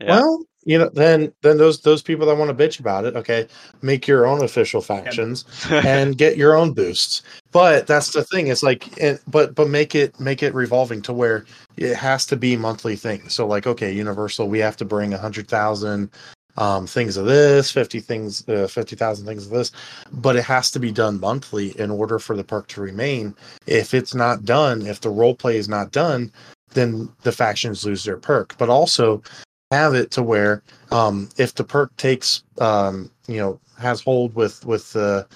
Yeah. 0.00 0.08
Well, 0.08 0.44
you 0.64 0.78
know, 0.78 0.90
then 0.92 1.32
then 1.42 1.58
those 1.58 1.80
those 1.80 2.02
people 2.02 2.26
that 2.26 2.36
want 2.36 2.56
to 2.56 2.64
bitch 2.68 2.80
about 2.80 3.04
it, 3.04 3.16
okay, 3.16 3.46
make 3.82 4.08
your 4.08 4.26
own 4.26 4.42
official 4.42 4.80
factions 4.80 5.44
and 5.70 6.16
get 6.16 6.36
your 6.36 6.56
own 6.56 6.72
boosts. 6.72 7.22
But 7.52 7.86
that's 7.86 8.12
the 8.12 8.24
thing. 8.24 8.48
It's 8.48 8.62
like, 8.62 8.96
it, 8.98 9.20
but 9.26 9.54
but 9.54 9.68
make 9.68 9.94
it 9.94 10.18
make 10.18 10.42
it 10.42 10.54
revolving 10.54 11.02
to 11.02 11.12
where 11.12 11.44
it 11.76 11.94
has 11.96 12.26
to 12.26 12.36
be 12.36 12.56
monthly 12.56 12.96
thing. 12.96 13.28
So 13.28 13.46
like, 13.46 13.66
okay, 13.66 13.92
Universal, 13.92 14.48
we 14.48 14.58
have 14.60 14.76
to 14.78 14.84
bring 14.84 15.12
a 15.12 15.18
hundred 15.18 15.48
thousand 15.48 16.10
um, 16.56 16.86
things 16.86 17.16
of 17.16 17.26
this, 17.26 17.70
fifty 17.70 18.00
things, 18.00 18.48
uh, 18.48 18.66
fifty 18.68 18.96
thousand 18.96 19.26
things 19.26 19.46
of 19.46 19.52
this, 19.52 19.72
but 20.12 20.36
it 20.36 20.44
has 20.44 20.70
to 20.72 20.78
be 20.78 20.92
done 20.92 21.20
monthly 21.20 21.78
in 21.80 21.90
order 21.90 22.18
for 22.18 22.36
the 22.36 22.44
perk 22.44 22.68
to 22.68 22.80
remain. 22.80 23.34
If 23.66 23.94
it's 23.94 24.14
not 24.14 24.44
done, 24.44 24.86
if 24.86 25.00
the 25.00 25.10
role 25.10 25.34
play 25.34 25.56
is 25.56 25.68
not 25.68 25.92
done, 25.92 26.32
then 26.70 27.08
the 27.22 27.32
factions 27.32 27.84
lose 27.84 28.04
their 28.04 28.16
perk. 28.16 28.56
But 28.58 28.68
also 28.68 29.22
have 29.70 29.94
it 29.94 30.10
to 30.12 30.22
where 30.22 30.62
um, 30.92 31.28
if 31.36 31.54
the 31.54 31.64
perk 31.64 31.96
takes 31.96 32.42
um, 32.60 33.10
you 33.26 33.38
know 33.38 33.60
has 33.78 34.00
hold 34.00 34.34
with 34.34 34.64
with 34.64 34.92
the 34.92 35.26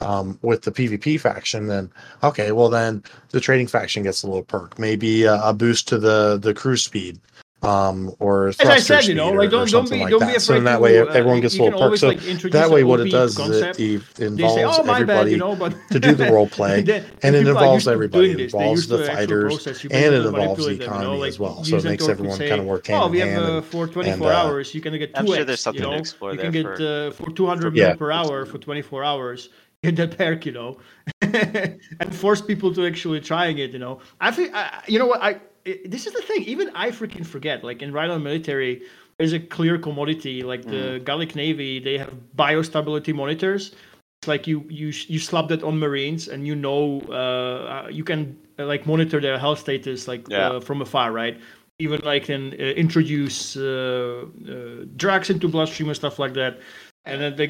um, 0.00 0.38
with 0.42 0.62
the 0.62 0.70
PvP 0.70 1.20
faction, 1.20 1.66
then 1.66 1.90
okay, 2.22 2.52
well 2.52 2.68
then 2.68 3.02
the 3.30 3.40
trading 3.40 3.66
faction 3.66 4.02
gets 4.02 4.22
a 4.22 4.26
little 4.26 4.44
perk, 4.44 4.78
maybe 4.78 5.24
a, 5.24 5.40
a 5.42 5.52
boost 5.52 5.88
to 5.88 5.98
the 5.98 6.38
the 6.40 6.54
cruise 6.54 6.84
speed, 6.84 7.18
um, 7.62 8.14
or 8.20 8.48
As 8.48 8.60
I 8.60 8.78
said, 8.78 9.04
you 9.06 9.14
know, 9.14 9.30
like 9.30 9.52
or- 9.52 9.62
or 9.62 9.66
don't 9.66 9.70
don't 9.70 9.90
be 9.90 9.98
like 10.00 10.10
don't 10.10 10.20
that. 10.20 10.26
be 10.26 10.30
afraid. 10.32 10.42
So 10.42 10.54
in 10.56 10.64
that 10.64 10.80
way, 10.80 10.98
uh, 11.00 11.06
everyone 11.06 11.40
gets 11.40 11.58
a 11.58 11.62
little 11.62 11.78
can 11.78 11.90
perk. 11.90 11.98
So 11.98 12.08
like, 12.08 12.20
that 12.52 12.70
way, 12.70 12.84
what 12.84 13.00
it 13.00 13.10
does 13.10 13.36
concept. 13.36 13.80
is 13.80 14.00
it, 14.18 14.20
it 14.20 14.36
They 14.36 14.48
say, 14.48 14.60
involves 14.62 14.78
"Oh, 14.78 14.84
my 14.84 14.92
bad," 14.92 15.00
everybody 15.10 15.30
you 15.32 15.36
know, 15.38 15.56
but 15.56 15.74
to 15.90 15.98
do 15.98 16.14
the 16.14 16.30
role 16.32 16.46
play, 16.48 16.82
then- 16.82 17.04
and 17.22 17.34
it 17.34 17.46
involves 17.46 17.88
everybody. 17.88 18.30
It 18.30 18.40
involves 18.40 18.86
the 18.86 19.04
fighters, 19.04 19.66
and 19.66 19.92
it 19.92 20.12
involves 20.12 20.24
the 20.24 20.32
manipulate 20.32 20.78
them, 20.78 20.86
you 20.86 20.86
know, 20.86 20.94
economy 20.98 21.18
like 21.20 21.28
as 21.30 21.38
well. 21.40 21.64
So 21.64 21.76
it 21.76 21.84
makes 21.84 22.08
everyone 22.08 22.36
say, 22.38 22.48
kind 22.48 22.60
of 22.60 22.66
work 22.66 22.86
hand 22.86 23.02
Oh, 23.02 23.06
in 23.06 23.12
we 23.12 23.18
have 23.20 23.28
hand. 23.28 23.44
uh, 23.44 23.56
and- 23.56 23.64
for 23.64 23.86
24 23.88 24.32
uh, 24.32 24.36
hours, 24.36 24.74
you 24.74 24.80
can 24.80 24.96
get 24.98 25.14
two 25.14 25.20
I'm 25.20 25.26
sure 25.26 25.36
X, 25.36 25.46
there's 25.46 25.60
something 25.60 25.82
you 25.82 25.88
to 25.88 25.94
know? 25.94 25.98
explore 26.00 26.32
You 26.32 26.38
can 26.38 26.52
get 26.52 26.64
for- 26.64 27.24
uh, 27.28 27.34
200 27.34 27.74
mil 27.74 27.96
per 27.96 28.12
hour 28.12 28.46
for 28.46 28.58
24 28.58 29.02
hours. 29.04 29.48
Get 29.84 29.94
that 29.94 30.18
perk, 30.18 30.44
you 30.44 30.50
know, 30.50 30.78
and 31.22 32.12
force 32.12 32.40
people 32.40 32.74
to 32.74 32.84
actually 32.84 33.20
trying 33.20 33.58
it, 33.58 33.70
you 33.70 33.78
know. 33.78 34.00
I 34.20 34.32
think, 34.32 34.52
I, 34.52 34.82
you 34.88 34.98
know 34.98 35.06
what, 35.06 35.22
I 35.22 35.36
i- 35.68 35.80
this 35.84 36.06
is 36.06 36.12
the 36.12 36.22
thing. 36.22 36.42
Even 36.44 36.70
I 36.74 36.90
freaking 36.90 37.26
forget. 37.26 37.62
Like 37.64 37.82
in 37.82 37.92
Rhino 37.92 38.18
military, 38.18 38.82
there's 39.18 39.32
a 39.32 39.40
clear 39.56 39.76
commodity. 39.78 40.42
Like 40.42 40.62
Mm. 40.64 40.70
the 40.70 40.82
Gallic 41.08 41.34
Navy, 41.34 41.78
they 41.86 41.96
have 41.98 42.12
biostability 42.36 43.12
monitors. 43.14 43.62
It's 44.20 44.28
like 44.28 44.46
you 44.50 44.64
you 44.68 44.88
you 45.14 45.18
slap 45.18 45.46
that 45.48 45.62
on 45.62 45.78
Marines, 45.78 46.28
and 46.28 46.46
you 46.46 46.56
know 46.56 47.00
uh, 47.20 47.86
you 47.98 48.04
can 48.10 48.36
uh, 48.58 48.66
like 48.66 48.82
monitor 48.86 49.20
their 49.20 49.38
health 49.38 49.60
status 49.60 50.08
like 50.08 50.22
Yeah. 50.28 50.38
uh, 50.48 50.60
from 50.60 50.82
afar, 50.82 51.12
right? 51.12 51.36
Even 51.78 52.00
like 52.04 52.24
can 52.24 52.52
uh, 52.58 52.74
introduce 52.84 53.56
uh, 53.56 54.24
uh, 54.50 54.84
drugs 54.96 55.30
into 55.30 55.46
bloodstream 55.48 55.88
and 55.88 55.96
stuff 55.96 56.18
like 56.18 56.34
that. 56.34 56.58
And 57.04 57.20
then 57.22 57.36
they 57.36 57.48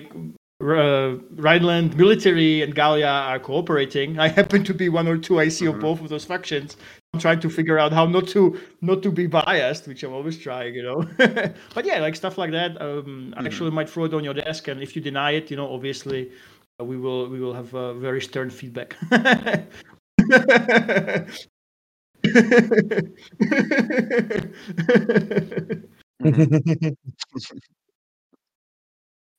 uh, 0.61 1.17
Rheinland 1.47 1.95
military 1.97 2.63
and 2.63 2.75
Gallia 2.75 3.07
are 3.31 3.39
cooperating. 3.39 4.19
I 4.19 4.29
happen 4.41 4.65
to 4.65 4.75
be 4.75 4.89
one 4.91 5.09
or 5.09 5.17
two 5.17 5.35
IC 5.41 5.65
Mhm. 5.65 5.69
of 5.75 5.81
both 5.81 6.01
of 6.03 6.09
those 6.11 6.27
factions. 6.27 6.77
I'm 7.15 7.21
trying 7.21 7.41
to 7.41 7.49
figure 7.49 7.79
out 7.79 7.93
how 7.93 8.05
not 8.07 8.29
to 8.29 8.61
not 8.83 9.03
to 9.03 9.11
be 9.11 9.27
biased, 9.27 9.89
which 9.89 10.03
I'm 10.03 10.13
always 10.13 10.37
trying, 10.39 10.75
you 10.75 10.83
know. 10.83 11.03
but 11.75 11.87
yeah, 11.87 12.01
like 12.01 12.15
stuff 12.15 12.37
like 12.37 12.51
that. 12.53 12.81
Um, 12.81 13.33
I 13.37 13.41
Mhm. 13.41 13.47
actually 13.47 13.71
might 13.71 13.89
throw 13.89 14.05
it 14.05 14.13
on 14.15 14.25
your 14.25 14.35
desk, 14.35 14.69
and 14.69 14.83
if 14.83 14.95
you 14.95 15.01
deny 15.01 15.31
it, 15.33 15.51
you 15.51 15.57
know, 15.57 15.73
obviously 15.73 16.31
uh, 16.79 16.85
we 16.85 16.99
will 16.99 17.29
we 17.31 17.41
will 17.41 17.55
have 17.55 17.75
uh, 17.75 17.95
very 17.95 18.21
stern 18.21 18.51
feedback. 18.51 18.95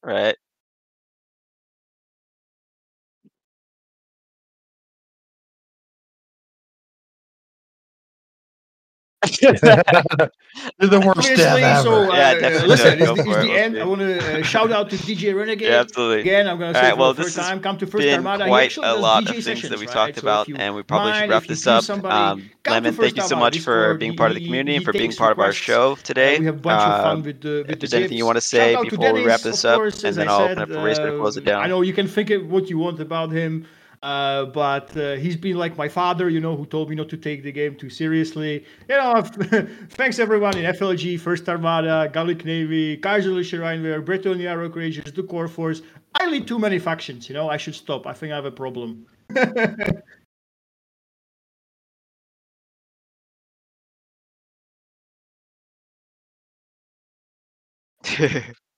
right. 0.03 0.35
The 9.21 10.31
worst 11.05 11.31
Obviously, 11.31 11.35
dev 11.35 11.57
ever. 11.61 11.83
so 11.83 12.11
uh, 12.11 12.15
Yeah, 12.15 12.29
uh, 12.29 12.39
definitely 12.39 12.67
listen, 12.69 12.99
go 12.99 13.13
it's, 13.13 13.23
the- 13.23 13.29
it's 13.29 13.37
it, 13.37 13.41
the 13.41 13.47
we'll 13.49 13.57
end. 13.57 13.77
I 13.79 13.85
want 13.85 13.99
to 14.01 14.39
uh, 14.39 14.43
shout 14.43 14.71
out 14.71 14.89
to 14.91 14.95
DJ 14.97 15.35
Renegade. 15.35 15.67
Yeah, 15.69 15.79
absolutely. 15.81 16.21
Again, 16.21 16.47
I'm 16.47 16.57
going 16.57 16.73
to 16.73 16.79
say 16.79 16.85
right, 16.87 16.93
for 16.93 16.99
well, 16.99 17.13
the 17.13 17.17
this 17.23 17.25
first 17.35 17.37
has 17.37 17.47
time, 17.47 17.59
come 17.59 17.77
to 17.79 17.85
First 17.87 18.03
been 18.03 18.15
Armada. 18.15 18.45
Quite 18.47 18.77
a 18.77 18.95
lot 18.95 19.23
DJ 19.23 19.27
of 19.27 19.31
things 19.33 19.45
sessions, 19.45 19.69
that 19.71 19.79
we 19.79 19.85
right? 19.87 19.93
talked 19.93 20.15
So 20.15 20.21
about, 20.21 20.47
you 20.47 20.55
and 20.55 20.73
we 20.75 20.83
probably 20.83 21.13
should 21.13 21.29
wrap 21.29 21.43
this 21.45 21.67
up. 21.67 21.83
somebody, 21.83 22.15
Um, 22.15 22.49
Lemon, 22.67 22.93
thank 22.93 23.17
you 23.17 23.23
so 23.23 23.35
much 23.35 23.59
for 23.59 23.95
being 23.95 24.15
part 24.15 24.31
of 24.31 24.35
the 24.35 24.45
community 24.45 24.77
and 24.77 24.85
for 24.85 24.93
being 24.93 25.11
part 25.11 25.33
of 25.33 25.39
our 25.39 25.51
show 25.51 25.93
Uh, 25.93 25.95
today. 26.03 26.39
we 26.39 26.45
have 26.45 26.55
a 26.55 26.59
bunch 26.59 26.81
of 26.81 26.91
Uh, 26.91 27.03
fun 27.03 27.23
with 27.23 27.41
the 27.41 27.65
if 27.69 27.79
there's 27.79 27.93
anything 27.93 28.17
you 28.17 28.25
want 28.25 28.37
to 28.37 28.41
say 28.41 28.75
before 28.81 29.13
we 29.13 29.25
wrap 29.25 29.41
Dennis, 29.41 29.61
this 29.61 29.65
up, 29.65 29.81
and 30.05 30.15
then 30.15 30.27
I 30.29 30.31
I'll 30.31 30.41
open 30.43 30.59
up 30.59 30.69
for 30.69 30.81
Racer 30.81 31.11
to 31.11 31.17
close 31.17 31.35
it 31.37 31.47
um, 31.49 31.61
I 31.61 31.67
know 31.67 31.81
you 31.81 31.93
can 31.93 32.07
think 32.07 32.29
of 32.29 32.49
what 32.49 32.69
you 32.69 32.77
want 32.77 32.99
about 33.01 33.31
him, 33.31 33.65
uh, 34.01 34.45
but 34.45 34.95
uh, 34.97 35.15
he's 35.15 35.35
been 35.35 35.57
like 35.57 35.77
my 35.77 35.89
father, 35.89 36.29
you 36.29 36.39
know, 36.39 36.55
who 36.55 36.65
told 36.65 36.89
me 36.89 36.95
not 36.95 37.09
to 37.09 37.17
take 37.17 37.43
the 37.43 37.51
game 37.51 37.75
too 37.75 37.89
seriously. 37.89 38.65
You 38.87 38.97
know, 38.97 39.21
thanks 39.89 40.19
everyone 40.19 40.57
in 40.57 40.65
FLG, 40.65 41.17
First 41.17 41.47
Armada, 41.49 42.09
Gallic 42.13 42.45
Navy, 42.45 42.97
Kaiserliche 42.97 43.59
Rheinwehr, 43.59 44.03
Bretonnia 44.03 44.57
Rock 44.59 44.75
Rangers, 44.75 45.11
the 45.11 45.23
Core 45.23 45.47
Force. 45.47 45.81
I 46.19 46.27
lead 46.29 46.47
too 46.47 46.59
many 46.59 46.79
factions, 46.79 47.29
you 47.29 47.35
know, 47.35 47.49
I 47.49 47.57
should 47.57 47.75
stop. 47.75 48.07
I 48.07 48.13
think 48.13 48.31
I 48.31 48.35
have 48.35 48.45
a 48.45 48.51
problem. 48.51 49.05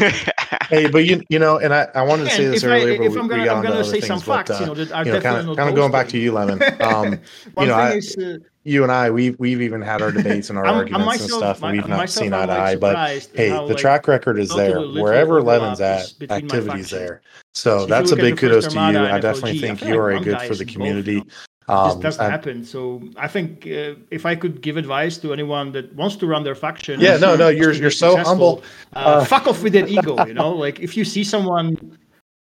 hey, 0.68 0.88
but 0.88 1.04
you 1.04 1.22
you 1.28 1.38
know, 1.38 1.58
and 1.58 1.74
I, 1.74 1.88
I 1.94 2.02
wanted 2.02 2.24
to 2.24 2.30
say 2.30 2.46
this 2.46 2.62
if, 2.62 2.70
I, 2.70 2.80
earlier, 2.80 2.98
but 2.98 3.06
if 3.06 3.12
we, 3.12 3.18
I'm 3.18 3.28
we 3.28 3.28
gonna, 3.28 3.44
got 3.44 3.56
I'm 3.56 3.62
gonna 3.62 3.74
other 3.76 3.84
say 3.84 4.00
things. 4.00 4.06
some 4.06 4.18
but, 4.20 4.48
facts, 4.48 4.50
uh, 4.50 4.60
you 4.60 4.66
know, 4.66 4.74
that 4.74 4.92
are 4.92 5.04
you 5.04 5.12
know, 5.12 5.20
definitely 5.20 5.38
kind 5.40 5.50
of 5.50 5.56
kind 5.56 5.68
of 5.68 5.74
going 5.74 5.92
back 5.92 6.08
to 6.08 6.18
you, 6.18 6.32
Lemon. 6.32 6.60
Um, 6.80 7.18
One 7.54 7.68
know, 7.68 7.74
I- 7.74 7.92
is, 7.92 8.16
uh, 8.16 8.38
you 8.64 8.82
and 8.82 8.92
I, 8.92 9.10
we've 9.10 9.38
we've 9.38 9.62
even 9.62 9.80
had 9.80 10.02
our 10.02 10.12
debates 10.12 10.50
and 10.50 10.58
our 10.58 10.66
I'm, 10.66 10.72
I'm 10.72 10.78
arguments 10.80 11.06
myself, 11.06 11.30
and 11.30 11.38
stuff, 11.38 11.62
and 11.62 11.72
we've 11.72 11.88
not 11.88 12.10
seen 12.10 12.32
eye 12.32 12.46
to 12.46 12.52
eye. 12.52 12.76
But 12.76 13.28
hey, 13.34 13.48
how, 13.48 13.66
the 13.66 13.74
like, 13.74 13.80
track 13.80 14.08
record 14.08 14.38
is 14.38 14.50
there. 14.50 14.80
Wherever 14.80 15.38
overlap 15.38 15.60
Lemon's 15.60 15.80
at, 15.80 16.12
between 16.18 16.28
my 16.28 16.36
activities 16.36 16.90
there. 16.90 17.22
So 17.54 17.80
So 17.80 17.86
that's 17.86 18.12
a 18.12 18.16
big 18.16 18.36
kudos 18.36 18.66
to 18.68 18.74
you. 18.74 18.98
I 18.98 19.18
definitely 19.18 19.58
think 19.58 19.82
you 19.82 19.98
are 19.98 20.10
a 20.10 20.20
good 20.20 20.40
for 20.42 20.54
the 20.54 20.64
community. 20.64 21.24
Um, 21.68 21.88
this 21.88 21.96
doesn't 22.02 22.26
I- 22.26 22.30
happen. 22.30 22.64
So 22.64 23.02
I 23.16 23.28
think 23.28 23.66
uh, 23.66 23.94
if 24.10 24.26
I 24.26 24.34
could 24.34 24.60
give 24.62 24.76
advice 24.76 25.18
to 25.18 25.32
anyone 25.32 25.72
that 25.72 25.94
wants 25.94 26.16
to 26.16 26.26
run 26.26 26.42
their 26.42 26.54
faction, 26.54 27.00
Yeah, 27.00 27.16
no, 27.16 27.36
no, 27.36 27.48
you're 27.48 27.72
you're 27.72 27.90
so 27.90 28.16
humble. 28.16 28.62
Uh, 28.94 28.98
Uh, 28.98 29.24
fuck 29.24 29.46
off 29.46 29.62
with 29.62 29.72
that 29.74 29.88
ego, 29.96 30.24
you 30.26 30.34
know. 30.34 30.50
Like 30.50 30.80
if 30.80 30.96
you 30.96 31.04
see 31.04 31.22
someone, 31.24 31.76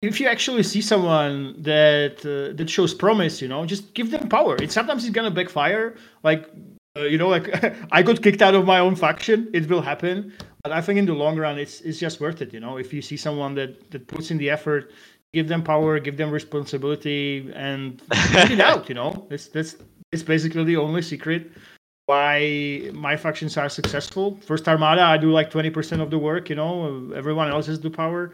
if 0.02 0.20
you 0.20 0.26
actually 0.28 0.62
see 0.64 0.82
someone 0.82 1.54
that 1.62 2.16
uh, 2.26 2.54
that 2.56 2.68
shows 2.68 2.92
promise, 2.94 3.40
you 3.40 3.48
know, 3.48 3.64
just 3.64 3.94
give 3.94 4.10
them 4.10 4.28
power. 4.28 4.56
It 4.60 4.70
sometimes 4.72 5.04
it's 5.04 5.14
gonna 5.14 5.30
backfire. 5.30 5.94
Like 6.22 6.50
uh, 6.98 7.02
you 7.12 7.16
know, 7.18 7.28
like 7.28 7.46
I 7.92 8.02
got 8.02 8.22
kicked 8.22 8.42
out 8.42 8.54
of 8.54 8.66
my 8.66 8.80
own 8.80 8.96
faction. 8.96 9.48
It 9.54 9.68
will 9.70 9.82
happen, 9.82 10.32
but 10.62 10.72
I 10.72 10.80
think 10.82 10.98
in 10.98 11.06
the 11.06 11.14
long 11.14 11.38
run, 11.38 11.58
it's 11.58 11.80
it's 11.80 11.98
just 11.98 12.20
worth 12.20 12.42
it. 12.42 12.52
You 12.52 12.60
know, 12.60 12.76
if 12.76 12.92
you 12.92 13.00
see 13.00 13.16
someone 13.16 13.54
that 13.54 13.90
that 13.92 14.06
puts 14.08 14.30
in 14.30 14.36
the 14.38 14.50
effort, 14.50 14.90
give 15.36 15.48
them 15.48 15.62
power, 15.62 16.00
give 16.00 16.16
them 16.16 16.30
responsibility, 16.40 17.52
and 17.54 18.02
put 18.34 18.50
it 18.56 18.60
out. 18.70 18.88
You 18.88 18.96
know, 19.00 19.10
it's 19.30 19.46
that's 19.54 19.76
it's 20.12 20.24
basically 20.34 20.64
the 20.64 20.78
only 20.86 21.02
secret 21.02 21.42
why 22.06 22.88
my 22.94 23.16
factions 23.16 23.56
are 23.56 23.68
successful. 23.68 24.38
First 24.50 24.68
Armada, 24.68 25.02
I 25.02 25.16
do 25.18 25.30
like 25.32 25.50
20% 25.50 26.00
of 26.00 26.08
the 26.10 26.18
work, 26.18 26.48
you 26.48 26.56
know, 26.56 27.12
everyone 27.14 27.48
else 27.48 27.66
has 27.66 27.80
the 27.80 27.90
power. 27.90 28.32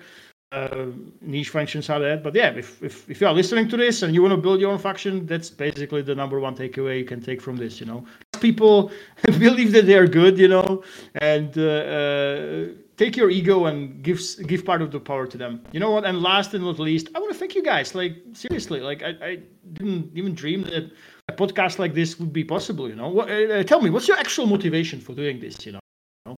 Uh, 0.53 0.89
niche 1.23 1.49
functions 1.49 1.89
are 1.89 1.99
that. 1.99 2.23
But 2.23 2.35
yeah, 2.35 2.51
if, 2.51 2.83
if, 2.83 3.09
if 3.09 3.23
you 3.23 3.27
are 3.27 3.33
listening 3.33 3.69
to 3.71 3.77
this 3.79 4.03
and 4.03 4.15
you 4.15 4.21
want 4.21 4.33
to 4.33 4.37
build 4.37 4.61
your 4.61 4.71
own 4.71 4.79
faction, 4.79 5.25
that's 5.25 5.49
basically 5.49 6.03
the 6.03 6.15
number 6.15 6.39
one 6.39 6.55
takeaway 6.55 6.99
you 6.99 7.07
can 7.07 7.23
take 7.23 7.41
from 7.41 7.57
this, 7.57 7.81
you 7.81 7.87
know. 7.87 8.05
People 8.41 8.93
believe 9.47 9.73
that 9.73 9.87
they're 9.87 10.07
good, 10.07 10.37
you 10.39 10.49
know, 10.49 10.85
and 11.15 11.57
uh, 11.57 11.63
uh, 11.63 12.67
take 12.97 13.17
your 13.17 13.31
ego 13.31 13.67
and 13.67 14.03
give 14.03 14.21
give 14.47 14.65
part 14.65 14.83
of 14.83 14.91
the 14.91 15.01
power 15.01 15.27
to 15.27 15.39
them. 15.39 15.63
You 15.73 15.81
know 15.81 15.91
what? 15.91 16.05
And 16.05 16.23
last 16.23 16.55
and 16.55 16.65
not 16.65 16.79
least, 16.79 17.09
I 17.15 17.19
want 17.19 17.33
to 17.33 17.39
thank 17.39 17.55
you 17.55 17.63
guys. 17.63 17.95
Like 17.95 18.17
seriously, 18.33 18.81
like 18.81 19.03
I, 19.03 19.11
I 19.23 19.39
didn't 19.73 20.11
even 20.15 20.35
dream 20.35 20.63
that 20.65 20.91
a 21.29 21.33
podcast 21.33 21.79
like 21.79 21.95
this 21.95 22.19
would 22.19 22.33
be 22.33 22.45
possible. 22.45 22.89
You 22.89 22.97
know, 22.97 23.09
what, 23.09 23.31
uh, 23.31 23.63
tell 23.65 23.81
me, 23.81 23.91
what's 23.91 24.09
your 24.09 24.19
actual 24.19 24.47
motivation 24.47 25.01
for 25.01 25.15
doing 25.15 25.41
this? 25.41 25.65
You 25.67 25.73
know, 25.73 25.81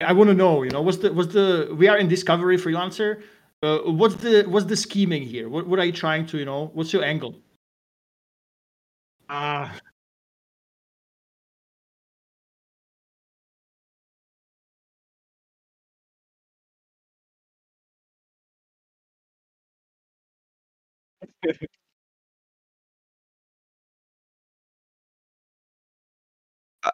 I 0.01 0.13
want 0.13 0.29
to 0.29 0.33
know. 0.35 0.63
You 0.63 0.71
know, 0.71 0.81
what's 0.81 0.97
the 0.97 1.13
what's 1.13 1.33
the 1.33 1.73
we 1.77 1.87
are 1.87 1.97
in 1.97 2.07
Discovery 2.07 2.57
freelancer. 2.57 3.21
Uh, 3.63 3.79
what's 3.79 4.15
the 4.15 4.43
what's 4.43 4.65
the 4.65 4.75
scheming 4.75 5.23
here? 5.23 5.49
What 5.49 5.67
what 5.67 5.79
are 5.79 5.85
you 5.85 5.91
trying 5.93 6.25
to 6.27 6.37
you 6.37 6.45
know? 6.45 6.71
What's 6.73 6.93
your 6.93 7.03
angle? 7.03 7.35
Ah, 9.29 9.73
I- 9.75 9.79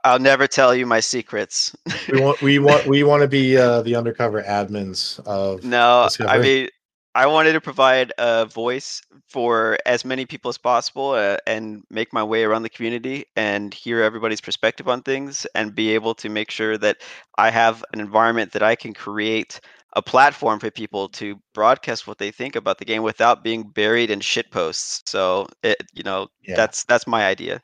I'll 0.04 0.20
never 0.20 0.48
tell 0.48 0.74
you 0.74 0.86
my 0.86 1.00
secrets. 1.00 1.76
We 2.10 2.22
want 2.22 2.42
we 2.42 2.60
want 2.60 2.88
we 2.88 3.04
want 3.04 3.22
to 3.22 3.28
be 3.28 3.58
uh, 3.58 3.82
the 3.82 3.96
undercover 3.96 4.42
admins 4.44 5.20
of 5.26 5.64
No, 5.64 6.08
I 6.22 6.38
mean, 6.38 6.70
I 7.14 7.26
wanted 7.26 7.54
to 7.54 7.62
provide 7.62 8.14
a 8.18 8.46
voice 8.46 9.02
for 9.28 9.78
as 9.86 10.06
many 10.06 10.26
people 10.26 10.50
as 10.50 10.58
possible 10.58 11.12
uh, 11.12 11.38
and 11.46 11.84
make 11.90 12.14
my 12.14 12.24
way 12.24 12.44
around 12.44 12.64
the 12.64 12.70
community 12.70 13.26
and 13.36 13.74
hear 13.74 14.02
everybody's 14.02 14.40
perspective 14.40 14.88
on 14.88 15.02
things 15.02 15.46
and 15.54 15.76
be 15.76 15.94
able 15.94 16.16
to 16.16 16.30
make 16.30 16.52
sure 16.52 16.78
that 16.78 16.98
I 17.38 17.50
have 17.50 17.84
an 17.92 18.00
environment 18.00 18.54
that 18.54 18.64
I 18.64 18.76
can 18.76 18.94
create 18.94 19.60
a 19.94 20.02
platform 20.02 20.60
for 20.60 20.72
people 20.72 21.10
to 21.10 21.40
broadcast 21.54 22.08
what 22.08 22.18
they 22.18 22.32
think 22.32 22.56
about 22.56 22.78
the 22.78 22.86
game 22.86 23.04
without 23.04 23.44
being 23.44 23.64
buried 23.64 24.10
in 24.10 24.20
shit 24.22 24.50
posts. 24.52 25.02
So, 25.10 25.48
it, 25.64 25.78
you 25.94 26.04
know, 26.04 26.28
Yeah. 26.42 26.56
that's 26.56 26.84
that's 26.86 27.08
my 27.08 27.26
idea. 27.26 27.62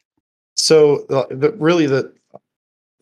So 0.55 1.05
uh, 1.07 1.25
the, 1.29 1.51
really 1.53 1.85
the 1.87 2.13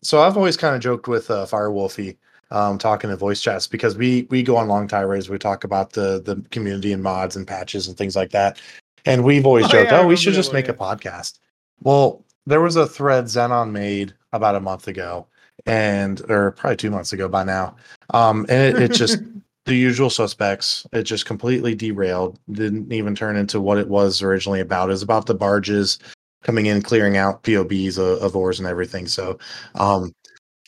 so 0.02 0.20
I've 0.20 0.36
always 0.36 0.56
kind 0.56 0.76
of 0.76 0.80
joked 0.82 1.08
with 1.08 1.30
uh, 1.30 1.46
Firewolfy 1.46 2.16
um, 2.52 2.78
talking 2.78 3.10
in 3.10 3.16
voice 3.16 3.40
chats 3.40 3.66
because 3.66 3.96
we 3.96 4.26
we 4.30 4.42
go 4.42 4.56
on 4.56 4.68
long 4.68 4.86
tirades. 4.86 5.28
We 5.28 5.38
talk 5.38 5.64
about 5.64 5.92
the 5.92 6.20
the 6.22 6.44
community 6.50 6.92
and 6.92 7.02
mods 7.02 7.34
and 7.34 7.46
patches 7.46 7.88
and 7.88 7.96
things 7.96 8.14
like 8.14 8.30
that. 8.30 8.60
And 9.06 9.24
we've 9.24 9.46
always 9.50 9.66
Oh, 9.66 9.68
joked, 9.70 9.90
yeah, 9.90 10.00
oh, 10.00 10.06
we 10.06 10.16
should 10.16 10.34
just 10.34 10.52
make 10.52 10.68
a 10.68 10.74
podcast. 10.74 11.38
Well, 11.80 12.24
there 12.46 12.60
was 12.60 12.76
a 12.76 12.86
thread 12.86 13.24
Xenon 13.24 13.72
made 13.72 14.14
about 14.32 14.54
a 14.54 14.60
month 14.60 14.86
ago, 14.86 15.26
and 15.64 16.20
or 16.30 16.52
probably 16.52 16.76
two 16.76 16.90
months 16.90 17.12
ago 17.12 17.28
by 17.28 17.44
now. 17.44 17.76
Um, 18.10 18.46
and 18.48 18.76
it, 18.76 18.82
it 18.82 18.92
just 18.92 19.18
the 19.66 19.74
usual 19.74 20.10
suspects. 20.10 20.86
It 20.92 21.02
just 21.02 21.26
completely 21.26 21.74
derailed. 21.74 22.38
Didn't 22.50 22.92
even 22.92 23.14
turn 23.14 23.36
into 23.36 23.60
what 23.60 23.78
it 23.78 23.88
was 23.88 24.22
originally 24.22 24.60
about. 24.60 24.88
It 24.88 24.92
was 24.92 25.02
about 25.02 25.26
the 25.26 25.34
barges 25.34 25.98
coming 26.44 26.66
in, 26.66 26.82
clearing 26.82 27.16
out 27.16 27.42
POBs 27.42 27.98
of, 27.98 28.22
of 28.22 28.36
ores 28.36 28.60
and 28.60 28.68
everything. 28.68 29.06
So 29.08 29.38
um, 29.74 30.12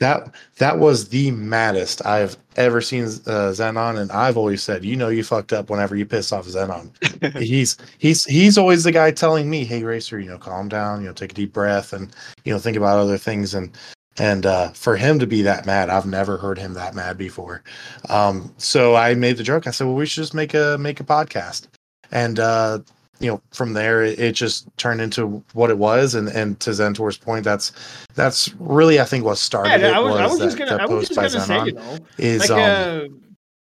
that 0.00 0.34
that 0.58 0.78
was 0.78 1.08
the 1.08 1.30
maddest 1.30 2.04
I've 2.04 2.36
ever 2.56 2.80
seen 2.80 3.04
uh, 3.04 3.52
Xenon, 3.52 3.98
and 3.98 4.10
I've 4.10 4.36
always 4.36 4.62
said, 4.62 4.84
you 4.84 4.96
know, 4.96 5.08
you 5.08 5.22
fucked 5.24 5.52
up 5.52 5.70
whenever 5.70 5.96
you 5.96 6.06
piss 6.06 6.32
off 6.32 6.46
Xenon. 6.46 6.90
he's 7.42 7.76
he's 7.98 8.24
he's 8.24 8.58
always 8.58 8.84
the 8.84 8.92
guy 8.92 9.10
telling 9.10 9.48
me, 9.48 9.64
hey, 9.64 9.84
racer, 9.84 10.18
you 10.18 10.28
know, 10.28 10.38
calm 10.38 10.68
down, 10.68 11.00
you 11.00 11.06
know, 11.06 11.12
take 11.12 11.32
a 11.32 11.34
deep 11.34 11.52
breath, 11.52 11.92
and 11.92 12.14
you 12.44 12.52
know, 12.52 12.58
think 12.58 12.76
about 12.76 12.98
other 12.98 13.18
things 13.18 13.54
and. 13.54 13.76
And 14.18 14.46
uh, 14.46 14.70
for 14.70 14.96
him 14.96 15.18
to 15.20 15.26
be 15.26 15.42
that 15.42 15.64
mad, 15.66 15.90
I've 15.90 16.06
never 16.06 16.36
heard 16.36 16.58
him 16.58 16.74
that 16.74 16.94
mad 16.94 17.16
before. 17.16 17.62
Um, 18.08 18.52
so 18.58 18.96
I 18.96 19.14
made 19.14 19.36
the 19.36 19.44
joke. 19.44 19.66
I 19.66 19.70
said, 19.70 19.86
"Well, 19.86 19.96
we 19.96 20.06
should 20.06 20.22
just 20.22 20.34
make 20.34 20.54
a 20.54 20.76
make 20.78 21.00
a 21.00 21.04
podcast." 21.04 21.68
And 22.10 22.38
uh, 22.40 22.80
you 23.20 23.30
know, 23.30 23.40
from 23.52 23.72
there, 23.72 24.02
it, 24.02 24.18
it 24.18 24.32
just 24.32 24.66
turned 24.76 25.00
into 25.00 25.42
what 25.52 25.70
it 25.70 25.78
was. 25.78 26.14
And 26.14 26.28
and 26.28 26.58
to 26.60 26.70
Zentor's 26.70 27.16
point, 27.16 27.44
that's 27.44 27.72
that's 28.14 28.52
really 28.58 29.00
I 29.00 29.04
think 29.04 29.24
what 29.24 29.38
started 29.38 29.80
Yeah, 29.80 29.88
it 29.88 29.94
I 29.94 29.98
was, 30.00 30.12
was, 30.12 30.20
I 30.20 30.26
was 30.26 30.38
that, 30.38 30.44
just 30.44 30.58
gonna, 30.58 30.70
that 30.70 30.80
I 30.80 30.86
was 30.86 31.08
post 31.08 31.16
by 31.16 31.28
gonna 31.28 31.40
say, 31.40 31.64
you 31.66 31.72
know, 31.72 31.98
is 32.18 32.50
like, 32.50 32.50
um, 32.50 32.58
uh, 32.60 33.00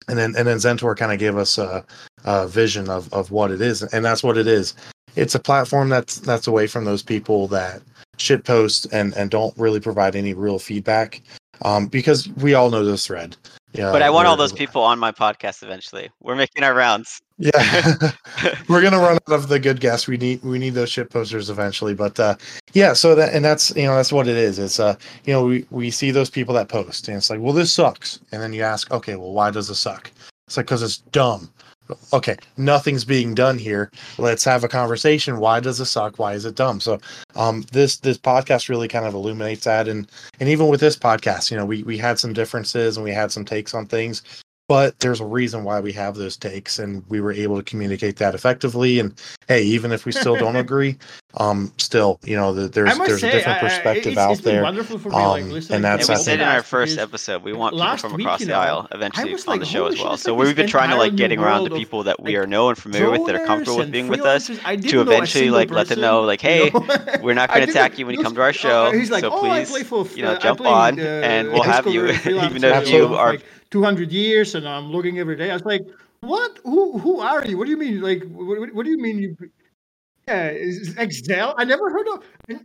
and 0.08 0.18
then 0.18 0.34
and 0.36 0.46
then 0.46 0.58
Zentor 0.58 0.96
kind 0.96 1.12
of 1.12 1.18
gave 1.18 1.36
us 1.36 1.58
a, 1.58 1.84
a 2.24 2.46
vision 2.46 2.88
of 2.88 3.12
of 3.12 3.30
what 3.30 3.50
it 3.50 3.60
is, 3.60 3.82
and 3.82 4.04
that's 4.04 4.22
what 4.22 4.36
it 4.36 4.46
is. 4.46 4.74
It's 5.16 5.34
a 5.34 5.40
platform 5.40 5.88
that's 5.88 6.18
that's 6.18 6.46
away 6.46 6.66
from 6.66 6.84
those 6.84 7.02
people 7.02 7.48
that 7.48 7.82
shit 8.16 8.44
post 8.44 8.86
and 8.92 9.14
and 9.14 9.30
don't 9.30 9.56
really 9.56 9.80
provide 9.80 10.16
any 10.16 10.34
real 10.34 10.58
feedback, 10.58 11.22
um, 11.62 11.86
because 11.86 12.28
we 12.36 12.54
all 12.54 12.70
know 12.70 12.84
this 12.84 13.06
thread. 13.06 13.36
Yeah, 13.74 13.90
but 13.90 14.02
I 14.02 14.10
want 14.10 14.28
all 14.28 14.36
those 14.36 14.52
people 14.52 14.82
on 14.82 15.00
my 15.00 15.10
podcast 15.10 15.64
eventually. 15.64 16.08
We're 16.20 16.36
making 16.36 16.62
our 16.62 16.74
rounds. 16.74 17.20
Yeah, 17.38 17.50
we're 18.68 18.82
gonna 18.82 19.00
run 19.00 19.16
out 19.16 19.34
of 19.34 19.48
the 19.48 19.58
good 19.58 19.80
guests. 19.80 20.06
We 20.06 20.16
need 20.16 20.42
we 20.44 20.60
need 20.60 20.74
those 20.74 20.90
shit 20.90 21.10
posters 21.10 21.50
eventually. 21.50 21.92
But 21.92 22.20
uh, 22.20 22.36
yeah, 22.72 22.92
so 22.92 23.16
that 23.16 23.34
and 23.34 23.44
that's 23.44 23.74
you 23.74 23.84
know 23.84 23.96
that's 23.96 24.12
what 24.12 24.28
it 24.28 24.36
is. 24.36 24.60
It's 24.60 24.78
uh 24.78 24.96
you 25.24 25.32
know 25.32 25.44
we 25.44 25.66
we 25.70 25.90
see 25.90 26.12
those 26.12 26.30
people 26.30 26.54
that 26.54 26.68
post 26.68 27.08
and 27.08 27.16
it's 27.16 27.30
like 27.30 27.40
well 27.40 27.52
this 27.52 27.72
sucks, 27.72 28.20
and 28.30 28.40
then 28.40 28.52
you 28.52 28.62
ask 28.62 28.92
okay 28.92 29.16
well 29.16 29.32
why 29.32 29.50
does 29.50 29.68
it 29.68 29.74
suck? 29.74 30.12
It's 30.46 30.56
like 30.56 30.66
because 30.66 30.82
it's 30.82 30.98
dumb. 30.98 31.50
Okay, 32.12 32.36
nothing's 32.56 33.04
being 33.04 33.34
done 33.34 33.58
here. 33.58 33.90
Let's 34.16 34.44
have 34.44 34.64
a 34.64 34.68
conversation. 34.68 35.38
Why 35.38 35.60
does 35.60 35.80
it 35.80 35.84
suck? 35.84 36.18
Why 36.18 36.32
is 36.32 36.46
it 36.46 36.54
dumb? 36.54 36.80
So, 36.80 36.98
um, 37.36 37.62
this 37.72 37.98
this 37.98 38.16
podcast 38.16 38.70
really 38.70 38.88
kind 38.88 39.04
of 39.04 39.12
illuminates 39.12 39.64
that, 39.64 39.86
and 39.86 40.10
and 40.40 40.48
even 40.48 40.68
with 40.68 40.80
this 40.80 40.96
podcast, 40.96 41.50
you 41.50 41.58
know, 41.58 41.66
we 41.66 41.82
we 41.82 41.98
had 41.98 42.18
some 42.18 42.32
differences 42.32 42.96
and 42.96 43.04
we 43.04 43.12
had 43.12 43.32
some 43.32 43.44
takes 43.44 43.74
on 43.74 43.86
things, 43.86 44.22
but 44.68 44.98
there's 45.00 45.20
a 45.20 45.24
reason 45.26 45.64
why 45.64 45.80
we 45.80 45.92
have 45.92 46.14
those 46.16 46.36
takes 46.36 46.78
and 46.78 47.04
we 47.08 47.20
were 47.20 47.32
able 47.32 47.56
to 47.56 47.62
communicate 47.62 48.16
that 48.16 48.34
effectively 48.34 48.98
and 48.98 49.20
hey 49.48 49.62
even 49.62 49.92
if 49.92 50.04
we 50.06 50.12
still 50.12 50.36
don't 50.36 50.56
agree 50.64 50.96
um 51.36 51.72
still 51.78 52.18
you 52.24 52.36
know 52.36 52.54
the, 52.54 52.68
there's 52.68 52.96
there's 52.98 53.20
say, 53.20 53.28
a 53.28 53.32
different 53.32 53.56
I- 53.62 53.66
I- 53.66 53.68
perspective 53.68 54.12
it's, 54.12 54.18
out 54.18 54.32
it's 54.32 54.40
there 54.42 54.62
wonderful 54.62 54.98
for 54.98 55.10
me, 55.10 55.16
like, 55.16 55.42
um, 55.42 55.50
listening 55.50 55.56
and 55.56 55.68
to 55.68 55.74
And 55.74 55.84
that's 55.84 56.08
we 56.08 56.14
I 56.14 56.18
said 56.18 56.24
think 56.38 56.42
in 56.42 56.48
our 56.48 56.62
first 56.62 56.98
episode, 56.98 57.42
we 57.42 57.52
want 57.52 57.74
people 57.74 57.96
from 57.98 58.20
across 58.20 58.40
you 58.40 58.46
the 58.46 58.54
aisle 58.54 58.88
eventually 58.92 59.32
was 59.32 59.46
on 59.46 59.52
like, 59.52 59.60
the 59.60 59.66
show 59.66 59.86
as 59.86 59.98
well. 59.98 60.14
it's 60.14 60.22
So 60.22 60.34
like 60.34 60.46
we've 60.46 60.56
been 60.56 60.68
trying 60.68 60.90
to 60.90 60.96
like 60.96 61.16
getting 61.16 61.38
around 61.40 61.68
to 61.68 61.74
people 61.76 62.02
that 62.04 62.20
we 62.22 62.36
like, 62.36 62.44
are 62.44 62.46
know 62.46 62.68
and 62.68 62.78
familiar 62.78 63.10
with 63.10 63.26
that 63.26 63.34
are 63.34 63.46
comfortable 63.46 63.78
with 63.78 63.90
being 63.92 64.08
with 64.08 64.20
us. 64.20 64.46
to 64.46 64.54
didn't 64.54 64.92
know 64.92 65.00
a 65.00 65.02
eventually, 65.02 65.26
single 65.44 65.58
like, 65.58 65.70
let 65.70 65.88
them 65.88 66.00
know, 66.00 66.22
like, 66.22 66.42
you 66.42 66.48
hey, 66.48 66.70
know? 66.70 66.86
we're 67.22 67.34
not 67.34 67.48
gonna 67.50 67.64
attack 67.64 67.98
you 67.98 68.06
when 68.06 68.16
you 68.16 68.22
come 68.22 68.34
to 68.34 68.42
our 68.42 68.52
show, 68.64 68.92
He's 68.92 69.10
like, 69.10 69.22
so 69.22 69.30
oh, 69.32 69.40
please, 69.40 70.16
you 70.16 70.22
know, 70.22 70.32
uh, 70.32 70.38
jump 70.38 70.60
on, 70.62 70.98
uh, 70.98 71.02
and 71.02 71.48
we'll 71.52 71.62
have 71.62 71.86
you, 71.86 72.06
Discovery 72.06 72.46
even 72.46 72.62
freelancer, 72.62 72.82
if 72.82 72.88
you 72.88 72.98
you 72.98 73.14
are 73.14 73.32
like 73.32 73.44
200 73.74 74.10
years 74.12 74.54
and 74.56 74.68
I'm 74.68 74.86
logging 74.94 75.18
every 75.18 75.36
day. 75.36 75.50
I 75.50 75.54
was 75.60 75.64
like, 75.74 75.84
what? 76.20 76.52
Who 76.64 76.98
who 77.04 77.20
are 77.20 77.44
you? 77.46 77.56
What 77.58 77.66
do 77.66 77.72
you 77.76 77.80
mean? 77.86 78.00
Like, 78.10 78.22
what, 78.38 78.60
what- 78.60 78.74
what 78.76 78.84
do 78.86 78.90
you 78.96 79.00
mean 79.06 79.18
you? 79.24 79.30
Yeah, 80.28 80.50
is 80.50 80.96
Excel? 80.98 81.54
I 81.58 81.64
never 81.64 81.90
heard 81.90 82.08
of. 82.14 82.18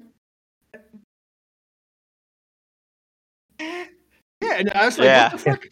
Yeah, 4.41 4.55
and 4.59 4.71
I 4.73 4.85
was 4.85 4.97
like, 4.97 5.05
Yeah. 5.05 5.23
what 5.23 5.31
the 5.31 5.37
fuck? 5.37 5.65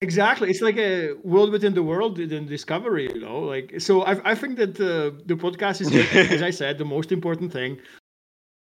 Exactly, 0.00 0.48
it's 0.50 0.62
like 0.62 0.76
a 0.78 1.14
world 1.24 1.50
within 1.50 1.74
the 1.74 1.82
world 1.82 2.20
in 2.20 2.46
Discovery, 2.46 3.08
you 3.12 3.20
know. 3.20 3.40
Like, 3.40 3.80
so 3.80 4.02
I, 4.02 4.32
I 4.32 4.34
think 4.36 4.56
that 4.58 4.80
uh, 4.80 5.18
the 5.26 5.34
podcast 5.34 5.80
is, 5.80 5.90
as 6.14 6.42
I 6.42 6.50
said, 6.50 6.78
the 6.78 6.84
most 6.84 7.10
important 7.12 7.52
thing. 7.52 7.78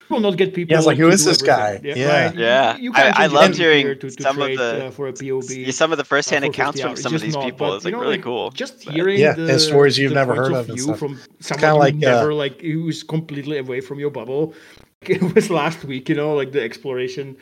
Will 0.08 0.20
not 0.20 0.36
get 0.36 0.54
people. 0.54 0.72
Yeah, 0.72 0.78
it's 0.78 0.86
like, 0.86 0.98
who 0.98 1.08
is 1.08 1.24
do 1.24 1.30
this 1.30 1.42
guy? 1.42 1.74
everything. 1.76 2.02
Yeah. 2.02 2.26
right? 2.26 2.34
Yeah. 2.34 2.76
you 2.76 2.92
I- 2.92 3.02
can't 3.02 3.18
I 3.18 3.26
loved 3.26 3.56
hearing 3.56 3.86
to, 3.86 3.94
to 3.96 4.10
some 4.22 4.40
of 4.40 4.56
the- 4.56 4.86
uh, 4.86 4.90
for 4.90 5.08
a 5.08 5.12
POB. 5.12 5.72
Some 5.72 5.92
of 5.92 5.98
the 5.98 6.02
uh, 6.04 6.14
first-hand 6.14 6.44
accounts 6.44 6.80
from 6.80 6.96
some 6.96 7.14
of 7.14 7.20
these 7.20 7.34
not, 7.34 7.44
people 7.44 7.74
It's 7.74 7.84
like 7.84 7.92
know, 7.92 8.00
really 8.00 8.16
like, 8.16 8.24
cool. 8.24 8.50
Just 8.50 8.84
But- 8.84 8.94
hearing 8.94 9.18
Yeah, 9.18 9.32
the, 9.32 9.50
and 9.52 9.60
stories 9.60 9.98
you've 9.98 10.10
the 10.10 10.14
never 10.14 10.34
heard 10.34 10.52
of 10.52 10.70
of 10.70 10.70
and 10.70 10.98
from 10.98 11.18
someone 11.40 11.60
kinda 11.60 11.72
who 11.74 11.78
like, 11.78 11.94
uh, 11.94 11.98
never 11.98 12.34
like 12.34 12.60
who's 12.60 13.02
completely 13.02 13.58
away 13.58 13.80
from 13.80 13.98
your 13.98 14.10
bubble. 14.10 14.54
It 15.02 15.22
was 15.34 15.50
last 15.50 15.84
week, 15.84 16.08
you 16.08 16.14
know, 16.16 16.34
like 16.34 16.52
the 16.52 16.62
exploration. 16.62 17.36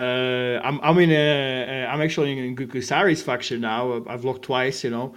Uh, 0.00 0.58
I'm 0.62 0.80
I'm 0.82 0.98
in 0.98 1.10
a, 1.10 1.86
I'm 1.86 2.00
actually 2.00 2.38
in 2.38 2.56
Gukasari's 2.56 3.22
faction 3.22 3.60
now. 3.60 4.02
I've 4.06 4.24
logged 4.24 4.42
twice, 4.44 4.82
you 4.84 4.90
know. 4.90 5.14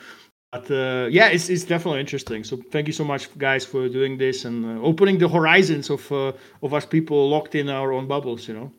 But 0.55 0.71
uh, 0.71 1.07
yeah, 1.11 1.27
it's 1.35 1.49
it's 1.49 1.65
definitely 1.65 1.99
interesting. 1.99 2.45
So 2.45 2.55
thank 2.71 2.87
you 2.87 2.93
so 2.93 3.03
much, 3.03 3.23
guys, 3.37 3.65
for 3.65 3.89
doing 3.89 4.17
this 4.17 4.45
and 4.45 4.65
uh, 4.65 4.81
opening 4.81 5.17
the 5.17 5.27
horizons 5.27 5.89
of 5.89 6.09
uh, 6.11 6.31
of 6.63 6.73
us 6.73 6.85
people 6.85 7.29
locked 7.29 7.55
in 7.55 7.67
our 7.69 7.91
own 7.91 8.07
bubbles, 8.07 8.47
you 8.47 8.53
know. 8.53 8.71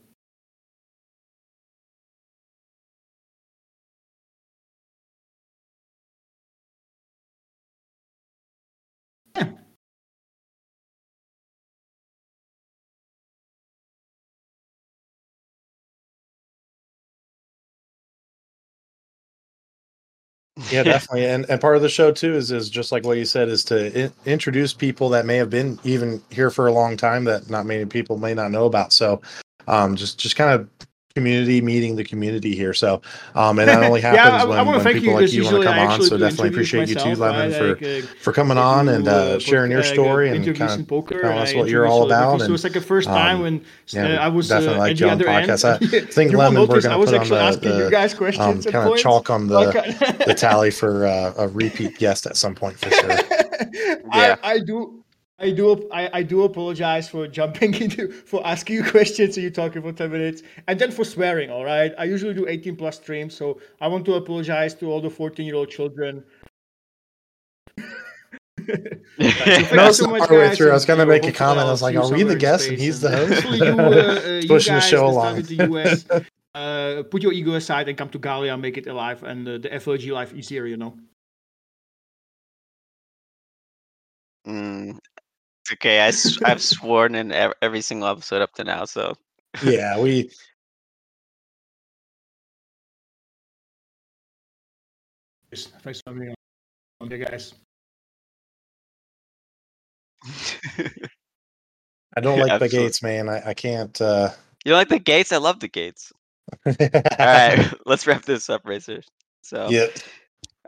Yeah 20.71 20.83
definitely. 20.85 21.27
And 21.27 21.47
and 21.49 21.61
part 21.61 21.77
of 21.77 21.83
the 21.83 21.89
show 21.89 22.13
too 22.13 22.35
is 22.35 22.51
is 22.51 22.69
just 22.71 22.93
like 22.93 23.05
what 23.05 23.19
you 23.19 23.25
said 23.25 23.49
is 23.49 23.65
to 23.65 23.93
in, 23.99 24.13
introduce 24.25 24.73
people 24.73 25.09
that 25.11 25.27
may 25.27 25.37
have 25.37 25.51
been 25.51 25.79
even 25.85 26.23
here 26.31 26.51
for 26.51 26.67
a 26.67 26.73
long 26.73 26.97
time 26.97 27.25
that 27.25 27.49
not 27.51 27.67
many 27.67 27.85
people 27.85 28.19
may 28.19 28.35
not 28.35 28.51
know 28.51 28.67
about. 28.67 28.93
So 28.93 29.21
um 29.69 29.97
just 29.97 30.19
just 30.19 30.37
kind 30.37 30.53
of 30.53 30.69
community 31.17 31.63
meeting 31.63 31.97
the 31.97 32.05
community 32.05 32.55
here 32.55 32.75
so 32.75 33.01
um 33.35 33.59
and 33.59 33.69
that 33.69 33.83
only 33.89 34.03
happens 34.03 34.23
yeah, 34.23 34.43
I, 34.43 34.45
when, 34.45 34.59
I 34.59 34.63
want 34.63 34.85
when 34.85 34.95
people 34.95 35.09
you 35.09 35.15
like 35.15 35.21
because 35.21 35.35
you 35.35 35.45
want 35.45 35.57
to 35.57 35.65
come 35.65 35.79
on 35.79 36.03
so 36.03 36.19
definitely 36.19 36.51
appreciate 36.51 36.89
you 36.91 36.95
too 36.95 37.15
lemon 37.17 37.51
right? 37.51 37.79
for 37.79 37.87
uh, 37.87 38.03
for 38.21 38.33
coming 38.35 38.59
on 38.59 38.89
and 38.91 39.09
uh, 39.09 39.13
uh, 39.13 39.39
sharing 39.39 39.71
your 39.71 39.81
uh, 39.81 39.95
story 39.95 40.29
and 40.29 40.45
interviews 40.45 40.59
kind 40.59 40.81
of 40.83 40.89
poker, 40.89 41.21
telling 41.23 41.39
us 41.39 41.55
what 41.55 41.71
you're 41.71 41.87
all 41.87 42.05
about 42.05 42.41
celebrities. 42.41 42.47
So 42.49 42.55
it's 42.55 42.65
like 42.65 42.73
the 42.75 42.81
first 42.83 43.09
um, 43.09 43.15
time 43.15 43.41
when 43.41 43.65
yeah, 43.89 44.05
uh, 44.05 44.09
we 44.09 44.17
I 44.17 44.29
was 44.29 44.49
definitely 44.49 44.75
uh, 44.75 44.79
like 44.79 44.91
at 44.93 45.01
you 45.01 45.07
the 45.07 45.11
on 45.11 45.17
other 45.17 45.29
end. 45.29 45.51
I 45.51 45.79
think 46.13 46.33
Lemon, 46.33 46.69
we're 46.69 46.81
gonna 46.83 46.99
was 46.99 47.11
put 47.11 47.15
on 47.15 47.21
actually 47.21 47.39
the- 47.39 47.45
asking 47.45 47.77
you 47.79 47.85
the, 47.85 47.91
guys 47.91 48.13
um 48.13 48.19
questions 48.19 48.67
at 48.67 48.73
kind 48.73 48.93
of 48.93 48.99
chalk 48.99 49.31
on 49.31 49.47
the 49.47 49.73
the 50.27 50.35
tally 50.35 50.71
for 50.71 51.07
uh, 51.07 51.33
a 51.39 51.49
repeat 51.49 51.99
guest 51.99 52.27
at 52.27 52.37
some 52.37 52.55
point 52.55 52.79
for 52.79 52.91
sure 52.91 53.11
Yeah. 54.13 54.37
I, 54.43 54.53
I 54.53 54.59
do. 54.61 55.03
I 55.39 55.51
do. 55.51 55.89
I, 55.93 56.09
I 56.15 56.23
do 56.23 56.45
apologize 56.45 57.09
for 57.11 57.27
jumping 57.27 57.75
into 57.83 58.11
for 58.11 58.47
asking 58.47 58.77
you 58.77 58.85
questions 58.91 59.37
and 59.37 59.45
you 59.45 59.51
talking 59.51 59.83
for 59.83 59.93
ten 59.93 60.11
minutes, 60.11 60.43
and 60.67 60.79
then 60.79 60.91
for 60.91 61.05
swearing. 61.05 61.51
All 61.51 61.65
right, 61.65 61.93
I 61.99 62.05
usually 62.05 62.35
do 62.35 62.47
eighteen 62.49 62.77
plus 62.77 62.97
streams, 62.97 63.35
so 63.35 63.61
I 63.81 63.89
want 63.89 64.05
to 64.07 64.15
apologize 64.15 64.75
to 64.77 64.87
all 64.91 65.01
the 65.01 65.11
fourteen 65.11 65.47
year 65.47 65.57
old 65.57 65.71
children. 65.71 66.25
No, 69.19 69.87
you 69.87 69.93
so 69.93 70.09
much, 70.09 70.19
partway 70.21 70.49
guys, 70.49 70.57
through. 70.57 70.71
I 70.71 70.75
was 70.75 70.85
gonna 70.85 71.07
make 71.07 71.25
a 71.25 71.31
comment. 71.33 71.69
I 71.69 71.71
was 71.71 71.83
like, 71.83 71.93
see 71.93 71.99
you 71.99 72.03
"Are 72.03 72.11
we 72.11 72.23
the 72.25 72.31
somewhere 72.31 72.37
guest 72.37 72.69
and 72.69 72.79
he's 72.79 73.01
the 73.01 73.11
host?" 73.11 73.45
You, 73.45 73.65
uh, 73.65 74.21
uh, 74.27 74.41
you 74.43 74.49
Pushing 74.49 74.75
the 74.75 74.81
show 74.81 75.07
along. 75.07 75.43
the 75.43 75.69
US, 75.71 76.05
uh, 76.55 77.03
put 77.09 77.23
your 77.23 77.33
ego 77.33 77.55
aside 77.55 77.89
and 77.89 77.97
come 77.97 78.09
to 78.11 78.19
Gallia, 78.19 78.57
make 78.57 78.77
it 78.77 78.87
alive, 78.89 79.23
and 79.23 79.47
uh, 79.47 79.59
the 79.59 79.69
FLG 79.69 80.11
life 80.13 80.35
easier. 80.35 80.67
You 80.67 80.77
know. 80.79 80.97
Mm, 84.49 84.99
it's 85.67 85.73
okay. 85.73 86.01
I've 86.45 86.63
sworn 86.63 87.15
in 87.15 87.33
every 87.33 87.81
single 87.81 88.09
episode 88.09 88.43
up 88.43 88.53
to 88.55 88.65
now, 88.65 88.85
so 88.85 89.15
yeah, 89.63 89.99
we 89.99 90.31
Thanks 95.83 96.01
for 96.03 96.11
having 96.11 96.29
me 96.29 96.29
on. 96.29 97.07
Okay, 97.07 97.19
guys. 97.19 97.55
I 102.17 102.21
don't 102.21 102.39
like 102.39 102.59
the 102.59 102.65
Absolutely. 102.65 102.87
gates, 102.87 103.03
man. 103.03 103.29
I, 103.29 103.51
I 103.51 103.55
can't. 103.55 104.01
uh 104.01 104.31
you 104.65 104.73
like 104.73 104.89
the 104.89 104.99
gates? 104.99 105.33
I 105.33 105.39
love 105.39 105.61
the 105.61 105.69
gates. 105.69 106.13
All 106.67 107.27
right, 107.27 107.73
let's 107.87 108.07
wrap 108.07 108.25
this 108.25 108.49
up, 108.51 108.63
Racer. 108.65 109.03
So, 109.43 109.73
Yeah. 109.73 109.87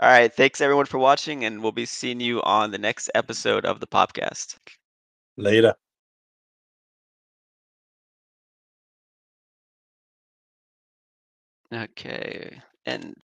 all 0.01 0.09
right, 0.09 0.33
thanks 0.35 0.61
everyone 0.61 0.87
for 0.87 0.99
watching, 0.99 1.45
and 1.45 1.63
we'll 1.63 1.73
be 1.73 1.87
seeing 1.87 2.21
you 2.21 2.43
on 2.43 2.71
the 2.71 2.79
next 2.79 3.11
episode 3.15 3.65
of 3.65 3.81
the 3.81 3.87
podcast. 3.87 4.57
Later. 5.39 5.77
Okay, 11.73 12.61
and 12.87 13.15